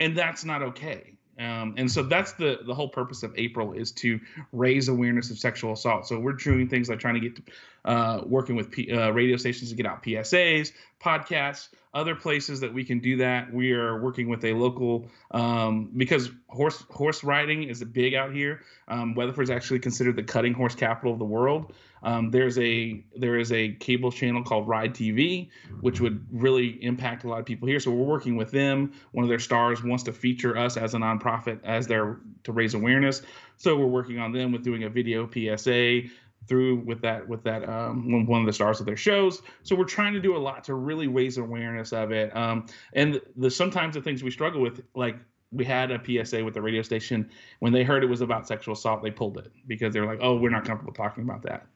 and 0.00 0.16
that's 0.16 0.44
not 0.44 0.62
okay. 0.62 1.14
Um, 1.38 1.74
and 1.78 1.90
so 1.90 2.02
that's 2.02 2.32
the 2.32 2.58
the 2.66 2.74
whole 2.74 2.88
purpose 2.88 3.22
of 3.22 3.32
April 3.36 3.72
is 3.72 3.92
to 3.92 4.20
raise 4.52 4.88
awareness 4.88 5.30
of 5.30 5.38
sexual 5.38 5.72
assault. 5.72 6.06
So 6.06 6.18
we're 6.18 6.34
doing 6.34 6.68
things 6.68 6.90
like 6.90 6.98
trying 6.98 7.14
to 7.14 7.20
get 7.20 7.40
uh, 7.86 8.20
working 8.26 8.56
with 8.56 8.70
P, 8.70 8.92
uh, 8.92 9.10
radio 9.10 9.38
stations 9.38 9.70
to 9.70 9.76
get 9.76 9.86
out 9.86 10.02
PSAs, 10.02 10.72
podcasts, 11.02 11.68
other 11.94 12.14
places 12.14 12.60
that 12.60 12.74
we 12.74 12.84
can 12.84 12.98
do 12.98 13.16
that. 13.18 13.50
We 13.52 13.72
are 13.72 14.02
working 14.02 14.28
with 14.28 14.44
a 14.44 14.52
local 14.52 15.08
um, 15.30 15.90
because 15.96 16.30
horse 16.48 16.84
horse 16.90 17.24
riding 17.24 17.62
is 17.62 17.82
big 17.84 18.14
out 18.14 18.34
here. 18.34 18.60
Um, 18.88 19.14
Weatherford 19.14 19.44
is 19.44 19.50
actually 19.50 19.78
considered 19.78 20.16
the 20.16 20.22
cutting 20.22 20.52
horse 20.52 20.74
capital 20.74 21.14
of 21.14 21.18
the 21.18 21.24
world. 21.24 21.72
Um, 22.02 22.30
there's 22.30 22.58
a 22.58 23.04
there 23.16 23.38
is 23.38 23.52
a 23.52 23.72
cable 23.74 24.10
channel 24.10 24.42
called 24.42 24.66
Ride 24.68 24.94
TV, 24.94 25.48
which 25.80 26.00
would 26.00 26.24
really 26.32 26.82
impact 26.82 27.24
a 27.24 27.28
lot 27.28 27.40
of 27.40 27.46
people 27.46 27.68
here. 27.68 27.80
So 27.80 27.90
we're 27.90 28.06
working 28.06 28.36
with 28.36 28.50
them. 28.50 28.92
One 29.12 29.24
of 29.24 29.28
their 29.28 29.38
stars 29.38 29.82
wants 29.82 30.04
to 30.04 30.12
feature 30.12 30.56
us 30.56 30.76
as 30.76 30.94
a 30.94 30.98
nonprofit 30.98 31.60
as 31.64 31.86
their 31.86 32.18
to 32.44 32.52
raise 32.52 32.74
awareness. 32.74 33.22
So 33.56 33.76
we're 33.76 33.86
working 33.86 34.18
on 34.18 34.32
them 34.32 34.52
with 34.52 34.64
doing 34.64 34.84
a 34.84 34.88
video 34.88 35.28
PSA 35.28 36.08
through 36.46 36.76
with 36.80 37.02
that 37.02 37.28
with 37.28 37.42
that 37.44 37.68
um, 37.68 38.26
one 38.26 38.40
of 38.40 38.46
the 38.46 38.52
stars 38.52 38.80
of 38.80 38.86
their 38.86 38.96
shows. 38.96 39.42
So 39.62 39.76
we're 39.76 39.84
trying 39.84 40.14
to 40.14 40.20
do 40.20 40.36
a 40.36 40.38
lot 40.38 40.64
to 40.64 40.74
really 40.74 41.06
raise 41.06 41.38
awareness 41.38 41.92
of 41.92 42.12
it. 42.12 42.34
Um, 42.36 42.66
and 42.94 43.20
the 43.36 43.50
sometimes 43.50 43.94
the 43.94 44.02
things 44.02 44.22
we 44.22 44.30
struggle 44.30 44.60
with, 44.60 44.82
like 44.94 45.16
we 45.52 45.64
had 45.64 45.90
a 45.90 46.00
PSA 46.02 46.44
with 46.44 46.54
the 46.54 46.62
radio 46.62 46.82
station 46.82 47.28
when 47.58 47.72
they 47.72 47.82
heard 47.82 48.04
it 48.04 48.06
was 48.06 48.20
about 48.20 48.46
sexual 48.46 48.74
assault, 48.74 49.02
they 49.02 49.10
pulled 49.10 49.38
it 49.38 49.52
because 49.66 49.92
they 49.92 50.00
were 50.00 50.06
like, 50.06 50.20
"Oh, 50.22 50.36
we're 50.36 50.50
not 50.50 50.64
comfortable 50.64 50.92
talking 50.92 51.24
about 51.24 51.42
that." 51.42 51.66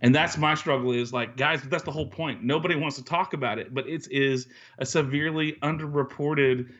And 0.00 0.14
that's 0.14 0.38
my 0.38 0.54
struggle 0.54 0.92
is 0.92 1.12
like, 1.12 1.36
guys, 1.36 1.62
that's 1.62 1.82
the 1.82 1.90
whole 1.90 2.06
point. 2.06 2.44
Nobody 2.44 2.76
wants 2.76 2.96
to 2.96 3.04
talk 3.04 3.32
about 3.32 3.58
it, 3.58 3.74
but 3.74 3.88
it 3.88 4.06
is 4.10 4.46
a 4.78 4.86
severely 4.86 5.54
underreported 5.62 6.70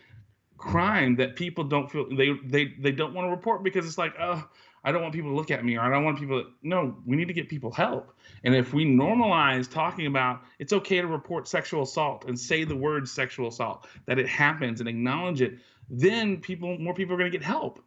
crime 0.57 1.17
that 1.17 1.37
people 1.37 1.65
don't 1.65 1.91
feel 1.91 2.09
they 2.17 2.33
they 2.45 2.75
they 2.81 2.91
don't 2.91 3.15
want 3.15 3.27
to 3.27 3.31
report 3.31 3.63
because 3.63 3.87
it's 3.87 3.99
like, 3.99 4.15
oh, 4.21 4.49
I 4.85 4.93
don't 4.93 5.03
want 5.03 5.15
people 5.15 5.31
to 5.31 5.37
look 5.37 5.51
at 5.51 5.65
me 5.65 5.77
or 5.77 5.83
I 5.83 5.91
don't 5.91 6.05
want 6.05 6.19
people 6.19 6.43
to, 6.43 6.51
no, 6.63 6.97
we 7.05 7.17
need 7.17 7.29
to 7.29 7.35
get 7.35 7.49
people 7.49 7.73
help. 7.73 8.15
And 8.45 8.55
if 8.55 8.73
we 8.73 8.87
normalize 8.87 9.71
talking 9.71 10.07
about 10.07 10.43
it's 10.59 10.73
okay 10.73 11.01
to 11.01 11.07
report 11.07 11.49
sexual 11.49 11.83
assault 11.83 12.25
and 12.27 12.39
say 12.39 12.65
the 12.65 12.77
word 12.77 13.09
sexual 13.09 13.49
assault, 13.49 13.87
that 14.07 14.19
it 14.19 14.29
happens 14.29 14.81
and 14.81 14.89
acknowledge 14.89 15.43
it, 15.43 15.59
then 15.91 16.39
people 16.39 16.79
more 16.79 16.95
people 16.95 17.15
are 17.15 17.19
going 17.19 17.31
to 17.31 17.37
get 17.37 17.45
help. 17.45 17.81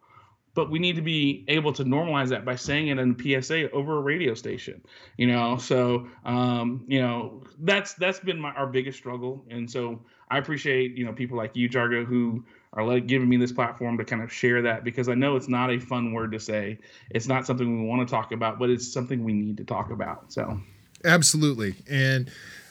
But 0.54 0.70
we 0.70 0.78
need 0.78 0.96
to 0.96 1.02
be 1.02 1.44
able 1.48 1.72
to 1.72 1.84
normalize 1.84 2.28
that 2.28 2.44
by 2.44 2.56
saying 2.56 2.88
it 2.88 2.98
in 2.98 3.16
a 3.18 3.42
PSA 3.42 3.70
over 3.70 3.96
a 3.96 4.00
radio 4.00 4.34
station, 4.34 4.82
you 5.16 5.26
know. 5.26 5.56
So, 5.56 6.08
um, 6.26 6.84
you 6.86 7.00
know, 7.00 7.42
that's 7.60 7.94
that's 7.94 8.20
been 8.20 8.38
my, 8.38 8.50
our 8.52 8.66
biggest 8.66 8.98
struggle, 8.98 9.44
and 9.48 9.70
so 9.70 10.00
I 10.30 10.38
appreciate 10.38 10.96
you 10.96 11.06
know 11.06 11.12
people 11.12 11.38
like 11.38 11.56
you, 11.56 11.68
Jargo, 11.70 12.04
who 12.04 12.44
are 12.74 12.84
like 12.84 13.06
giving 13.06 13.28
me 13.28 13.36
this 13.36 13.52
platform 13.52 13.98
to 13.98 14.04
kind 14.04 14.22
of 14.22 14.32
share 14.32 14.62
that 14.62 14.84
because 14.84 15.08
I 15.08 15.14
know 15.14 15.36
it's 15.36 15.48
not 15.48 15.70
a 15.70 15.78
fun 15.78 16.12
word 16.12 16.32
to 16.32 16.40
say. 16.40 16.78
It's 17.10 17.28
not 17.28 17.46
something 17.46 17.82
we 17.82 17.86
want 17.86 18.06
to 18.06 18.10
talk 18.10 18.32
about, 18.32 18.58
but 18.58 18.70
it's 18.70 18.90
something 18.90 19.24
we 19.24 19.34
need 19.34 19.58
to 19.58 19.64
talk 19.64 19.90
about. 19.90 20.32
So 20.32 20.58
absolutely. 21.04 21.74
And 21.88 22.30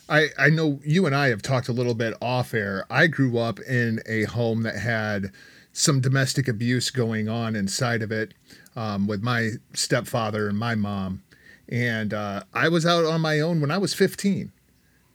I, 0.10 0.30
I 0.38 0.50
know 0.50 0.80
you 0.84 1.06
and 1.06 1.16
I 1.16 1.30
have 1.30 1.42
talked 1.42 1.70
a 1.70 1.72
little 1.72 1.94
bit 1.94 2.16
off 2.22 2.54
air. 2.54 2.86
I 2.90 3.08
grew 3.08 3.38
up 3.38 3.60
in 3.62 4.02
a 4.08 4.24
home 4.24 4.64
that 4.64 4.76
had 4.76 5.32
some 5.74 6.02
domestic 6.02 6.48
abuse 6.48 6.90
going 6.90 7.30
on 7.30 7.56
inside 7.56 8.02
of 8.02 8.12
it 8.12 8.34
um, 8.76 9.08
with 9.08 9.22
my 9.22 9.52
stepfather 9.74 10.48
and 10.48 10.58
my 10.58 10.76
mom. 10.76 11.24
And 11.70 12.14
uh, 12.14 12.44
I 12.54 12.68
was 12.68 12.86
out 12.86 13.06
on 13.06 13.22
my 13.22 13.40
own 13.40 13.62
when 13.62 13.72
I 13.72 13.78
was 13.78 13.94
15 13.94 14.52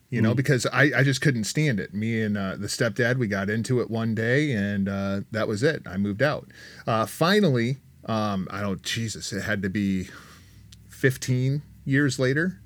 you 0.09 0.21
know, 0.21 0.33
mm. 0.33 0.37
because 0.37 0.65
I, 0.67 0.91
I 0.95 1.03
just 1.03 1.21
couldn't 1.21 1.43
stand 1.43 1.79
it. 1.79 1.93
Me 1.93 2.21
and 2.21 2.37
uh, 2.37 2.55
the 2.55 2.67
stepdad, 2.67 3.17
we 3.17 3.27
got 3.27 3.49
into 3.49 3.81
it 3.81 3.89
one 3.89 4.15
day 4.15 4.51
and 4.53 4.87
uh, 4.87 5.21
that 5.31 5.47
was 5.47 5.63
it. 5.63 5.83
I 5.85 5.97
moved 5.97 6.21
out. 6.21 6.47
Uh, 6.85 7.05
finally, 7.05 7.77
um, 8.05 8.47
I 8.49 8.61
don't, 8.61 8.81
Jesus, 8.81 9.33
it 9.33 9.41
had 9.41 9.61
to 9.63 9.69
be 9.69 10.09
15 10.87 11.61
years 11.83 12.19
later. 12.19 12.61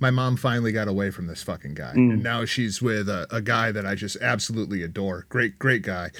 My 0.00 0.10
mom 0.10 0.36
finally 0.36 0.72
got 0.72 0.88
away 0.88 1.10
from 1.10 1.28
this 1.28 1.42
fucking 1.42 1.74
guy. 1.74 1.94
Mm. 1.96 2.14
And 2.14 2.22
now 2.22 2.44
she's 2.44 2.82
with 2.82 3.08
a, 3.08 3.26
a, 3.30 3.40
guy 3.40 3.70
that 3.72 3.86
I 3.86 3.94
just 3.94 4.16
absolutely 4.20 4.82
adore. 4.82 5.26
Great, 5.28 5.58
great 5.58 5.82
guy. 5.82 6.10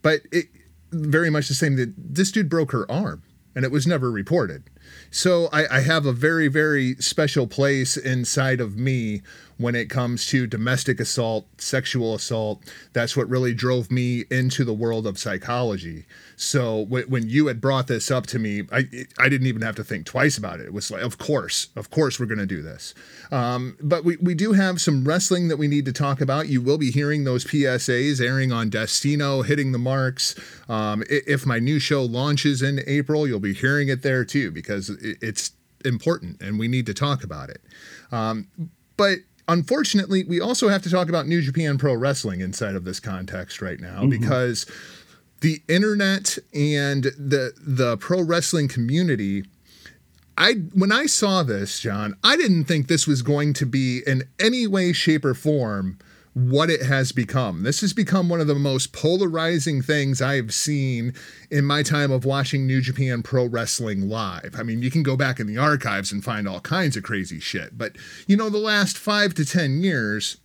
But 0.00 0.22
it 0.30 0.46
very 0.92 1.30
much 1.30 1.48
the 1.48 1.54
same 1.54 1.76
that 1.76 1.94
this 1.96 2.30
dude 2.30 2.48
broke 2.48 2.72
her 2.72 2.90
arm 2.90 3.22
and 3.54 3.64
it 3.64 3.70
was 3.70 3.86
never 3.86 4.10
reported. 4.10 4.70
So 5.12 5.50
I, 5.52 5.76
I, 5.76 5.80
have 5.80 6.06
a 6.06 6.12
very, 6.12 6.48
very 6.48 6.94
special 6.94 7.46
place 7.46 7.98
inside 7.98 8.62
of 8.62 8.78
me 8.78 9.20
when 9.58 9.74
it 9.74 9.90
comes 9.90 10.26
to 10.26 10.46
domestic 10.46 10.98
assault, 10.98 11.46
sexual 11.58 12.14
assault. 12.14 12.62
That's 12.94 13.16
what 13.16 13.28
really 13.28 13.54
drove 13.54 13.90
me 13.90 14.24
into 14.30 14.64
the 14.64 14.72
world 14.72 15.06
of 15.06 15.18
psychology. 15.18 16.06
So 16.36 16.84
w- 16.84 17.06
when 17.06 17.28
you 17.28 17.46
had 17.46 17.60
brought 17.60 17.86
this 17.86 18.10
up 18.10 18.26
to 18.28 18.38
me, 18.38 18.64
I 18.72 18.88
I 19.18 19.28
didn't 19.28 19.46
even 19.46 19.62
have 19.62 19.76
to 19.76 19.84
think 19.84 20.06
twice 20.06 20.36
about 20.36 20.60
it. 20.60 20.66
It 20.66 20.72
was 20.72 20.90
like, 20.90 21.02
of 21.02 21.18
course, 21.18 21.68
of 21.76 21.90
course, 21.90 22.18
we're 22.18 22.26
going 22.26 22.38
to 22.38 22.46
do 22.46 22.62
this. 22.62 22.94
Um, 23.30 23.76
but 23.80 24.04
we, 24.04 24.16
we 24.16 24.34
do 24.34 24.52
have 24.52 24.80
some 24.80 25.04
wrestling 25.04 25.48
that 25.48 25.56
we 25.56 25.68
need 25.68 25.84
to 25.84 25.92
talk 25.92 26.20
about. 26.20 26.48
You 26.48 26.60
will 26.60 26.78
be 26.78 26.90
hearing 26.90 27.24
those 27.24 27.44
PSAs 27.44 28.20
airing 28.20 28.50
on 28.50 28.70
Destino, 28.70 29.42
hitting 29.42 29.72
the 29.72 29.78
marks. 29.78 30.34
Um, 30.68 31.04
if 31.08 31.46
my 31.46 31.58
new 31.58 31.78
show 31.78 32.02
launches 32.02 32.62
in 32.62 32.82
April, 32.86 33.26
you'll 33.28 33.40
be 33.40 33.54
hearing 33.54 33.88
it 33.88 34.02
there 34.02 34.24
too 34.24 34.50
because 34.50 34.90
it's 35.02 35.52
important 35.84 36.40
and 36.40 36.58
we 36.58 36.68
need 36.68 36.86
to 36.86 36.94
talk 36.94 37.24
about 37.24 37.50
it. 37.50 37.60
Um, 38.10 38.48
but 38.96 39.18
unfortunately, 39.48 40.24
we 40.24 40.40
also 40.40 40.68
have 40.68 40.82
to 40.82 40.90
talk 40.90 41.08
about 41.08 41.26
New 41.26 41.42
Japan 41.42 41.78
Pro 41.78 41.94
Wrestling 41.94 42.40
inside 42.40 42.74
of 42.74 42.84
this 42.84 43.00
context 43.00 43.60
right 43.60 43.80
now 43.80 44.00
mm-hmm. 44.00 44.10
because 44.10 44.66
the 45.40 45.60
internet 45.68 46.38
and 46.54 47.04
the 47.04 47.52
the 47.60 47.96
pro 47.98 48.22
wrestling 48.22 48.68
community 48.68 49.44
I 50.38 50.54
when 50.72 50.92
I 50.92 51.06
saw 51.06 51.42
this, 51.42 51.80
John, 51.80 52.16
I 52.24 52.36
didn't 52.36 52.64
think 52.64 52.88
this 52.88 53.06
was 53.06 53.22
going 53.22 53.52
to 53.54 53.66
be 53.66 54.02
in 54.06 54.24
any 54.40 54.66
way 54.66 54.92
shape 54.92 55.24
or 55.24 55.34
form 55.34 55.98
what 56.34 56.70
it 56.70 56.82
has 56.82 57.12
become. 57.12 57.62
This 57.62 57.82
has 57.82 57.92
become 57.92 58.28
one 58.28 58.40
of 58.40 58.46
the 58.46 58.54
most 58.54 58.92
polarizing 58.92 59.82
things 59.82 60.22
I've 60.22 60.54
seen 60.54 61.14
in 61.50 61.64
my 61.64 61.82
time 61.82 62.10
of 62.10 62.24
watching 62.24 62.66
New 62.66 62.80
Japan 62.80 63.22
Pro 63.22 63.44
Wrestling 63.44 64.08
live. 64.08 64.54
I 64.56 64.62
mean, 64.62 64.82
you 64.82 64.90
can 64.90 65.02
go 65.02 65.16
back 65.16 65.38
in 65.38 65.46
the 65.46 65.58
archives 65.58 66.10
and 66.10 66.24
find 66.24 66.48
all 66.48 66.60
kinds 66.60 66.96
of 66.96 67.02
crazy 67.02 67.38
shit, 67.38 67.76
but 67.76 67.96
you 68.26 68.36
know, 68.36 68.48
the 68.48 68.58
last 68.58 68.96
five 68.96 69.34
to 69.34 69.44
10 69.44 69.82
years, 69.82 70.38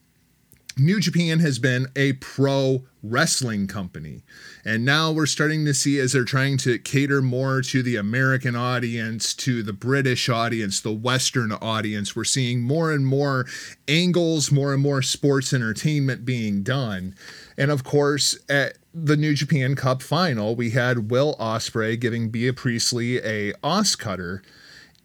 New 0.79 0.99
Japan 0.99 1.39
has 1.39 1.59
been 1.59 1.87
a 1.95 2.13
pro 2.13 2.83
wrestling 3.01 3.67
company. 3.67 4.23
And 4.63 4.85
now 4.85 5.11
we're 5.11 5.25
starting 5.25 5.65
to 5.65 5.73
see 5.73 5.99
as 5.99 6.11
they're 6.11 6.23
trying 6.23 6.57
to 6.59 6.77
cater 6.77 7.21
more 7.21 7.61
to 7.61 7.81
the 7.81 7.95
American 7.95 8.55
audience, 8.55 9.33
to 9.35 9.63
the 9.63 9.73
British 9.73 10.29
audience, 10.29 10.81
the 10.81 10.91
Western 10.91 11.51
audience, 11.51 12.15
we're 12.15 12.23
seeing 12.23 12.61
more 12.61 12.91
and 12.91 13.07
more 13.07 13.45
angles, 13.87 14.51
more 14.51 14.73
and 14.73 14.81
more 14.81 15.01
sports 15.01 15.53
entertainment 15.53 16.25
being 16.25 16.63
done. 16.63 17.15
And 17.57 17.71
of 17.71 17.83
course, 17.83 18.37
at 18.49 18.77
the 18.93 19.17
New 19.17 19.33
Japan 19.33 19.75
Cup 19.75 20.01
final, 20.01 20.55
we 20.55 20.71
had 20.71 21.09
Will 21.09 21.35
Ospreay 21.39 21.99
giving 21.99 22.29
Bea 22.29 22.51
Priestley 22.51 23.17
a 23.17 23.53
OsCutter. 23.63 24.41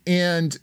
And 0.07 0.59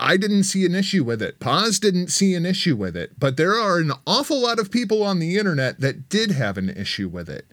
I 0.00 0.16
didn't 0.16 0.44
see 0.44 0.64
an 0.64 0.74
issue 0.74 1.02
with 1.02 1.20
it. 1.20 1.40
Poz 1.40 1.80
didn't 1.80 2.08
see 2.08 2.34
an 2.34 2.46
issue 2.46 2.76
with 2.76 2.96
it, 2.96 3.18
but 3.18 3.36
there 3.36 3.54
are 3.54 3.78
an 3.78 3.92
awful 4.06 4.40
lot 4.40 4.60
of 4.60 4.70
people 4.70 5.02
on 5.02 5.18
the 5.18 5.36
internet 5.36 5.80
that 5.80 6.08
did 6.08 6.30
have 6.30 6.56
an 6.56 6.70
issue 6.70 7.08
with 7.08 7.28
it. 7.28 7.46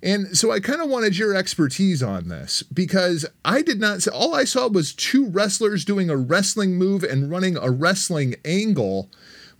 And 0.00 0.36
so 0.36 0.52
I 0.52 0.60
kind 0.60 0.80
of 0.80 0.88
wanted 0.88 1.18
your 1.18 1.34
expertise 1.34 2.02
on 2.02 2.28
this 2.28 2.62
because 2.62 3.26
I 3.44 3.62
did 3.62 3.80
not 3.80 4.02
see, 4.02 4.10
all 4.10 4.32
I 4.32 4.44
saw 4.44 4.68
was 4.68 4.94
two 4.94 5.28
wrestlers 5.28 5.84
doing 5.84 6.08
a 6.08 6.16
wrestling 6.16 6.76
move 6.76 7.02
and 7.02 7.30
running 7.30 7.56
a 7.56 7.70
wrestling 7.70 8.36
angle. 8.44 9.10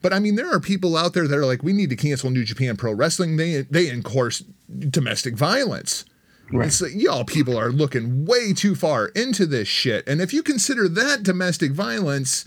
But 0.01 0.13
I 0.13 0.21
mean, 0.21 0.37
there 0.37 0.53
are 0.53 0.61
people 0.61 0.97
out 0.97 1.15
there 1.15 1.27
that 1.27 1.37
are 1.37 1.47
like, 1.47 1.65
we 1.65 1.73
need 1.73 1.91
to 1.91 1.97
cancel 1.97 2.31
New 2.31 2.45
Japan 2.45 2.77
Pro 2.77 2.93
Wrestling. 2.93 3.37
They, 3.37 3.63
they 3.63 3.89
encourage 3.89 4.45
domestic 4.79 5.37
violence. 5.37 6.05
Right. 6.51 6.67
It's 6.67 6.81
like, 6.81 6.93
y'all 6.95 7.25
people 7.25 7.59
are 7.59 7.71
looking 7.71 8.25
way 8.25 8.53
too 8.53 8.75
far 8.75 9.07
into 9.09 9.47
this 9.47 9.69
shit. 9.69 10.09
And 10.09 10.21
if 10.21 10.33
you 10.33 10.43
consider 10.43 10.89
that 10.89 11.23
domestic 11.23 11.73
violence, 11.73 12.45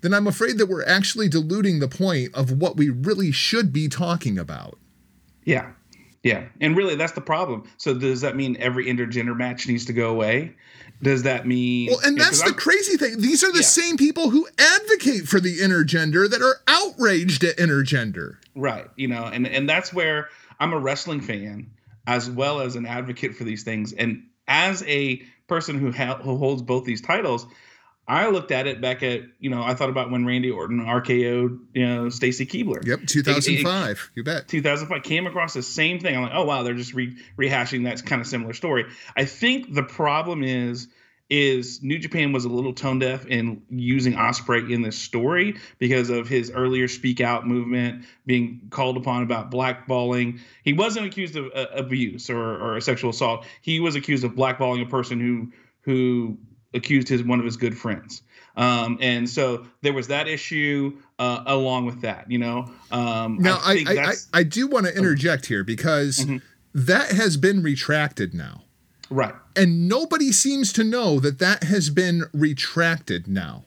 then 0.00 0.14
I'm 0.14 0.26
afraid 0.26 0.58
that 0.58 0.66
we're 0.66 0.86
actually 0.86 1.28
diluting 1.28 1.80
the 1.80 1.88
point 1.88 2.34
of 2.34 2.52
what 2.52 2.76
we 2.76 2.90
really 2.90 3.32
should 3.32 3.72
be 3.72 3.88
talking 3.88 4.38
about. 4.38 4.78
Yeah. 5.44 5.72
Yeah. 6.22 6.44
And 6.60 6.76
really, 6.76 6.94
that's 6.94 7.12
the 7.12 7.20
problem. 7.20 7.64
So, 7.78 7.94
does 7.94 8.20
that 8.20 8.36
mean 8.36 8.56
every 8.60 8.86
intergender 8.86 9.36
match 9.36 9.66
needs 9.66 9.86
to 9.86 9.92
go 9.92 10.10
away? 10.10 10.54
Does 11.02 11.24
that 11.24 11.48
mean. 11.48 11.90
Well, 11.90 11.98
and 12.04 12.16
that's 12.16 12.42
the 12.42 12.50
I'm, 12.50 12.54
crazy 12.54 12.96
thing. 12.96 13.20
These 13.20 13.42
are 13.42 13.50
the 13.50 13.58
yeah. 13.58 13.64
same 13.64 13.96
people 13.96 14.30
who 14.30 14.46
advocate 14.56 15.26
for 15.26 15.40
the 15.40 15.58
intergender 15.58 16.30
that 16.30 16.40
are 16.40 16.60
outraged 16.68 17.42
at 17.42 17.56
intergender. 17.56 18.36
Right. 18.54 18.86
You 18.94 19.08
know, 19.08 19.24
and, 19.24 19.48
and 19.48 19.68
that's 19.68 19.92
where 19.92 20.28
I'm 20.60 20.72
a 20.72 20.78
wrestling 20.78 21.20
fan 21.20 21.68
as 22.06 22.28
well 22.30 22.60
as 22.60 22.76
an 22.76 22.86
advocate 22.86 23.34
for 23.34 23.44
these 23.44 23.62
things. 23.62 23.92
And 23.92 24.28
as 24.48 24.82
a 24.86 25.22
person 25.46 25.78
who, 25.78 25.92
ha- 25.92 26.18
who 26.22 26.36
holds 26.36 26.62
both 26.62 26.84
these 26.84 27.00
titles, 27.00 27.46
I 28.06 28.28
looked 28.28 28.50
at 28.50 28.66
it 28.66 28.80
back 28.80 29.02
at 29.02 29.22
you 29.38 29.48
know 29.48 29.62
I 29.62 29.74
thought 29.74 29.88
about 29.88 30.10
when 30.10 30.26
Randy 30.26 30.50
Orton 30.50 30.80
RKO'd 30.80 31.60
you 31.72 31.86
know 31.86 32.08
Stacy 32.08 32.46
Keibler. 32.46 32.84
Yep, 32.84 33.06
2005. 33.06 33.90
It, 33.90 33.92
it, 33.92 33.98
you 34.16 34.24
bet. 34.24 34.48
2005 34.48 35.02
came 35.02 35.26
across 35.26 35.54
the 35.54 35.62
same 35.62 36.00
thing. 36.00 36.16
I'm 36.16 36.22
like, 36.22 36.32
oh 36.34 36.44
wow, 36.44 36.62
they're 36.64 36.74
just 36.74 36.94
re- 36.94 37.16
rehashing 37.38 37.84
that 37.84 38.04
kind 38.04 38.20
of 38.20 38.26
similar 38.26 38.54
story. 38.54 38.86
I 39.16 39.24
think 39.24 39.72
the 39.72 39.84
problem 39.84 40.42
is 40.42 40.88
is 41.32 41.82
New 41.82 41.98
Japan 41.98 42.30
was 42.30 42.44
a 42.44 42.48
little 42.50 42.74
tone 42.74 42.98
deaf 42.98 43.24
in 43.24 43.62
using 43.70 44.12
Ospreay 44.12 44.70
in 44.70 44.82
this 44.82 44.98
story 44.98 45.56
because 45.78 46.10
of 46.10 46.28
his 46.28 46.50
earlier 46.50 46.86
speak 46.88 47.22
out 47.22 47.48
movement, 47.48 48.04
being 48.26 48.60
called 48.68 48.98
upon 48.98 49.22
about 49.22 49.50
blackballing. 49.50 50.40
He 50.62 50.74
wasn't 50.74 51.06
accused 51.06 51.34
of 51.36 51.50
uh, 51.54 51.68
abuse 51.74 52.28
or, 52.28 52.76
or 52.76 52.80
sexual 52.82 53.10
assault. 53.10 53.46
He 53.62 53.80
was 53.80 53.96
accused 53.96 54.24
of 54.24 54.32
blackballing 54.32 54.82
a 54.82 54.86
person 54.86 55.18
who 55.18 55.50
who 55.90 56.36
accused 56.74 57.08
his 57.08 57.22
one 57.22 57.38
of 57.38 57.46
his 57.46 57.56
good 57.56 57.78
friends. 57.78 58.20
Um, 58.54 58.98
and 59.00 59.28
so 59.28 59.66
there 59.80 59.94
was 59.94 60.08
that 60.08 60.28
issue 60.28 60.98
uh, 61.18 61.44
along 61.46 61.86
with 61.86 62.02
that, 62.02 62.30
you 62.30 62.38
know. 62.38 62.70
Um, 62.90 63.38
now 63.38 63.58
I 63.62 63.84
I, 63.86 63.92
I, 63.92 64.14
I, 64.34 64.42
do 64.42 64.66
want 64.66 64.84
to 64.84 64.94
interject 64.94 65.46
here 65.46 65.64
because 65.64 66.18
mm-hmm. 66.18 66.36
that 66.74 67.12
has 67.12 67.38
been 67.38 67.62
retracted 67.62 68.34
now. 68.34 68.64
Right. 69.12 69.34
And 69.54 69.88
nobody 69.88 70.32
seems 70.32 70.72
to 70.72 70.84
know 70.84 71.20
that 71.20 71.38
that 71.38 71.64
has 71.64 71.90
been 71.90 72.24
retracted 72.32 73.28
now. 73.28 73.64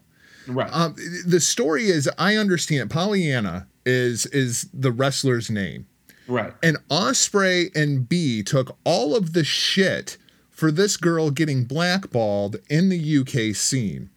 Right. 0.47 0.69
Um, 0.73 0.95
the 1.25 1.39
story 1.39 1.85
is, 1.85 2.09
I 2.17 2.35
understand 2.35 2.89
Pollyanna 2.89 3.67
is 3.85 4.25
is 4.27 4.67
the 4.73 4.91
wrestler's 4.91 5.49
name. 5.49 5.85
Right. 6.27 6.53
And 6.63 6.77
Ospreay 6.89 7.75
and 7.75 8.09
Bea 8.09 8.41
took 8.41 8.75
all 8.83 9.15
of 9.15 9.33
the 9.33 9.43
shit 9.43 10.17
for 10.49 10.71
this 10.71 10.97
girl 10.97 11.29
getting 11.29 11.65
blackballed 11.65 12.57
in 12.67 12.89
the 12.89 13.17
UK 13.19 13.55
scene. 13.55 14.09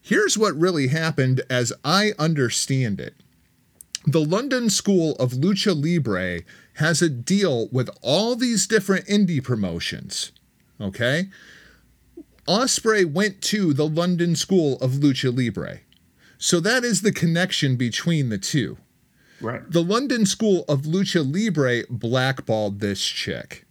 Here's 0.00 0.38
what 0.38 0.56
really 0.56 0.88
happened 0.88 1.42
as 1.50 1.72
I 1.84 2.12
understand 2.18 3.00
it. 3.00 3.14
The 4.06 4.24
London 4.24 4.70
School 4.70 5.14
of 5.16 5.32
Lucha 5.32 5.74
Libre 5.74 6.40
has 6.74 7.02
a 7.02 7.10
deal 7.10 7.68
with 7.68 7.90
all 8.00 8.34
these 8.34 8.66
different 8.66 9.06
indie 9.06 9.44
promotions 9.44 10.32
okay? 10.80 11.28
Ospreay 12.48 13.10
went 13.10 13.42
to 13.42 13.72
the 13.72 13.86
London 13.86 14.34
School 14.34 14.76
of 14.78 14.92
Lucha 14.92 15.36
Libre. 15.36 15.80
So 16.38 16.58
that 16.60 16.84
is 16.84 17.02
the 17.02 17.12
connection 17.12 17.76
between 17.76 18.28
the 18.28 18.38
two. 18.38 18.78
Right. 19.40 19.62
The 19.70 19.82
London 19.82 20.26
School 20.26 20.64
of 20.68 20.82
Lucha 20.82 21.22
Libre 21.22 21.84
blackballed 21.88 22.80
this 22.80 23.04
chick. 23.04 23.66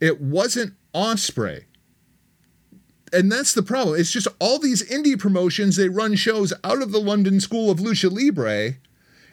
It 0.00 0.20
wasn't 0.20 0.74
Ospreay. 0.94 1.64
And 3.12 3.30
that's 3.30 3.52
the 3.52 3.62
problem. 3.62 3.98
It's 3.98 4.12
just 4.12 4.28
all 4.38 4.58
these 4.58 4.88
indie 4.88 5.18
promotions, 5.18 5.76
they 5.76 5.88
run 5.88 6.14
shows 6.14 6.52
out 6.62 6.80
of 6.80 6.92
the 6.92 7.00
London 7.00 7.40
School 7.40 7.70
of 7.70 7.78
Lucha 7.78 8.10
Libre, 8.10 8.76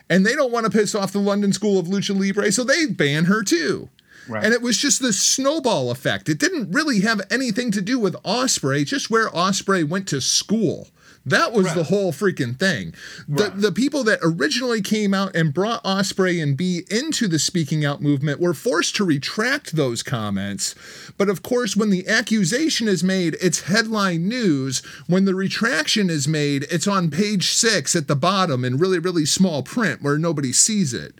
and 0.10 0.26
they 0.26 0.36
don't 0.36 0.51
want 0.51 0.66
to 0.66 0.72
piss 0.72 0.95
off 0.95 1.12
the 1.12 1.20
London 1.20 1.53
School 1.53 1.80
of 1.80 1.88
Lucha 1.88 2.18
Libre, 2.18 2.51
so 2.51 2.64
they 2.64 2.88
ban 2.88 3.26
her 3.26 3.43
too. 3.43 3.89
Right. 4.28 4.43
And 4.43 4.53
it 4.53 4.61
was 4.61 4.78
just 4.78 5.01
this 5.01 5.19
snowball 5.19 5.91
effect. 5.91 6.30
It 6.30 6.39
didn't 6.39 6.71
really 6.71 7.01
have 7.01 7.21
anything 7.30 7.71
to 7.71 7.82
do 7.82 7.99
with 7.99 8.15
Ospreay, 8.23 8.86
just 8.86 9.09
where 9.09 9.30
Ospreay 9.30 9.88
went 9.88 10.07
to 10.09 10.21
school. 10.21 10.89
That 11.25 11.51
was 11.51 11.73
the 11.73 11.84
whole 11.84 12.13
freaking 12.13 12.57
thing. 12.57 12.93
The 13.28 13.43
Right. 13.49 13.59
the 13.61 13.71
people 13.73 14.05
that 14.05 14.19
originally 14.23 14.82
came 14.82 15.13
out 15.13 15.36
and 15.36 15.53
brought 15.53 15.84
Ospreay 15.84 16.41
and 16.41 16.55
Bea 16.55 16.86
into 16.89 17.28
the 17.28 17.38
speaking 17.38 17.84
out 17.84 18.01
movement 18.01 18.39
were 18.39 18.53
forced 18.53 18.95
to 18.95 19.03
retract 19.03 19.75
those 19.75 20.03
comments. 20.03 20.73
But 21.17 21.28
of 21.28 21.43
course, 21.43 21.75
when 21.75 21.89
the 21.89 22.07
accusation 22.07 22.88
is 22.88 23.03
made, 23.03 23.36
it's 23.41 23.63
headline 23.63 24.30
news. 24.30 24.82
When 25.07 25.25
the 25.25 25.36
retraction 25.36 26.09
is 26.09 26.30
made, 26.30 26.65
it's 26.71 26.88
on 26.88 27.09
page 27.09 27.49
six 27.51 27.93
at 27.93 28.07
the 28.07 28.15
bottom 28.15 28.63
in 28.63 28.78
really, 28.78 28.99
really 28.99 29.25
small 29.25 29.63
print 29.63 30.01
where 30.01 30.17
nobody 30.17 30.53
sees 30.53 30.93
it. 30.93 31.15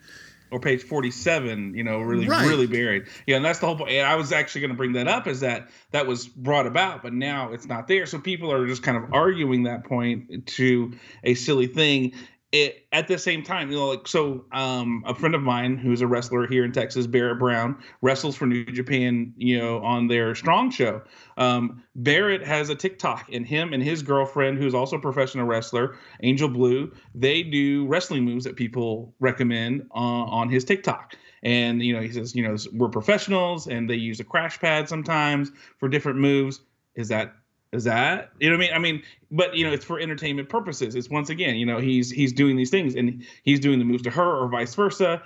Or 0.52 0.60
page 0.60 0.84
47 0.84 1.74
you 1.76 1.84
know 1.84 2.00
really 2.00 2.28
Right. 2.28 2.48
really 2.48 2.68
buried 2.68 3.06
yeah 3.26 3.36
and 3.38 3.45
that's 3.45 3.60
the 3.60 3.66
whole 3.66 3.76
point. 3.76 3.89
point 3.89 3.98
and 4.00 4.08
i 4.08 4.16
was 4.16 4.32
actually 4.32 4.62
going 4.62 4.72
to 4.72 4.78
bring 4.78 4.93
that 4.93 5.08
up 5.08 5.28
is 5.28 5.41
that 5.41 5.70
that 5.91 6.08
was 6.08 6.28
brought 6.28 6.68
about 6.68 7.04
but 7.04 7.14
now 7.14 7.52
it's 7.52 7.66
not 7.66 7.88
there 7.88 8.06
so 8.06 8.20
people 8.20 8.52
are 8.52 8.66
just 8.68 8.84
kind 8.84 8.98
of 8.98 9.14
arguing 9.14 9.64
that 9.64 9.84
point 9.84 10.45
to 10.48 10.93
a 11.24 11.34
silly 11.36 11.68
thing 11.68 12.14
it, 12.54 12.88
at 12.93 13.10
the 13.10 13.18
same 13.18 13.43
time, 13.43 13.70
you 13.70 13.78
know, 13.78 13.89
like 13.89 14.08
so, 14.08 14.45
um, 14.54 15.04
a 15.06 15.14
friend 15.14 15.36
of 15.36 15.41
mine 15.41 15.78
who's 15.78 16.00
a 16.00 16.08
wrestler 16.08 16.48
here 16.48 16.64
in 16.64 16.72
Texas, 16.72 17.06
Barrett 17.06 17.39
Brown, 17.39 17.78
wrestles 18.02 18.38
for 18.38 18.45
New 18.45 18.64
Japan, 18.66 19.34
you 19.36 19.58
know, 19.58 19.84
on 19.84 20.08
their 20.08 20.34
Strong 20.34 20.72
show. 20.72 21.02
Um, 21.36 21.84
Barrett 21.95 22.45
has 22.45 22.70
a 22.70 22.76
TikTok, 22.76 23.30
and 23.34 23.45
him 23.45 23.74
and 23.74 23.84
his 23.84 24.02
girlfriend, 24.02 24.60
who's 24.60 24.74
also 24.74 24.95
a 24.95 25.02
professional 25.02 25.45
wrestler, 25.45 25.98
Angel 26.24 26.48
Blue, 26.48 26.93
they 27.14 27.43
do 27.43 27.86
wrestling 27.88 28.24
moves 28.24 28.45
that 28.45 28.56
people 28.56 29.14
recommend 29.20 29.82
uh, 29.91 29.95
on 29.95 30.50
his 30.50 30.64
TikTok. 30.64 31.16
And 31.43 31.84
you 31.84 31.93
know, 31.93 32.02
he 32.02 32.12
says, 32.12 32.34
you 32.34 32.48
know, 32.48 32.56
we're 32.74 32.89
professionals, 32.89 33.68
and 33.68 33.89
they 33.89 33.95
use 33.95 34.22
a 34.22 34.24
crash 34.24 34.58
pad 34.60 34.88
sometimes 34.88 35.52
for 35.80 35.89
different 35.89 36.20
moves. 36.20 36.62
Is 36.95 37.10
that 37.10 37.34
is 37.78 37.86
that 37.86 38.32
you 38.40 38.50
know 38.50 38.58
what 38.58 38.66
I 38.66 38.68
mean? 38.68 38.76
I 38.76 38.80
mean, 38.80 39.04
but 39.32 39.56
you 39.56 39.66
know, 39.66 39.72
it's 39.72 39.86
for 39.86 40.00
entertainment 40.00 40.50
purposes. 40.50 40.96
It's 40.96 41.10
once 41.10 41.30
again, 41.30 41.56
you 41.56 41.66
know, 41.66 41.78
he's 41.78 42.12
he's 42.12 42.34
doing 42.34 42.58
these 42.58 42.70
things 42.70 42.96
and 42.96 43.26
he's 43.44 43.60
doing 43.60 43.80
the 43.80 43.86
moves 43.86 44.04
to 44.04 44.10
her 44.10 44.44
or 44.44 44.50
vice 44.50 44.76
versa. 44.76 45.24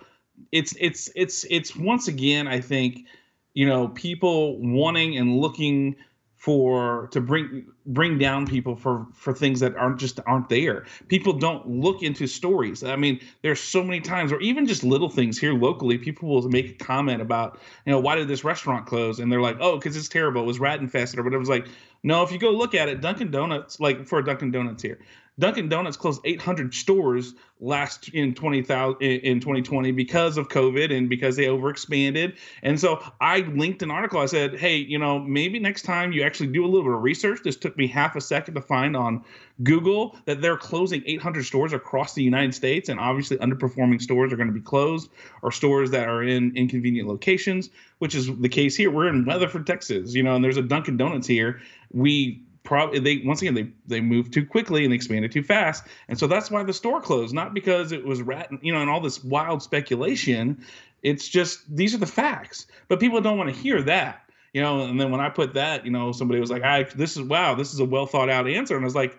It's 0.52 0.76
it's 0.80 1.10
it's 1.16 1.46
it's 1.50 1.76
once 1.76 2.08
again, 2.08 2.48
I 2.48 2.60
think, 2.60 3.06
you 3.54 3.68
know, 3.68 3.88
people 3.88 4.60
wanting 4.60 5.18
and 5.18 5.38
looking 5.38 5.96
for 6.42 7.08
to 7.12 7.22
bring 7.22 7.64
bring 7.86 8.18
down 8.18 8.48
people 8.48 8.76
for 8.76 9.06
for 9.14 9.32
things 9.32 9.60
that 9.60 9.76
aren't 9.76 10.00
just 10.00 10.20
aren't 10.26 10.50
there. 10.50 10.88
People 11.08 11.34
don't 11.34 11.70
look 11.70 12.02
into 12.02 12.26
stories. 12.26 12.84
I 12.84 12.96
mean, 12.96 13.20
there's 13.44 13.60
so 13.60 13.84
many 13.84 14.02
times, 14.02 14.32
or 14.32 14.40
even 14.40 14.66
just 14.66 14.84
little 14.84 15.08
things 15.08 15.38
here 15.38 15.54
locally, 15.54 16.00
people 16.00 16.30
will 16.30 16.42
make 16.50 16.70
a 16.72 16.84
comment 16.84 17.22
about, 17.22 17.60
you 17.86 17.92
know, 17.92 18.00
why 18.00 18.16
did 18.16 18.28
this 18.28 18.44
restaurant 18.44 18.88
close? 18.88 19.20
And 19.20 19.32
they're 19.32 19.40
like, 19.40 19.58
oh, 19.60 19.78
because 19.78 19.96
it's 19.96 20.10
terrible. 20.10 20.42
It 20.42 20.48
was 20.48 20.60
rat 20.60 20.80
infested 20.80 21.20
or 21.20 21.24
whatever. 21.24 21.42
It's 21.42 21.50
like, 21.50 21.68
no, 22.02 22.24
if 22.24 22.32
you 22.32 22.40
go 22.40 22.50
look 22.50 22.74
at 22.74 22.90
it, 22.90 23.02
Dunkin' 23.02 23.30
Donuts, 23.30 23.80
like 23.80 24.08
for 24.08 24.20
Dunkin' 24.24 24.50
Donuts 24.50 24.82
here, 24.82 24.98
Dunkin' 25.42 25.70
Donuts 25.70 25.98
closed 25.98 26.22
800 26.24 26.74
stores 26.74 27.34
last 27.60 28.10
in 28.10 28.36
20,000 28.36 29.02
in 29.02 29.20
in 29.22 29.40
2020 29.40 29.92
because 29.92 30.38
of 30.38 30.50
COVID 30.50 30.96
and 30.96 31.10
because 31.10 31.36
they 31.36 31.46
overexpanded. 31.46 32.38
And 32.62 32.80
so 32.80 33.04
I 33.20 33.40
linked 33.40 33.82
an 33.82 33.90
article. 33.90 34.20
I 34.20 34.28
said, 34.28 34.56
hey, 34.56 34.78
you 34.78 35.00
know, 35.00 35.18
maybe 35.18 35.58
next 35.58 35.82
time 35.82 36.12
you 36.12 36.22
actually 36.22 36.48
do 36.48 36.64
a 36.64 36.68
little 36.68 36.84
bit 36.84 36.94
of 36.94 37.02
research. 37.02 37.40
This 37.44 37.56
took 37.56 37.76
me 37.76 37.88
half 37.88 38.16
a 38.16 38.22
second 38.22 38.54
to 38.54 38.62
find 38.62 38.96
on 38.96 39.24
Google 39.64 40.16
that 40.26 40.42
they're 40.42 40.58
closing 40.58 41.02
800 41.08 41.44
stores 41.44 41.74
across 41.74 42.14
the 42.14 42.24
United 42.24 42.54
States, 42.54 42.90
and 42.90 43.00
obviously 43.00 43.38
underperforming 43.38 44.00
stores 44.00 44.32
are 44.32 44.36
going 44.36 44.48
to 44.48 44.54
be 44.54 44.62
closed, 44.62 45.10
or 45.42 45.52
stores 45.52 45.90
that 45.92 46.08
are 46.08 46.22
in 46.22 46.56
inconvenient 46.56 47.08
locations, 47.08 47.70
which 47.98 48.14
is 48.14 48.30
the 48.38 48.50
case 48.50 48.76
here. 48.76 48.92
We're 48.92 49.08
in 49.08 49.26
Weatherford, 49.26 49.66
Texas, 49.66 50.14
you 50.14 50.24
know, 50.24 50.36
and 50.36 50.44
there's 50.44 50.58
a 50.58 50.62
Dunkin' 50.62 50.98
Donuts 50.98 51.28
here. 51.28 51.62
We 51.92 52.44
probably 52.64 53.00
they 53.00 53.18
once 53.26 53.42
again 53.42 53.54
they 53.54 53.72
they 53.88 54.02
moved 54.02 54.34
too 54.34 54.46
quickly 54.46 54.84
and 54.84 54.92
they 54.92 54.96
expanded 54.96 55.32
too 55.32 55.44
fast, 55.44 55.84
and 56.08 56.18
so 56.18 56.28
that's 56.28 56.52
why 56.52 56.64
the 56.64 56.74
store 56.74 57.02
closed. 57.02 57.34
Not 57.34 57.54
because 57.54 57.92
it 57.92 58.06
was 58.06 58.22
rat, 58.22 58.50
you 58.62 58.74
know, 58.74 58.82
and 58.82 58.90
all 58.90 59.02
this 59.02 59.24
wild 59.24 59.62
speculation. 59.64 60.64
It's 61.04 61.28
just 61.28 61.76
these 61.76 61.96
are 61.96 61.98
the 61.98 62.06
facts, 62.06 62.68
but 62.88 63.00
people 63.00 63.22
don't 63.22 63.38
want 63.38 63.54
to 63.54 63.60
hear 63.60 63.82
that. 63.84 64.22
You 64.54 64.62
know, 64.62 64.82
and 64.82 65.00
then 65.00 65.12
when 65.12 65.22
I 65.22 65.30
put 65.30 65.54
that, 65.54 65.86
you 65.86 65.92
know, 65.92 66.12
somebody 66.12 66.40
was 66.40 66.52
like, 66.52 66.64
"I 66.64 66.84
this 66.84 67.16
is 67.16 67.24
wow, 67.24 67.56
this 67.56 67.74
is 67.74 67.80
a 67.80 67.86
well 67.86 68.06
thought 68.06 68.30
out 68.30 68.48
answer," 68.48 68.76
and 68.76 68.84
I 68.84 68.86
was 68.86 68.96
like, 68.96 69.18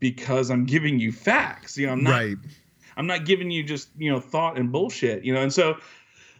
"Because 0.00 0.50
I'm 0.50 0.66
giving 0.66 0.98
you 0.98 1.12
facts. 1.12 1.78
You 1.78 1.86
know, 1.86 1.92
I'm 1.92 2.02
not 2.02 2.10
right. 2.10 2.36
I'm 2.96 3.06
not 3.06 3.24
giving 3.24 3.50
you 3.50 3.62
just 3.62 3.88
you 3.96 4.10
know 4.10 4.20
thought 4.20 4.58
and 4.58 4.72
bullshit. 4.72 5.24
You 5.24 5.34
know, 5.34 5.42
and 5.42 5.52
so, 5.52 5.78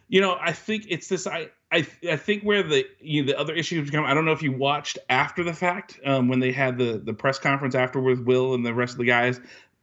you 0.09 0.21
know, 0.21 0.37
I 0.39 0.51
think 0.51 0.85
it's 0.89 1.07
this. 1.07 1.25
I 1.25 1.49
I 1.71 1.85
I 2.09 2.15
think 2.15 2.43
where 2.43 2.63
the 2.63 2.85
you 3.01 3.21
know, 3.21 3.27
the 3.27 3.39
other 3.39 3.53
issues 3.53 3.89
come. 3.89 4.05
I 4.05 4.13
don't 4.13 4.25
know 4.25 4.31
if 4.31 4.41
you 4.41 4.51
watched 4.51 4.97
after 5.09 5.43
the 5.43 5.53
fact 5.53 5.99
um, 6.05 6.27
when 6.29 6.39
they 6.39 6.51
had 6.51 6.77
the 6.77 6.97
the 6.97 7.13
press 7.13 7.39
conference 7.39 7.75
after 7.75 7.99
with 7.99 8.19
Will 8.19 8.53
and 8.53 8.65
the 8.65 8.73
rest 8.73 8.93
of 8.93 8.99
the 8.99 9.05
guys. 9.05 9.39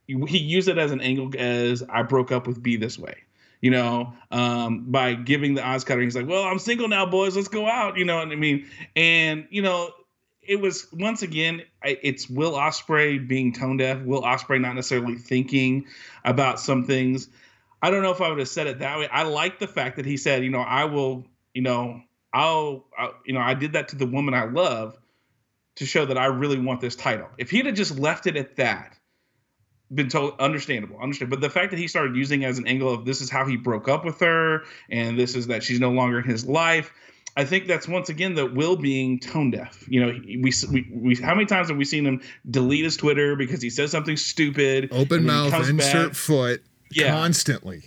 He 0.06 0.38
used 0.38 0.68
it 0.68 0.76
as 0.76 0.92
an 0.92 1.00
angle 1.00 1.30
as 1.38 1.82
I 1.82 2.02
broke 2.02 2.30
up 2.30 2.46
with 2.46 2.62
Bea 2.62 2.76
this 2.76 2.98
way. 2.98 3.16
You 3.62 3.70
know, 3.70 4.12
um, 4.30 4.84
by 4.90 5.14
giving 5.14 5.54
the 5.54 5.62
OsCutter, 5.62 6.02
he's 6.02 6.14
like, 6.14 6.28
"Well, 6.28 6.44
I'm 6.44 6.58
single 6.58 6.88
now, 6.88 7.06
boys. 7.06 7.36
Let's 7.36 7.48
go 7.48 7.66
out." 7.66 7.96
You 7.96 8.04
know 8.04 8.18
what 8.18 8.28
I 8.28 8.36
mean? 8.36 8.66
And 8.94 9.46
you 9.50 9.62
know, 9.62 9.90
it 10.42 10.60
was 10.60 10.86
once 10.92 11.22
again 11.22 11.62
it's 11.82 12.28
will 12.28 12.52
ospreay 12.52 13.26
being 13.26 13.52
tone 13.52 13.76
deaf 13.76 14.02
will 14.02 14.22
ospreay 14.22 14.60
not 14.60 14.74
necessarily 14.74 15.16
thinking 15.16 15.86
about 16.24 16.60
some 16.60 16.84
things 16.84 17.28
i 17.82 17.90
don't 17.90 18.02
know 18.02 18.10
if 18.10 18.20
i 18.20 18.28
would 18.28 18.38
have 18.38 18.48
said 18.48 18.66
it 18.66 18.80
that 18.80 18.98
way 18.98 19.08
i 19.08 19.22
like 19.22 19.58
the 19.58 19.66
fact 19.66 19.96
that 19.96 20.04
he 20.04 20.16
said 20.16 20.44
you 20.44 20.50
know 20.50 20.60
i 20.60 20.84
will 20.84 21.26
you 21.54 21.62
know 21.62 22.00
i'll, 22.32 22.84
I'll 22.98 23.14
you 23.24 23.32
know 23.32 23.40
i 23.40 23.54
did 23.54 23.72
that 23.72 23.88
to 23.88 23.96
the 23.96 24.06
woman 24.06 24.34
i 24.34 24.44
love 24.44 24.98
to 25.76 25.86
show 25.86 26.04
that 26.04 26.18
i 26.18 26.26
really 26.26 26.58
want 26.58 26.80
this 26.80 26.96
title 26.96 27.28
if 27.38 27.50
he'd 27.50 27.66
have 27.66 27.74
just 27.74 27.98
left 27.98 28.26
it 28.26 28.36
at 28.36 28.56
that 28.56 28.96
been 29.94 30.08
told 30.08 30.38
understandable 30.40 30.98
understand 31.00 31.30
but 31.30 31.40
the 31.40 31.50
fact 31.50 31.70
that 31.70 31.78
he 31.78 31.88
started 31.88 32.16
using 32.16 32.44
as 32.44 32.58
an 32.58 32.66
angle 32.66 32.92
of 32.92 33.04
this 33.04 33.20
is 33.20 33.30
how 33.30 33.46
he 33.46 33.56
broke 33.56 33.88
up 33.88 34.04
with 34.04 34.18
her 34.20 34.64
and 34.90 35.18
this 35.18 35.34
is 35.34 35.46
that 35.46 35.62
she's 35.62 35.80
no 35.80 35.90
longer 35.90 36.18
in 36.18 36.24
his 36.24 36.44
life 36.44 36.92
I 37.36 37.44
think 37.44 37.66
that's 37.66 37.88
once 37.88 38.08
again 38.08 38.34
the 38.34 38.46
Will 38.46 38.76
being 38.76 39.18
tone 39.18 39.50
deaf. 39.50 39.84
You 39.88 40.06
know, 40.06 40.12
we, 40.24 40.52
we 40.70 40.88
we 40.92 41.14
how 41.16 41.34
many 41.34 41.46
times 41.46 41.68
have 41.68 41.76
we 41.76 41.84
seen 41.84 42.06
him 42.06 42.22
delete 42.48 42.84
his 42.84 42.96
Twitter 42.96 43.34
because 43.34 43.60
he 43.60 43.70
says 43.70 43.90
something 43.90 44.16
stupid, 44.16 44.90
Open 44.92 45.00
and 45.00 45.10
then 45.10 45.20
he 45.20 45.50
mouth, 45.50 45.68
insert 45.68 46.08
back 46.10 46.16
foot 46.16 46.64
Yeah. 46.92 47.10
constantly. 47.10 47.82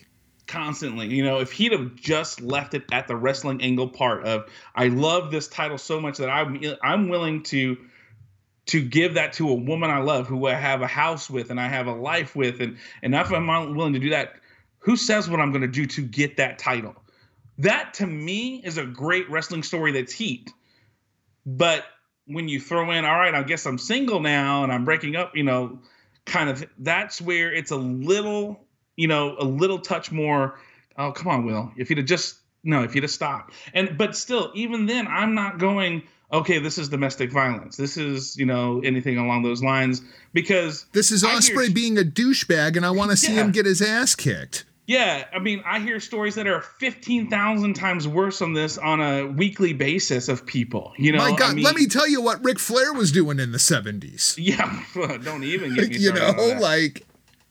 Constantly. 0.48 1.08
You 1.08 1.24
know, 1.24 1.40
if 1.40 1.52
he'd 1.52 1.72
have 1.72 1.96
just 1.96 2.42
left 2.42 2.74
it 2.74 2.84
at 2.92 3.08
the 3.08 3.16
wrestling 3.16 3.62
angle 3.62 3.90
part 3.90 4.24
of 4.26 4.50
I 4.76 4.88
love 4.88 5.32
this 5.32 5.48
title 5.48 5.78
so 5.78 6.00
much 6.00 6.18
that 6.18 6.30
I'm 6.30 6.62
I'm 6.82 7.10
willing 7.10 7.44
to 7.44 7.78
to 8.68 8.82
give 8.82 9.14
that 9.14 9.34
to 9.34 9.50
a 9.50 9.54
woman 9.54 9.90
I 9.90 10.00
love 10.00 10.28
who 10.28 10.48
I 10.48 10.54
have 10.54 10.82
a 10.82 10.88
house 10.88 11.30
with 11.30 11.52
and 11.52 11.60
I 11.60 11.68
have 11.68 11.88
a 11.88 11.94
life 11.94 12.36
with 12.36 12.60
and 12.62 12.78
and 13.02 13.16
if 13.16 13.32
I'm 13.32 13.46
not 13.46 13.74
willing 13.76 13.94
to 13.94 14.00
do 14.00 14.10
that, 14.12 14.34
who 14.80 14.96
says 14.96 15.30
what 15.30 15.40
I'm 15.40 15.52
going 15.52 15.62
to 15.62 15.68
do 15.68 15.86
to 15.86 16.02
get 16.02 16.38
that 16.38 16.60
title? 16.60 16.96
That 17.60 17.96
to 17.96 18.08
me 18.08 18.62
is 18.64 18.78
a 18.78 18.86
great 18.86 19.30
wrestling 19.30 19.64
story 19.64 19.92
that's 19.92 20.14
heat. 20.14 20.52
But 21.46 21.86
when 22.26 22.48
you 22.48 22.60
throw 22.60 22.92
in, 22.92 23.06
all 23.06 23.16
right, 23.16 23.34
I 23.34 23.44
guess 23.44 23.66
I'm 23.66 23.78
single 23.78 24.20
now 24.20 24.64
and 24.64 24.72
I'm 24.72 24.86
breaking 24.86 25.16
up, 25.16 25.36
you 25.36 25.44
know, 25.44 25.80
kind 26.26 26.50
of 26.50 26.68
that's 26.78 27.22
where 27.22 27.52
it's 27.54 27.72
a 27.72 27.78
little, 27.78 28.67
you 28.98 29.08
know, 29.08 29.36
a 29.40 29.46
little 29.46 29.80
touch 29.80 30.12
more. 30.12 30.60
Oh, 30.98 31.12
come 31.14 31.28
on, 31.30 31.46
Will. 31.46 31.72
If 31.78 31.90
you'd 31.90 31.98
have 32.00 32.08
just 32.08 32.40
no, 32.64 32.84
if 32.84 32.94
you'd 32.96 33.04
have 33.06 33.12
stopped. 33.12 33.54
And 33.74 33.98
but 33.98 34.18
still, 34.18 34.52
even 34.54 34.88
then, 34.88 35.08
I'm 35.08 35.34
not 35.34 35.58
going, 35.60 36.04
okay, 36.34 36.60
this 36.60 36.78
is 36.78 36.90
domestic 36.90 37.32
violence. 37.32 37.78
This 37.78 37.96
is, 37.96 38.36
you 38.36 38.46
know, 38.46 38.82
anything 38.84 39.18
along 39.18 39.44
those 39.44 39.64
lines. 39.64 40.02
Because 40.34 40.86
This 40.92 41.12
is 41.12 41.24
I 41.24 41.30
hear- 41.30 41.38
Ospreay 41.40 41.74
being 41.74 41.98
a 41.98 42.02
douchebag, 42.04 42.76
and 42.76 42.86
I 42.86 42.92
want 42.92 43.12
to 43.12 43.18
see 43.18 43.34
Yeah. 43.34 43.46
him 43.46 43.52
get 43.52 43.66
his 43.66 43.82
ass 43.82 44.16
kicked. 44.16 44.66
Yeah, 44.86 45.26
I 45.34 45.40
mean, 45.40 45.62
I 45.66 45.80
hear 45.82 46.00
stories 46.00 46.36
that 46.36 46.48
are 46.48 46.62
fifteen 46.62 47.30
thousand 47.30 47.74
times 47.74 48.08
worse 48.08 48.42
on 48.42 48.54
this 48.54 48.78
on 48.78 49.02
a 49.02 49.26
weekly 49.28 49.74
basis 49.74 50.30
of 50.30 50.46
people. 50.46 50.94
You 50.98 51.12
know, 51.12 51.18
My 51.18 51.36
God, 51.36 51.52
I 51.52 51.54
mean, 51.56 51.66
let 51.66 51.76
me 51.76 51.88
tell 51.88 52.08
you 52.08 52.22
what 52.22 52.42
Ric 52.44 52.58
Flair 52.58 52.94
was 52.94 53.12
doing 53.12 53.38
in 53.40 53.52
the 53.52 53.58
70s. 53.58 54.36
Yeah, 54.38 54.82
don't 55.24 55.44
even 55.44 55.76
get 55.76 55.90
me 55.90 55.98
you 56.00 56.14
know, 56.14 56.58
like, 56.62 57.06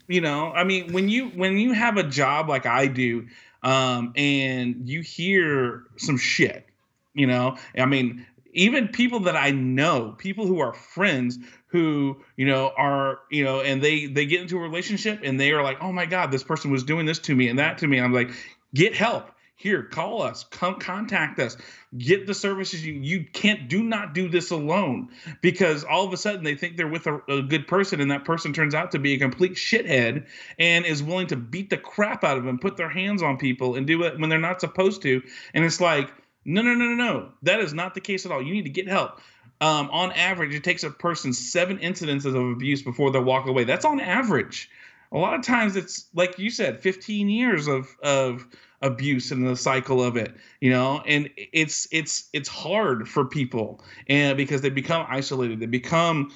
you 0.09 0.21
know 0.21 0.53
i 0.53 0.65
mean 0.65 0.93
when 0.93 1.09
you 1.09 1.29
when 1.29 1.59
you 1.59 1.73
have 1.73 1.97
a 1.97 2.03
job 2.03 2.49
like 2.49 2.67
i 2.67 2.87
do 2.87 3.27
um 3.63 4.13
and 4.17 4.89
you 4.89 5.01
hear 5.01 5.85
some 5.97 6.17
shit 6.17 6.67
you 7.15 7.27
know 7.27 7.57
i 7.77 7.87
mean 7.87 8.25
even 8.57 8.89
people 8.89 9.21
that 9.21 9.37
I 9.37 9.51
know, 9.51 10.15
people 10.17 10.47
who 10.47 10.61
are 10.61 10.73
friends 10.73 11.39
who, 11.67 12.17
you 12.37 12.47
know, 12.47 12.73
are, 12.77 13.21
you 13.31 13.45
know, 13.45 13.61
and 13.61 13.83
they 13.83 14.07
they 14.07 14.25
get 14.25 14.41
into 14.41 14.57
a 14.57 14.61
relationship 14.61 15.21
and 15.23 15.39
they 15.39 15.53
are 15.53 15.63
like, 15.63 15.77
"Oh 15.83 15.93
my 15.93 16.07
god, 16.07 16.31
this 16.31 16.43
person 16.43 16.71
was 16.71 16.83
doing 16.83 17.05
this 17.05 17.19
to 17.21 17.35
me 17.35 17.49
and 17.49 17.59
that 17.59 17.79
to 17.79 17.87
me." 17.87 18.01
I'm 18.01 18.15
like, 18.15 18.31
"Get 18.75 18.95
help 18.95 19.31
here 19.59 19.83
call 19.83 20.21
us. 20.21 20.45
Come 20.45 20.79
contact 20.79 21.39
us. 21.41 21.57
Get 21.97 22.27
the 22.27 22.35
services 22.35 22.85
you 22.85 22.93
you 22.93 23.25
can't 23.25 23.69
do 23.69 23.83
not 23.83 24.13
do 24.13 24.29
this 24.29 24.51
alone. 24.51 25.09
Because 25.41 25.83
all 25.83 26.07
of 26.07 26.13
a 26.13 26.17
sudden 26.19 26.45
they 26.45 26.55
think 26.55 26.77
they're 26.77 26.87
with 26.87 27.07
a, 27.07 27.21
a, 27.29 27.43
good 27.43 27.67
person 27.67 28.01
and 28.03 28.11
that 28.11 28.27
person 28.27 28.53
turns 28.53 28.75
out 28.75 28.93
to 28.93 28.99
be 28.99 29.15
a 29.15 29.19
complete 29.19 29.55
shithead 29.55 30.27
and 30.59 30.85
is 30.85 31.03
willing 31.03 31.27
to 31.29 31.37
beat 31.37 31.71
the 31.71 31.79
crap 31.79 32.23
out 32.23 32.37
of 32.37 32.45
them 32.45 32.59
put 32.59 32.77
their 32.77 32.91
hands 32.91 33.23
on 33.23 33.39
people 33.39 33.77
and 33.77 33.87
do 33.87 34.03
it 34.03 34.21
when 34.21 34.29
they're 34.29 34.39
not 34.39 34.61
supposed 34.61 35.01
to. 35.03 35.23
And 35.55 35.65
it's 35.65 35.81
like 35.81 36.13
no 36.45 36.61
no 36.61 36.75
no 36.75 36.85
no 36.85 36.95
no. 36.95 37.33
That 37.43 37.61
is 37.61 37.73
not 37.73 37.95
the 37.95 38.01
case 38.03 38.27
at 38.27 38.33
all. 38.33 38.43
You 38.43 38.53
need 38.53 38.65
to 38.67 38.71
get 38.71 38.89
help. 38.89 39.21
Um, 39.63 39.89
on 39.91 40.13
average 40.13 40.55
it 40.55 40.65
takes 40.65 40.85
a 40.85 40.91
person 40.91 41.33
seven 41.33 41.79
incidences 41.79 42.27
of 42.27 42.53
abuse 42.53 42.83
before 42.83 43.11
they 43.11 43.21
walk 43.21 43.47
away. 43.47 43.65
That's 43.65 43.87
on 43.87 44.01
average. 44.01 44.69
A 45.13 45.17
lot 45.17 45.33
of 45.33 45.43
times 45.43 45.77
it's 45.77 46.09
like 46.15 46.39
you 46.39 46.51
said 46.51 46.81
15 46.81 47.31
years 47.31 47.69
of 47.69 47.89
of 48.03 48.47
abuse 48.83 49.31
and 49.31 49.47
the 49.47 49.57
cycle 49.57 50.03
of 50.03 50.17
it 50.17 50.35
you 50.61 50.71
know? 50.71 51.03
And 51.07 51.31
it's 51.37 51.89
it's 51.91 52.29
it's 52.33 52.49
hard 52.49 53.09
for 53.09 53.25
people 53.25 53.81
and 54.09 54.37
because 54.37 54.61
they 54.61 54.71
become 54.71 55.07
isolated 55.09 55.61
they 55.61 55.67
become 55.67 56.33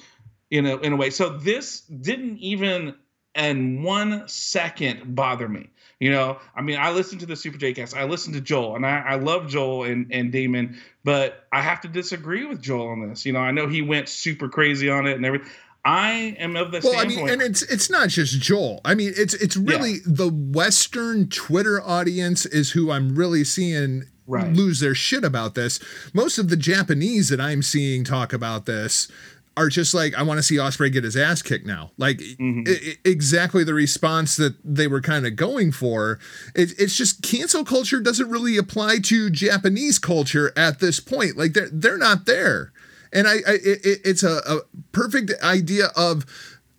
you 0.49 0.61
know 0.61 0.77
in 0.77 0.93
a 0.93 0.95
way. 0.95 1.09
So 1.09 1.37
this 1.37 1.81
didn't 1.81 2.37
even 2.39 2.95
in 3.35 3.83
one 3.83 4.27
second 4.27 5.15
bother 5.15 5.47
me 5.47 5.69
you 5.99 6.11
know? 6.11 6.37
I 6.55 6.61
mean 6.61 6.77
i 6.77 6.91
listened 6.91 7.21
to 7.21 7.25
the 7.25 7.35
super 7.35 7.57
j 7.57 7.73
cast 7.73 7.95
i 7.95 8.03
listened 8.03 8.35
to 8.35 8.41
joel 8.41 8.75
and 8.75 8.85
i, 8.85 8.99
I 8.99 9.15
love 9.15 9.47
joel 9.47 9.83
and, 9.83 10.11
and 10.11 10.31
damon 10.31 10.77
but 11.03 11.47
i 11.51 11.61
have 11.61 11.81
to 11.81 11.87
disagree 11.87 12.45
with 12.45 12.61
joel 12.61 12.89
on 12.89 13.07
this 13.07 13.25
you 13.25 13.33
know? 13.33 13.39
I 13.39 13.51
know 13.51 13.67
he 13.67 13.81
went 13.81 14.09
super 14.09 14.49
crazy 14.49 14.89
on 14.89 15.07
it 15.07 15.15
and 15.15 15.25
everything 15.25 15.49
I 15.83 16.35
am 16.37 16.55
of 16.55 16.71
the 16.71 16.81
well, 16.83 16.99
I 16.99 17.05
mean, 17.05 17.27
and 17.27 17.41
it's 17.41 17.63
it's 17.63 17.89
not 17.89 18.09
just 18.09 18.39
Joel. 18.39 18.81
I 18.85 18.93
mean, 18.93 19.13
it's 19.17 19.33
it's 19.33 19.57
really 19.57 19.93
yeah. 19.93 19.99
the 20.05 20.29
Western 20.29 21.27
Twitter 21.27 21.81
audience 21.81 22.45
is 22.45 22.71
who 22.71 22.91
I'm 22.91 23.15
really 23.15 23.43
seeing 23.43 24.03
right. 24.27 24.53
lose 24.53 24.79
their 24.79 24.93
shit 24.93 25.23
about 25.23 25.55
this. 25.55 25.79
Most 26.13 26.37
of 26.37 26.49
the 26.49 26.57
Japanese 26.57 27.29
that 27.29 27.41
I'm 27.41 27.63
seeing 27.63 28.03
talk 28.03 28.31
about 28.31 28.67
this 28.67 29.11
are 29.57 29.69
just 29.69 29.93
like, 29.93 30.13
I 30.15 30.23
want 30.23 30.37
to 30.37 30.43
see 30.43 30.55
Ospreay 30.55 30.93
get 30.93 31.03
his 31.03 31.17
ass 31.17 31.41
kicked 31.41 31.65
now. 31.65 31.91
Like 31.97 32.17
mm-hmm. 32.17 32.63
I- 32.67 32.95
exactly 33.03 33.63
the 33.63 33.73
response 33.73 34.37
that 34.37 34.55
they 34.63 34.87
were 34.87 35.01
kind 35.01 35.25
of 35.25 35.35
going 35.35 35.71
for. 35.71 36.19
It, 36.55 36.73
it's 36.79 36.95
just 36.95 37.21
cancel 37.23 37.65
culture 37.65 37.99
doesn't 37.99 38.29
really 38.29 38.57
apply 38.57 38.99
to 39.05 39.29
Japanese 39.29 39.99
culture 39.99 40.53
at 40.55 40.79
this 40.79 40.99
point. 40.99 41.37
Like 41.37 41.53
they're 41.53 41.69
they're 41.71 41.97
not 41.97 42.25
there 42.25 42.71
and 43.13 43.27
I, 43.27 43.35
I 43.47 43.53
it, 43.63 44.01
it's 44.03 44.23
a, 44.23 44.41
a 44.47 44.59
perfect 44.91 45.31
idea 45.43 45.87
of 45.95 46.25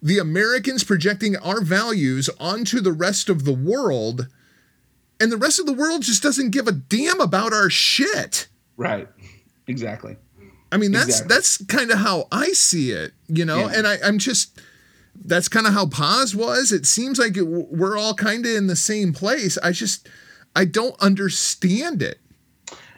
the 0.02 0.18
Americans 0.18 0.82
projecting 0.82 1.36
our 1.36 1.60
values 1.60 2.28
onto 2.40 2.80
the 2.80 2.92
rest 2.92 3.28
of 3.28 3.44
the 3.44 3.52
world, 3.52 4.28
and 5.20 5.30
the 5.30 5.36
rest 5.36 5.60
of 5.60 5.66
the 5.66 5.72
world 5.72 6.02
just 6.02 6.22
doesn't 6.22 6.50
give 6.50 6.66
a 6.66 6.72
damn 6.72 7.20
about 7.20 7.52
our 7.52 7.70
shit. 7.70 8.48
Right. 8.76 9.08
Exactly. 9.66 10.16
I 10.72 10.78
mean, 10.78 10.90
that's 10.90 11.20
exactly. 11.20 11.34
that's 11.34 11.64
kind 11.66 11.90
of 11.90 11.98
how 11.98 12.28
I 12.32 12.48
see 12.48 12.90
it, 12.90 13.12
you 13.28 13.44
know. 13.44 13.60
Yeah. 13.60 13.72
And 13.76 13.86
I, 13.86 13.98
I'm 14.02 14.18
just 14.18 14.58
that's 15.14 15.48
kind 15.48 15.66
of 15.66 15.74
how 15.74 15.86
Poz 15.86 16.34
was. 16.34 16.72
It 16.72 16.86
seems 16.86 17.18
like 17.18 17.36
it, 17.36 17.42
we're 17.42 17.96
all 17.96 18.14
kind 18.14 18.46
of 18.46 18.52
in 18.52 18.66
the 18.66 18.76
same 18.76 19.12
place. 19.12 19.58
I 19.58 19.72
just 19.72 20.08
I 20.56 20.64
don't 20.64 21.00
understand 21.00 22.02
it 22.02 22.18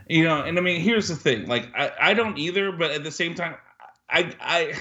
you 0.09 0.25
know 0.25 0.43
and 0.43 0.59
i 0.59 0.61
mean 0.61 0.81
here's 0.81 1.09
the 1.09 1.17
thing 1.17 1.47
like 1.47 1.69
i, 1.75 1.91
I 2.01 2.15
don't 2.15 2.39
either 2.39 2.73
but 2.73 2.91
at 2.91 3.05
the 3.05 3.11
same 3.11 3.35
time 3.35 3.57
i 4.11 4.35
i 4.41 4.75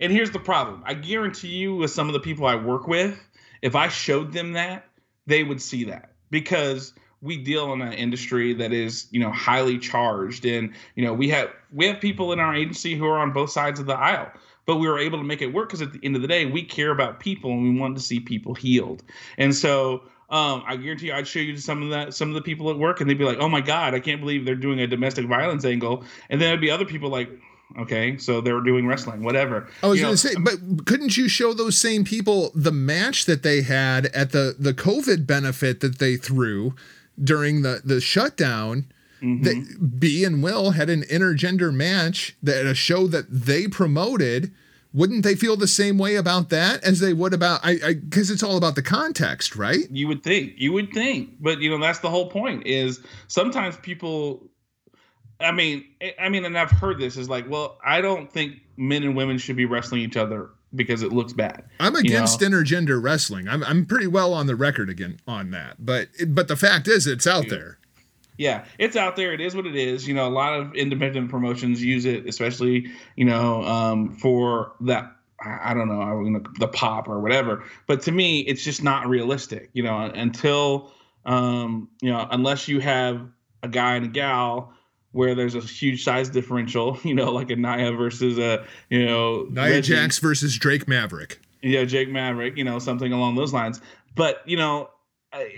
and 0.00 0.12
here's 0.12 0.30
the 0.30 0.38
problem. 0.38 0.82
I 0.84 0.94
guarantee 0.94 1.48
you 1.48 1.76
with 1.76 1.90
some 1.90 2.08
of 2.08 2.12
the 2.12 2.20
people 2.20 2.46
i 2.46 2.54
work 2.54 2.86
with 2.86 3.18
if 3.62 3.74
i 3.74 3.88
showed 3.88 4.32
them 4.32 4.52
that 4.52 4.84
they 5.26 5.42
would 5.42 5.60
see 5.60 5.84
that. 5.84 6.12
Because 6.30 6.92
we 7.22 7.42
deal 7.42 7.72
in 7.72 7.80
an 7.80 7.92
industry 7.92 8.52
that 8.54 8.72
is 8.72 9.08
you 9.10 9.20
know 9.20 9.30
highly 9.30 9.78
charged 9.78 10.44
and 10.44 10.72
you 10.94 11.04
know 11.04 11.14
we 11.14 11.28
have 11.30 11.50
we 11.72 11.86
have 11.86 12.00
people 12.00 12.32
in 12.32 12.40
our 12.40 12.54
agency 12.54 12.94
who 12.94 13.06
are 13.06 13.18
on 13.18 13.32
both 13.32 13.50
sides 13.50 13.80
of 13.80 13.86
the 13.86 13.96
aisle. 13.96 14.30
But 14.66 14.76
we 14.76 14.88
were 14.88 14.98
able 14.98 15.18
to 15.18 15.24
make 15.24 15.42
it 15.42 15.52
work 15.52 15.68
because 15.68 15.80
at 15.80 15.92
the 15.92 16.00
end 16.02 16.16
of 16.16 16.22
the 16.22 16.28
day 16.28 16.44
we 16.46 16.62
care 16.62 16.90
about 16.90 17.20
people 17.20 17.52
and 17.52 17.62
we 17.62 17.80
want 17.80 17.96
to 17.96 18.02
see 18.02 18.18
people 18.18 18.54
healed. 18.54 19.02
And 19.38 19.54
so 19.54 20.02
um, 20.28 20.64
I 20.66 20.76
guarantee 20.76 21.06
you, 21.06 21.12
I'd 21.12 21.28
show 21.28 21.38
you 21.38 21.56
some 21.56 21.82
of 21.84 21.90
that, 21.90 22.12
some 22.12 22.28
of 22.28 22.34
the 22.34 22.42
people 22.42 22.68
at 22.70 22.78
work, 22.78 23.00
and 23.00 23.08
they'd 23.08 23.18
be 23.18 23.24
like, 23.24 23.38
"Oh 23.38 23.48
my 23.48 23.60
god, 23.60 23.94
I 23.94 24.00
can't 24.00 24.20
believe 24.20 24.44
they're 24.44 24.56
doing 24.56 24.80
a 24.80 24.86
domestic 24.86 25.26
violence 25.26 25.64
angle," 25.64 26.04
and 26.30 26.40
then 26.40 26.48
there'd 26.48 26.60
be 26.60 26.70
other 26.70 26.84
people 26.84 27.10
like, 27.10 27.30
"Okay, 27.78 28.16
so 28.16 28.40
they 28.40 28.52
were 28.52 28.62
doing 28.62 28.88
wrestling, 28.88 29.22
whatever." 29.22 29.68
I 29.84 29.86
was 29.86 30.00
going 30.00 30.14
to 30.14 30.16
say, 30.16 30.34
but 30.36 30.84
couldn't 30.84 31.16
you 31.16 31.28
show 31.28 31.54
those 31.54 31.78
same 31.78 32.02
people 32.02 32.50
the 32.56 32.72
match 32.72 33.26
that 33.26 33.44
they 33.44 33.62
had 33.62 34.06
at 34.06 34.32
the 34.32 34.56
the 34.58 34.74
COVID 34.74 35.28
benefit 35.28 35.78
that 35.80 35.98
they 35.98 36.16
threw 36.16 36.74
during 37.22 37.62
the 37.62 37.80
the 37.84 38.00
shutdown? 38.00 38.86
Mm-hmm. 39.22 39.44
That 39.44 40.00
Bea 40.00 40.24
and 40.24 40.42
Will 40.42 40.72
had 40.72 40.90
an 40.90 41.02
intergender 41.04 41.72
match 41.72 42.36
that 42.42 42.66
a 42.66 42.74
show 42.74 43.06
that 43.06 43.26
they 43.30 43.66
promoted 43.66 44.52
wouldn't 44.96 45.24
they 45.24 45.36
feel 45.36 45.56
the 45.56 45.68
same 45.68 45.98
way 45.98 46.16
about 46.16 46.48
that 46.48 46.82
as 46.82 47.00
they 47.00 47.12
would 47.12 47.34
about 47.34 47.60
I 47.62 47.78
I 47.84 47.94
because 47.94 48.30
it's 48.30 48.42
all 48.42 48.56
about 48.56 48.74
the 48.74 48.82
context, 48.82 49.54
right? 49.54 49.88
You 49.90 50.08
would 50.08 50.24
think. 50.24 50.54
You 50.56 50.72
would 50.72 50.92
think. 50.92 51.34
But 51.38 51.60
you 51.60 51.70
know, 51.70 51.78
that's 51.78 51.98
the 51.98 52.10
whole 52.10 52.30
point 52.30 52.66
is 52.66 53.00
sometimes 53.28 53.76
people 53.76 54.48
I 55.38 55.52
mean, 55.52 55.84
I 56.18 56.30
mean, 56.30 56.46
and 56.46 56.58
I've 56.58 56.70
heard 56.70 56.98
this 56.98 57.18
is 57.18 57.28
like, 57.28 57.48
well, 57.48 57.78
I 57.84 58.00
don't 58.00 58.32
think 58.32 58.54
men 58.78 59.02
and 59.02 59.14
women 59.14 59.36
should 59.36 59.56
be 59.56 59.66
wrestling 59.66 60.00
each 60.00 60.16
other 60.16 60.48
because 60.74 61.02
it 61.02 61.12
looks 61.12 61.34
bad. 61.34 61.64
I'm 61.78 61.94
against 61.94 62.40
you 62.40 62.48
know? 62.48 62.56
intergender 62.56 63.02
wrestling. 63.02 63.46
I'm 63.48 63.62
I'm 63.64 63.84
pretty 63.84 64.06
well 64.06 64.32
on 64.32 64.46
the 64.46 64.56
record 64.56 64.88
again 64.88 65.20
on 65.28 65.50
that. 65.50 65.76
But 65.84 66.08
but 66.28 66.48
the 66.48 66.56
fact 66.56 66.88
is, 66.88 67.06
it's 67.06 67.26
out 67.26 67.44
yeah. 67.44 67.50
there 67.50 67.78
yeah, 68.38 68.64
it's 68.78 68.96
out 68.96 69.16
there. 69.16 69.32
It 69.32 69.40
is 69.40 69.54
what 69.54 69.66
it 69.66 69.76
is. 69.76 70.06
You 70.06 70.14
know, 70.14 70.26
a 70.26 70.30
lot 70.30 70.58
of 70.58 70.74
independent 70.74 71.30
promotions 71.30 71.82
use 71.82 72.04
it, 72.04 72.26
especially 72.26 72.90
you 73.16 73.24
know 73.24 73.62
um, 73.64 74.14
for 74.16 74.72
that. 74.82 75.12
I 75.38 75.74
don't 75.74 75.88
know, 75.88 76.42
the 76.58 76.66
pop 76.66 77.08
or 77.08 77.20
whatever. 77.20 77.62
But 77.86 78.00
to 78.02 78.12
me, 78.12 78.40
it's 78.40 78.64
just 78.64 78.82
not 78.82 79.06
realistic. 79.06 79.68
You 79.74 79.82
know, 79.82 79.98
until 80.00 80.92
um, 81.26 81.90
you 82.00 82.10
know, 82.10 82.26
unless 82.30 82.68
you 82.68 82.80
have 82.80 83.28
a 83.62 83.68
guy 83.68 83.96
and 83.96 84.06
a 84.06 84.08
gal 84.08 84.72
where 85.12 85.34
there's 85.34 85.54
a 85.54 85.60
huge 85.60 86.04
size 86.04 86.28
differential. 86.28 86.98
You 87.06 87.14
know, 87.14 87.32
like 87.32 87.50
a 87.50 87.56
Nia 87.56 87.92
versus 87.92 88.38
a 88.38 88.64
you 88.90 89.04
know 89.04 89.46
Nia 89.50 89.70
Reggie. 89.70 89.94
Jax 89.94 90.18
versus 90.18 90.56
Drake 90.58 90.88
Maverick. 90.88 91.40
Yeah, 91.62 91.84
Jake 91.84 92.08
Maverick. 92.08 92.56
You 92.56 92.64
know, 92.64 92.78
something 92.78 93.12
along 93.12 93.36
those 93.36 93.52
lines. 93.52 93.80
But 94.14 94.42
you 94.46 94.56
know, 94.56 94.90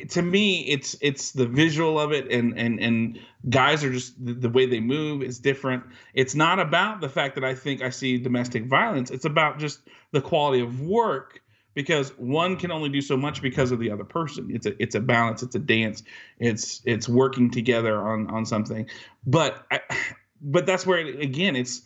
to 0.08 0.22
me 0.22 0.60
it's 0.60 0.96
it's 1.00 1.32
the 1.32 1.46
visual 1.46 1.98
of 2.00 2.12
it 2.12 2.30
and 2.30 2.58
and 2.58 2.80
and 2.80 3.18
guys 3.48 3.84
are 3.84 3.92
just 3.92 4.24
the, 4.24 4.32
the, 4.32 4.48
way 4.48 4.66
they 4.66 4.80
move 4.80 5.22
is 5.22 5.38
different. 5.38 5.84
It's 6.14 6.34
not 6.34 6.58
about 6.58 7.00
the 7.00 7.08
fact 7.08 7.34
that 7.36 7.44
i 7.44 7.54
think 7.54 7.82
i 7.82 7.90
see 7.90 8.18
domestic 8.18 8.66
violence. 8.66 9.10
It's 9.10 9.24
about 9.24 9.58
just 9.58 9.80
the 10.12 10.20
quality 10.20 10.62
of 10.62 10.80
work 10.80 11.40
because 11.74 12.10
one 12.18 12.56
can 12.56 12.72
only 12.72 12.88
do 12.88 13.00
so 13.00 13.16
much 13.16 13.40
because 13.40 13.70
of 13.70 13.78
the 13.78 13.90
other 13.90 14.04
person. 14.04 14.50
It's 14.52 14.66
a 14.66 14.82
it's 14.82 14.94
a 14.94 15.00
balance. 15.00 15.42
It's 15.42 15.54
a 15.54 15.60
dance. 15.60 16.02
It's 16.38 16.82
it's 16.84 17.08
working 17.08 17.50
together 17.50 18.00
on 18.00 18.28
on 18.30 18.44
something. 18.46 18.88
But 19.26 19.64
I, 19.70 19.80
but 20.40 20.66
that's 20.66 20.86
where 20.86 20.98
again 20.98 21.56
it's 21.56 21.82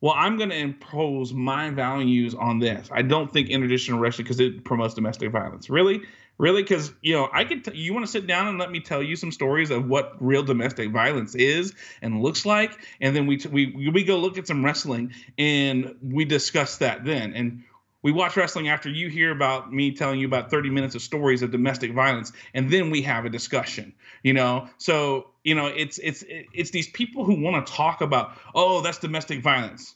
well 0.00 0.14
i'm 0.16 0.36
going 0.36 0.50
to 0.50 0.56
impose 0.56 1.32
my 1.32 1.70
values 1.70 2.34
on 2.34 2.58
this. 2.58 2.88
I 2.92 3.02
don't 3.02 3.32
think 3.32 3.48
intergender 3.48 4.00
wrestling 4.00 4.24
because 4.24 4.40
it 4.40 4.64
promotes 4.64 4.94
domestic 4.94 5.30
violence. 5.30 5.68
Really 5.68 6.02
really? 6.38 6.62
Because 6.62 6.92
you 7.02 7.14
know 7.14 7.28
i 7.32 7.44
could 7.44 7.64
t- 7.64 7.76
you 7.76 7.92
want 7.92 8.04
to 8.04 8.10
sit 8.10 8.26
down 8.26 8.48
and 8.48 8.58
let 8.58 8.70
me 8.70 8.80
tell 8.80 9.02
you 9.02 9.16
some 9.16 9.32
stories 9.32 9.70
of 9.70 9.86
what 9.88 10.14
real 10.20 10.42
domestic 10.42 10.90
violence 10.90 11.34
is 11.34 11.74
and 12.02 12.22
looks 12.22 12.44
like 12.46 12.78
and 13.00 13.14
then 13.14 13.26
we 13.26 13.36
t- 13.36 13.48
we 13.48 13.90
we 13.90 14.04
go 14.04 14.18
look 14.18 14.38
at 14.38 14.46
some 14.46 14.64
wrestling 14.64 15.12
and 15.38 15.94
we 16.02 16.24
discuss 16.24 16.78
that 16.78 17.04
then. 17.04 17.34
And 17.34 17.64
we 18.02 18.12
watch 18.12 18.36
wrestling 18.36 18.68
after 18.68 18.90
you 18.90 19.08
hear 19.08 19.30
about 19.30 19.72
me 19.72 19.92
telling 19.92 20.20
you 20.20 20.26
about 20.26 20.50
30 20.50 20.68
minutes 20.70 20.94
of 20.94 21.00
stories 21.02 21.42
of 21.42 21.50
domestic 21.50 21.92
violence 21.92 22.32
and 22.52 22.70
then 22.70 22.90
we 22.90 23.02
have 23.02 23.24
a 23.24 23.30
discussion 23.30 23.94
you 24.22 24.32
know? 24.32 24.68
So 24.78 25.30
you 25.44 25.54
know 25.54 25.66
it's 25.66 25.98
it's 25.98 26.24
it's 26.28 26.70
these 26.70 26.88
people 26.88 27.24
who 27.24 27.40
want 27.40 27.64
to 27.64 27.72
talk 27.72 28.00
about 28.00 28.32
oh 28.54 28.80
that's 28.80 28.98
domestic 28.98 29.42
violence. 29.42 29.94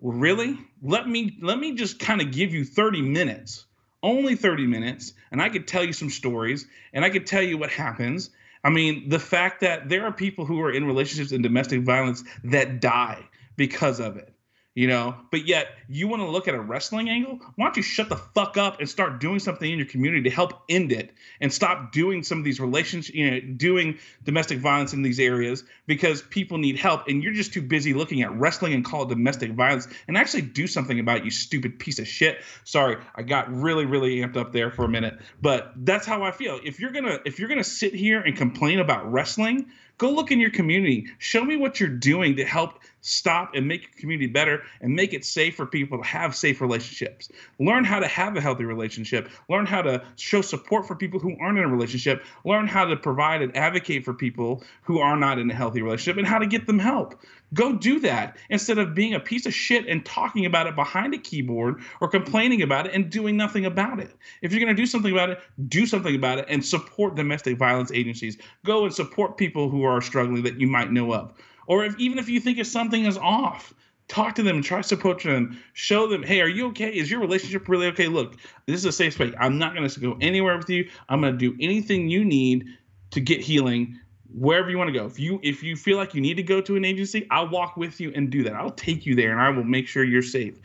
Really? 0.00 0.58
Let 0.82 1.06
me 1.06 1.38
let 1.42 1.58
me 1.58 1.74
just 1.74 2.00
kind 2.00 2.20
of 2.20 2.32
give 2.32 2.52
you 2.54 2.64
30 2.64 3.02
minutes 3.02 3.66
only 4.02 4.34
30 4.34 4.66
minutes 4.66 5.12
and 5.30 5.40
I 5.40 5.48
could 5.48 5.66
tell 5.66 5.84
you 5.84 5.92
some 5.92 6.10
stories 6.10 6.66
and 6.92 7.04
I 7.04 7.10
could 7.10 7.26
tell 7.26 7.42
you 7.42 7.58
what 7.58 7.70
happens. 7.70 8.30
I 8.62 8.70
mean, 8.70 9.08
the 9.08 9.18
fact 9.18 9.60
that 9.60 9.88
there 9.88 10.04
are 10.04 10.12
people 10.12 10.44
who 10.44 10.60
are 10.62 10.70
in 10.70 10.84
relationships 10.84 11.32
and 11.32 11.42
domestic 11.42 11.82
violence 11.82 12.24
that 12.44 12.80
die 12.80 13.28
because 13.56 14.00
of 14.00 14.16
it. 14.16 14.32
You 14.74 14.86
know? 14.86 15.16
But 15.30 15.46
yet 15.46 15.68
you 15.88 16.08
want 16.08 16.22
to 16.22 16.28
look 16.28 16.48
at 16.48 16.54
a 16.54 16.60
wrestling 16.60 17.08
angle? 17.08 17.40
Why 17.56 17.66
don't 17.66 17.76
you 17.76 17.82
shut 17.82 18.08
the 18.08 18.16
fuck 18.16 18.56
up 18.56 18.80
and 18.80 18.88
start 18.88 19.20
doing 19.20 19.38
something 19.38 19.70
in 19.70 19.78
your 19.78 19.86
community 19.86 20.22
to 20.24 20.30
help 20.30 20.62
end 20.68 20.92
it 20.92 21.12
and 21.40 21.52
stop 21.52 21.92
doing 21.92 22.22
some 22.22 22.38
of 22.38 22.44
these 22.44 22.60
relationships 22.60 23.14
you 23.14 23.30
know 23.30 23.40
doing 23.40 23.98
domestic 24.24 24.58
violence 24.58 24.92
in 24.92 25.02
these 25.02 25.18
areas 25.18 25.64
because 25.86 26.22
people 26.22 26.58
need 26.58 26.76
help 26.76 27.08
and 27.08 27.22
you're 27.22 27.32
just 27.32 27.52
too 27.52 27.62
busy 27.62 27.94
looking 27.94 28.22
at 28.22 28.32
wrestling 28.32 28.72
and 28.72 28.84
call 28.84 29.02
it 29.02 29.08
domestic 29.08 29.52
violence 29.52 29.88
and 30.06 30.16
actually 30.16 30.42
do 30.42 30.66
something 30.66 30.98
about 31.00 31.18
it, 31.18 31.24
you 31.24 31.30
stupid 31.30 31.78
piece 31.78 31.98
of 31.98 32.06
shit. 32.06 32.38
Sorry 32.64 32.96
i 33.14 33.22
got 33.22 33.52
really 33.52 33.86
really 33.86 34.18
amped 34.18 34.36
up 34.36 34.52
there 34.52 34.70
for 34.70 34.84
a 34.84 34.88
minute 34.88 35.18
but 35.40 35.72
that's 35.76 36.06
how 36.06 36.22
i 36.22 36.30
feel. 36.30 36.60
If 36.64 36.80
you're 36.80 36.92
gonna 36.92 37.18
if 37.24 37.38
you're 37.38 37.48
gonna 37.48 37.64
sit 37.64 37.94
here 37.94 38.20
and 38.20 38.36
complain 38.36 38.80
about 38.80 39.10
wrestling 39.10 39.70
go 40.00 40.10
look 40.10 40.30
in 40.30 40.40
your 40.40 40.50
community 40.50 41.06
show 41.18 41.44
me 41.44 41.56
what 41.58 41.78
you're 41.78 41.88
doing 41.88 42.34
to 42.34 42.44
help 42.44 42.80
stop 43.02 43.54
and 43.54 43.66
make 43.66 43.82
your 43.82 43.90
community 43.98 44.26
better 44.26 44.62
and 44.80 44.94
make 44.94 45.14
it 45.14 45.24
safe 45.24 45.56
for 45.56 45.66
people 45.66 45.98
to 45.98 46.04
have 46.04 46.34
safe 46.34 46.60
relationships. 46.60 47.30
Learn 47.58 47.84
how 47.84 47.98
to 47.98 48.06
have 48.06 48.36
a 48.36 48.40
healthy 48.40 48.64
relationship. 48.64 49.28
Learn 49.48 49.66
how 49.66 49.82
to 49.82 50.02
show 50.16 50.42
support 50.42 50.86
for 50.86 50.94
people 50.94 51.20
who 51.20 51.36
aren't 51.40 51.58
in 51.58 51.64
a 51.64 51.68
relationship. 51.68 52.24
Learn 52.44 52.66
how 52.66 52.84
to 52.84 52.96
provide 52.96 53.42
and 53.42 53.56
advocate 53.56 54.04
for 54.04 54.14
people 54.14 54.62
who 54.82 54.98
are 54.98 55.16
not 55.16 55.38
in 55.38 55.50
a 55.50 55.54
healthy 55.54 55.82
relationship 55.82 56.18
and 56.18 56.26
how 56.26 56.38
to 56.38 56.46
get 56.46 56.66
them 56.66 56.78
help. 56.78 57.20
Go 57.52 57.72
do 57.72 57.98
that 58.00 58.36
instead 58.48 58.78
of 58.78 58.94
being 58.94 59.14
a 59.14 59.18
piece 59.18 59.44
of 59.44 59.52
shit 59.52 59.88
and 59.88 60.06
talking 60.06 60.46
about 60.46 60.68
it 60.68 60.76
behind 60.76 61.14
a 61.14 61.18
keyboard 61.18 61.80
or 62.00 62.06
complaining 62.06 62.62
about 62.62 62.86
it 62.86 62.94
and 62.94 63.10
doing 63.10 63.36
nothing 63.36 63.66
about 63.66 63.98
it. 63.98 64.14
If 64.40 64.52
you're 64.52 64.60
going 64.60 64.74
to 64.74 64.80
do 64.80 64.86
something 64.86 65.10
about 65.10 65.30
it, 65.30 65.40
do 65.66 65.84
something 65.84 66.14
about 66.14 66.38
it 66.38 66.44
and 66.48 66.64
support 66.64 67.16
domestic 67.16 67.58
violence 67.58 67.90
agencies. 67.90 68.38
Go 68.64 68.84
and 68.84 68.94
support 68.94 69.36
people 69.36 69.68
who 69.68 69.82
are 69.82 69.89
struggling 70.00 70.42
that 70.44 70.60
you 70.60 70.66
might 70.66 70.92
know 70.92 71.12
of. 71.12 71.32
Or 71.66 71.84
if 71.84 71.98
even 71.98 72.18
if 72.18 72.28
you 72.28 72.40
think 72.40 72.58
if 72.58 72.66
something 72.66 73.04
is 73.04 73.16
off 73.16 73.74
talk 74.10 74.34
to 74.34 74.42
them 74.42 74.56
and 74.56 74.64
try 74.64 74.78
to 74.78 74.86
support 74.86 75.22
them 75.22 75.56
show 75.72 76.08
them 76.08 76.22
hey 76.22 76.40
are 76.40 76.48
you 76.48 76.66
okay? 76.68 76.90
Is 76.90 77.10
your 77.10 77.20
relationship 77.20 77.68
really 77.68 77.86
okay? 77.86 78.08
Look 78.08 78.34
this 78.66 78.76
is 78.76 78.84
a 78.84 78.92
safe 78.92 79.14
space. 79.14 79.32
I'm 79.38 79.56
not 79.56 79.74
going 79.74 79.88
to 79.88 80.00
go 80.00 80.18
anywhere 80.20 80.56
with 80.56 80.68
you. 80.68 80.90
I'm 81.08 81.20
going 81.20 81.32
to 81.32 81.38
do 81.38 81.56
anything 81.60 82.10
you 82.10 82.24
need 82.24 82.66
to 83.12 83.20
get 83.20 83.40
healing 83.40 83.98
wherever 84.34 84.68
you 84.68 84.78
want 84.78 84.88
to 84.92 84.98
go. 84.98 85.06
If 85.06 85.18
you 85.18 85.38
if 85.42 85.62
you 85.62 85.76
feel 85.76 85.96
like 85.96 86.12
you 86.12 86.20
need 86.20 86.34
to 86.34 86.42
go 86.42 86.60
to 86.60 86.76
an 86.76 86.84
agency 86.84 87.26
i'll 87.30 87.48
walk 87.48 87.76
with 87.76 88.00
you 88.00 88.12
and 88.14 88.30
do 88.30 88.42
that. 88.42 88.54
I'll 88.54 88.70
take 88.70 89.06
you 89.06 89.14
there 89.14 89.30
and 89.30 89.40
i 89.40 89.48
will 89.48 89.64
make 89.64 89.86
sure 89.86 90.02
you're 90.04 90.22
safe. 90.22 90.58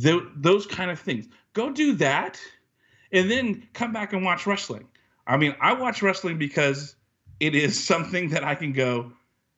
Th- 0.00 0.22
those 0.36 0.66
kind 0.66 0.90
of 0.90 0.98
things. 0.98 1.28
Go 1.52 1.70
do 1.70 1.94
that 1.94 2.40
and 3.12 3.30
then 3.30 3.66
come 3.72 3.92
back 3.92 4.12
and 4.12 4.24
watch 4.24 4.46
wrestling. 4.46 4.86
I 5.28 5.36
mean 5.36 5.54
i 5.60 5.72
watch 5.72 6.02
wrestling 6.02 6.38
because 6.38 6.96
it 7.40 7.54
is 7.54 7.82
something 7.82 8.28
that 8.28 8.44
i 8.44 8.54
can 8.54 8.72
go 8.72 9.10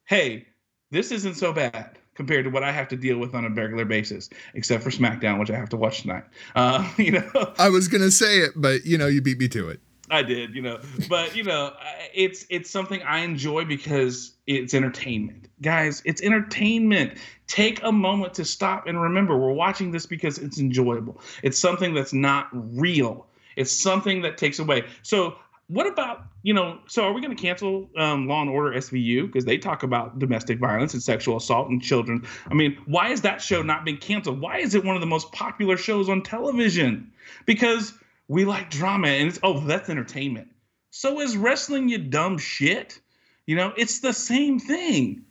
hey 0.04 0.46
this 0.90 1.10
isn't 1.10 1.34
so 1.34 1.52
bad 1.52 1.98
compared 2.14 2.44
to 2.44 2.50
what 2.50 2.62
I 2.62 2.70
have 2.70 2.88
to 2.88 2.96
deal 2.96 3.18
with 3.18 3.34
on 3.34 3.44
a 3.44 3.48
regular 3.48 3.84
basis, 3.84 4.28
except 4.54 4.84
for 4.84 4.90
SmackDown, 4.90 5.40
which 5.40 5.50
I 5.50 5.56
have 5.56 5.70
to 5.70 5.76
watch 5.76 6.02
tonight. 6.02 6.24
Uh, 6.54 6.86
you 6.98 7.12
know, 7.12 7.54
I 7.58 7.70
was 7.70 7.88
gonna 7.88 8.10
say 8.10 8.40
it, 8.40 8.52
but 8.54 8.84
you 8.84 8.98
know, 8.98 9.06
you 9.06 9.22
beat 9.22 9.38
me 9.38 9.48
to 9.48 9.70
it. 9.70 9.80
I 10.10 10.22
did, 10.22 10.54
you 10.54 10.60
know, 10.60 10.78
but 11.08 11.34
you 11.34 11.42
know, 11.42 11.72
it's 12.12 12.44
it's 12.50 12.68
something 12.68 13.02
I 13.02 13.20
enjoy 13.20 13.64
because 13.64 14.36
it's 14.46 14.74
entertainment, 14.74 15.48
guys. 15.62 16.02
It's 16.04 16.20
entertainment. 16.20 17.16
Take 17.46 17.82
a 17.82 17.90
moment 17.90 18.34
to 18.34 18.44
stop 18.44 18.86
and 18.86 19.00
remember 19.00 19.38
we're 19.38 19.52
watching 19.52 19.90
this 19.90 20.04
because 20.04 20.36
it's 20.36 20.58
enjoyable. 20.58 21.22
It's 21.42 21.58
something 21.58 21.94
that's 21.94 22.12
not 22.12 22.48
real. 22.52 23.26
It's 23.56 23.72
something 23.72 24.20
that 24.22 24.36
takes 24.36 24.58
away. 24.58 24.84
So 25.02 25.36
what 25.68 25.86
about 25.86 26.24
you 26.42 26.52
know 26.52 26.78
so 26.86 27.04
are 27.04 27.12
we 27.12 27.20
going 27.20 27.34
to 27.34 27.40
cancel 27.40 27.88
um, 27.96 28.26
law 28.26 28.42
and 28.42 28.50
order 28.50 28.76
svu 28.78 29.26
because 29.26 29.44
they 29.44 29.58
talk 29.58 29.82
about 29.82 30.18
domestic 30.18 30.58
violence 30.58 30.92
and 30.92 31.02
sexual 31.02 31.36
assault 31.36 31.68
and 31.68 31.82
children. 31.82 32.26
I 32.50 32.54
mean 32.54 32.76
why 32.86 33.10
is 33.10 33.22
that 33.22 33.40
show 33.40 33.62
not 33.62 33.84
being 33.84 33.98
canceled? 33.98 34.40
Why 34.40 34.58
is 34.58 34.74
it 34.74 34.84
one 34.84 34.96
of 34.96 35.00
the 35.00 35.06
most 35.06 35.32
popular 35.32 35.76
shows 35.76 36.08
on 36.08 36.22
television? 36.22 37.12
Because 37.46 37.94
we 38.28 38.44
like 38.44 38.70
drama 38.70 39.08
and 39.08 39.28
it's 39.28 39.38
oh 39.42 39.60
that's 39.60 39.88
entertainment. 39.88 40.48
So 40.90 41.20
is 41.20 41.36
wrestling 41.36 41.88
you 41.88 41.98
dumb 41.98 42.38
shit. 42.38 43.00
You 43.46 43.56
know 43.56 43.72
it's 43.76 44.00
the 44.00 44.12
same 44.12 44.58
thing. 44.58 45.24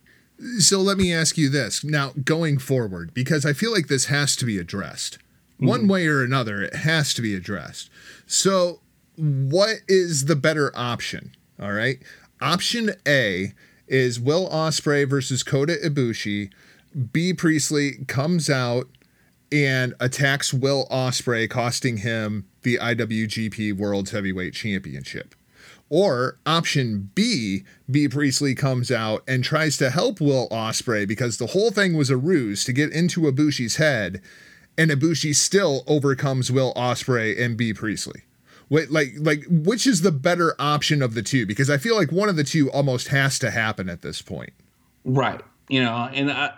So 0.57 0.79
let 0.79 0.97
me 0.97 1.13
ask 1.13 1.37
you 1.37 1.49
this. 1.49 1.83
Now 1.83 2.13
going 2.23 2.57
forward 2.57 3.13
because 3.13 3.45
i 3.45 3.53
feel 3.53 3.71
like 3.71 3.87
this 3.87 4.05
has 4.05 4.35
to 4.37 4.45
be 4.45 4.57
addressed. 4.57 5.19
Mm-hmm. 5.61 5.67
one 5.67 5.87
way 5.87 6.07
or 6.07 6.23
another 6.23 6.63
it 6.63 6.75
has 6.77 7.13
to 7.13 7.21
be 7.21 7.35
addressed. 7.35 7.91
So 8.25 8.79
what 9.15 9.77
is 9.87 10.25
the 10.25 10.35
better 10.35 10.71
option? 10.75 11.35
All 11.59 11.71
right. 11.71 11.99
Option 12.41 12.91
A 13.07 13.53
is 13.87 14.19
Will 14.19 14.49
Ospreay 14.49 15.07
versus 15.07 15.43
Kota 15.43 15.77
Ibushi. 15.83 16.51
Bea 17.13 17.33
Priestley 17.33 18.03
comes 18.07 18.49
out 18.49 18.87
and 19.51 19.93
attacks 19.99 20.53
Will 20.53 20.87
Ospreay, 20.89 21.49
costing 21.49 21.97
him 21.97 22.47
the 22.63 22.77
IWGP 22.77 23.73
World 23.73 24.09
Heavyweight 24.09 24.53
Championship. 24.53 25.35
Or 25.89 26.37
option 26.45 27.11
B, 27.15 27.63
Bea 27.89 28.07
Priestley 28.07 28.55
comes 28.55 28.89
out 28.91 29.23
and 29.27 29.43
tries 29.43 29.75
to 29.77 29.89
help 29.89 30.21
Will 30.21 30.47
Ospreay 30.49 31.05
because 31.05 31.37
the 31.37 31.47
whole 31.47 31.69
thing 31.69 31.97
was 31.97 32.09
a 32.09 32.15
ruse 32.15 32.63
to 32.63 32.71
get 32.71 32.93
into 32.93 33.21
Ibushi's 33.21 33.75
head, 33.75 34.21
and 34.77 34.89
Ibushi 34.89 35.35
still 35.35 35.83
overcomes 35.87 36.49
Will 36.49 36.73
Ospreay 36.75 37.39
and 37.39 37.57
Bea 37.57 37.73
Priestley. 37.73 38.23
Like 38.71 39.11
like 39.19 39.43
which 39.49 39.85
is 39.85 40.01
the 40.01 40.13
better 40.13 40.55
option 40.57 41.01
of 41.01 41.13
the 41.13 41.21
two? 41.21 41.45
Because 41.45 41.69
I 41.69 41.77
feel 41.77 41.97
like 41.97 42.11
one 42.11 42.29
of 42.29 42.37
the 42.37 42.43
two 42.45 42.71
almost 42.71 43.09
has 43.09 43.37
to 43.39 43.51
happen 43.51 43.89
at 43.89 44.01
this 44.01 44.21
point. 44.21 44.53
Right. 45.03 45.41
You 45.67 45.83
know, 45.83 46.09
and 46.13 46.31
I, 46.31 46.53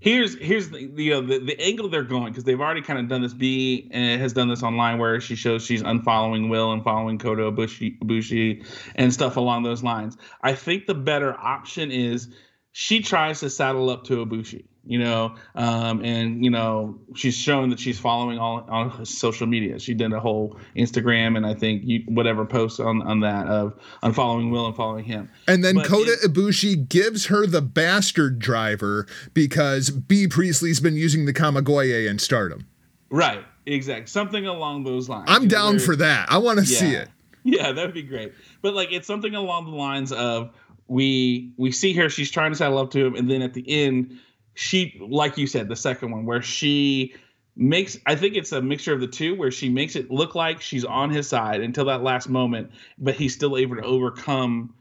here's 0.00 0.36
here's 0.38 0.70
the 0.70 0.82
you 0.82 1.10
know 1.12 1.20
the, 1.20 1.38
the 1.38 1.60
angle 1.60 1.88
they're 1.88 2.02
going 2.02 2.32
because 2.32 2.42
they've 2.42 2.60
already 2.60 2.82
kind 2.82 2.98
of 2.98 3.08
done 3.08 3.22
this. 3.22 3.32
Bea 3.32 3.88
uh, 3.94 3.96
has 4.18 4.32
done 4.32 4.48
this 4.48 4.64
online 4.64 4.98
where 4.98 5.20
she 5.20 5.36
shows 5.36 5.64
she's 5.64 5.84
unfollowing 5.84 6.50
Will 6.50 6.72
and 6.72 6.82
following 6.82 7.16
Ibushi, 7.16 8.00
Ibushi 8.00 8.66
and 8.96 9.14
stuff 9.14 9.36
along 9.36 9.62
those 9.62 9.84
lines. 9.84 10.16
I 10.42 10.54
think 10.54 10.86
the 10.86 10.94
better 10.94 11.32
option 11.32 11.92
is 11.92 12.28
she 12.72 13.02
tries 13.02 13.38
to 13.40 13.50
saddle 13.50 13.88
up 13.88 14.04
to 14.04 14.26
Ibushi 14.26 14.64
you 14.84 14.98
know, 14.98 15.36
um, 15.54 16.04
and 16.04 16.44
you 16.44 16.50
know 16.50 16.98
she's 17.14 17.36
shown 17.36 17.70
that 17.70 17.78
she's 17.78 17.98
following 17.98 18.38
all 18.38 18.66
on 18.68 19.04
social 19.06 19.46
media. 19.46 19.78
She 19.78 19.94
did 19.94 20.12
a 20.12 20.18
whole 20.18 20.58
Instagram 20.76 21.36
and 21.36 21.46
I 21.46 21.54
think 21.54 21.82
you, 21.84 22.02
whatever 22.06 22.44
post 22.44 22.80
on 22.80 23.00
on 23.02 23.20
that 23.20 23.46
of 23.46 23.74
on 24.02 24.12
following 24.12 24.50
Will 24.50 24.66
and 24.66 24.74
following 24.74 25.04
him. 25.04 25.30
And 25.46 25.62
then 25.62 25.76
but 25.76 25.86
Kota 25.86 26.16
it, 26.22 26.32
Ibushi 26.32 26.88
gives 26.88 27.26
her 27.26 27.46
the 27.46 27.62
bastard 27.62 28.38
driver 28.38 29.06
because 29.34 29.90
Bea 29.90 30.26
Priestley's 30.26 30.80
been 30.80 30.96
using 30.96 31.26
the 31.26 31.32
Kamigoye 31.32 32.08
in 32.08 32.18
Stardom. 32.18 32.66
Right, 33.08 33.44
exactly, 33.66 34.06
something 34.06 34.46
along 34.46 34.84
those 34.84 35.08
lines. 35.08 35.26
I'm 35.28 35.46
down 35.46 35.78
for 35.78 35.94
that. 35.96 36.26
I 36.30 36.38
want 36.38 36.58
to 36.58 36.64
yeah. 36.64 36.78
see 36.78 36.92
it. 36.94 37.08
Yeah, 37.44 37.72
that 37.72 37.84
would 37.84 37.94
be 37.94 38.02
great. 38.02 38.32
But 38.62 38.74
like, 38.74 38.92
it's 38.92 39.06
something 39.06 39.34
along 39.34 39.66
the 39.66 39.76
lines 39.76 40.12
of 40.12 40.50
we 40.88 41.52
we 41.56 41.72
see 41.72 41.92
her, 41.94 42.08
she's 42.08 42.30
trying 42.30 42.52
to 42.52 42.56
saddle 42.56 42.78
up 42.78 42.90
to 42.92 43.06
him, 43.06 43.14
and 43.14 43.30
then 43.30 43.42
at 43.42 43.54
the 43.54 43.64
end 43.68 44.18
she 44.54 45.00
like 45.08 45.38
you 45.38 45.46
said 45.46 45.68
the 45.68 45.76
second 45.76 46.10
one 46.10 46.24
where 46.24 46.42
she 46.42 47.14
makes 47.56 47.98
I 48.06 48.14
think 48.14 48.36
it's 48.36 48.52
a 48.52 48.62
mixture 48.62 48.92
of 48.92 49.00
the 49.00 49.06
two 49.06 49.34
where 49.34 49.50
she 49.50 49.68
makes 49.68 49.96
it 49.96 50.10
look 50.10 50.34
like 50.34 50.60
she's 50.60 50.84
on 50.84 51.10
his 51.10 51.28
side 51.28 51.60
until 51.60 51.84
that 51.86 52.02
last 52.02 52.28
moment, 52.28 52.70
but 52.98 53.14
he's 53.14 53.34
still 53.34 53.56
able 53.56 53.76
to 53.76 53.82
overcome 53.82 54.74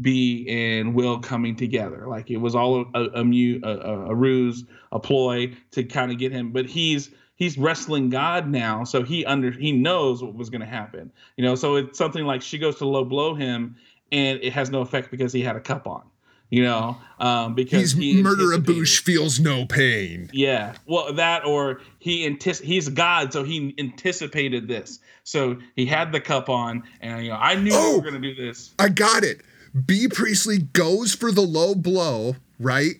Bea 0.00 0.46
and 0.48 0.94
Will 0.94 1.18
coming 1.18 1.56
together. 1.56 2.06
Like 2.08 2.30
it 2.30 2.38
was 2.38 2.54
all 2.54 2.86
a, 2.94 3.00
a, 3.14 3.22
a, 3.62 4.10
a 4.10 4.14
ruse, 4.14 4.64
a 4.92 4.98
ploy 4.98 5.54
to 5.72 5.84
kind 5.84 6.10
of 6.10 6.18
get 6.18 6.32
him. 6.32 6.50
But 6.50 6.66
he's 6.66 7.10
he's 7.36 7.58
wrestling 7.58 8.10
God 8.10 8.48
now, 8.48 8.84
so 8.84 9.02
he 9.02 9.24
under 9.24 9.50
he 9.50 9.72
knows 9.72 10.22
what 10.22 10.34
was 10.34 10.50
going 10.50 10.60
to 10.60 10.66
happen. 10.66 11.12
You 11.36 11.44
know, 11.44 11.54
so 11.54 11.76
it's 11.76 11.98
something 11.98 12.24
like 12.24 12.42
she 12.42 12.58
goes 12.58 12.76
to 12.76 12.86
low 12.86 13.04
blow 13.04 13.34
him, 13.34 13.76
and 14.12 14.40
it 14.42 14.52
has 14.52 14.70
no 14.70 14.80
effect 14.80 15.10
because 15.10 15.32
he 15.32 15.42
had 15.42 15.56
a 15.56 15.60
cup 15.60 15.86
on 15.86 16.02
you 16.50 16.62
know, 16.62 16.96
um, 17.18 17.54
because 17.54 17.92
he's 17.92 17.92
he 17.92 18.22
murder 18.22 18.52
a 18.52 18.58
bush 18.58 19.02
feels 19.02 19.40
no 19.40 19.66
pain. 19.66 20.30
Yeah, 20.32 20.74
well, 20.86 21.12
that 21.14 21.44
or 21.44 21.80
he 21.98 22.28
antici- 22.28 22.62
he's 22.62 22.88
God, 22.88 23.32
so 23.32 23.42
he 23.42 23.74
anticipated 23.78 24.68
this. 24.68 25.00
So 25.24 25.58
he 25.74 25.86
had 25.86 26.12
the 26.12 26.20
cup 26.20 26.48
on, 26.48 26.84
and 27.00 27.24
you 27.24 27.30
know, 27.30 27.36
I 27.36 27.54
knew 27.54 27.72
oh, 27.72 27.90
we 27.92 27.96
were 27.96 28.04
gonna 28.04 28.20
do 28.20 28.34
this. 28.34 28.74
I 28.78 28.88
got 28.88 29.24
it. 29.24 29.40
Bea 29.86 30.08
Priestley 30.08 30.58
goes 30.58 31.14
for 31.14 31.32
the 31.32 31.40
low 31.40 31.74
blow, 31.74 32.36
right? 32.60 32.96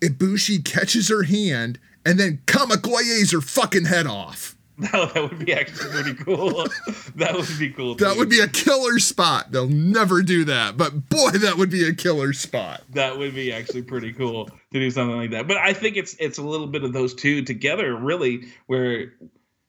Ibushi 0.00 0.64
catches 0.64 1.08
her 1.08 1.24
hand, 1.24 1.78
and 2.04 2.18
then 2.18 2.40
Kamigoye's 2.46 3.32
her 3.32 3.40
fucking 3.40 3.86
head 3.86 4.06
off. 4.06 4.55
No, 4.92 5.06
that 5.06 5.22
would 5.22 5.38
be 5.38 5.54
actually 5.54 5.90
pretty 5.90 6.14
cool. 6.14 6.66
that 7.16 7.34
would 7.34 7.58
be 7.58 7.70
cool. 7.70 7.94
That 7.94 8.18
would 8.18 8.28
be 8.28 8.40
a 8.40 8.48
killer 8.48 8.98
spot. 8.98 9.50
They'll 9.50 9.68
never 9.68 10.22
do 10.22 10.44
that, 10.44 10.76
but 10.76 11.08
boy, 11.08 11.30
that 11.30 11.56
would 11.56 11.70
be 11.70 11.88
a 11.88 11.94
killer 11.94 12.34
spot. 12.34 12.82
That 12.90 13.16
would 13.16 13.34
be 13.34 13.52
actually 13.54 13.82
pretty 13.82 14.12
cool 14.12 14.46
to 14.46 14.54
do 14.72 14.90
something 14.90 15.16
like 15.16 15.30
that. 15.30 15.48
But 15.48 15.56
I 15.56 15.72
think 15.72 15.96
it's 15.96 16.14
it's 16.20 16.36
a 16.36 16.42
little 16.42 16.66
bit 16.66 16.84
of 16.84 16.92
those 16.92 17.14
two 17.14 17.42
together, 17.42 17.96
really, 17.96 18.48
where 18.66 19.14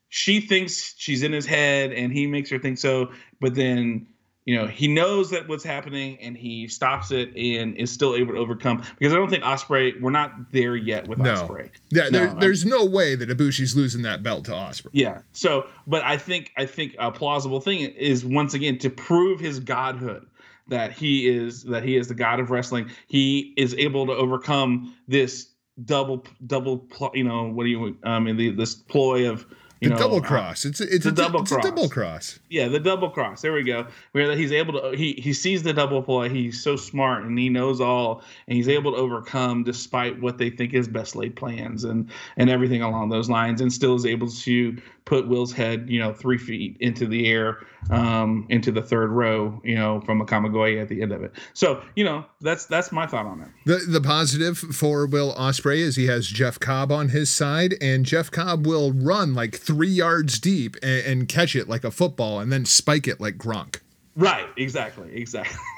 she 0.10 0.42
thinks 0.42 0.94
she's 0.98 1.24
in 1.24 1.32
his 1.32 1.46
head 1.46 1.94
and 1.94 2.12
he 2.12 2.28
makes 2.28 2.50
her 2.50 2.60
think 2.60 2.78
so, 2.78 3.12
but 3.40 3.56
then 3.56 4.08
you 4.48 4.56
know 4.56 4.66
he 4.66 4.88
knows 4.88 5.30
that 5.30 5.48
what's 5.48 5.64
happening 5.64 6.18
and 6.20 6.36
he 6.38 6.68
stops 6.68 7.12
it 7.12 7.36
and 7.36 7.76
is 7.76 7.92
still 7.92 8.16
able 8.16 8.34
to 8.34 8.40
overcome 8.40 8.82
because 8.98 9.14
I 9.14 9.18
don't 9.18 9.30
think 9.30 9.44
Ospreay 9.44 10.00
we're 10.02 10.10
not 10.10 10.52
there 10.52 10.76
yet 10.76 11.08
with 11.08 11.20
No. 11.20 11.34
Ospreay. 11.34 11.70
Yeah, 11.92 12.10
No, 12.10 12.24
I- 12.32 12.40
there's 12.40 12.66
no 12.66 12.86
way 12.86 13.14
that 13.16 13.30
Ibushi's 13.30 13.76
losing 13.76 14.02
that 14.04 14.24
belt 14.24 14.46
to 14.46 14.52
Ospreay. 14.52 14.90
Yeah. 14.94 15.20
So, 15.34 15.68
but 15.86 16.02
I 16.04 16.18
think 16.18 16.52
I 16.58 16.66
think 16.66 16.96
a 16.98 17.12
plausible 17.12 17.60
thing 17.62 17.82
is 17.82 18.26
once 18.26 18.54
again 18.56 18.78
to 18.80 18.90
prove 18.90 19.40
his 19.40 19.60
godhood 19.60 20.26
that 20.70 20.92
he 20.94 21.28
is 21.28 21.64
that 21.66 21.84
he 21.84 21.98
is 21.98 22.08
the 22.08 22.16
god 22.16 22.40
of 22.40 22.50
wrestling. 22.50 22.90
He 23.08 23.54
is 23.58 23.74
able 23.76 24.06
to 24.08 24.14
overcome 24.14 24.96
this 25.10 25.50
double 25.86 26.26
double 26.48 26.88
you 27.14 27.24
know 27.24 27.44
what 27.50 27.66
do 27.66 27.70
you 27.70 27.98
um 28.04 28.28
in 28.28 28.36
the 28.38 28.50
this 28.52 28.74
ploy 28.76 29.30
of 29.30 29.46
The 29.82 29.90
know 29.90 29.98
double 29.98 30.18
uh, 30.18 30.22
cross. 30.22 30.66
It's 30.66 30.82
a, 30.82 30.94
it's 30.94 31.04
the 31.04 31.12
a 31.12 31.14
double 31.14 31.42
it's 31.42 31.52
a 31.52 31.56
cross. 31.56 31.66
double 31.66 31.90
cross. 31.90 32.40
yeah, 32.50 32.68
the 32.68 32.80
double 32.80 33.10
cross. 33.10 33.42
There 33.42 33.54
we 33.54 33.64
go. 33.64 33.88
Where 34.12 34.28
that 34.28 34.38
he's 34.38 34.52
able 34.52 34.80
to 34.80 34.98
he 34.98 35.14
he 35.14 35.34
sees 35.34 35.64
the 35.64 35.74
double 35.74 36.02
play. 36.02 36.30
He's 36.30 36.62
so 36.62 36.76
smart 36.76 37.24
and 37.24 37.38
he 37.38 37.50
knows 37.50 37.80
all, 37.80 38.24
and 38.48 38.56
he's 38.56 38.70
able 38.70 38.94
to 38.94 38.98
overcome 38.98 39.64
despite 39.64 40.20
what 40.22 40.38
they 40.38 40.50
think 40.50 40.74
is 40.74 40.88
best 40.88 41.16
laid 41.16 41.36
plans 41.36 41.84
and 41.84 42.10
and 42.38 42.50
everything 42.50 42.82
along 42.82 43.10
those 43.10 43.30
lines, 43.30 43.62
and 43.62 43.72
still 43.72 43.96
is 43.96 44.06
able 44.06 44.30
to 44.30 44.78
put 45.08 45.28
Will's 45.28 45.54
head 45.54 45.90
you 45.90 46.00
know 46.00 46.14
three 46.14 46.38
feet 46.38 46.78
into 46.82 47.08
the 47.08 47.28
air, 47.28 47.60
um, 47.90 48.46
into 48.50 48.72
the 48.72 48.82
third 48.82 49.10
row, 49.10 49.60
you 49.64 49.74
know, 49.74 50.02
from 50.02 50.22
a 50.22 50.26
Kamigoye 50.26 50.80
at 50.80 50.90
the 50.90 51.02
end 51.02 51.14
of 51.14 51.24
it. 51.24 51.32
So 51.54 51.82
you 51.96 52.04
know 52.04 52.26
that's 52.42 52.66
that's 52.66 52.92
my 52.92 53.08
thought 53.08 53.26
on 53.26 53.42
it. 53.42 53.48
The 53.66 53.78
the 53.90 54.02
positive 54.02 54.58
for 54.58 55.08
Will 55.08 55.34
Ospreay 55.34 55.78
is 55.78 55.96
he 55.96 56.06
has 56.08 56.28
Jeff 56.28 56.60
Cobb 56.60 56.92
on 56.92 57.10
his 57.10 57.32
side, 57.32 57.76
and 57.82 58.06
Jeff 58.06 58.30
Cobb 58.30 58.68
will 58.68 58.92
run 58.92 59.34
like 59.34 59.56
three 59.56 59.88
yards 59.88 60.40
deep 60.40 60.76
and, 60.84 61.06
and 61.06 61.30
catch 61.30 61.56
it 61.56 61.68
like 61.68 61.84
a 61.84 61.92
football, 61.92 62.40
and 62.40 62.52
then 62.52 62.66
spike 62.66 63.08
it 63.08 63.20
like 63.20 63.38
Gronk. 63.38 63.80
Right. 64.16 64.48
Exactly. 64.58 65.10
Exactly. 65.14 65.58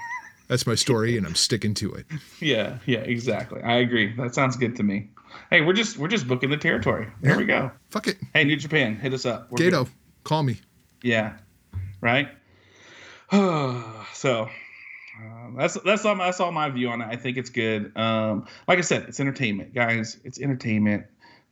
That's 0.49 0.67
my 0.67 0.75
story, 0.75 1.15
and 1.15 1.25
I'm 1.25 1.35
sticking 1.35 1.73
to 1.75 1.93
it. 1.93 2.05
yeah. 2.41 2.79
Yeah. 2.85 2.99
Exactly. 2.99 3.61
I 3.61 3.77
agree. 3.77 4.13
That 4.17 4.35
sounds 4.35 4.57
good 4.57 4.75
to 4.77 4.83
me. 4.83 5.11
Hey, 5.49 5.61
we're 5.61 5.73
just 5.73 5.97
we're 5.97 6.07
just 6.07 6.27
booking 6.27 6.49
the 6.49 6.57
territory. 6.57 7.07
There 7.21 7.37
we 7.37 7.45
go. 7.45 7.71
Fuck 7.91 8.07
it, 8.07 8.17
Hey, 8.33 8.43
New 8.43 8.55
Japan, 8.57 8.95
hit 8.95 9.13
us 9.13 9.25
up. 9.27 9.51
We're 9.51 9.57
Gato, 9.57 9.83
good. 9.85 9.93
call 10.23 10.43
me. 10.43 10.59
Yeah. 11.03 11.37
Right. 12.01 12.29
so 13.31 14.49
uh, 15.21 15.47
that's 15.55 15.75
that's 15.85 16.03
all 16.03 16.15
that's 16.17 16.39
all 16.39 16.51
my 16.51 16.69
view 16.69 16.89
on 16.89 17.01
it. 17.01 17.07
I 17.09 17.15
think 17.15 17.37
it's 17.37 17.51
good. 17.51 17.95
Um, 17.95 18.47
like 18.67 18.79
I 18.79 18.81
said, 18.81 19.03
it's 19.03 19.19
entertainment, 19.19 19.73
guys. 19.73 20.17
It's 20.23 20.39
entertainment. 20.39 21.05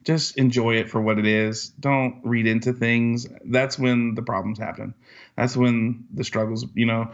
Just 0.03 0.37
enjoy 0.37 0.77
it 0.77 0.89
for 0.89 1.01
what 1.01 1.19
it 1.19 1.25
is. 1.27 1.69
Don't 1.79 2.21
read 2.23 2.47
into 2.47 2.73
things. 2.73 3.27
That's 3.45 3.77
when 3.77 4.15
the 4.15 4.21
problems 4.21 4.57
happen. 4.57 4.93
That's 5.35 5.55
when 5.55 6.05
the 6.13 6.23
struggles, 6.23 6.65
you 6.73 6.85
know, 6.85 7.11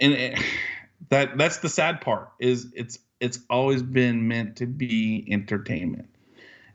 and 0.00 0.12
it, 0.12 0.38
that 1.10 1.38
that's 1.38 1.58
the 1.58 1.68
sad 1.68 2.00
part 2.00 2.30
is 2.38 2.68
it's 2.74 2.98
it's 3.20 3.40
always 3.50 3.82
been 3.82 4.26
meant 4.26 4.56
to 4.56 4.66
be 4.66 5.26
entertainment. 5.30 6.08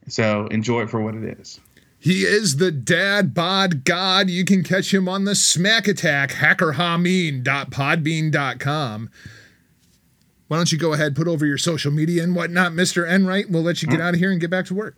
So 0.07 0.45
enjoy 0.47 0.83
it 0.83 0.89
for 0.89 1.01
what 1.01 1.15
it 1.15 1.39
is. 1.39 1.59
He 1.97 2.23
is 2.23 2.57
the 2.57 2.71
dad 2.71 3.33
bod 3.33 3.83
god. 3.83 4.29
You 4.29 4.45
can 4.45 4.63
catch 4.63 4.93
him 4.93 5.09
on 5.09 5.25
the 5.25 5.33
Smack 5.33 5.87
Attack, 5.87 6.33
hackerhamin.podbean.com. 6.33 9.09
Why 10.47 10.57
don't 10.57 10.71
you 10.71 10.77
go 10.77 10.93
ahead, 10.93 11.15
put 11.15 11.27
over 11.27 11.47
your 11.47 11.57
social 11.57 11.91
media 11.91 12.21
and 12.21 12.35
whatnot, 12.35 12.73
Mr. 12.73 13.09
Enright? 13.09 13.49
We'll 13.49 13.63
let 13.63 13.81
you 13.81 13.87
get 13.87 13.99
mm. 13.99 14.03
out 14.03 14.13
of 14.13 14.19
here 14.19 14.31
and 14.31 14.39
get 14.39 14.51
back 14.51 14.67
to 14.67 14.75
work. 14.75 14.95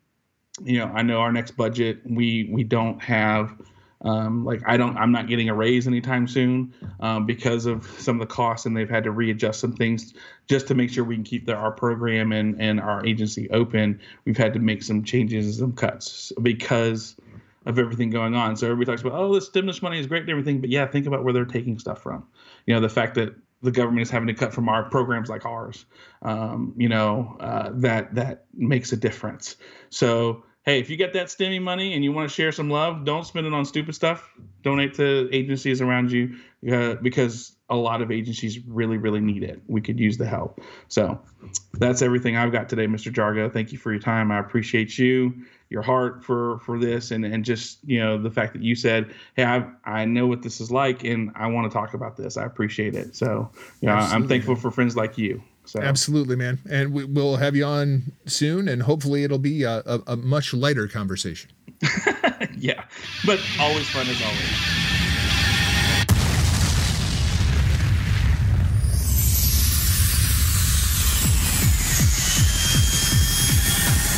you 0.64 0.78
know, 0.78 0.92
I 0.94 1.02
know 1.02 1.20
our 1.20 1.32
next 1.32 1.52
budget 1.52 2.02
we 2.06 2.50
we 2.52 2.64
don't 2.64 3.02
have 3.02 3.56
um, 4.04 4.46
like 4.46 4.62
I 4.66 4.78
don't, 4.78 4.98
I'm 4.98 5.12
not 5.12 5.28
getting 5.28 5.50
a 5.50 5.54
raise 5.54 5.88
anytime 5.88 6.28
soon 6.28 6.74
um, 7.00 7.26
because 7.26 7.66
of 7.66 7.86
some 8.00 8.20
of 8.20 8.28
the 8.28 8.34
costs, 8.34 8.66
and 8.66 8.76
they've 8.76 8.90
had 8.90 9.04
to 9.04 9.12
readjust 9.12 9.60
some 9.60 9.74
things 9.74 10.14
just 10.48 10.68
to 10.68 10.76
make 10.76 10.90
sure 10.90 11.04
we 11.04 11.16
can 11.16 11.24
keep 11.24 11.46
the, 11.46 11.54
our 11.54 11.72
program 11.72 12.32
and 12.32 12.60
and 12.62 12.80
our 12.80 13.06
agency 13.06 13.50
open. 13.52 14.00
We've 14.26 14.38
had 14.38 14.54
to 14.54 14.60
make 14.60 14.84
some 14.84 15.04
changes 15.04 15.46
and 15.46 15.56
some 15.56 15.74
cuts 15.74 16.32
because 16.42 17.16
of 17.66 17.78
everything 17.78 18.10
going 18.10 18.36
on. 18.36 18.56
So 18.56 18.66
everybody 18.66 18.86
talks 18.86 19.02
about, 19.02 19.20
oh, 19.20 19.36
the 19.36 19.42
stimulus 19.42 19.82
money 19.82 20.00
is 20.00 20.08
great 20.08 20.22
and 20.22 20.32
everything, 20.32 20.62
but 20.62 20.72
yeah, 20.72 20.88
think 20.88 21.06
about 21.06 21.24
where 21.24 21.32
they're 21.32 21.46
taking 21.46 21.78
stuff 21.78 22.02
from. 22.02 22.26
You 22.66 22.74
know, 22.74 22.82
the 22.82 22.90
fact 22.90 23.16
that 23.16 23.36
the 23.62 23.72
government 23.72 24.02
is 24.02 24.10
having 24.10 24.28
to 24.28 24.34
cut 24.34 24.54
from 24.54 24.68
our 24.70 24.84
programs 24.90 25.30
like 25.30 25.46
ours. 25.46 25.86
Um, 26.24 26.74
you 26.78 26.90
know, 26.90 27.38
uh, 27.40 27.70
that 27.74 28.16
that 28.16 28.46
makes 28.54 28.92
a 28.92 28.98
difference. 28.98 29.56
So 29.90 30.44
hey, 30.64 30.80
if 30.80 30.90
you 30.90 30.98
get 30.98 31.14
that 31.14 31.28
STEMI 31.28 31.62
money 31.62 31.94
and 31.94 32.04
you 32.04 32.12
want 32.12 32.30
to 32.30 32.34
share 32.34 32.52
some 32.52 32.70
love, 32.70 33.04
don't 33.04 33.26
spend 33.26 33.48
it 33.48 33.54
on 33.54 33.66
stupid 33.66 33.96
stuff. 33.96 34.30
Donate 34.64 34.94
to 34.96 35.30
agencies 35.32 35.82
around 35.82 36.12
you 36.12 36.38
uh, 36.72 36.96
because 36.96 37.56
a 37.70 37.76
lot 37.76 38.02
of 38.02 38.12
agencies 38.12 38.60
really, 38.68 38.98
really 38.98 39.22
need 39.22 39.44
it. 39.44 39.62
We 39.68 39.82
could 39.82 40.00
use 40.00 40.18
the 40.18 40.26
help. 40.26 40.62
So 40.88 41.20
that's 41.74 42.02
everything 42.02 42.38
I've 42.38 42.52
got 42.52 42.70
today, 42.70 42.86
Mr. 42.86 43.12
Jargo. 43.12 43.52
Thank 43.52 43.72
you 43.72 43.80
for 43.80 43.92
your 43.92 44.02
time. 44.02 44.32
I 44.32 44.40
appreciate 44.40 45.00
you, 45.00 45.34
your 45.70 45.82
heart 45.82 46.24
for 46.24 46.60
for 46.60 46.78
this, 46.78 47.12
and 47.12 47.26
and 47.26 47.46
just 47.46 47.80
you 47.86 48.00
know 48.00 48.22
the 48.22 48.30
fact 48.30 48.54
that 48.54 48.62
you 48.62 48.76
said, 48.76 49.16
hey, 49.36 49.46
I 49.46 49.66
I 49.86 50.06
know 50.06 50.28
what 50.28 50.44
this 50.44 50.60
is 50.60 50.70
like, 50.70 51.06
and 51.06 51.32
I 51.34 51.48
want 51.48 51.72
to 51.72 51.74
talk 51.74 51.94
about 51.94 52.18
this. 52.18 52.36
I 52.36 52.44
appreciate 52.44 52.94
it. 52.94 53.16
So 53.16 53.50
you 53.80 53.88
know, 53.88 53.96
I'm 53.96 54.28
thankful 54.28 54.56
for 54.56 54.70
friends 54.70 54.96
like 54.98 55.18
you. 55.18 55.42
So. 55.66 55.82
Absolutely, 55.82 56.36
man. 56.36 56.60
And 56.70 56.92
we, 56.92 57.06
will 57.06 57.38
have 57.38 57.56
you 57.56 57.66
on 57.66 58.12
soon, 58.26 58.68
and 58.68 58.82
hopefully 58.82 59.24
it'll 59.24 59.38
be 59.38 59.64
a, 59.64 59.82
a, 59.86 60.02
a 60.08 60.18
much 60.18 60.54
lighter 60.54 60.88
conversation. 60.88 61.52
yeah, 62.58 62.84
but 63.26 63.40
always 63.60 63.88
fun 63.90 64.08
as 64.08 64.22
always. 64.22 64.91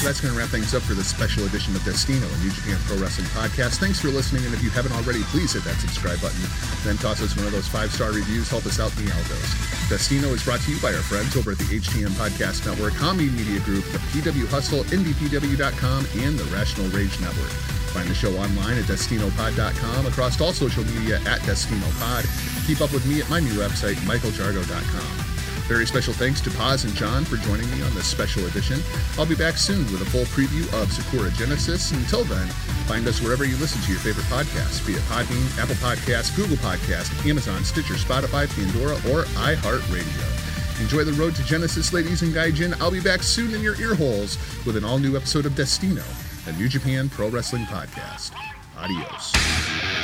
That's 0.04 0.20
going 0.20 0.34
to 0.34 0.40
wrap 0.40 0.50
things 0.50 0.76
up 0.76 0.84
for 0.84 0.94
this 0.94 1.08
special 1.08 1.46
edition 1.46 1.74
of 1.78 1.82
Destino, 1.84 2.28
a 2.28 2.38
New 2.44 2.52
Japan 2.52 2.76
Pro 2.84 2.98
Wrestling 2.98 3.28
podcast. 3.32 3.80
Thanks 3.80 4.02
for 4.02 4.10
listening, 4.10 4.44
and 4.44 4.54
if 4.54 4.62
you 4.62 4.70
haven't 4.70 4.92
already, 4.92 5.24
please 5.32 5.54
hit 5.54 5.64
that 5.64 5.80
subscribe 5.80 6.20
button. 6.20 6.44
Then 6.84 6.98
toss 6.98 7.22
us 7.22 7.38
one 7.38 7.48
of 7.48 7.54
those 7.54 7.68
five 7.68 7.88
star 7.88 8.12
reviews. 8.12 8.50
Help 8.50 8.66
us 8.66 8.82
out 8.84 8.92
in 9.00 9.06
the 9.06 9.12
algos. 9.12 9.88
Destino 9.88 10.28
is 10.36 10.44
brought 10.44 10.60
to 10.68 10.72
you 10.76 10.80
by 10.82 10.94
our 10.94 11.02
friends 11.02 11.38
over 11.40 11.52
at 11.52 11.58
the 11.58 11.80
HTM 11.80 12.12
Podcast 12.20 12.68
Network, 12.68 12.94
Hamin 13.00 13.34
Media 13.34 13.62
Group, 13.62 13.86
the 13.96 14.00
PW 14.12 14.46
Hustle, 14.52 14.84
IndyPW.com, 14.92 16.08
and 16.20 16.38
the 16.38 16.46
Rational 16.52 16.88
Rage 16.92 17.18
Network. 17.22 17.56
Find 17.96 18.10
the 18.10 18.16
show 18.16 18.36
online 18.36 18.78
at 18.78 18.86
DestinoPod.com, 18.92 20.06
across 20.08 20.42
all 20.42 20.52
social 20.52 20.84
media 20.84 21.24
at 21.24 21.40
DestinoPod. 21.48 22.28
Keep 22.68 22.82
up 22.82 22.92
with 22.92 23.06
me 23.08 23.22
at 23.22 23.30
my 23.30 23.40
new 23.40 23.54
website, 23.54 23.96
MichaelJargo.com. 24.04 25.23
Very 25.68 25.86
special 25.86 26.14
thanks 26.14 26.42
to 26.42 26.50
Poz 26.52 26.84
and 26.84 26.94
John 26.94 27.24
for 27.24 27.38
joining 27.38 27.70
me 27.72 27.82
on 27.84 27.94
this 27.96 28.06
special 28.06 28.46
edition. 28.48 28.80
I'll 29.18 29.26
be 29.26 29.36
back 29.36 29.58
soon 29.58 29.84
with 29.92 30.02
a 30.02 30.06
full 30.06 30.26
preview 30.26 30.66
of 30.82 30.92
Sakura 30.92 31.32
Genesis. 31.32 31.92
Until 31.92 32.26
then, 32.26 32.48
find 32.86 33.08
us 33.08 33.22
wherever 33.22 33.46
you 33.46 33.56
listen 33.58 33.82
to 33.84 33.92
your 33.92 34.02
favorite 34.02 34.26
podcasts, 34.26 34.88
it 34.90 35.02
Podbean, 35.04 35.58
Apple 35.58 35.76
Podcasts, 35.76 36.36
Google 36.36 36.58
Podcasts, 36.58 37.28
Amazon, 37.28 37.64
Stitcher, 37.64 37.94
Spotify, 37.94 38.48
Pandora, 38.54 38.96
or 39.14 39.24
iHeartRadio. 39.40 40.82
Enjoy 40.82 41.04
the 41.06 41.14
road 41.14 41.34
to 41.36 41.44
Genesis, 41.46 41.94
ladies 41.94 42.24
and 42.24 42.34
gaijin. 42.34 42.80
I'll 42.82 42.92
be 42.92 43.00
back 43.00 43.24
soon 43.24 43.54
in 43.54 43.62
your 43.62 43.80
ear 43.80 43.96
holes 43.96 44.38
with 44.66 44.76
an 44.76 44.84
all 44.84 45.00
new 45.00 45.16
episode 45.16 45.46
of 45.46 45.56
Destino, 45.56 46.04
a 46.48 46.52
New 46.54 46.68
Japan 46.68 47.08
Pro 47.08 47.30
Wrestling 47.30 47.64
podcast. 47.66 48.32
Adios. 48.78 50.03